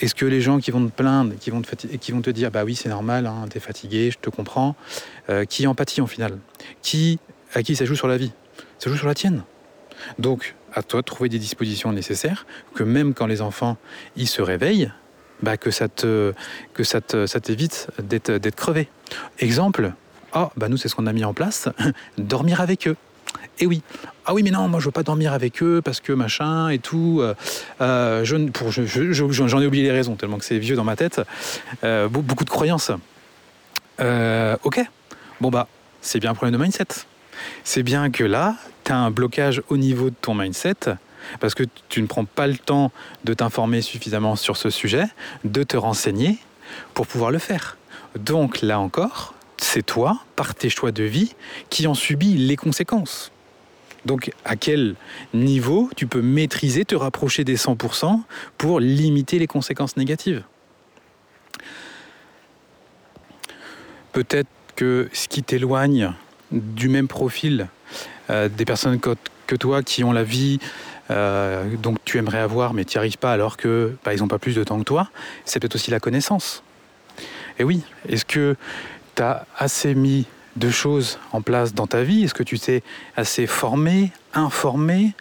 est-ce 0.00 0.14
que 0.14 0.26
les 0.26 0.42
gens 0.42 0.58
qui 0.58 0.70
vont 0.70 0.86
te 0.86 0.92
plaindre, 0.92 1.32
qui 1.38 1.50
vont 1.50 1.62
te, 1.62 1.74
qui 1.96 2.12
vont 2.12 2.20
te 2.20 2.30
dire 2.30 2.50
bah 2.50 2.64
oui 2.64 2.74
c'est 2.74 2.90
normal, 2.90 3.26
hein, 3.26 3.46
tu 3.50 3.56
es 3.56 3.60
fatigué, 3.60 4.10
je 4.10 4.18
te 4.18 4.28
comprends, 4.28 4.76
euh, 5.30 5.46
qui 5.46 5.66
empathie 5.66 6.02
en 6.02 6.06
final? 6.06 6.38
Qui, 6.82 7.18
À 7.54 7.62
qui 7.62 7.74
ça 7.74 7.86
joue 7.86 7.96
sur 7.96 8.08
la 8.08 8.18
vie? 8.18 8.32
Ça 8.78 8.90
joue 8.90 8.96
sur 8.96 9.06
la 9.06 9.14
tienne. 9.14 9.44
Donc 10.18 10.54
à 10.76 10.82
toi 10.82 11.00
de 11.00 11.06
trouver 11.06 11.28
des 11.28 11.40
dispositions 11.40 11.92
nécessaires, 11.92 12.46
que 12.74 12.84
même 12.84 13.14
quand 13.14 13.26
les 13.26 13.42
enfants 13.42 13.76
ils 14.14 14.28
se 14.28 14.42
réveillent, 14.42 14.92
bah, 15.42 15.56
que 15.56 15.70
ça 15.70 15.88
te 15.88 16.32
que 16.74 16.84
ça 16.84 17.00
ça 17.26 17.40
t'évite 17.40 17.88
d'être 17.98 18.30
d'être 18.30 18.56
crevé. 18.56 18.88
Exemple, 19.40 19.92
ah 20.32 20.50
bah 20.56 20.68
nous 20.68 20.76
c'est 20.76 20.88
ce 20.88 20.94
qu'on 20.94 21.06
a 21.06 21.12
mis 21.12 21.24
en 21.24 21.34
place, 21.34 21.68
dormir 22.18 22.60
avec 22.60 22.86
eux. 22.86 22.96
Et 23.58 23.64
eh 23.64 23.66
oui. 23.66 23.82
Ah 24.26 24.34
oui, 24.34 24.42
mais 24.42 24.50
non, 24.50 24.68
moi 24.68 24.80
je 24.80 24.84
veux 24.84 24.92
pas 24.92 25.02
dormir 25.02 25.32
avec 25.32 25.62
eux 25.62 25.80
parce 25.82 26.00
que 26.00 26.12
machin 26.12 26.68
et 26.68 26.78
tout. 26.78 27.20
Euh, 27.20 27.34
euh, 27.80 28.24
j'en 28.24 29.60
ai 29.60 29.66
oublié 29.66 29.84
les 29.84 29.90
raisons 29.90 30.14
tellement 30.14 30.36
que 30.36 30.44
c'est 30.44 30.58
vieux 30.58 30.76
dans 30.76 30.84
ma 30.84 30.94
tête. 30.94 31.22
Euh, 31.82 32.08
beaucoup 32.08 32.44
de 32.44 32.50
croyances. 32.50 32.90
ok. 33.98 34.80
Bon 35.40 35.50
bah, 35.50 35.68
c'est 36.02 36.20
bien 36.20 36.30
un 36.30 36.34
problème 36.34 36.58
de 36.58 36.62
mindset. 36.62 36.86
C'est 37.64 37.82
bien 37.82 38.10
que 38.10 38.24
là, 38.24 38.56
tu 38.86 38.92
as 38.92 38.96
un 38.96 39.10
blocage 39.10 39.62
au 39.68 39.76
niveau 39.76 40.10
de 40.10 40.14
ton 40.20 40.34
mindset 40.34 40.94
parce 41.40 41.54
que 41.54 41.64
tu 41.88 42.00
ne 42.00 42.06
prends 42.06 42.24
pas 42.24 42.46
le 42.46 42.56
temps 42.56 42.92
de 43.24 43.34
t'informer 43.34 43.82
suffisamment 43.82 44.36
sur 44.36 44.56
ce 44.56 44.70
sujet, 44.70 45.04
de 45.44 45.64
te 45.64 45.76
renseigner 45.76 46.38
pour 46.94 47.06
pouvoir 47.06 47.32
le 47.32 47.38
faire. 47.38 47.76
Donc 48.16 48.62
là 48.62 48.78
encore, 48.78 49.34
c'est 49.58 49.84
toi, 49.84 50.20
par 50.36 50.54
tes 50.54 50.70
choix 50.70 50.92
de 50.92 51.02
vie, 51.02 51.34
qui 51.68 51.86
en 51.88 51.94
subis 51.94 52.34
les 52.34 52.56
conséquences. 52.56 53.32
Donc 54.04 54.30
à 54.44 54.54
quel 54.54 54.94
niveau 55.34 55.90
tu 55.96 56.06
peux 56.06 56.22
maîtriser, 56.22 56.84
te 56.84 56.94
rapprocher 56.94 57.42
des 57.42 57.56
100% 57.56 58.20
pour 58.56 58.78
limiter 58.78 59.40
les 59.40 59.48
conséquences 59.48 59.96
négatives? 59.96 60.44
Peut-être 64.12 64.48
que 64.76 65.08
ce 65.12 65.26
qui 65.26 65.42
t'éloigne 65.42 66.12
du 66.52 66.88
même 66.88 67.08
profil 67.08 67.68
des 68.28 68.64
personnes 68.64 68.98
que, 68.98 69.56
toi 69.56 69.82
qui 69.82 70.02
ont 70.02 70.12
la 70.12 70.24
vie 70.24 70.58
euh, 71.10 71.76
donc 71.76 71.98
tu 72.04 72.18
aimerais 72.18 72.40
avoir 72.40 72.74
mais 72.74 72.84
tu 72.84 72.96
n'y 72.96 72.98
arrives 72.98 73.18
pas 73.18 73.32
alors 73.32 73.56
que 73.56 73.96
bah, 74.04 74.14
ils 74.14 74.20
n'ont 74.20 74.28
pas 74.28 74.38
plus 74.38 74.54
de 74.54 74.64
temps 74.64 74.78
que 74.78 74.84
toi, 74.84 75.08
c'est 75.44 75.60
peut-être 75.60 75.76
aussi 75.76 75.90
la 75.90 76.00
connaissance. 76.00 76.62
Et 77.58 77.64
oui, 77.64 77.82
est-ce 78.08 78.24
que 78.24 78.56
tu 79.14 79.22
as 79.22 79.46
assez 79.56 79.94
mis 79.94 80.26
de 80.56 80.70
choses 80.70 81.18
en 81.32 81.42
place 81.42 81.74
dans 81.74 81.86
ta 81.86 82.02
vie? 82.02 82.24
Est-ce 82.24 82.34
que 82.34 82.42
tu 82.42 82.58
t'es 82.58 82.82
assez 83.16 83.46
formé, 83.46 84.10
informé 84.34 85.14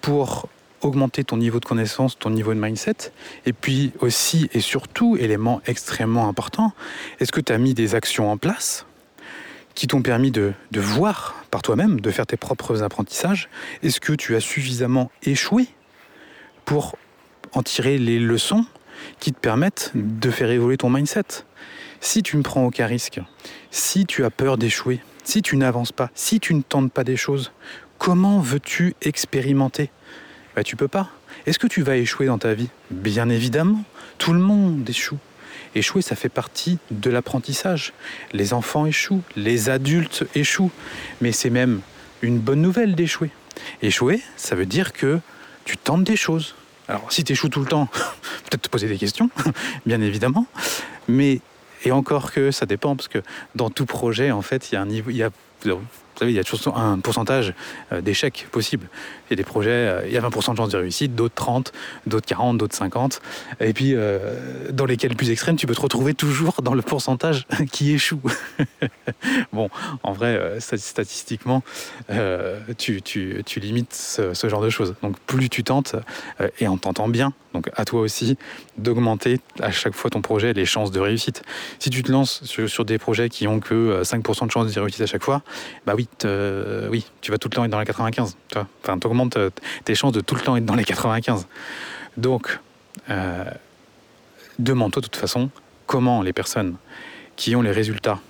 pour 0.00 0.48
augmenter 0.80 1.24
ton 1.24 1.36
niveau 1.36 1.60
de 1.60 1.64
connaissance, 1.64 2.18
ton 2.18 2.30
niveau 2.30 2.54
de 2.54 2.60
mindset? 2.60 3.12
Et 3.46 3.52
puis 3.52 3.92
aussi 4.00 4.48
et 4.52 4.60
surtout, 4.60 5.16
élément 5.16 5.60
extrêmement 5.66 6.28
important, 6.28 6.72
est-ce 7.20 7.32
que 7.32 7.40
tu 7.40 7.52
as 7.52 7.58
mis 7.58 7.74
des 7.74 7.94
actions 7.94 8.30
en 8.30 8.36
place 8.36 8.86
qui 9.74 9.86
t'ont 9.86 10.02
permis 10.02 10.30
de, 10.30 10.52
voir 10.74 11.44
par 11.50 11.62
toi-même, 11.62 12.00
de 12.00 12.10
faire 12.10 12.26
tes 12.26 12.36
propres 12.36 12.82
apprentissages 12.82 13.48
Est-ce 13.82 14.00
que 14.00 14.12
tu 14.12 14.36
as 14.36 14.40
suffisamment 14.40 15.10
échoué 15.22 15.68
pour 16.64 16.96
en 17.52 17.62
tirer 17.62 17.98
les 17.98 18.18
leçons 18.18 18.64
qui 19.20 19.32
te 19.32 19.38
permettent 19.38 19.92
de 19.94 20.30
faire 20.30 20.50
évoluer 20.50 20.76
ton 20.76 20.90
mindset? 20.90 21.44
Si 22.00 22.22
tu 22.22 22.36
ne 22.36 22.42
prends 22.42 22.64
aucun 22.64 22.86
risque, 22.86 23.20
si 23.70 24.06
tu 24.06 24.24
as 24.24 24.30
peur 24.30 24.58
d'échouer, 24.58 25.00
si 25.24 25.40
tu 25.42 25.56
n'avances 25.56 25.92
pas, 25.92 26.10
si 26.14 26.40
tu 26.40 26.54
ne 26.54 26.62
tentes 26.62 26.92
pas 26.92 27.04
des 27.04 27.16
choses, 27.16 27.52
comment 27.98 28.40
veux-tu 28.40 28.94
expérimenter? 29.02 29.90
Bah, 30.56 30.64
Tu 30.64 30.76
peux 30.76 30.88
pas. 30.88 31.08
Est-ce 31.46 31.58
que 31.58 31.66
tu 31.66 31.82
vas 31.82 31.96
échouer 31.96 32.26
dans 32.26 32.38
ta 32.38 32.54
vie? 32.54 32.68
Bien 32.90 33.28
évidemment, 33.28 33.84
tout 34.18 34.32
le 34.32 34.40
monde 34.40 34.88
échoue. 34.88 35.18
Échouer, 35.74 36.02
ça 36.02 36.16
fait 36.16 36.28
partie 36.28 36.78
de 36.90 37.10
l'apprentissage. 37.10 37.92
Les 38.32 38.52
enfants 38.52 38.86
échouent, 38.86 39.22
les 39.36 39.70
adultes 39.70 40.24
échouent, 40.34 40.70
mais 41.20 41.32
c'est 41.32 41.50
même 41.50 41.80
une 42.20 42.38
bonne 42.38 42.60
nouvelle 42.60 42.94
d'échouer. 42.94 43.30
Échouer, 43.80 44.20
ça 44.36 44.54
veut 44.54 44.66
dire 44.66 44.92
que 44.92 45.20
tu 45.64 45.76
tentes 45.76 46.04
des 46.04 46.16
choses. 46.16 46.54
Alors 46.88 47.10
si 47.10 47.24
tu 47.24 47.32
échoues 47.32 47.48
tout 47.48 47.60
le 47.60 47.66
temps, 47.66 47.86
peut-être 48.44 48.62
te 48.62 48.68
poser 48.68 48.88
des 48.88 48.98
questions, 48.98 49.30
bien 49.86 50.00
évidemment, 50.00 50.46
mais 51.08 51.40
et 51.84 51.92
encore 51.92 52.32
que 52.32 52.50
ça 52.50 52.66
dépend, 52.66 52.96
parce 52.96 53.08
que 53.08 53.22
dans 53.54 53.70
tout 53.70 53.86
projet, 53.86 54.30
en 54.30 54.42
fait, 54.42 54.70
il 54.70 54.74
y 54.74 54.78
a 54.78 54.82
un 54.82 54.86
niveau, 54.86 55.10
vous 56.14 56.18
savez, 56.18 56.32
il 56.32 56.36
y 56.36 56.38
a 56.38 56.44
toujours 56.44 56.76
un 56.76 56.98
pourcentage 57.00 57.54
euh, 57.92 58.00
d'échecs 58.02 58.46
possible. 58.50 58.88
Il 59.28 59.32
y 59.32 59.34
a 59.34 59.36
des 59.36 59.44
projets, 59.44 59.70
euh, 59.70 60.02
il 60.06 60.12
y 60.12 60.18
a 60.18 60.20
20% 60.20 60.52
de 60.52 60.56
chances 60.56 60.68
de 60.68 60.76
réussite, 60.76 61.14
d'autres 61.14 61.34
30, 61.34 61.72
d'autres 62.06 62.26
40, 62.26 62.58
d'autres 62.58 62.76
50. 62.76 63.22
Et 63.60 63.72
puis, 63.72 63.94
euh, 63.94 64.70
dans 64.70 64.84
les 64.84 64.98
cas 64.98 65.08
les 65.08 65.14
plus 65.14 65.30
extrêmes, 65.30 65.56
tu 65.56 65.66
peux 65.66 65.74
te 65.74 65.80
retrouver 65.80 66.12
toujours 66.12 66.60
dans 66.62 66.74
le 66.74 66.82
pourcentage 66.82 67.46
qui 67.72 67.92
échoue. 67.92 68.20
bon, 69.52 69.70
en 70.02 70.12
vrai, 70.12 70.58
statistiquement, 70.60 71.62
tu, 72.76 73.00
tu, 73.02 73.60
limites 73.60 73.94
ce, 73.94 74.48
genre 74.48 74.62
de 74.62 74.70
choses. 74.70 74.94
Donc, 75.02 75.18
plus 75.20 75.48
tu 75.48 75.64
tentes, 75.64 75.96
et 76.58 76.68
en 76.68 76.76
tentant 76.76 77.08
bien, 77.08 77.32
donc 77.54 77.70
à 77.74 77.84
toi 77.84 78.00
aussi 78.00 78.36
d'augmenter 78.76 79.40
à 79.60 79.70
chaque 79.70 79.94
fois 79.94 80.10
ton 80.10 80.20
projet 80.20 80.52
les 80.52 80.64
chances 80.64 80.90
de 80.90 81.00
réussite. 81.00 81.42
Si 81.78 81.90
tu 81.90 82.02
te 82.02 82.10
lances 82.10 82.42
sur, 82.44 82.68
sur 82.68 82.84
des 82.84 82.98
projets 82.98 83.28
qui 83.28 83.46
ont 83.46 83.60
que 83.60 84.02
5% 84.02 84.46
de 84.46 84.50
chances 84.50 84.72
de 84.72 84.80
réussite 84.80 85.02
à 85.02 85.06
chaque 85.06 85.22
fois, 85.22 85.42
bah 85.86 85.94
oui, 85.96 86.01
oui, 86.90 87.06
tu 87.20 87.30
vas 87.30 87.38
tout 87.38 87.48
le 87.48 87.54
temps 87.54 87.64
être 87.64 87.70
dans 87.70 87.80
les 87.80 87.86
95. 87.86 88.36
Tu 88.48 88.54
vois 88.54 88.66
enfin, 88.82 88.98
tu 88.98 89.06
augmentes 89.06 89.36
euh, 89.36 89.50
tes 89.84 89.94
chances 89.94 90.12
de 90.12 90.20
tout 90.20 90.34
le 90.34 90.40
temps 90.40 90.56
être 90.56 90.64
dans 90.64 90.74
les 90.74 90.84
95. 90.84 91.46
Donc, 92.16 92.58
euh, 93.10 93.44
demande-toi 94.58 95.02
de 95.02 95.06
toute 95.06 95.16
façon 95.16 95.50
comment 95.86 96.22
les 96.22 96.32
personnes 96.32 96.76
qui 97.36 97.56
ont 97.56 97.62
les 97.62 97.72
résultats 97.72 98.20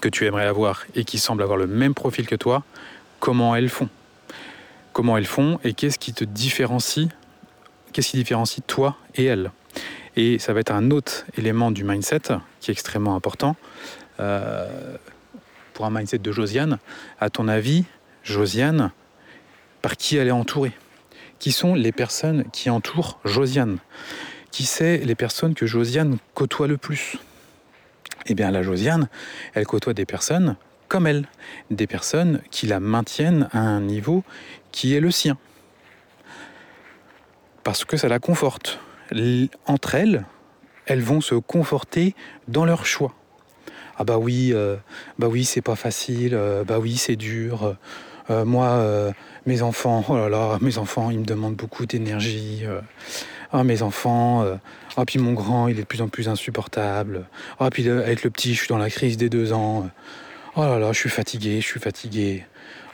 que 0.00 0.08
tu 0.08 0.26
aimerais 0.26 0.46
avoir 0.46 0.84
et 0.94 1.04
qui 1.04 1.18
semblent 1.18 1.42
avoir 1.42 1.58
le 1.58 1.66
même 1.66 1.94
profil 1.94 2.26
que 2.26 2.34
toi, 2.34 2.62
comment 3.20 3.54
elles 3.54 3.68
font? 3.68 3.88
Comment 4.92 5.16
elles 5.16 5.26
font 5.26 5.58
et 5.64 5.74
qu'est-ce 5.74 5.98
qui 5.98 6.12
te 6.12 6.24
différencie 6.24 7.08
Qu'est-ce 7.92 8.10
qui 8.10 8.16
différencie 8.16 8.62
toi 8.66 8.96
et 9.14 9.24
elles? 9.24 9.50
Et 10.16 10.38
ça 10.38 10.52
va 10.52 10.60
être 10.60 10.72
un 10.72 10.90
autre 10.90 11.24
élément 11.36 11.70
du 11.70 11.84
mindset 11.84 12.22
qui 12.60 12.70
est 12.70 12.72
extrêmement 12.72 13.14
important. 13.14 13.56
Euh, 14.20 14.96
pour 15.74 15.84
un 15.84 15.90
mindset 15.90 16.18
de 16.18 16.32
Josiane, 16.32 16.78
à 17.20 17.28
ton 17.28 17.48
avis, 17.48 17.84
Josiane, 18.22 18.92
par 19.82 19.96
qui 19.98 20.16
elle 20.16 20.28
est 20.28 20.30
entourée? 20.30 20.72
Qui 21.38 21.52
sont 21.52 21.74
les 21.74 21.92
personnes 21.92 22.44
qui 22.52 22.70
entourent 22.70 23.18
Josiane? 23.24 23.78
Qui 24.50 24.64
c'est 24.64 24.98
les 24.98 25.14
personnes 25.14 25.54
que 25.54 25.66
Josiane 25.66 26.16
côtoie 26.32 26.68
le 26.68 26.78
plus? 26.78 27.18
Eh 28.26 28.34
bien, 28.34 28.50
la 28.50 28.62
Josiane, 28.62 29.08
elle 29.52 29.66
côtoie 29.66 29.92
des 29.92 30.06
personnes 30.06 30.56
comme 30.88 31.06
elle, 31.06 31.26
des 31.70 31.86
personnes 31.86 32.40
qui 32.50 32.66
la 32.66 32.78
maintiennent 32.78 33.48
à 33.52 33.58
un 33.58 33.80
niveau 33.80 34.22
qui 34.70 34.94
est 34.94 35.00
le 35.00 35.10
sien. 35.10 35.36
Parce 37.64 37.84
que 37.84 37.96
ça 37.96 38.08
la 38.08 38.20
conforte. 38.20 38.78
entre 39.66 39.94
elles, 39.96 40.24
elles 40.86 41.02
vont 41.02 41.20
se 41.20 41.34
conforter 41.34 42.14
dans 42.48 42.64
leur 42.64 42.86
choix. 42.86 43.14
Ah 43.96 44.04
bah 44.04 44.18
oui, 44.18 44.50
euh, 44.52 44.76
bah 45.18 45.28
oui, 45.28 45.44
c'est 45.44 45.60
pas 45.60 45.76
facile, 45.76 46.34
euh, 46.34 46.64
bah 46.64 46.78
oui, 46.78 46.96
c'est 46.96 47.16
dur. 47.16 47.76
Euh, 48.30 48.44
moi, 48.44 49.12
mes 49.46 49.62
enfants, 49.62 50.04
oh 50.08 50.16
là 50.16 50.28
là, 50.28 50.58
mes 50.60 50.78
enfants, 50.78 51.10
ils 51.10 51.20
me 51.20 51.24
demandent 51.24 51.56
beaucoup 51.56 51.86
d'énergie. 51.86 52.64
ah, 53.52 53.64
mes 53.64 53.82
enfants, 53.82 54.44
ah, 54.96 55.04
puis 55.04 55.18
mon 55.18 55.32
grand, 55.32 55.68
il 55.68 55.78
est 55.78 55.82
de 55.82 55.86
plus 55.86 56.02
en 56.02 56.08
plus 56.08 56.28
insupportable. 56.28 57.26
Ah, 57.60 57.70
puis 57.70 57.88
avec 57.88 58.24
le 58.24 58.30
petit, 58.30 58.54
je 58.54 58.60
suis 58.60 58.68
dans 58.68 58.78
la 58.78 58.90
crise 58.90 59.16
des 59.16 59.28
deux 59.28 59.52
ans. 59.52 59.88
Oh 60.56 60.62
là 60.62 60.78
là, 60.78 60.92
je 60.92 60.98
suis 60.98 61.10
fatigué, 61.10 61.60
je 61.60 61.66
suis 61.66 61.80
fatigué. 61.80 62.44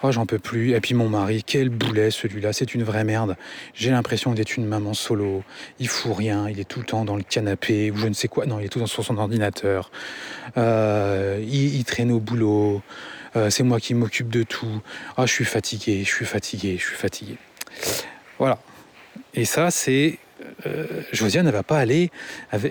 Oh, 0.02 0.12
j'en 0.12 0.24
peux 0.24 0.38
plus. 0.38 0.72
Et 0.72 0.80
puis 0.80 0.94
mon 0.94 1.08
mari, 1.08 1.42
quel 1.44 1.68
boulet 1.68 2.10
celui-là, 2.10 2.54
c'est 2.54 2.74
une 2.74 2.82
vraie 2.82 3.04
merde. 3.04 3.36
J'ai 3.74 3.90
l'impression 3.90 4.32
d'être 4.32 4.56
une 4.56 4.64
maman 4.64 4.94
solo. 4.94 5.42
Il 5.78 5.88
fout 5.88 6.16
rien, 6.16 6.48
il 6.48 6.58
est 6.58 6.64
tout 6.64 6.80
le 6.80 6.86
temps 6.86 7.04
dans 7.04 7.16
le 7.16 7.22
canapé 7.22 7.90
ou 7.90 7.96
je 7.96 8.08
ne 8.08 8.14
sais 8.14 8.28
quoi. 8.28 8.46
Non, 8.46 8.60
il 8.60 8.66
est 8.66 8.68
tout 8.68 8.78
le 8.78 8.84
temps 8.84 8.90
sur 8.90 9.04
son 9.04 9.18
ordinateur. 9.18 9.90
Euh, 10.56 11.44
il, 11.46 11.84
traîne 11.84 12.10
au 12.12 12.18
boulot. 12.18 12.82
Euh, 13.36 13.50
c'est 13.50 13.62
moi 13.62 13.78
qui 13.78 13.92
m'occupe 13.92 14.30
de 14.30 14.42
tout. 14.42 14.80
Ah, 15.18 15.26
je 15.26 15.32
suis 15.32 15.44
fatigué, 15.44 16.02
je 16.02 16.08
suis 16.08 16.26
fatigué, 16.26 16.78
je 16.78 16.86
suis 16.86 16.96
fatigué. 16.96 17.36
Voilà. 18.38 18.58
Et 19.34 19.44
ça, 19.44 19.70
c'est 19.70 20.18
euh, 20.66 20.86
Josiane 21.12 21.44
ne 21.44 21.50
va 21.50 21.62
pas 21.62 21.78
aller. 21.78 22.10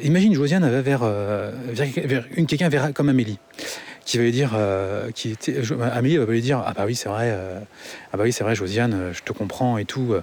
imagine 0.02 0.34
Josiane 0.34 0.68
va 0.68 0.82
vers, 0.82 1.04
vers, 1.04 2.26
une 2.36 2.48
quelqu'un 2.48 2.92
comme 2.92 3.10
Amélie 3.10 3.38
qui 4.10 4.18
va 4.18 4.24
lui 4.24 4.32
dire, 4.32 4.54
euh, 4.56 5.12
Amélie 5.94 6.18
va 6.18 6.26
lui 6.26 6.42
dire, 6.42 6.64
ah 6.66 6.74
bah 6.76 6.86
oui 6.88 6.96
c'est 6.96 7.10
vrai, 7.10 7.30
euh, 7.32 7.60
ah 8.12 8.18
bah 8.18 8.24
oui 8.24 8.34
c'est 8.34 8.44
vrai 8.44 8.56
Josiane, 8.56 8.94
euh, 8.96 9.14
je 9.14 9.22
te 9.22 9.34
comprends 9.34 9.78
et 9.78 9.86
tout. 9.86 10.16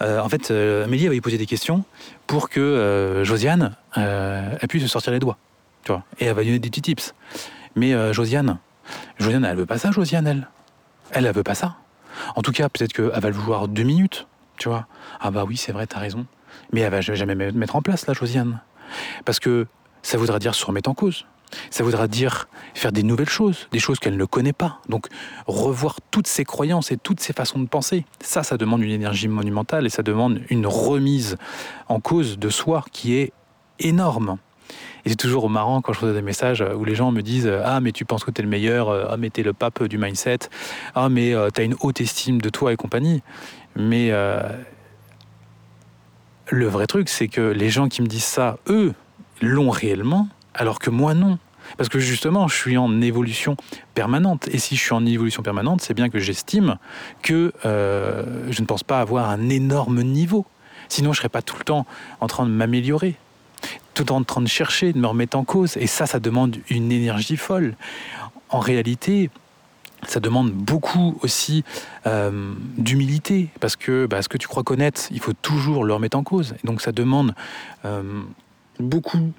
en 0.00 0.28
fait, 0.30 0.50
Amélie 0.50 1.08
va 1.08 1.12
lui 1.12 1.20
poser 1.20 1.36
des 1.36 1.44
questions 1.44 1.84
pour 2.26 2.48
que 2.48 3.20
Josiane 3.24 3.76
elle 3.94 4.68
puisse 4.68 4.82
se 4.82 4.88
sortir 4.88 5.12
les 5.12 5.18
doigts, 5.18 5.36
tu 5.84 5.92
vois, 5.92 6.04
et 6.18 6.24
elle 6.24 6.34
va 6.34 6.40
lui 6.40 6.48
donner 6.48 6.58
des 6.58 6.70
petits 6.70 6.80
tips. 6.80 7.14
Mais 7.76 7.92
Josiane, 8.14 8.60
Josiane, 9.18 9.44
elle 9.44 9.58
veut 9.58 9.66
pas 9.66 9.76
ça, 9.76 9.90
Josiane, 9.90 10.26
elle, 10.26 10.48
elle, 11.10 11.26
elle 11.26 11.34
veut 11.34 11.42
pas 11.42 11.54
ça. 11.54 11.76
En 12.34 12.40
tout 12.40 12.52
cas, 12.52 12.70
peut-être 12.70 12.94
qu'elle 12.94 13.10
va 13.10 13.28
le 13.28 13.34
vouloir 13.34 13.68
deux 13.68 13.82
minutes, 13.82 14.26
tu 14.56 14.70
vois. 14.70 14.86
Ah 15.20 15.30
bah 15.30 15.44
oui 15.46 15.58
c'est 15.58 15.72
vrai, 15.72 15.86
t'as 15.86 15.98
raison. 15.98 16.24
Mais 16.72 16.80
elle 16.80 16.92
va 16.92 17.02
jamais 17.02 17.34
mettre 17.34 17.76
en 17.76 17.82
place 17.82 18.06
la 18.06 18.14
Josiane, 18.14 18.60
parce 19.26 19.38
que 19.38 19.66
ça 20.00 20.16
voudra 20.16 20.38
dire 20.38 20.54
se 20.54 20.64
remettre 20.64 20.88
en 20.88 20.94
cause. 20.94 21.26
Ça 21.70 21.84
voudra 21.84 22.08
dire 22.08 22.48
faire 22.74 22.92
des 22.92 23.02
nouvelles 23.02 23.28
choses, 23.28 23.68
des 23.72 23.78
choses 23.78 23.98
qu'elle 23.98 24.16
ne 24.16 24.24
connaît 24.24 24.52
pas. 24.52 24.80
Donc 24.88 25.06
revoir 25.46 25.96
toutes 26.10 26.26
ses 26.26 26.44
croyances 26.44 26.92
et 26.92 26.96
toutes 26.96 27.20
ses 27.20 27.32
façons 27.32 27.58
de 27.60 27.68
penser. 27.68 28.04
Ça, 28.20 28.42
ça 28.42 28.56
demande 28.56 28.82
une 28.82 28.90
énergie 28.90 29.28
monumentale 29.28 29.86
et 29.86 29.90
ça 29.90 30.02
demande 30.02 30.40
une 30.50 30.66
remise 30.66 31.36
en 31.88 32.00
cause 32.00 32.38
de 32.38 32.48
soi 32.48 32.84
qui 32.92 33.16
est 33.16 33.32
énorme. 33.78 34.38
Et 35.04 35.10
c'est 35.10 35.16
toujours 35.16 35.48
marrant 35.48 35.80
quand 35.80 35.92
je 35.92 36.00
reçois 36.00 36.12
des 36.12 36.22
messages 36.22 36.62
où 36.76 36.84
les 36.84 36.94
gens 36.94 37.12
me 37.12 37.22
disent 37.22 37.50
Ah, 37.64 37.80
mais 37.80 37.92
tu 37.92 38.04
penses 38.04 38.24
que 38.24 38.30
tu 38.30 38.40
es 38.40 38.44
le 38.44 38.50
meilleur, 38.50 38.90
ah, 38.90 39.16
mais 39.16 39.30
tu 39.30 39.40
es 39.40 39.44
le 39.44 39.52
pape 39.52 39.84
du 39.84 39.96
mindset, 39.96 40.40
ah, 40.94 41.08
mais 41.08 41.34
euh, 41.34 41.48
tu 41.54 41.60
as 41.60 41.64
une 41.64 41.76
haute 41.80 42.00
estime 42.00 42.40
de 42.40 42.48
toi 42.50 42.72
et 42.72 42.76
compagnie. 42.76 43.22
Mais 43.76 44.08
euh, 44.10 44.42
le 46.50 46.66
vrai 46.66 46.86
truc, 46.86 47.08
c'est 47.08 47.28
que 47.28 47.40
les 47.40 47.70
gens 47.70 47.88
qui 47.88 48.02
me 48.02 48.06
disent 48.06 48.24
ça, 48.24 48.58
eux, 48.68 48.92
l'ont 49.40 49.70
réellement, 49.70 50.28
alors 50.54 50.78
que 50.78 50.90
moi 50.90 51.14
non. 51.14 51.38
Parce 51.76 51.88
que 51.88 51.98
justement, 51.98 52.48
je 52.48 52.56
suis 52.56 52.78
en 52.78 53.00
évolution 53.00 53.56
permanente. 53.94 54.48
Et 54.48 54.58
si 54.58 54.76
je 54.76 54.82
suis 54.82 54.94
en 54.94 55.04
évolution 55.04 55.42
permanente, 55.42 55.80
c'est 55.82 55.94
bien 55.94 56.08
que 56.08 56.18
j'estime 56.18 56.78
que 57.22 57.52
euh, 57.66 58.50
je 58.50 58.60
ne 58.60 58.66
pense 58.66 58.82
pas 58.82 59.00
avoir 59.00 59.28
un 59.28 59.48
énorme 59.48 60.02
niveau. 60.02 60.46
Sinon, 60.88 61.12
je 61.12 61.18
ne 61.18 61.22
serais 61.22 61.28
pas 61.28 61.42
tout 61.42 61.56
le 61.58 61.64
temps 61.64 61.86
en 62.20 62.26
train 62.26 62.46
de 62.46 62.50
m'améliorer, 62.50 63.16
tout 63.92 64.10
en 64.12 64.22
train 64.22 64.40
de 64.40 64.48
chercher, 64.48 64.92
de 64.92 64.98
me 64.98 65.06
remettre 65.06 65.36
en 65.36 65.44
cause. 65.44 65.76
Et 65.76 65.86
ça, 65.86 66.06
ça 66.06 66.20
demande 66.20 66.56
une 66.70 66.90
énergie 66.90 67.36
folle. 67.36 67.76
En 68.48 68.60
réalité, 68.60 69.30
ça 70.06 70.20
demande 70.20 70.52
beaucoup 70.52 71.18
aussi 71.22 71.64
euh, 72.06 72.54
d'humilité, 72.78 73.48
parce 73.60 73.76
que 73.76 74.06
bah, 74.06 74.22
ce 74.22 74.28
que 74.28 74.38
tu 74.38 74.48
crois 74.48 74.62
connaître, 74.62 75.02
il 75.10 75.20
faut 75.20 75.32
toujours 75.32 75.84
le 75.84 75.92
remettre 75.92 76.16
en 76.16 76.22
cause. 76.22 76.54
Et 76.62 76.66
donc 76.66 76.80
ça 76.80 76.92
demande 76.92 77.34
euh, 77.84 78.22
beaucoup 78.78 79.32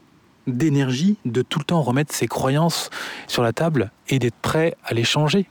d'énergie 0.49 1.17
de 1.25 1.41
tout 1.41 1.59
le 1.59 1.65
temps 1.65 1.81
remettre 1.81 2.13
ses 2.13 2.27
croyances 2.27 2.89
sur 3.27 3.43
la 3.43 3.53
table 3.53 3.91
et 4.07 4.19
d'être 4.19 4.35
prêt 4.35 4.75
à 4.83 4.93
les 4.93 5.03
changer. 5.03 5.47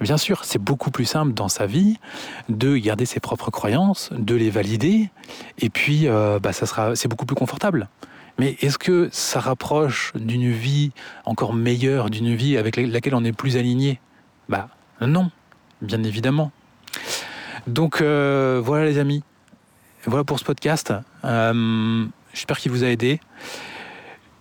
Bien 0.00 0.18
sûr, 0.18 0.44
c'est 0.44 0.58
beaucoup 0.58 0.90
plus 0.90 1.06
simple 1.06 1.32
dans 1.32 1.48
sa 1.48 1.66
vie 1.66 1.98
de 2.48 2.76
garder 2.76 3.06
ses 3.06 3.20
propres 3.20 3.50
croyances, 3.50 4.10
de 4.12 4.34
les 4.34 4.50
valider, 4.50 5.10
et 5.58 5.70
puis 5.70 6.06
euh, 6.06 6.38
bah, 6.38 6.52
ça 6.52 6.66
sera, 6.66 6.94
c'est 6.94 7.08
beaucoup 7.08 7.24
plus 7.24 7.36
confortable. 7.36 7.88
Mais 8.38 8.56
est-ce 8.60 8.76
que 8.76 9.08
ça 9.12 9.40
rapproche 9.40 10.12
d'une 10.14 10.50
vie 10.50 10.92
encore 11.24 11.54
meilleure, 11.54 12.10
d'une 12.10 12.34
vie 12.34 12.58
avec 12.58 12.76
laquelle 12.76 13.14
on 13.14 13.24
est 13.24 13.32
plus 13.32 13.56
aligné? 13.56 13.98
Bah 14.50 14.68
non, 15.00 15.30
bien 15.80 16.02
évidemment. 16.02 16.52
Donc 17.66 18.02
euh, 18.02 18.60
voilà 18.62 18.84
les 18.84 18.98
amis, 18.98 19.22
voilà 20.04 20.24
pour 20.24 20.38
ce 20.38 20.44
podcast. 20.44 20.92
Euh, 21.24 22.04
j'espère 22.34 22.58
qu'il 22.58 22.70
vous 22.70 22.84
a 22.84 22.88
aidé. 22.88 23.20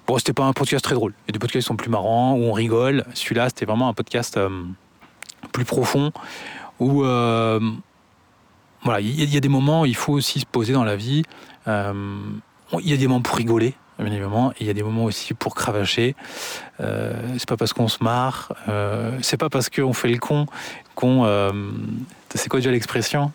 Bon, 0.07 0.19
c'était 0.19 0.33
pas 0.33 0.43
un 0.43 0.53
podcast 0.53 0.85
très 0.85 0.93
drôle. 0.93 1.13
Il 1.25 1.29
y 1.29 1.31
a 1.31 1.33
des 1.33 1.39
podcasts 1.39 1.63
qui 1.63 1.67
sont 1.67 1.75
plus 1.75 1.89
marrants, 1.89 2.33
où 2.33 2.43
on 2.43 2.51
rigole. 2.51 3.05
Celui-là, 3.15 3.49
c'était 3.49 3.65
vraiment 3.65 3.89
un 3.89 3.93
podcast 3.93 4.37
euh, 4.37 4.49
plus 5.51 5.65
profond, 5.65 6.11
où 6.79 7.03
euh, 7.03 7.59
voilà, 8.83 8.99
il 8.99 9.33
y, 9.33 9.37
a 9.37 9.39
des 9.39 9.49
moments, 9.49 9.83
il 9.83 9.95
faut 9.95 10.13
aussi 10.13 10.39
se 10.41 10.45
poser 10.45 10.73
dans 10.73 10.83
la 10.83 10.95
vie. 10.95 11.23
Euh, 11.67 12.19
il 12.73 12.87
y 12.87 12.93
a 12.93 12.97
des 12.97 13.07
moments 13.07 13.21
pour 13.21 13.35
rigoler, 13.35 13.73
bien 13.97 14.11
évidemment, 14.11 14.53
il 14.59 14.67
y 14.67 14.69
a 14.69 14.73
des 14.73 14.83
moments 14.83 15.05
aussi 15.05 15.33
pour 15.33 15.55
cravacher. 15.55 16.15
c'est 16.77 17.47
pas 17.47 17.57
parce 17.57 17.73
qu'on 17.73 17.87
se 17.87 18.03
marre, 18.03 18.53
c'est 19.21 19.37
pas 19.37 19.49
parce 19.49 19.69
qu'on 19.69 19.93
fait 19.93 20.09
le 20.09 20.19
con 20.19 20.45
qu'on. 20.93 21.25
c'est 22.33 22.49
quoi 22.49 22.59
déjà 22.59 22.71
l'expression? 22.71 23.31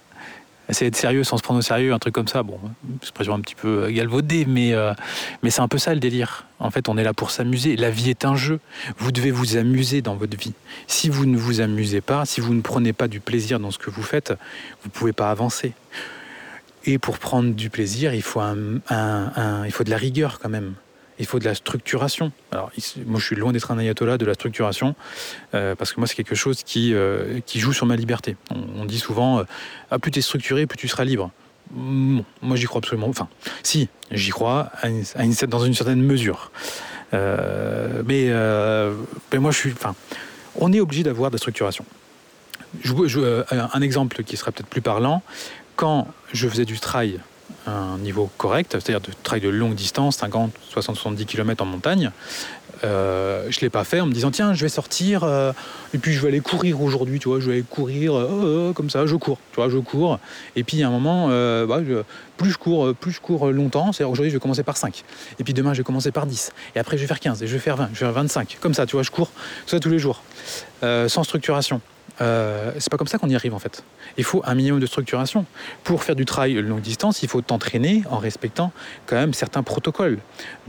Essayer 0.70 0.90
d'être 0.90 0.98
sérieux 0.98 1.24
sans 1.24 1.36
se 1.36 1.42
prendre 1.42 1.58
au 1.58 1.62
sérieux, 1.62 1.92
un 1.92 1.98
truc 1.98 2.14
comme 2.14 2.28
ça. 2.28 2.42
Bon, 2.42 2.58
expression 3.02 3.34
un 3.34 3.40
petit 3.40 3.54
peu 3.54 3.90
galvaudée, 3.90 4.44
mais, 4.46 4.72
euh, 4.72 4.92
mais 5.42 5.50
c'est 5.50 5.60
un 5.60 5.68
peu 5.68 5.78
ça 5.78 5.94
le 5.94 6.00
délire. 6.00 6.46
En 6.58 6.70
fait, 6.70 6.88
on 6.88 6.96
est 6.96 7.04
là 7.04 7.12
pour 7.12 7.30
s'amuser. 7.30 7.76
La 7.76 7.90
vie 7.90 8.10
est 8.10 8.24
un 8.24 8.36
jeu. 8.36 8.60
Vous 8.98 9.12
devez 9.12 9.30
vous 9.30 9.56
amuser 9.56 10.02
dans 10.02 10.14
votre 10.14 10.36
vie. 10.36 10.54
Si 10.86 11.08
vous 11.08 11.26
ne 11.26 11.36
vous 11.36 11.60
amusez 11.60 12.00
pas, 12.00 12.24
si 12.24 12.40
vous 12.40 12.54
ne 12.54 12.60
prenez 12.60 12.92
pas 12.92 13.08
du 13.08 13.20
plaisir 13.20 13.60
dans 13.60 13.70
ce 13.70 13.78
que 13.78 13.90
vous 13.90 14.02
faites, 14.02 14.30
vous 14.82 14.88
ne 14.88 14.92
pouvez 14.92 15.12
pas 15.12 15.30
avancer. 15.30 15.72
Et 16.84 16.98
pour 16.98 17.18
prendre 17.18 17.52
du 17.54 17.68
plaisir, 17.68 18.14
il 18.14 18.22
faut, 18.22 18.40
il 18.40 19.72
faut 19.72 19.84
de 19.84 19.90
la 19.90 19.96
rigueur 19.96 20.38
quand 20.38 20.48
même 20.48 20.74
il 21.20 21.26
faut 21.26 21.38
de 21.38 21.44
la 21.44 21.54
structuration. 21.54 22.32
Alors, 22.50 22.72
moi, 23.06 23.20
je 23.20 23.26
suis 23.26 23.36
loin 23.36 23.52
d'être 23.52 23.70
un 23.70 23.78
ayatollah 23.78 24.18
de 24.18 24.24
la 24.24 24.34
structuration, 24.34 24.96
euh, 25.54 25.74
parce 25.76 25.92
que 25.92 26.00
moi, 26.00 26.06
c'est 26.06 26.16
quelque 26.16 26.34
chose 26.34 26.62
qui, 26.64 26.94
euh, 26.94 27.40
qui 27.46 27.60
joue 27.60 27.72
sur 27.72 27.86
ma 27.86 27.94
liberté. 27.94 28.36
On, 28.50 28.86
dit 28.86 28.98
souvent, 28.98 29.38
euh, 29.38 29.44
ah, 29.90 29.98
plus 29.98 30.10
tu 30.10 30.18
es 30.18 30.22
structuré, 30.22 30.66
plus 30.66 30.78
tu 30.78 30.88
seras 30.88 31.04
libre. 31.04 31.30
moi, 31.72 32.56
j'y 32.56 32.64
crois 32.64 32.78
absolument. 32.78 33.08
Enfin, 33.08 33.28
si, 33.62 33.88
j'y 34.10 34.30
crois 34.30 34.70
à 34.80 34.88
une, 34.88 35.04
dans 35.46 35.64
une 35.64 35.74
certaine 35.74 36.02
mesure. 36.02 36.50
mais, 37.12 38.30
mais 39.32 39.38
moi, 39.38 39.50
je 39.50 39.56
suis. 39.58 39.72
Enfin, 39.72 39.94
on 40.56 40.72
est 40.72 40.80
obligé 40.80 41.02
d'avoir 41.02 41.30
de 41.30 41.36
la 41.36 41.38
structuration. 41.38 41.84
Je, 42.82 43.44
un 43.50 43.82
exemple 43.82 44.22
qui 44.22 44.36
serait 44.36 44.52
peut-être 44.52 44.68
plus 44.68 44.80
parlant, 44.80 45.22
quand 45.76 46.08
je 46.32 46.48
faisais 46.48 46.64
du 46.64 46.78
trail 46.78 47.20
un 47.66 47.98
niveau 47.98 48.30
correct, 48.38 48.72
c'est-à-dire 48.72 49.00
de 49.00 49.10
trail 49.22 49.40
de 49.40 49.48
longue 49.48 49.74
distance, 49.74 50.16
50, 50.16 50.52
60, 50.70 50.96
70 50.96 51.26
km 51.26 51.62
en 51.62 51.66
montagne. 51.66 52.10
Euh, 52.82 53.46
je 53.50 53.58
ne 53.58 53.60
l'ai 53.62 53.70
pas 53.70 53.84
fait 53.84 54.00
en 54.00 54.06
me 54.06 54.12
disant 54.12 54.30
tiens 54.30 54.54
je 54.54 54.62
vais 54.62 54.70
sortir 54.70 55.22
euh, 55.22 55.52
et 55.92 55.98
puis 55.98 56.14
je 56.14 56.20
vais 56.22 56.28
aller 56.28 56.40
courir 56.40 56.80
aujourd'hui 56.80 57.18
tu 57.18 57.28
vois 57.28 57.38
je 57.38 57.46
vais 57.46 57.52
aller 57.52 57.64
courir 57.68 58.16
euh, 58.16 58.72
comme 58.72 58.88
ça 58.88 59.04
je 59.04 59.16
cours 59.16 59.38
tu 59.52 59.56
vois 59.56 59.68
je 59.68 59.76
cours. 59.76 60.18
Et 60.56 60.64
puis 60.64 60.82
à 60.82 60.88
un 60.88 60.90
moment 60.90 61.28
bah, 61.66 61.80
plus 62.38 62.50
je 62.50 62.56
cours 62.56 62.94
plus 62.94 63.12
je 63.12 63.20
cours 63.20 63.48
longtemps 63.50 63.92
c'est 63.92 64.04
aujourd'hui 64.04 64.30
je 64.30 64.36
vais 64.36 64.40
commencer 64.40 64.62
par 64.62 64.78
5 64.78 65.04
et 65.38 65.44
puis 65.44 65.52
demain 65.52 65.74
je 65.74 65.78
vais 65.78 65.84
commencer 65.84 66.10
par 66.10 66.24
10 66.24 66.52
et 66.74 66.78
après 66.78 66.96
je 66.96 67.02
vais 67.02 67.08
faire 67.08 67.20
15 67.20 67.42
et 67.42 67.46
je 67.46 67.52
vais 67.52 67.58
faire 67.58 67.76
20 67.76 67.90
je 67.92 68.00
vais 68.00 68.06
faire 68.06 68.12
25 68.12 68.58
comme 68.60 68.72
ça 68.72 68.86
tu 68.86 68.96
vois 68.96 69.02
je 69.02 69.10
cours 69.10 69.30
ça 69.66 69.78
tous 69.78 69.90
les 69.90 69.98
jours. 69.98 70.22
Sans 70.82 71.24
structuration 71.24 71.82
euh, 72.20 72.72
c'est 72.78 72.90
pas 72.90 72.96
comme 72.96 73.06
ça 73.06 73.18
qu'on 73.18 73.28
y 73.28 73.34
arrive 73.34 73.54
en 73.54 73.58
fait. 73.58 73.82
Il 74.16 74.24
faut 74.24 74.42
un 74.44 74.54
minimum 74.54 74.80
de 74.80 74.86
structuration. 74.86 75.46
Pour 75.84 76.02
faire 76.02 76.16
du 76.16 76.24
trail 76.24 76.54
longue 76.54 76.80
distance, 76.80 77.22
il 77.22 77.28
faut 77.28 77.40
t'entraîner 77.40 78.02
en 78.10 78.18
respectant 78.18 78.72
quand 79.06 79.16
même 79.16 79.34
certains 79.34 79.62
protocoles. 79.62 80.18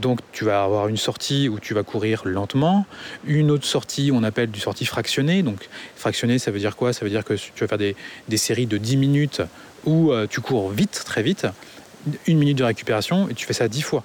Donc 0.00 0.20
tu 0.32 0.44
vas 0.44 0.62
avoir 0.64 0.88
une 0.88 0.96
sortie 0.96 1.48
où 1.48 1.58
tu 1.58 1.74
vas 1.74 1.82
courir 1.82 2.22
lentement, 2.24 2.86
une 3.24 3.50
autre 3.50 3.64
sortie 3.64 4.10
on 4.12 4.22
appelle 4.22 4.50
du 4.50 4.60
sortie 4.60 4.86
fractionnée. 4.86 5.42
Donc 5.42 5.68
fractionné 5.96 6.38
ça 6.38 6.50
veut 6.50 6.58
dire 6.58 6.76
quoi? 6.76 6.92
Ça 6.92 7.04
veut 7.04 7.10
dire 7.10 7.24
que 7.24 7.34
tu 7.34 7.52
vas 7.60 7.68
faire 7.68 7.78
des, 7.78 7.96
séries 8.36 8.66
de 8.66 8.78
10 8.78 8.96
minutes 8.96 9.42
où 9.84 10.12
euh, 10.12 10.26
tu 10.28 10.40
cours 10.40 10.70
vite, 10.70 11.02
très 11.04 11.22
vite, 11.22 11.46
une 12.26 12.38
minute 12.38 12.58
de 12.58 12.64
récupération 12.64 13.28
et 13.28 13.34
tu 13.34 13.46
fais 13.46 13.52
ça 13.52 13.68
10 13.68 13.82
fois. 13.82 14.04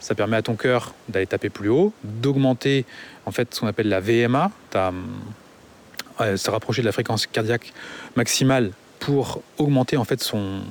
Ça 0.00 0.14
permet 0.14 0.36
à 0.36 0.42
ton 0.42 0.56
cœur 0.56 0.94
d'aller 1.08 1.26
taper 1.26 1.50
plus 1.50 1.68
haut, 1.68 1.92
d'augmenter 2.04 2.84
en 3.24 3.32
fait 3.32 3.54
ce 3.54 3.60
qu'on 3.60 3.66
appelle 3.66 3.88
la 3.88 4.00
VMA, 4.00 4.50
se 6.18 6.50
rapprocher 6.50 6.82
de 6.82 6.86
la 6.86 6.92
fréquence 6.92 7.26
cardiaque 7.26 7.72
maximale 8.14 8.72
pour 9.06 9.40
augmenter 9.58 9.96
en 9.96 10.02
fait 10.02 10.20
son, 10.20 10.62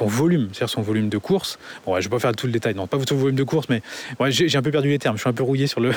volume, 0.00 0.48
c'est-à-dire 0.50 0.70
son 0.70 0.80
volume 0.80 1.10
de 1.10 1.18
course. 1.18 1.58
Bon, 1.84 2.00
je 2.00 2.04
vais 2.04 2.08
pas 2.08 2.18
faire 2.18 2.32
tout 2.32 2.46
le 2.46 2.52
détail, 2.52 2.74
non, 2.74 2.86
pas 2.86 2.96
tout 2.96 3.12
le 3.12 3.20
volume 3.20 3.36
de 3.36 3.42
course, 3.42 3.68
mais 3.68 3.82
j'ai 4.30 4.56
un 4.56 4.62
peu 4.62 4.70
perdu 4.70 4.88
les 4.88 4.98
termes, 4.98 5.18
je 5.18 5.20
suis 5.20 5.28
un 5.28 5.34
peu 5.34 5.42
rouillé 5.42 5.66
sur 5.66 5.78
le, 5.78 5.92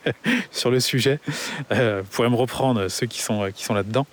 sur 0.50 0.72
le 0.72 0.80
sujet. 0.80 1.20
Euh, 1.70 2.02
vous 2.02 2.10
pourrez 2.10 2.30
me 2.30 2.34
reprendre 2.34 2.88
ceux 2.88 3.06
qui 3.06 3.22
sont, 3.22 3.48
qui 3.54 3.62
sont 3.62 3.74
là-dedans. 3.74 4.08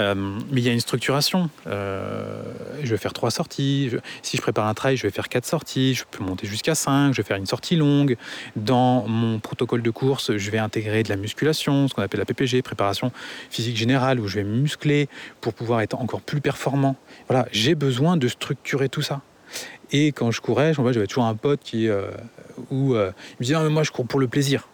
Euh, 0.00 0.14
mais 0.14 0.60
il 0.60 0.64
y 0.64 0.68
a 0.68 0.72
une 0.72 0.80
structuration. 0.80 1.50
Euh, 1.66 2.42
je 2.82 2.90
vais 2.90 2.98
faire 2.98 3.12
trois 3.12 3.30
sorties. 3.30 3.90
si 4.22 4.36
je 4.36 4.42
prépare 4.42 4.66
un 4.66 4.74
trail, 4.74 4.96
je 4.96 5.02
vais 5.02 5.10
faire 5.10 5.28
quatre 5.28 5.46
sorties. 5.46 5.94
Je 5.94 6.04
peux 6.08 6.22
monter 6.22 6.46
jusqu'à 6.46 6.74
cinq. 6.74 7.12
Je 7.12 7.22
vais 7.22 7.26
faire 7.26 7.36
une 7.36 7.46
sortie 7.46 7.76
longue. 7.76 8.16
Dans 8.56 9.06
mon 9.08 9.40
protocole 9.40 9.82
de 9.82 9.90
course, 9.90 10.36
je 10.36 10.50
vais 10.50 10.58
intégrer 10.58 11.02
de 11.02 11.08
la 11.08 11.16
musculation, 11.16 11.88
ce 11.88 11.94
qu'on 11.94 12.02
appelle 12.02 12.20
la 12.20 12.26
PPG, 12.26 12.62
préparation 12.62 13.10
physique 13.50 13.76
générale, 13.76 14.20
où 14.20 14.28
je 14.28 14.36
vais 14.36 14.44
muscler 14.44 15.08
pour 15.40 15.54
pouvoir 15.54 15.80
être 15.80 15.98
encore 15.98 16.20
plus 16.20 16.40
performant. 16.40 16.57
Voilà, 17.28 17.46
j'ai 17.52 17.74
besoin 17.74 18.16
de 18.16 18.28
structurer 18.28 18.88
tout 18.88 19.02
ça. 19.02 19.20
Et 19.90 20.12
quand 20.12 20.30
je 20.30 20.40
courais, 20.40 20.74
j'avais 20.74 21.06
toujours 21.06 21.24
un 21.24 21.34
pote 21.34 21.60
qui, 21.60 21.88
euh, 21.88 22.10
où, 22.70 22.94
il 22.94 22.98
me 22.98 23.12
disait 23.40 23.54
ah, 23.54 23.68
moi 23.68 23.82
je 23.82 23.90
cours 23.90 24.06
pour 24.06 24.20
le 24.20 24.28
plaisir. 24.28 24.68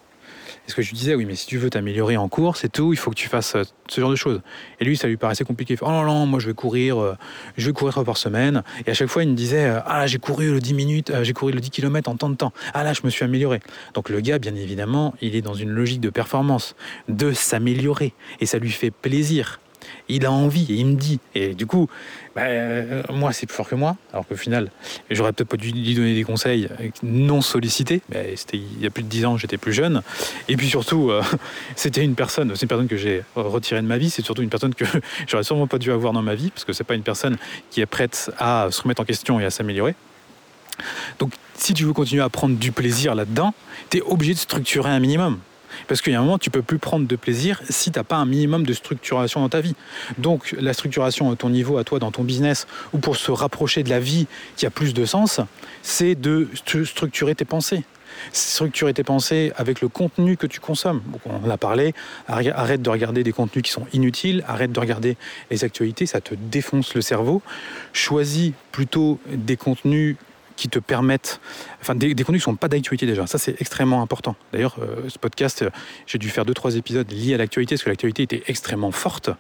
Et 0.66 0.70
ce 0.70 0.74
que 0.74 0.82
je 0.82 0.90
lui 0.90 0.96
disais, 0.96 1.14
oui, 1.14 1.26
mais 1.26 1.34
si 1.34 1.46
tu 1.46 1.58
veux 1.58 1.68
t'améliorer 1.68 2.16
en 2.16 2.28
cours, 2.28 2.56
c'est 2.56 2.70
tout, 2.70 2.94
il 2.94 2.96
faut 2.96 3.10
que 3.10 3.16
tu 3.16 3.28
fasses 3.28 3.54
euh, 3.54 3.64
ce 3.88 4.00
genre 4.00 4.10
de 4.10 4.16
choses. 4.16 4.40
Et 4.80 4.84
lui, 4.84 4.96
ça 4.96 5.08
lui 5.08 5.18
paraissait 5.18 5.44
compliqué. 5.44 5.76
Oh 5.82 5.88
non, 5.88 6.04
non, 6.04 6.26
moi 6.26 6.40
je 6.40 6.46
vais 6.46 6.54
courir, 6.54 6.98
euh, 6.98 7.16
je 7.58 7.66
vais 7.66 7.72
courir 7.74 7.92
trois 7.92 8.04
par 8.04 8.16
semaine. 8.16 8.62
Et 8.86 8.90
à 8.90 8.94
chaque 8.94 9.08
fois, 9.08 9.22
il 9.24 9.28
me 9.28 9.34
disait, 9.34 9.66
euh, 9.66 9.80
ah 9.84 10.06
j'ai 10.06 10.18
couru 10.18 10.52
le 10.52 10.60
10 10.60 10.74
minutes, 10.74 11.12
j'ai 11.22 11.32
couru 11.34 11.52
le 11.52 11.60
10 11.60 11.70
km 11.70 12.10
en 12.10 12.16
tant 12.16 12.30
de 12.30 12.36
temps. 12.36 12.52
Ah 12.72 12.82
là, 12.82 12.94
je 12.94 13.02
me 13.04 13.10
suis 13.10 13.24
amélioré. 13.24 13.60
Donc 13.92 14.08
le 14.08 14.20
gars, 14.20 14.38
bien 14.38 14.54
évidemment, 14.54 15.14
il 15.20 15.36
est 15.36 15.42
dans 15.42 15.54
une 15.54 15.70
logique 15.70 16.00
de 16.00 16.10
performance, 16.10 16.76
de 17.08 17.32
s'améliorer. 17.32 18.14
Et 18.40 18.46
ça 18.46 18.58
lui 18.58 18.70
fait 18.70 18.90
plaisir 18.90 19.60
il 20.08 20.26
a 20.26 20.32
envie 20.32 20.66
et 20.70 20.74
il 20.74 20.86
me 20.86 20.94
dit. 20.94 21.20
Et 21.34 21.54
du 21.54 21.66
coup, 21.66 21.88
bah, 22.34 22.42
euh, 22.42 23.02
moi, 23.10 23.32
c'est 23.32 23.46
plus 23.46 23.54
fort 23.54 23.68
que 23.68 23.74
moi. 23.74 23.96
Alors 24.12 24.26
qu'au 24.26 24.36
final, 24.36 24.70
j'aurais 25.10 25.32
peut-être 25.32 25.48
pas 25.48 25.56
dû 25.56 25.70
lui 25.70 25.94
donner 25.94 26.14
des 26.14 26.24
conseils 26.24 26.68
non 27.02 27.40
sollicités. 27.40 28.02
Mais 28.10 28.36
c'était 28.36 28.58
il 28.58 28.80
y 28.82 28.86
a 28.86 28.90
plus 28.90 29.02
de 29.02 29.08
dix 29.08 29.24
ans, 29.24 29.36
j'étais 29.36 29.56
plus 29.56 29.72
jeune. 29.72 30.02
Et 30.48 30.56
puis 30.56 30.68
surtout, 30.68 31.10
euh, 31.10 31.22
c'était 31.76 32.04
une 32.04 32.14
personne, 32.14 32.52
c'est 32.54 32.62
une 32.62 32.68
personne 32.68 32.88
que 32.88 32.96
j'ai 32.96 33.22
retirée 33.34 33.82
de 33.82 33.86
ma 33.86 33.98
vie. 33.98 34.10
C'est 34.10 34.24
surtout 34.24 34.42
une 34.42 34.50
personne 34.50 34.74
que 34.74 34.84
j'aurais 35.26 35.44
sûrement 35.44 35.66
pas 35.66 35.78
dû 35.78 35.90
avoir 35.90 36.12
dans 36.12 36.22
ma 36.22 36.34
vie 36.34 36.50
parce 36.50 36.64
que 36.64 36.72
c'est 36.72 36.84
pas 36.84 36.94
une 36.94 37.02
personne 37.02 37.36
qui 37.70 37.80
est 37.80 37.86
prête 37.86 38.30
à 38.38 38.68
se 38.70 38.82
remettre 38.82 39.02
en 39.02 39.04
question 39.04 39.40
et 39.40 39.44
à 39.44 39.50
s'améliorer. 39.50 39.94
Donc, 41.18 41.32
si 41.54 41.72
tu 41.72 41.84
veux 41.84 41.92
continuer 41.92 42.22
à 42.22 42.28
prendre 42.28 42.56
du 42.56 42.72
plaisir 42.72 43.14
là-dedans, 43.14 43.54
tu 43.90 43.98
es 43.98 44.02
obligé 44.02 44.34
de 44.34 44.38
structurer 44.38 44.90
un 44.90 44.98
minimum. 44.98 45.38
Parce 45.88 46.00
qu'il 46.02 46.12
y 46.12 46.16
a 46.16 46.20
un 46.20 46.22
moment, 46.22 46.38
tu 46.38 46.50
peux 46.50 46.62
plus 46.62 46.78
prendre 46.78 47.06
de 47.06 47.16
plaisir 47.16 47.60
si 47.68 47.90
tu 47.90 47.98
n'as 47.98 48.04
pas 48.04 48.16
un 48.16 48.26
minimum 48.26 48.64
de 48.64 48.72
structuration 48.72 49.40
dans 49.40 49.48
ta 49.48 49.60
vie. 49.60 49.74
Donc 50.18 50.54
la 50.58 50.72
structuration 50.72 51.30
à 51.30 51.36
ton 51.36 51.50
niveau, 51.50 51.78
à 51.78 51.84
toi, 51.84 51.98
dans 51.98 52.10
ton 52.10 52.24
business, 52.24 52.66
ou 52.92 52.98
pour 52.98 53.16
se 53.16 53.30
rapprocher 53.30 53.82
de 53.82 53.90
la 53.90 54.00
vie 54.00 54.26
qui 54.56 54.66
a 54.66 54.70
plus 54.70 54.94
de 54.94 55.04
sens, 55.04 55.40
c'est 55.82 56.14
de 56.14 56.48
structurer 56.84 57.34
tes 57.34 57.44
pensées 57.44 57.84
structurer 58.32 58.94
tes 58.94 59.04
pensées 59.04 59.52
avec 59.56 59.80
le 59.80 59.88
contenu 59.88 60.36
que 60.36 60.46
tu 60.46 60.60
consommes. 60.60 61.02
on 61.24 61.46
en 61.46 61.50
a 61.50 61.56
parlé, 61.56 61.94
arrête 62.28 62.82
de 62.82 62.90
regarder 62.90 63.24
des 63.24 63.32
contenus 63.32 63.62
qui 63.62 63.70
sont 63.70 63.86
inutiles, 63.92 64.44
arrête 64.46 64.72
de 64.72 64.80
regarder 64.80 65.16
les 65.50 65.64
actualités, 65.64 66.06
ça 66.06 66.20
te 66.20 66.34
défonce 66.34 66.94
le 66.94 67.00
cerveau. 67.00 67.42
Choisis 67.92 68.52
plutôt 68.72 69.18
des 69.28 69.56
contenus 69.56 70.16
qui 70.56 70.68
te 70.68 70.78
permettent, 70.78 71.40
enfin 71.84 71.94
des, 71.94 72.14
contenus 72.14 72.26
qui 72.26 72.32
ne 72.48 72.52
sont 72.52 72.56
pas 72.56 72.68
d'actualité 72.68 73.04
déjà. 73.04 73.26
Ça, 73.26 73.36
c'est 73.36 73.60
extrêmement 73.60 74.00
important. 74.00 74.36
D'ailleurs, 74.52 74.76
euh, 74.80 75.08
ce 75.08 75.18
podcast, 75.18 75.62
euh, 75.62 75.70
j'ai 76.06 76.18
dû 76.18 76.30
faire 76.30 76.46
deux, 76.46 76.54
trois 76.54 76.76
épisodes 76.76 77.10
liés 77.12 77.34
à 77.34 77.36
l'actualité, 77.36 77.74
parce 77.74 77.84
que 77.84 77.90
l'actualité 77.90 78.22
était 78.22 78.42
extrêmement 78.46 78.90
forte, 78.90 79.30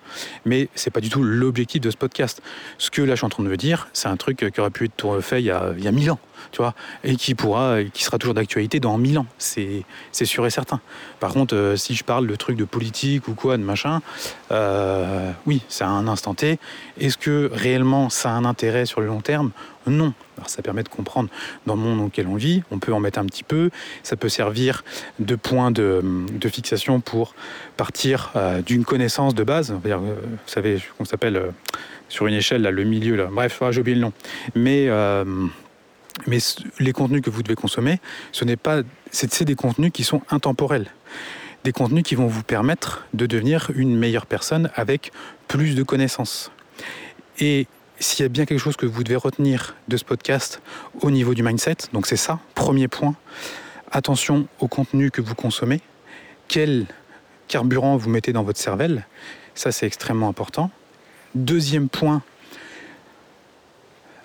mais 0.44 0.68
c'est 0.74 0.90
pas 0.90 1.00
du 1.00 1.08
tout 1.08 1.22
l'objectif 1.22 1.80
de 1.80 1.90
ce 1.90 1.96
podcast. 1.96 2.42
Ce 2.76 2.90
que 2.90 3.00
là, 3.00 3.14
je 3.14 3.20
suis 3.20 3.26
en 3.26 3.30
train 3.30 3.42
de 3.42 3.48
me 3.48 3.56
dire, 3.56 3.88
c'est 3.94 4.08
un 4.08 4.16
truc 4.16 4.50
qui 4.52 4.60
aurait 4.60 4.70
pu 4.70 4.84
être 4.84 5.20
fait 5.20 5.40
il 5.40 5.46
y 5.46 5.50
a, 5.50 5.72
il 5.76 5.84
y 5.84 5.88
a 5.88 5.92
mille 5.92 6.10
ans, 6.10 6.18
tu 6.52 6.58
vois, 6.58 6.74
et 7.02 7.16
qui 7.16 7.34
pourra, 7.34 7.82
qui 7.82 8.04
sera 8.04 8.18
toujours 8.18 8.34
d'actualité 8.34 8.78
dans 8.78 8.98
mille 8.98 9.18
ans. 9.18 9.26
C'est, 9.38 9.84
sûr 10.12 10.46
et 10.46 10.50
certain. 10.50 10.80
Par 11.20 11.32
contre, 11.32 11.54
euh, 11.54 11.76
si 11.76 11.94
je 11.94 12.04
parle 12.04 12.26
de 12.26 12.36
trucs 12.36 12.56
de 12.56 12.64
politique 12.64 13.26
ou 13.28 13.34
quoi, 13.34 13.56
de 13.56 13.62
machin, 13.62 14.02
oui, 15.46 15.62
c'est 15.68 15.84
à 15.84 15.88
un 15.88 16.08
instant 16.08 16.34
T. 16.34 16.58
Est-ce 16.98 17.16
que 17.16 17.50
réellement 17.52 18.10
ça 18.10 18.30
a 18.30 18.32
un 18.34 18.44
intérêt 18.44 18.84
sur 18.84 19.00
le 19.00 19.06
long 19.06 19.20
terme? 19.20 19.50
Non. 19.86 20.14
Alors 20.36 20.48
ça 20.48 20.62
permet 20.62 20.82
de 20.82 20.88
comprendre 20.88 21.28
dans 21.66 21.74
le 21.74 21.80
monde 21.80 21.98
dans 21.98 22.04
lequel 22.04 22.26
on 22.26 22.33
vit, 22.34 22.62
on 22.70 22.78
peut 22.78 22.92
en 22.92 23.00
mettre 23.00 23.18
un 23.18 23.26
petit 23.26 23.42
peu, 23.44 23.70
ça 24.02 24.16
peut 24.16 24.28
servir 24.28 24.84
de 25.18 25.34
point 25.34 25.70
de, 25.70 26.02
fixation 26.48 27.00
pour 27.00 27.34
partir 27.76 28.32
euh, 28.36 28.60
d'une 28.60 28.84
connaissance 28.84 29.34
de 29.34 29.44
base, 29.44 29.72
euh, 29.86 29.96
vous 29.96 30.36
savez, 30.46 30.78
on 31.00 31.04
s'appelle 31.04 31.36
euh, 31.36 31.50
sur 32.08 32.26
une 32.26 32.34
échelle, 32.34 32.62
là, 32.62 32.70
le 32.70 32.84
milieu, 32.84 33.16
là. 33.16 33.28
bref, 33.30 33.60
ah, 33.62 33.72
j'ai 33.72 33.80
oublié 33.80 33.96
le 33.96 34.02
nom. 34.02 34.12
Mais, 34.54 34.88
mais 36.26 36.38
les 36.78 36.92
contenus 36.92 37.22
que 37.22 37.30
vous 37.30 37.42
devez 37.42 37.56
consommer, 37.56 37.98
ce 38.30 38.44
n'est 38.44 38.56
pas, 38.56 38.82
c'est 39.10 39.42
des 39.42 39.54
contenus 39.54 39.90
qui 39.92 40.04
sont 40.04 40.22
intemporels 40.30 40.86
des 41.64 41.72
contenus 41.72 42.04
qui 42.04 42.14
vont 42.14 42.26
vous 42.26 42.42
permettre 42.42 43.06
de 43.14 43.24
devenir 43.26 43.70
une 43.74 43.96
meilleure 43.96 44.26
personne 44.26 44.70
avec 44.74 45.12
plus 45.48 45.74
de 45.74 45.82
connaissances. 45.82 46.52
S'il 48.04 48.22
y 48.22 48.26
a 48.26 48.28
bien 48.28 48.44
quelque 48.44 48.58
chose 48.58 48.76
que 48.76 48.86
vous 48.86 49.02
devez 49.02 49.16
retenir 49.16 49.74
de 49.88 49.96
ce 49.96 50.04
podcast 50.04 50.60
au 51.00 51.10
niveau 51.10 51.34
du 51.34 51.42
mindset, 51.42 51.76
donc 51.92 52.06
c'est 52.06 52.16
ça, 52.16 52.38
premier 52.54 52.86
point, 52.86 53.14
attention 53.90 54.46
au 54.60 54.68
contenu 54.68 55.10
que 55.10 55.22
vous 55.22 55.34
consommez, 55.34 55.80
quel 56.46 56.86
carburant 57.48 57.96
vous 57.96 58.10
mettez 58.10 58.32
dans 58.32 58.42
votre 58.42 58.60
cervelle, 58.60 59.06
ça 59.54 59.72
c'est 59.72 59.86
extrêmement 59.86 60.28
important. 60.28 60.70
Deuxième 61.34 61.88
point, 61.88 62.22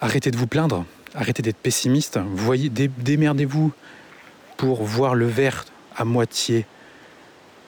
arrêtez 0.02 0.30
de 0.30 0.38
vous 0.38 0.48
plaindre, 0.48 0.86
arrêtez 1.16 1.42
d'être 1.42 1.58
pessimiste, 1.58 2.20
démerdez-vous 2.98 3.72
pour 4.58 4.84
voir 4.84 5.16
le 5.16 5.26
verre 5.26 5.66
à 5.96 6.04
moitié 6.04 6.66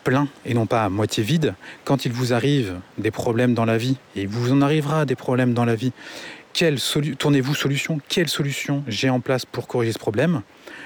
plein 0.04 0.28
et 0.46 0.54
non 0.54 0.66
pas 0.66 0.86
à 0.86 0.90
moitié 0.90 1.24
vide. 1.24 1.54
Quand 1.86 2.06
il 2.06 2.12
vous 2.12 2.34
arrive 2.34 2.80
des 2.98 3.12
problèmes 3.12 3.54
dans 3.54 3.66
la 3.66 3.78
vie, 3.78 3.98
et 4.16 4.24
il 4.24 4.28
vous 4.28 4.52
en 4.52 4.62
arrivera 4.62 5.06
des 5.06 5.16
problèmes 5.16 5.54
dans 5.54 5.66
la 5.66 5.76
vie, 5.76 5.92
tournez-vous 7.18 7.56
solution 7.56 8.00
Quelle 8.08 8.28
solution 8.28 8.84
j'ai 8.88 9.10
en 9.10 9.20
place 9.20 9.46
pour 9.46 9.68
corriger 9.68 9.94
ce 9.94 10.00
problème? 10.00 10.42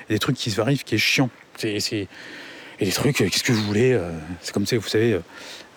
Des 0.10 0.20
trucs 0.20 0.36
qui 0.36 0.52
se 0.52 0.62
arrivent 0.62 0.84
qui 0.84 0.96
est 0.96 1.00
chiant. 1.00 1.30
C'est, 1.58 2.08
et 2.80 2.86
des 2.86 2.92
trucs, 2.92 3.18
qu'est-ce 3.18 3.44
que 3.44 3.54
vous 3.54 3.64
voulez 3.64 3.94
euh, 3.94 4.12
C'est 4.42 4.54
comme 4.54 4.66
ça, 4.66 4.78
vous 4.78 4.88
savez, 4.88 5.14
euh, 5.14 5.20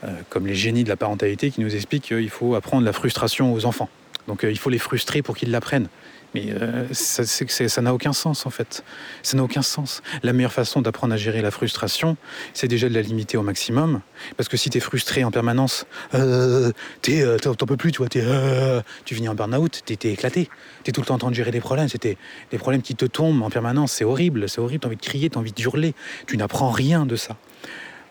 euh, 0.05 0.09
comme 0.31 0.47
les 0.47 0.55
génies 0.55 0.85
de 0.85 0.89
la 0.89 0.97
parentalité 0.97 1.51
qui 1.51 1.61
nous 1.61 1.75
expliquent 1.75 2.05
qu'il 2.05 2.31
faut 2.31 2.55
apprendre 2.55 2.85
la 2.85 2.93
frustration 2.93 3.53
aux 3.53 3.65
enfants. 3.67 3.89
Donc 4.27 4.43
il 4.43 4.59
faut 4.59 4.71
les 4.71 4.79
frustrer 4.79 5.23
pour 5.23 5.37
qu'ils 5.37 5.51
l'apprennent. 5.51 5.89
Mais 6.35 6.47
euh, 6.51 6.87
ça 6.93 7.83
n'a 7.83 7.95
aucun 7.95 8.13
sens 8.13 8.47
en 8.47 8.51
fait. 8.51 8.85
Ça 9.23 9.37
n'a 9.37 9.43
aucun 9.43 9.63
sens. 9.63 10.03
La 10.23 10.33
meilleure 10.33 10.53
façon 10.53 10.83
d'apprendre 10.83 11.15
à 11.15 11.17
gérer 11.17 11.41
la 11.41 11.51
frustration, 11.51 12.17
c'est 12.55 12.69
déjà 12.69 12.89
de 12.89 12.95
la 12.95 13.03
limiter 13.03 13.37
au 13.37 13.43
maximum. 13.43 14.01
Parce 14.37 14.49
que 14.49 14.57
si 14.57 14.71
tu 14.71 14.79
es 14.79 14.81
frustré 14.81 15.25
en 15.25 15.31
permanence, 15.31 15.87
euh, 16.15 16.73
euh 17.09 17.39
t'en 17.39 17.67
peux 17.67 17.77
plus, 17.77 17.93
tu 17.93 17.99
vois, 17.99 18.09
euh, 18.17 18.83
tu 19.05 19.15
finis 19.15 19.29
en 19.29 19.35
burn-out, 19.35 19.83
t'es 19.85 19.99
es 20.09 20.13
éclaté. 20.13 20.51
T'es 20.85 20.93
tout 20.93 21.01
le 21.01 21.07
temps 21.07 21.15
en 21.15 21.19
train 21.19 21.31
de 21.31 21.35
gérer 21.35 21.51
des 21.51 21.61
problèmes. 21.61 21.89
C'était 21.89 22.19
des 22.51 22.59
problèmes 22.59 22.83
qui 22.83 22.95
te 22.95 23.07
tombent 23.07 23.43
en 23.43 23.51
permanence. 23.51 23.93
C'est 23.93 24.05
horrible, 24.05 24.49
c'est 24.49 24.61
horrible. 24.61 24.81
T'as 24.81 24.89
envie 24.89 24.97
de 24.97 25.03
crier, 25.03 25.31
t'as 25.31 25.41
envie 25.41 25.55
hurler. 25.59 25.95
Tu 26.27 26.37
n'apprends 26.37 26.71
rien 26.71 27.07
de 27.07 27.17
ça. 27.17 27.37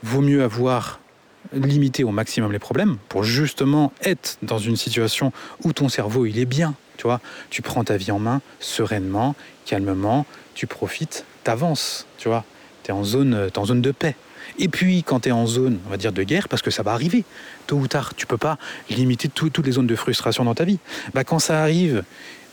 Vaut 0.03 0.21
mieux 0.21 0.43
avoir 0.43 0.99
limité 1.53 2.03
au 2.03 2.11
maximum 2.11 2.51
les 2.51 2.59
problèmes 2.59 2.97
pour 3.09 3.23
justement 3.23 3.93
être 4.01 4.37
dans 4.41 4.57
une 4.57 4.75
situation 4.75 5.31
où 5.63 5.71
ton 5.71 5.87
cerveau 5.87 6.25
il 6.25 6.39
est 6.39 6.45
bien, 6.45 6.75
tu 6.97 7.03
vois, 7.03 7.21
tu 7.49 7.61
prends 7.61 7.83
ta 7.83 7.97
vie 7.97 8.11
en 8.11 8.19
main 8.19 8.41
sereinement, 8.59 9.35
calmement, 9.65 10.25
tu 10.53 10.67
profites, 10.67 11.25
t'avances, 11.43 12.07
tu 12.17 12.27
vois. 12.27 12.43
Tu 12.83 12.91
es 12.91 12.93
en 12.93 13.03
zone, 13.03 13.47
es 13.47 13.57
en 13.57 13.65
zone 13.65 13.81
de 13.81 13.91
paix. 13.91 14.15
Et 14.59 14.67
puis, 14.67 15.03
quand 15.03 15.21
tu 15.21 15.29
es 15.29 15.31
en 15.31 15.45
zone, 15.45 15.79
on 15.85 15.89
va 15.89 15.97
dire, 15.97 16.11
de 16.11 16.23
guerre, 16.23 16.47
parce 16.47 16.61
que 16.61 16.71
ça 16.71 16.83
va 16.83 16.93
arriver, 16.93 17.23
tôt 17.67 17.75
ou 17.75 17.87
tard, 17.87 18.15
tu 18.15 18.25
peux 18.25 18.37
pas 18.37 18.57
limiter 18.89 19.27
toutes 19.27 19.65
les 19.65 19.73
zones 19.73 19.87
de 19.87 19.95
frustration 19.95 20.43
dans 20.45 20.55
ta 20.55 20.63
vie. 20.63 20.79
Bah, 21.13 21.23
quand 21.23 21.39
ça 21.39 21.61
arrive, 21.61 22.03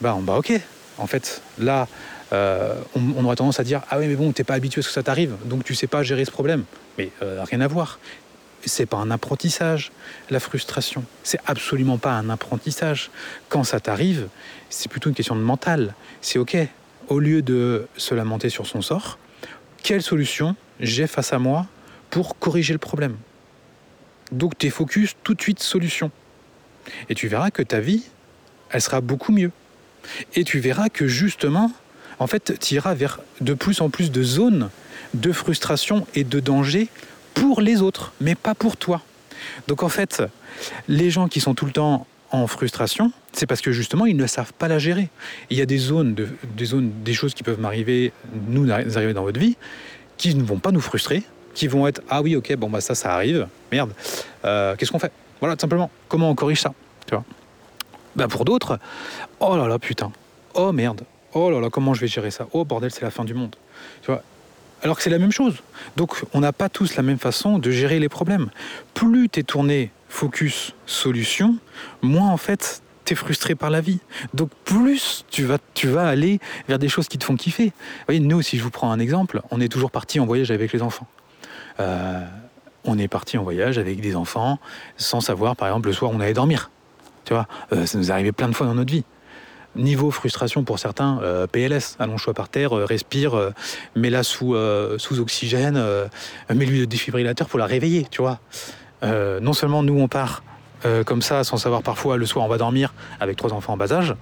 bah, 0.01 0.17
bah 0.21 0.37
ok. 0.37 0.53
En 0.99 1.07
fait, 1.07 1.43
là, 1.59 1.89
euh, 2.33 2.75
on, 2.95 3.25
aurait 3.25 3.37
tendance 3.37 3.61
à 3.61 3.65
dire 3.65 3.83
Ah 3.91 3.99
oui, 3.99 4.07
mais 4.07 4.17
bon, 4.17 4.33
t'es 4.33 4.45
pas 4.45 4.55
habitué 4.55 4.81
à 4.81 4.83
ce 4.83 4.89
que 4.89 4.95
ça 4.95 5.03
t'arrive, 5.03 5.35
donc 5.45 5.65
tu 5.65 5.75
sais 5.75 5.87
pas 5.87 6.03
gérer 6.03 6.25
ce 6.25 6.31
problème. 6.31 6.65
Mais 6.99 7.11
euh, 7.23 7.43
rien 7.45 7.61
à 7.61 7.67
voir 7.67 7.99
c'est 8.69 8.87
pas 8.87 8.97
un 8.97 9.11
apprentissage, 9.11 9.93
la 10.31 10.41
frustration. 10.41 11.05
C'est 11.23 11.41
absolument 11.47 11.99
pas 11.99 12.13
un 12.13 12.31
apprentissage. 12.31 13.11
Quand 13.49 13.65
ça 13.65 13.81
t'arrive, 13.81 14.29
c'est 14.71 14.89
plutôt 14.89 15.09
une 15.09 15.15
question 15.15 15.37
de 15.37 15.41
mental. 15.41 15.95
C'est 16.21 16.39
OK. 16.39 16.57
Au 17.09 17.19
lieu 17.19 17.43
de 17.43 17.87
se 17.97 18.15
lamenter 18.15 18.49
sur 18.49 18.67
son 18.67 18.81
sort, 18.81 19.19
quelle 19.83 20.03
solution 20.03 20.57
j'ai 20.81 21.07
face 21.07 21.33
à 21.33 21.39
moi 21.39 21.67
pour 22.11 22.39
corriger 22.39 22.73
le 22.73 22.79
problème? 22.79 23.17
Donc 24.33 24.57
tu 24.57 24.67
es 24.67 24.71
focus 24.71 25.15
tout 25.23 25.35
de 25.35 25.43
suite 25.43 25.61
solution. 25.61 26.11
Et 27.09 27.15
tu 27.15 27.29
verras 27.29 27.51
que 27.51 27.63
ta 27.63 27.81
vie, 27.81 28.05
elle 28.71 28.81
sera 28.81 29.01
beaucoup 29.01 29.33
mieux. 29.33 29.51
Et 30.35 30.45
tu 30.45 30.59
verras 30.59 30.89
que 30.89 31.07
justement, 31.07 31.71
en 32.19 32.27
fait, 32.27 32.59
tu 32.61 32.75
iras 32.75 32.95
vers 32.95 33.21
de 33.41 33.55
plus 33.55 33.81
en 33.81 33.91
plus 33.91 34.11
de 34.11 34.23
zones 34.23 34.71
de 35.15 35.33
frustration 35.33 36.07
et 36.15 36.25
de 36.25 36.41
danger 36.41 36.89
pour 37.35 37.61
les 37.61 37.83
autres, 37.83 38.13
mais 38.21 38.35
pas 38.35 38.55
pour 38.55 38.77
toi. 38.77 39.03
Donc 39.69 39.83
en 39.83 39.89
fait, 39.89 40.23
les 40.89 41.11
gens 41.11 41.29
qui 41.29 41.41
sont 41.41 41.55
tout 41.55 41.67
le 41.67 41.73
temps 41.73 42.07
en 42.31 42.47
frustration, 42.47 43.13
c'est 43.33 43.47
parce 43.47 43.61
que 43.61 43.73
justement 43.73 44.07
ils 44.07 44.17
ne 44.17 44.27
savent 44.27 44.53
pas 44.53 44.69
la 44.69 44.79
gérer. 44.79 45.09
Il 45.51 45.59
y 45.59 45.61
a 45.61 45.67
des 45.67 45.79
zones, 45.79 46.15
de, 46.15 46.29
des 46.57 46.65
zones, 46.65 46.91
des 47.05 47.15
choses 47.15 47.35
qui 47.35 47.43
peuvent 47.43 47.61
m'arriver, 47.61 48.13
nous 48.49 48.71
arriver 48.71 49.15
dans 49.15 49.23
votre 49.23 49.39
vie, 49.39 49.57
qui 50.17 50.35
ne 50.35 50.43
vont 50.43 50.59
pas 50.59 50.71
nous 50.73 50.81
frustrer, 50.81 51.23
qui 51.55 51.69
vont 51.69 51.87
être 51.87 52.03
ah 52.09 52.23
oui 52.23 52.35
ok 52.37 52.57
bon 52.57 52.69
bah 52.71 52.81
ça 52.81 52.95
ça 52.95 53.15
arrive, 53.15 53.47
merde, 53.71 53.93
euh, 54.45 54.75
qu'est-ce 54.77 54.91
qu'on 54.91 54.99
fait? 54.99 55.13
Voilà 55.41 55.57
tout 55.57 55.61
simplement. 55.61 55.91
Comment 56.09 56.31
on 56.31 56.35
corrige 56.35 56.61
ça 56.61 56.73
Tu 57.07 57.15
vois? 57.15 57.25
Bah 58.17 58.29
pour 58.29 58.45
d'autres, 58.45 58.79
oh 59.41 59.57
là 59.57 59.69
là 59.69 59.79
putain, 59.79 60.11
oh 60.55 60.73
merde, 60.73 61.03
oh 61.35 61.51
là 61.51 61.61
là 61.61 61.71
comment 61.71 61.95
je 61.95 62.01
vais 62.01 62.09
gérer 62.09 62.31
ça? 62.31 62.47
Oh 62.53 62.65
bordel 62.65 62.91
c'est 62.91 63.03
la 63.03 63.11
fin 63.11 63.25
du 63.25 63.35
monde. 63.35 63.55
Tu 64.03 64.11
vois? 64.11 64.23
Alors 64.85 64.99
que 64.99 65.03
c'est 65.03 65.11
la 65.11 65.19
même 65.19 65.33
chose. 65.33 65.57
Donc 65.97 66.23
on 66.35 66.41
n'a 66.41 66.53
pas 66.53 66.69
tous 66.69 66.95
la 66.95 67.03
même 67.03 67.19
façon 67.19 67.59
de 67.59 67.71
gérer 67.71 67.99
les 67.99 68.11
problèmes. 68.11 68.51
Plus 68.93 69.29
tu 69.29 69.41
es 69.41 69.43
tourné 69.43 69.91
focus 70.09 70.75
solution, 70.87 71.57
moins 72.03 72.29
en 72.29 72.37
fait 72.37 72.83
tu 73.05 73.15
es 73.15 73.17
frustré 73.17 73.55
par 73.55 73.71
la 73.71 73.81
vie. 73.81 73.99
Donc 74.35 74.51
plus 74.65 75.25
tu 75.31 75.45
vas, 75.45 75.59
tu 75.73 75.89
vas 75.89 76.07
aller 76.07 76.39
vers 76.69 76.79
des 76.79 76.89
choses 76.89 77.09
qui 77.09 77.19
te 77.19 77.25
font 77.25 77.37
kiffer. 77.37 77.67
Vous 77.67 78.05
voyez, 78.07 78.21
nous, 78.21 78.43
si 78.43 78.59
je 78.59 78.63
vous 78.63 78.71
prends 78.71 78.93
un 78.93 78.99
exemple, 78.99 79.41
on 79.51 79.61
est 79.61 79.69
toujours 79.69 79.91
parti 79.91 80.21
en 80.21 80.27
voyage 80.27 80.51
avec 80.51 80.73
les 80.73 80.83
enfants. 80.83 81.07
Euh, 81.81 82.25
on 82.85 82.99
est 82.99 83.09
parti 83.09 83.39
en 83.39 83.43
voyage 83.43 83.79
avec 83.79 84.01
des 84.01 84.15
enfants 84.15 84.59
sans 84.99 85.21
savoir, 85.21 85.57
par 85.57 85.69
exemple, 85.69 85.89
le 85.89 85.95
soir, 85.95 86.11
on 86.15 86.21
allait 86.21 86.35
dormir. 86.35 86.71
Tu 87.25 87.33
vois, 87.33 87.49
euh, 87.73 87.87
ça 87.87 87.97
nous 87.97 88.13
arrivé 88.13 88.33
plein 88.33 88.49
de 88.49 88.55
fois 88.55 88.67
dans 88.67 88.75
notre 88.75 88.93
vie. 88.93 89.05
Niveau 89.77 90.11
frustration 90.11 90.65
pour 90.65 90.79
certains, 90.79 91.21
euh, 91.23 91.47
PLS, 91.47 91.97
allonge-toi 91.99 92.35
par 92.35 92.49
terre, 92.49 92.73
respire, 92.73 93.53
mets-la 93.97 94.23
sous, 94.23 94.57
sous 94.99 95.21
oxygène, 95.21 95.83
mets-lui 96.53 96.81
le 96.81 96.87
défibrillateur 96.87 97.49
pour 97.49 97.59
la 97.59 97.67
réveiller, 97.67 98.07
tu 98.11 98.23
vois. 98.23 98.39
non 99.03 99.53
seulement 99.53 99.83
nous 99.83 99.99
on 99.99 100.09
part 100.09 100.43
comme 101.07 101.23
ça, 101.23 101.45
sans 101.45 101.57
savoir 101.57 101.83
parfois 101.83 102.17
le 102.17 102.27
soir 102.27 102.45
on 102.45 102.49
va 102.49 102.59
dormir 102.59 102.93
avec 103.21 103.37
trois 103.37 103.53
enfants 103.53 103.73
en 103.73 103.77
bas 103.77 103.93
âge, 103.93 104.15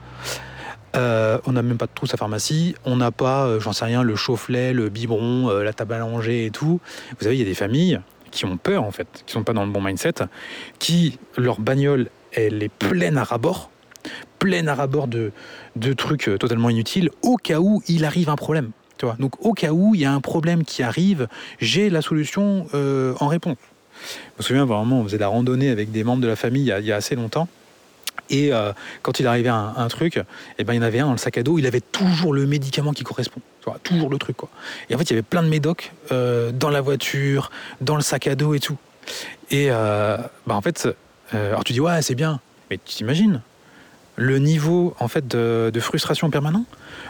euh, 0.95 1.39
on 1.47 1.53
n'a 1.53 1.63
même 1.63 1.79
pas 1.79 1.87
de 1.87 1.93
trousse 1.95 2.13
à 2.13 2.17
pharmacie, 2.17 2.75
on 2.85 2.97
n'a 2.97 3.11
pas, 3.11 3.47
euh, 3.47 3.61
j'en 3.61 3.73
sais 3.73 3.85
rien, 3.85 4.03
le 4.03 4.15
chauffe-lait, 4.15 4.73
le 4.73 4.91
biberon, 4.91 5.49
euh, 5.49 5.63
la 5.63 5.73
table 5.73 5.95
à 5.95 5.99
langer 5.99 6.47
et 6.47 6.51
tout. 6.51 6.81
Vous 7.19 7.25
savez, 7.25 7.37
il 7.37 7.39
y 7.39 7.43
a 7.43 7.47
des 7.47 7.55
familles 7.55 8.01
qui 8.31 8.45
ont 8.45 8.57
peur 8.59 8.85
en 8.85 8.91
fait, 8.91 9.23
qui 9.27 9.33
sont 9.33 9.43
pas 9.43 9.55
dans 9.55 9.65
le 9.65 9.71
bon 9.71 9.81
mindset, 9.81 10.15
qui 10.79 11.19
leur 11.37 11.61
bagnole 11.61 12.09
elle 12.35 12.63
est 12.63 12.71
pleine 12.71 13.19
à 13.19 13.25
rabord, 13.25 13.71
pleine 14.43 14.69
à 14.69 14.75
rabord 14.75 15.09
de, 15.09 15.33
de 15.77 15.93
trucs 15.93 16.31
totalement 16.39 16.69
inutiles, 16.69 17.11
au 17.23 17.37
cas 17.37 17.61
où 17.61 17.83
il 17.89 18.05
arrive 18.05 18.29
un 18.29 18.37
problème. 18.37 18.71
Tu 18.99 19.07
vois 19.07 19.17
Donc 19.19 19.45
au 19.45 19.53
cas 19.53 19.73
où 19.73 19.95
il 19.95 20.01
y 20.01 20.05
a 20.05 20.13
un 20.13 20.21
problème 20.21 20.65
qui 20.65 20.83
arrive, 20.83 21.29
j'ai 21.61 21.91
la 21.91 22.03
solution 22.03 22.67
en 22.75 23.27
réponse. 23.29 23.57
Je 24.03 24.39
me 24.39 24.43
souviens 24.43 24.65
vraiment, 24.65 25.01
on 25.01 25.05
faisait 25.05 25.19
la 25.19 25.29
randonnée 25.29 25.71
avec 25.71 25.91
des 25.91 26.05
membres 26.05 26.23
de 26.23 26.29
la 26.29 26.37
famille 26.37 26.73
il 26.79 26.87
y 26.87 26.93
a 26.93 26.97
assez 26.97 27.15
longtemps. 27.15 27.49
Et 28.31 28.53
euh, 28.53 28.73
quand 29.03 29.21
il 29.21 29.27
arrivait 29.27 29.51
un, 29.51 29.89
truc, 29.89 30.21
eh 30.59 30.65
ben, 30.65 30.73
il 30.73 30.77
y 30.77 30.79
en 30.79 30.83
avait 30.83 31.01
un 31.01 31.07
dans 31.07 31.13
le 31.13 31.19
sac 31.19 31.39
à 31.39 31.43
dos, 31.43 31.59
il 31.59 31.67
avait 31.67 31.81
toujours 31.81 32.33
le 32.33 32.47
médicament 32.47 32.93
qui 32.93 33.05
correspond. 33.05 33.41
toujours 33.83 34.11
le 34.11 34.19
truc. 34.19 34.37
Quoi. 34.37 34.49
Et 34.89 34.95
en 34.95 34.99
fait, 34.99 35.05
il 35.05 35.11
y 35.11 35.13
avait 35.13 35.23
plein 35.23 35.43
de 35.43 35.49
médocs 35.49 35.93
euh, 36.13 36.51
dans 36.51 36.71
la 36.71 36.81
voiture, 36.81 37.51
dans 37.81 37.97
le 37.97 38.03
sac 38.03 38.27
à 38.27 38.35
dos 38.35 38.55
et 38.55 38.61
tout. 38.61 38.79
Et 39.51 39.67
euh, 39.71 40.17
bah, 40.47 40.55
en 40.55 40.63
fait, 40.63 40.89
alors 41.33 41.65
tu 41.65 41.73
dis, 41.73 41.81
ouais, 41.81 42.01
c'est 42.01 42.15
bien. 42.15 42.41
Mais 42.71 42.79
tu 42.83 42.95
t'imagines 42.95 43.43
le 44.17 44.39
niveau 44.39 44.95
en 45.01 45.09
fait 45.09 45.27
de, 45.27 45.81
frustration 45.81 46.31
permanent, 46.31 46.65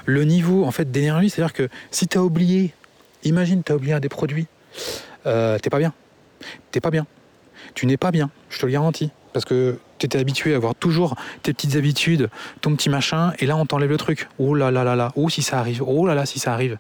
le 0.07 0.25
niveau 0.25 0.65
en 0.65 0.71
fait 0.71 0.91
d'énergie, 0.91 1.31
c'est-à-dire 1.31 1.53
que 1.53 1.69
si 1.91 2.07
tu 2.07 2.19
as 2.19 2.23
oublié, 2.23 2.75
imagine 3.25 3.63
tu 3.63 3.73
as 3.73 3.77
oublié 3.77 3.95
un 3.95 4.01
des 4.01 4.09
produits, 4.09 4.47
t'es 5.25 5.71
pas 5.71 5.79
bien. 5.79 5.93
T'es 6.71 6.81
pas 6.81 6.91
bien. 6.91 7.07
Tu 7.75 7.87
n'es 7.87 7.97
pas 7.97 8.11
bien, 8.11 8.31
je 8.51 8.59
te 8.59 8.67
le 8.67 8.73
garantis. 8.73 9.11
Parce 9.33 9.45
que 9.45 9.79
tu 10.03 10.07
étais 10.07 10.19
habitué 10.19 10.53
à 10.53 10.57
avoir 10.57 10.75
toujours 10.75 11.15
tes 11.43 11.53
petites 11.53 11.77
habitudes, 11.77 12.29
ton 12.61 12.75
petit 12.75 12.91
machin, 12.91 13.33
et 13.39 13.47
là 13.47 13.57
on 13.57 13.67
t'enlève 13.67 13.91
le 13.91 13.97
truc. 13.97 14.29
Oh 14.39 14.55
là 14.55 14.73
là 14.73 14.83
là 14.83 14.97
là, 14.97 15.13
oh 15.15 15.29
si 15.29 15.43
ça 15.43 15.61
arrive, 15.61 15.83
oh 15.87 16.07
là 16.07 16.15
là 16.15 16.27
si 16.27 16.41
ça 16.41 16.53
arrive. 16.53 16.77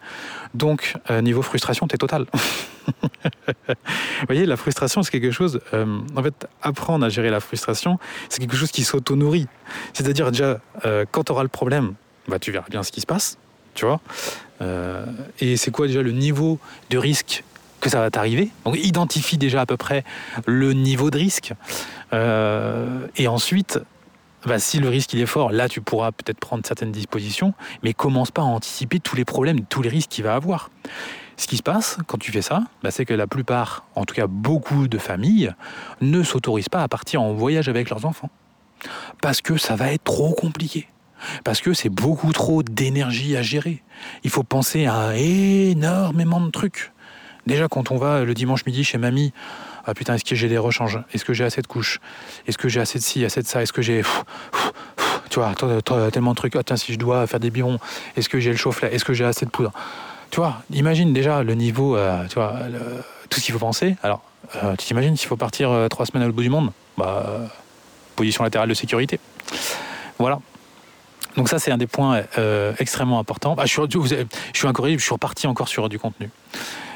Donc, 0.55 0.95
euh, 1.11 1.23
niveau 1.23 1.41
frustration, 1.41 1.87
t'es 1.87 1.99
total. 1.99 2.27
Vous 3.07 4.27
voyez, 4.27 4.45
la 4.45 4.57
frustration, 4.57 5.05
c'est 5.05 5.13
quelque 5.13 5.31
chose. 5.31 5.61
Euh, 5.73 6.01
en 6.17 6.23
fait, 6.23 6.49
apprendre 6.63 7.07
à 7.07 7.09
gérer 7.09 7.31
la 7.31 7.39
frustration, 7.39 7.99
c'est 8.29 8.41
quelque 8.41 8.57
chose 8.57 8.73
qui 8.73 8.83
s'auto-nourrit. 8.83 9.47
C'est-à-dire, 9.93 10.33
déjà, 10.33 10.61
euh, 10.85 11.05
quand 11.11 11.25
tu 11.25 11.33
auras 11.33 11.45
le 11.45 11.49
problème, 11.49 11.95
bah, 12.27 12.41
tu 12.41 12.51
verras 12.51 12.67
bien 12.69 12.83
ce 12.83 12.91
qui 12.91 13.01
se 13.01 13.07
passe, 13.07 13.39
tu 13.75 13.87
vois. 13.87 14.01
et 15.41 15.57
c'est 15.57 15.71
quoi 15.71 15.87
déjà 15.87 16.03
le 16.03 16.13
niveau 16.13 16.59
de 16.91 16.99
risque 16.99 17.45
que 17.83 17.91
ça 17.91 18.01
va 18.01 18.11
t'arriver. 18.11 18.49
Donc 18.65 18.77
identifie 18.79 19.37
déjà 19.37 19.61
à 19.61 19.67
peu 19.67 19.77
près 19.77 20.05
le 20.47 20.73
niveau 20.73 21.11
de 21.11 21.19
risque. 21.19 21.53
Euh, 22.15 23.07
et 23.17 23.29
ensuite, 23.29 23.81
bah, 24.47 24.59
si 24.59 24.79
le 24.79 24.89
risque 24.89 25.13
il 25.13 25.21
est 25.21 25.27
fort, 25.27 25.53
là 25.53 25.69
tu 25.69 25.83
pourras 25.83 26.13
peut-être 26.13 26.39
prendre 26.39 26.65
certaines 26.67 26.93
dispositions, 26.93 27.53
mais 27.83 27.93
commence 27.93 28.31
pas 28.31 28.43
à 28.43 28.47
anticiper 28.47 29.01
tous 29.01 29.17
les 29.17 29.25
problèmes, 29.25 29.65
tous 29.67 29.83
les 29.83 29.91
risques 29.91 30.11
qu'il 30.11 30.25
va 30.25 30.35
avoir. 30.35 30.71
Ce 31.37 31.47
qui 31.47 31.57
se 31.57 31.63
passe 31.63 31.99
quand 32.07 32.19
tu 32.19 32.31
fais 32.31 32.43
ça, 32.43 32.63
bah, 32.83 32.91
c'est 32.91 33.05
que 33.05 33.15
la 33.15 33.27
plupart, 33.27 33.85
en 33.97 34.05
tout 34.05 34.15
cas 34.15 34.27
beaucoup 34.27 34.87
de 34.89 34.99
familles, 34.99 35.53
ne 36.01 36.23
s'autorisent 36.23 36.69
pas 36.69 36.83
à 36.83 36.89
partir 36.89 37.21
en 37.21 37.33
voyage 37.33 37.69
avec 37.69 37.91
leurs 37.91 38.07
enfants. 38.07 38.31
Parce 39.21 39.41
que 39.41 39.57
ça 39.57 39.77
va 39.77 39.93
être 39.93 40.05
trop 40.05 40.33
compliqué. 40.33 40.89
Parce 41.45 41.61
que 41.61 41.73
c'est 41.73 41.89
beaucoup 41.89 42.33
trop 42.33 42.63
d'énergie 42.63 43.37
à 43.37 43.43
gérer. 43.43 43.83
Il 44.25 44.31
faut 44.31 44.43
penser 44.43 44.87
à 44.87 45.17
énormément 45.17 46.41
de 46.41 46.51
trucs. 46.51 46.93
Déjà, 47.47 47.69
quand 47.69 47.91
on 47.91 47.97
va 47.97 48.25
le 48.25 48.35
dimanche 48.35 48.65
midi 48.67 48.85
chez 48.85 48.99
mamie, 48.99 49.33
ah 49.85 49.95
putain, 49.95 50.15
est-ce 50.15 50.25
que 50.25 50.37
j'ai 50.37 50.49
des 50.49 50.59
rechanges? 50.59 51.01
Est-ce 51.13 51.25
que 51.25 51.33
j'ai 51.33 51.45
assez 51.45 51.61
de 51.61 51.67
couches? 51.67 52.01
Est-ce 52.47 52.57
que 52.57 52.69
j'ai 52.69 52.81
assez 52.81 52.99
de 52.99 53.05
ci, 53.05 53.25
assez 53.25 53.43
de 53.43 53.47
ça? 53.47 53.63
Est-ce 53.63 53.73
que 53.73 53.83
j'ai. 53.83 54.03
Tu 55.29 55.41
vois, 55.41 55.55
tellement 56.11 56.31
de 56.33 56.37
trucs. 56.37 56.55
Ah, 56.57 56.63
tiens, 56.63 56.77
si 56.77 56.93
je 56.93 56.99
dois 56.99 57.27
faire 57.27 57.41
des 57.41 57.51
birons, 57.51 57.79
est-ce 58.17 58.29
que 58.29 58.39
j'ai 58.39 58.51
le 58.51 58.57
chauffe-lait? 58.57 58.95
Est-ce 58.95 59.05
que 59.05 59.13
j'ai 59.13 59.25
assez 59.25 59.45
de 59.45 59.51
poudre? 59.51 59.73
Tu 60.31 60.37
vois, 60.37 60.63
imagine 60.73 61.13
déjà 61.13 61.43
le 61.43 61.55
niveau, 61.55 61.97
euh, 61.97 62.27
tu 62.29 62.35
vois, 62.35 62.55
tout 63.29 63.41
ce 63.41 63.45
qu'il 63.45 63.53
faut 63.53 63.59
penser. 63.59 63.97
Alors, 64.03 64.23
euh, 64.57 64.77
tu 64.77 64.87
t'imagines 64.87 65.17
s'il 65.17 65.29
faut 65.29 65.37
partir 65.37 65.71
euh, 65.71 65.89
trois 65.89 66.07
semaines 66.07 66.23
à 66.23 66.27
l'autre 66.27 66.37
bout 66.37 66.43
du 66.43 66.51
monde? 66.51 66.71
Bah, 66.97 67.41
position 68.15 68.45
latérale 68.45 68.69
de 68.69 68.75
sécurité. 68.75 69.19
Voilà. 70.19 70.39
Donc 71.37 71.49
ça, 71.49 71.59
c'est 71.59 71.73
un 71.73 71.79
des 71.79 71.87
points 71.87 72.23
extrêmement 72.79 73.19
importants. 73.19 73.57
Ah, 73.59 73.67
je, 73.67 73.73
suis, 73.73 74.27
suis 74.53 74.69
incorrigible, 74.69 75.01
je 75.01 75.05
suis 75.05 75.15
reparti 75.15 75.47
encore 75.47 75.69
sur 75.69 75.89
du 75.89 75.99
contenu. 75.99 76.31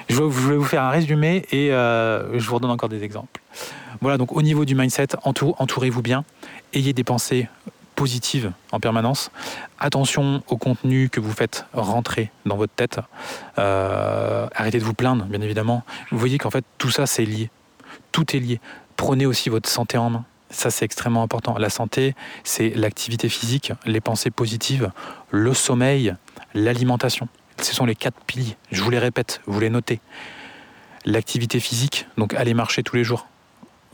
Je 0.09 0.23
vais 0.23 0.57
vous 0.57 0.65
faire 0.65 0.83
un 0.83 0.91
résumé 0.91 1.45
et 1.51 1.73
euh, 1.73 2.39
je 2.39 2.49
vous 2.49 2.55
redonne 2.55 2.71
encore 2.71 2.89
des 2.89 3.03
exemples. 3.03 3.41
Voilà, 4.01 4.19
donc 4.19 4.33
au 4.33 4.43
niveau 4.43 4.65
du 4.65 4.75
mindset, 4.75 5.09
entourez-vous 5.25 6.03
bien, 6.03 6.25
ayez 6.73 6.93
des 6.93 7.05
pensées 7.05 7.49
positives 7.97 8.53
en 8.73 8.79
permanence. 8.79 9.31
Attention 9.81 10.43
au 10.49 10.57
contenu 10.57 11.09
que 11.09 11.19
vous 11.19 11.33
faites 11.33 11.67
rentrer 11.73 12.31
dans 12.45 12.57
votre 12.57 12.75
tête. 12.75 13.01
Euh, 13.59 14.47
arrêtez 14.55 14.79
de 14.79 14.85
vous 14.85 14.95
plaindre, 14.95 15.25
bien 15.25 15.41
évidemment. 15.41 15.83
Vous 16.13 16.19
voyez 16.19 16.39
qu'en 16.39 16.51
fait, 16.51 16.65
tout 16.79 16.91
ça, 16.91 17.07
c'est 17.07 17.25
lié. 17.25 17.51
Tout 18.13 18.37
est 18.37 18.39
lié. 18.39 18.61
Prenez 18.97 19.27
aussi 19.27 19.49
votre 19.49 19.69
santé 19.69 19.99
en 19.99 20.11
main. 20.11 20.25
Ça, 20.51 20.71
c'est 20.71 20.85
extrêmement 20.85 21.23
important. 21.23 21.59
La 21.59 21.71
santé, 21.71 22.15
c'est 22.45 22.71
l'activité 22.71 23.29
physique, 23.29 23.73
les 23.85 24.01
pensées 24.01 24.31
positives, 24.31 24.93
le 25.31 25.55
sommeil, 25.55 26.15
l'alimentation. 26.55 27.29
Ce 27.61 27.75
sont 27.75 27.87
les 27.87 27.95
quatre 27.95 28.21
piliers. 28.27 28.57
Je 28.71 28.83
vous 28.83 28.91
les 28.91 28.99
répète, 28.99 29.41
vous 29.47 29.61
les 29.61 29.71
notez. 29.71 30.01
L'activité 31.05 31.61
physique, 31.61 32.07
donc 32.19 32.35
allez 32.35 32.55
marcher 32.55 32.83
tous 32.83 32.97
les 32.97 33.05
jours. 33.05 33.27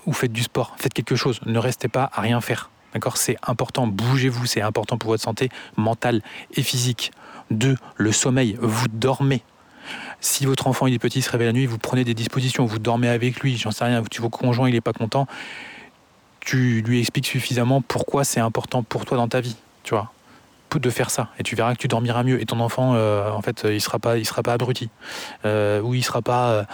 Ou 0.07 0.13
faites 0.13 0.33
du 0.33 0.43
sport, 0.43 0.75
faites 0.79 0.95
quelque 0.95 1.15
chose. 1.15 1.41
Ne 1.47 1.59
restez 1.59 1.89
pas 1.89 2.11
à 2.13 2.21
rien 2.21 2.41
faire. 2.41 2.71
D'accord? 2.93 3.17
C'est 3.17 3.37
important, 3.43 3.87
bougez-vous, 3.87 4.47
c'est 4.47 4.63
important 4.63 4.99
pour 4.99 5.11
votre 5.11 5.23
santé 5.23 5.49
mentale 5.77 6.23
et 6.55 6.63
physique. 6.63 7.13
Deux, 7.51 7.77
le 7.97 8.13
sommeil, 8.13 8.57
vous 8.61 8.89
dormez. 8.89 9.43
Si 10.21 10.47
votre 10.47 10.67
enfant 10.69 10.87
il 10.87 10.95
est 10.95 10.99
petit, 10.99 11.19
il 11.19 11.23
se 11.23 11.31
réveille 11.31 11.49
la 11.49 11.53
nuit, 11.53 11.67
vous 11.67 11.79
prenez 11.79 12.05
des 12.05 12.15
dispositions, 12.15 12.65
vous 12.65 12.79
dormez 12.79 13.09
avec 13.09 13.41
lui, 13.41 13.57
j'en 13.57 13.73
sais 13.73 13.85
rien, 13.85 14.01
votre 14.01 14.29
conjoint 14.29 14.69
il 14.69 14.75
n'est 14.75 14.81
pas 14.81 14.93
content, 14.93 15.27
tu 16.41 16.83
lui 16.83 17.01
expliques 17.01 17.27
suffisamment 17.27 17.83
pourquoi 17.83 18.25
c'est 18.25 18.41
important 18.41 18.83
pour 18.83 19.05
toi 19.05 19.17
dans 19.17 19.29
ta 19.29 19.41
vie, 19.41 19.57
tu 19.83 19.95
vois? 19.95 20.13
De 20.79 20.91
faire 20.91 21.11
ça. 21.11 21.29
Et 21.39 21.43
tu 21.43 21.57
verras 21.57 21.75
que 21.75 21.79
tu 21.79 21.89
dormiras 21.89 22.23
mieux. 22.23 22.41
Et 22.41 22.47
ton 22.47 22.61
enfant 22.61 22.95
euh, 22.95 23.31
en 23.31 23.43
fait 23.43 23.67
il 23.69 23.81
sera 23.81 23.99
pas 23.99 24.19
il 24.19 24.25
sera 24.25 24.43
pas 24.43 24.53
abruti. 24.53 24.91
Euh, 25.45 25.81
ou 25.81 25.95
il 25.95 26.05
sera 26.05 26.23
pas 26.23 26.51
euh, 26.51 26.65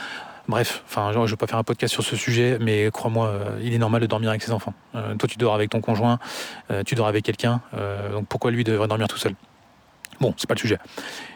bref 0.48 0.82
enfin 0.86 1.12
je 1.12 1.30
vais 1.30 1.36
pas 1.36 1.46
faire 1.46 1.58
un 1.58 1.64
podcast 1.64 1.92
sur 1.92 2.02
ce 2.02 2.16
sujet 2.16 2.58
mais 2.60 2.90
crois-moi 2.90 3.34
il 3.62 3.74
est 3.74 3.78
normal 3.78 4.00
de 4.00 4.06
dormir 4.06 4.30
avec 4.30 4.42
ses 4.42 4.52
enfants. 4.52 4.74
Toi 4.94 5.28
tu 5.28 5.36
dors 5.36 5.54
avec 5.54 5.70
ton 5.70 5.80
conjoint 5.80 6.18
tu 6.86 6.94
dors 6.94 7.06
avec 7.06 7.24
quelqu'un 7.24 7.60
donc 8.12 8.26
pourquoi 8.28 8.50
lui 8.50 8.64
devrait 8.64 8.88
dormir 8.88 9.08
tout 9.08 9.18
seul? 9.18 9.34
Bon 10.20 10.34
c'est 10.36 10.48
pas 10.48 10.54
le 10.54 10.60
sujet. 10.60 10.78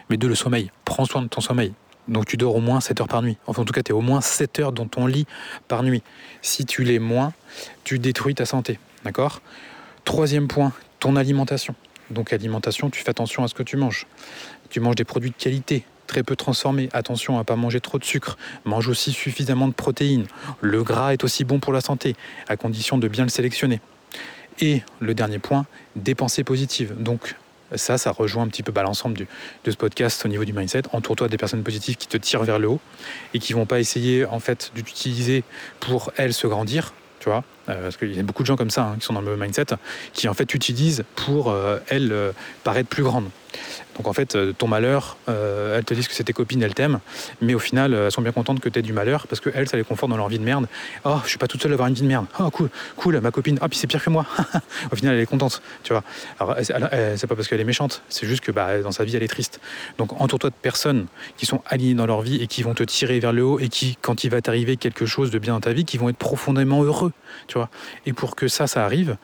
Mais 0.09 0.17
de 0.17 0.27
le 0.27 0.35
sommeil. 0.35 0.71
Prends 0.85 1.05
soin 1.05 1.21
de 1.21 1.27
ton 1.27 1.41
sommeil. 1.41 1.73
Donc 2.07 2.25
tu 2.25 2.37
dors 2.37 2.55
au 2.55 2.59
moins 2.59 2.81
7 2.81 3.01
heures 3.01 3.07
par 3.07 3.21
nuit. 3.21 3.37
Enfin 3.47 3.61
en 3.61 3.65
tout 3.65 3.73
cas 3.73 3.83
tu 3.83 3.91
es 3.91 3.95
au 3.95 4.01
moins 4.01 4.19
7 4.19 4.59
heures 4.59 4.71
dans 4.71 4.87
ton 4.87 5.05
lit 5.05 5.25
par 5.67 5.83
nuit. 5.83 6.03
Si 6.41 6.65
tu 6.65 6.83
l'es 6.83 6.99
moins, 6.99 7.33
tu 7.83 7.99
détruis 7.99 8.35
ta 8.35 8.45
santé. 8.45 8.79
D'accord? 9.05 9.41
Troisième 10.03 10.47
point, 10.47 10.73
ton 10.99 11.15
alimentation. 11.15 11.75
Donc 12.09 12.33
alimentation, 12.33 12.89
tu 12.89 13.01
fais 13.01 13.09
attention 13.09 13.43
à 13.43 13.47
ce 13.47 13.53
que 13.53 13.63
tu 13.63 13.77
manges. 13.77 14.07
Tu 14.69 14.79
manges 14.79 14.95
des 14.95 15.03
produits 15.03 15.31
de 15.31 15.35
qualité, 15.35 15.85
très 16.07 16.23
peu 16.23 16.35
transformés. 16.35 16.89
Attention 16.93 17.39
à 17.39 17.43
pas 17.43 17.55
manger 17.55 17.79
trop 17.79 17.99
de 17.99 18.03
sucre. 18.03 18.37
Mange 18.65 18.87
aussi 18.87 19.11
suffisamment 19.11 19.67
de 19.67 19.73
protéines. 19.73 20.25
Le 20.61 20.83
gras 20.83 21.13
est 21.13 21.23
aussi 21.23 21.43
bon 21.43 21.59
pour 21.59 21.73
la 21.73 21.81
santé, 21.81 22.15
à 22.47 22.57
condition 22.57 22.97
de 22.97 23.07
bien 23.07 23.23
le 23.23 23.29
sélectionner. 23.29 23.81
Et 24.59 24.81
le 24.99 25.13
dernier 25.13 25.39
point, 25.39 25.65
des 25.95 26.15
pensées 26.15 26.43
positives. 26.43 26.93
Donc 27.01 27.35
ça, 27.75 27.97
ça 27.97 28.11
rejoint 28.11 28.43
un 28.43 28.47
petit 28.47 28.63
peu 28.63 28.71
bah, 28.71 28.83
l'ensemble 28.83 29.17
de 29.17 29.71
ce 29.71 29.75
podcast 29.75 30.23
au 30.25 30.27
niveau 30.27 30.45
du 30.45 30.53
mindset. 30.53 30.83
Entoure-toi 30.91 31.27
des 31.27 31.37
personnes 31.37 31.63
positives 31.63 31.95
qui 31.95 32.07
te 32.07 32.17
tirent 32.17 32.43
vers 32.43 32.59
le 32.59 32.67
haut 32.67 32.79
et 33.33 33.39
qui 33.39 33.53
vont 33.53 33.65
pas 33.65 33.79
essayer 33.79 34.25
en 34.25 34.39
fait 34.39 34.71
d'utiliser 34.75 35.43
pour 35.79 36.11
elles 36.17 36.33
se 36.33 36.45
grandir, 36.47 36.93
tu 37.19 37.29
vois, 37.29 37.43
parce 37.65 37.97
qu'il 37.97 38.15
y 38.15 38.19
a 38.19 38.23
beaucoup 38.23 38.43
de 38.43 38.47
gens 38.47 38.55
comme 38.55 38.69
ça 38.69 38.83
hein, 38.83 38.95
qui 38.99 39.05
sont 39.05 39.13
dans 39.13 39.21
le 39.21 39.37
mindset, 39.37 39.67
qui 40.13 40.27
en 40.27 40.33
fait 40.33 40.53
utilisent 40.53 41.03
pour 41.15 41.49
euh, 41.49 41.79
elles 41.87 42.11
euh, 42.11 42.31
paraître 42.63 42.89
plus 42.89 43.03
grandes. 43.03 43.29
Donc 43.97 44.07
en 44.07 44.13
fait, 44.13 44.35
ton 44.57 44.67
malheur, 44.67 45.17
elles 45.27 45.83
te 45.85 45.93
disent 45.93 46.07
que 46.07 46.15
c'est 46.15 46.23
tes 46.23 46.33
copines, 46.33 46.63
elles 46.63 46.73
t'aiment, 46.73 46.99
mais 47.41 47.53
au 47.53 47.59
final, 47.59 47.93
elles 47.93 48.11
sont 48.11 48.23
bien 48.23 48.31
contentes 48.31 48.59
que 48.59 48.67
tu 48.67 48.79
aies 48.79 48.81
du 48.81 48.93
malheur 48.93 49.27
parce 49.27 49.39
qu'elles, 49.39 49.69
ça 49.69 49.77
les 49.77 49.83
conforte 49.83 50.09
dans 50.09 50.17
leur 50.17 50.29
vie 50.29 50.39
de 50.39 50.43
merde. 50.43 50.65
Oh, 51.05 51.17
je 51.23 51.29
suis 51.29 51.37
pas 51.37 51.45
toute 51.45 51.61
seule 51.61 51.69
à 51.69 51.75
avoir 51.75 51.87
une 51.87 51.93
vie 51.93 52.01
de 52.01 52.07
merde. 52.07 52.25
Oh, 52.39 52.49
cool, 52.49 52.71
cool, 52.95 53.21
ma 53.21 53.29
copine. 53.29 53.59
Ah, 53.61 53.69
puis 53.69 53.77
c'est 53.77 53.85
pire 53.85 54.03
que 54.03 54.09
moi. 54.09 54.25
au 54.91 54.95
final, 54.95 55.13
elle 55.13 55.21
est 55.21 55.27
contente, 55.27 55.61
tu 55.83 55.93
vois. 55.93 56.03
Alors, 56.39 56.55
c'est 56.59 57.27
pas 57.27 57.35
parce 57.35 57.47
qu'elle 57.47 57.59
est 57.59 57.65
méchante, 57.65 58.01
c'est 58.09 58.25
juste 58.25 58.41
que 58.41 58.51
bah, 58.51 58.79
dans 58.79 58.91
sa 58.91 59.03
vie, 59.03 59.15
elle 59.15 59.21
est 59.21 59.27
triste. 59.27 59.59
Donc 59.99 60.19
entoure-toi 60.19 60.49
de 60.49 60.55
personnes 60.59 61.05
qui 61.37 61.45
sont 61.45 61.61
alignées 61.67 61.93
dans 61.93 62.07
leur 62.07 62.23
vie 62.23 62.41
et 62.41 62.47
qui 62.47 62.63
vont 62.63 62.73
te 62.73 62.83
tirer 62.83 63.19
vers 63.19 63.33
le 63.33 63.43
haut 63.43 63.59
et 63.59 63.69
qui, 63.69 63.95
quand 64.01 64.23
il 64.23 64.31
va 64.31 64.41
t'arriver 64.41 64.75
quelque 64.75 65.05
chose 65.05 65.29
de 65.29 65.37
bien 65.37 65.53
dans 65.53 65.61
ta 65.61 65.73
vie, 65.73 65.85
qui 65.85 65.99
vont 65.99 66.09
être 66.09 66.17
profondément 66.17 66.83
heureux, 66.83 67.11
tu 67.47 67.52
Et 68.05 68.13
pour 68.13 68.35
que 68.35 68.47
ça, 68.47 68.67
ça 68.67 68.85
arrive, 68.85 69.17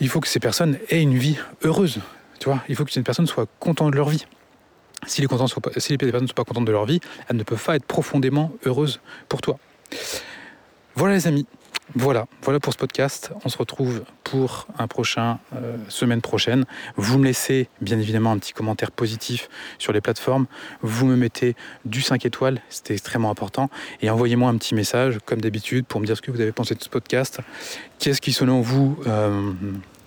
il 0.00 0.08
faut 0.08 0.20
que 0.20 0.28
ces 0.28 0.40
personnes 0.40 0.78
aient 0.88 1.02
une 1.02 1.16
vie 1.16 1.38
heureuse. 1.62 2.00
Tu 2.40 2.48
il 2.68 2.76
faut 2.76 2.84
que 2.84 2.90
ces 2.90 3.02
personnes 3.02 3.26
soient 3.26 3.46
contentes 3.60 3.92
de 3.92 3.96
leur 3.96 4.08
vie. 4.08 4.26
Si 5.06 5.20
les, 5.20 5.28
personnes 5.28 5.44
ne 5.44 6.26
sont 6.26 6.34
pas 6.34 6.44
contentes 6.44 6.64
de 6.64 6.72
leur 6.72 6.86
vie, 6.86 7.00
elles 7.28 7.36
ne 7.36 7.42
peuvent 7.42 7.62
pas 7.62 7.76
être 7.76 7.84
profondément 7.84 8.52
heureuses 8.64 9.00
pour 9.28 9.40
toi. 9.40 9.58
Voilà 10.94 11.14
les 11.14 11.26
amis, 11.26 11.46
voilà, 11.94 12.26
voilà 12.42 12.58
pour 12.58 12.72
ce 12.72 12.78
podcast. 12.78 13.32
On 13.44 13.48
se 13.48 13.58
retrouve 13.58 14.02
pour 14.24 14.66
un 14.78 14.86
prochain 14.86 15.38
euh, 15.54 15.76
semaine 15.88 16.22
prochaine. 16.22 16.64
Vous 16.96 17.18
me 17.18 17.24
laissez 17.24 17.68
bien 17.80 17.98
évidemment 17.98 18.32
un 18.32 18.38
petit 18.38 18.52
commentaire 18.52 18.90
positif 18.90 19.48
sur 19.78 19.92
les 19.92 20.00
plateformes. 20.00 20.46
Vous 20.80 21.06
me 21.06 21.16
mettez 21.16 21.54
du 21.84 22.00
5 22.00 22.24
étoiles, 22.24 22.60
c'était 22.70 22.94
extrêmement 22.94 23.30
important. 23.30 23.68
Et 24.00 24.08
envoyez-moi 24.08 24.48
un 24.48 24.56
petit 24.56 24.74
message, 24.74 25.18
comme 25.26 25.40
d'habitude, 25.40 25.84
pour 25.86 26.00
me 26.00 26.06
dire 26.06 26.16
ce 26.16 26.22
que 26.22 26.30
vous 26.30 26.40
avez 26.40 26.52
pensé 26.52 26.74
de 26.74 26.82
ce 26.82 26.88
podcast. 26.88 27.40
Qu'est-ce 27.98 28.20
qui, 28.20 28.32
selon 28.32 28.62
vous, 28.62 28.98
euh, 29.06 29.52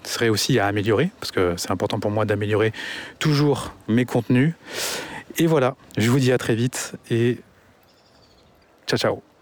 serait 0.04 0.30
aussi 0.30 0.58
à 0.58 0.66
améliorer? 0.66 1.12
Parce 1.20 1.32
que 1.32 1.54
c'est 1.58 1.72
important 1.72 2.00
pour 2.00 2.12
moi 2.12 2.26
d'améliorer 2.26 2.74
toujours 3.20 3.74
mes 3.88 4.06
contenus. 4.06 4.54
Et 5.38 5.46
voilà, 5.46 5.76
je 5.98 6.10
vous 6.10 6.20
dis 6.20 6.32
à 6.32 6.38
très 6.38 6.56
vite 6.56 6.94
et 7.12 7.40
ciao 8.88 8.98
ciao 8.98 9.35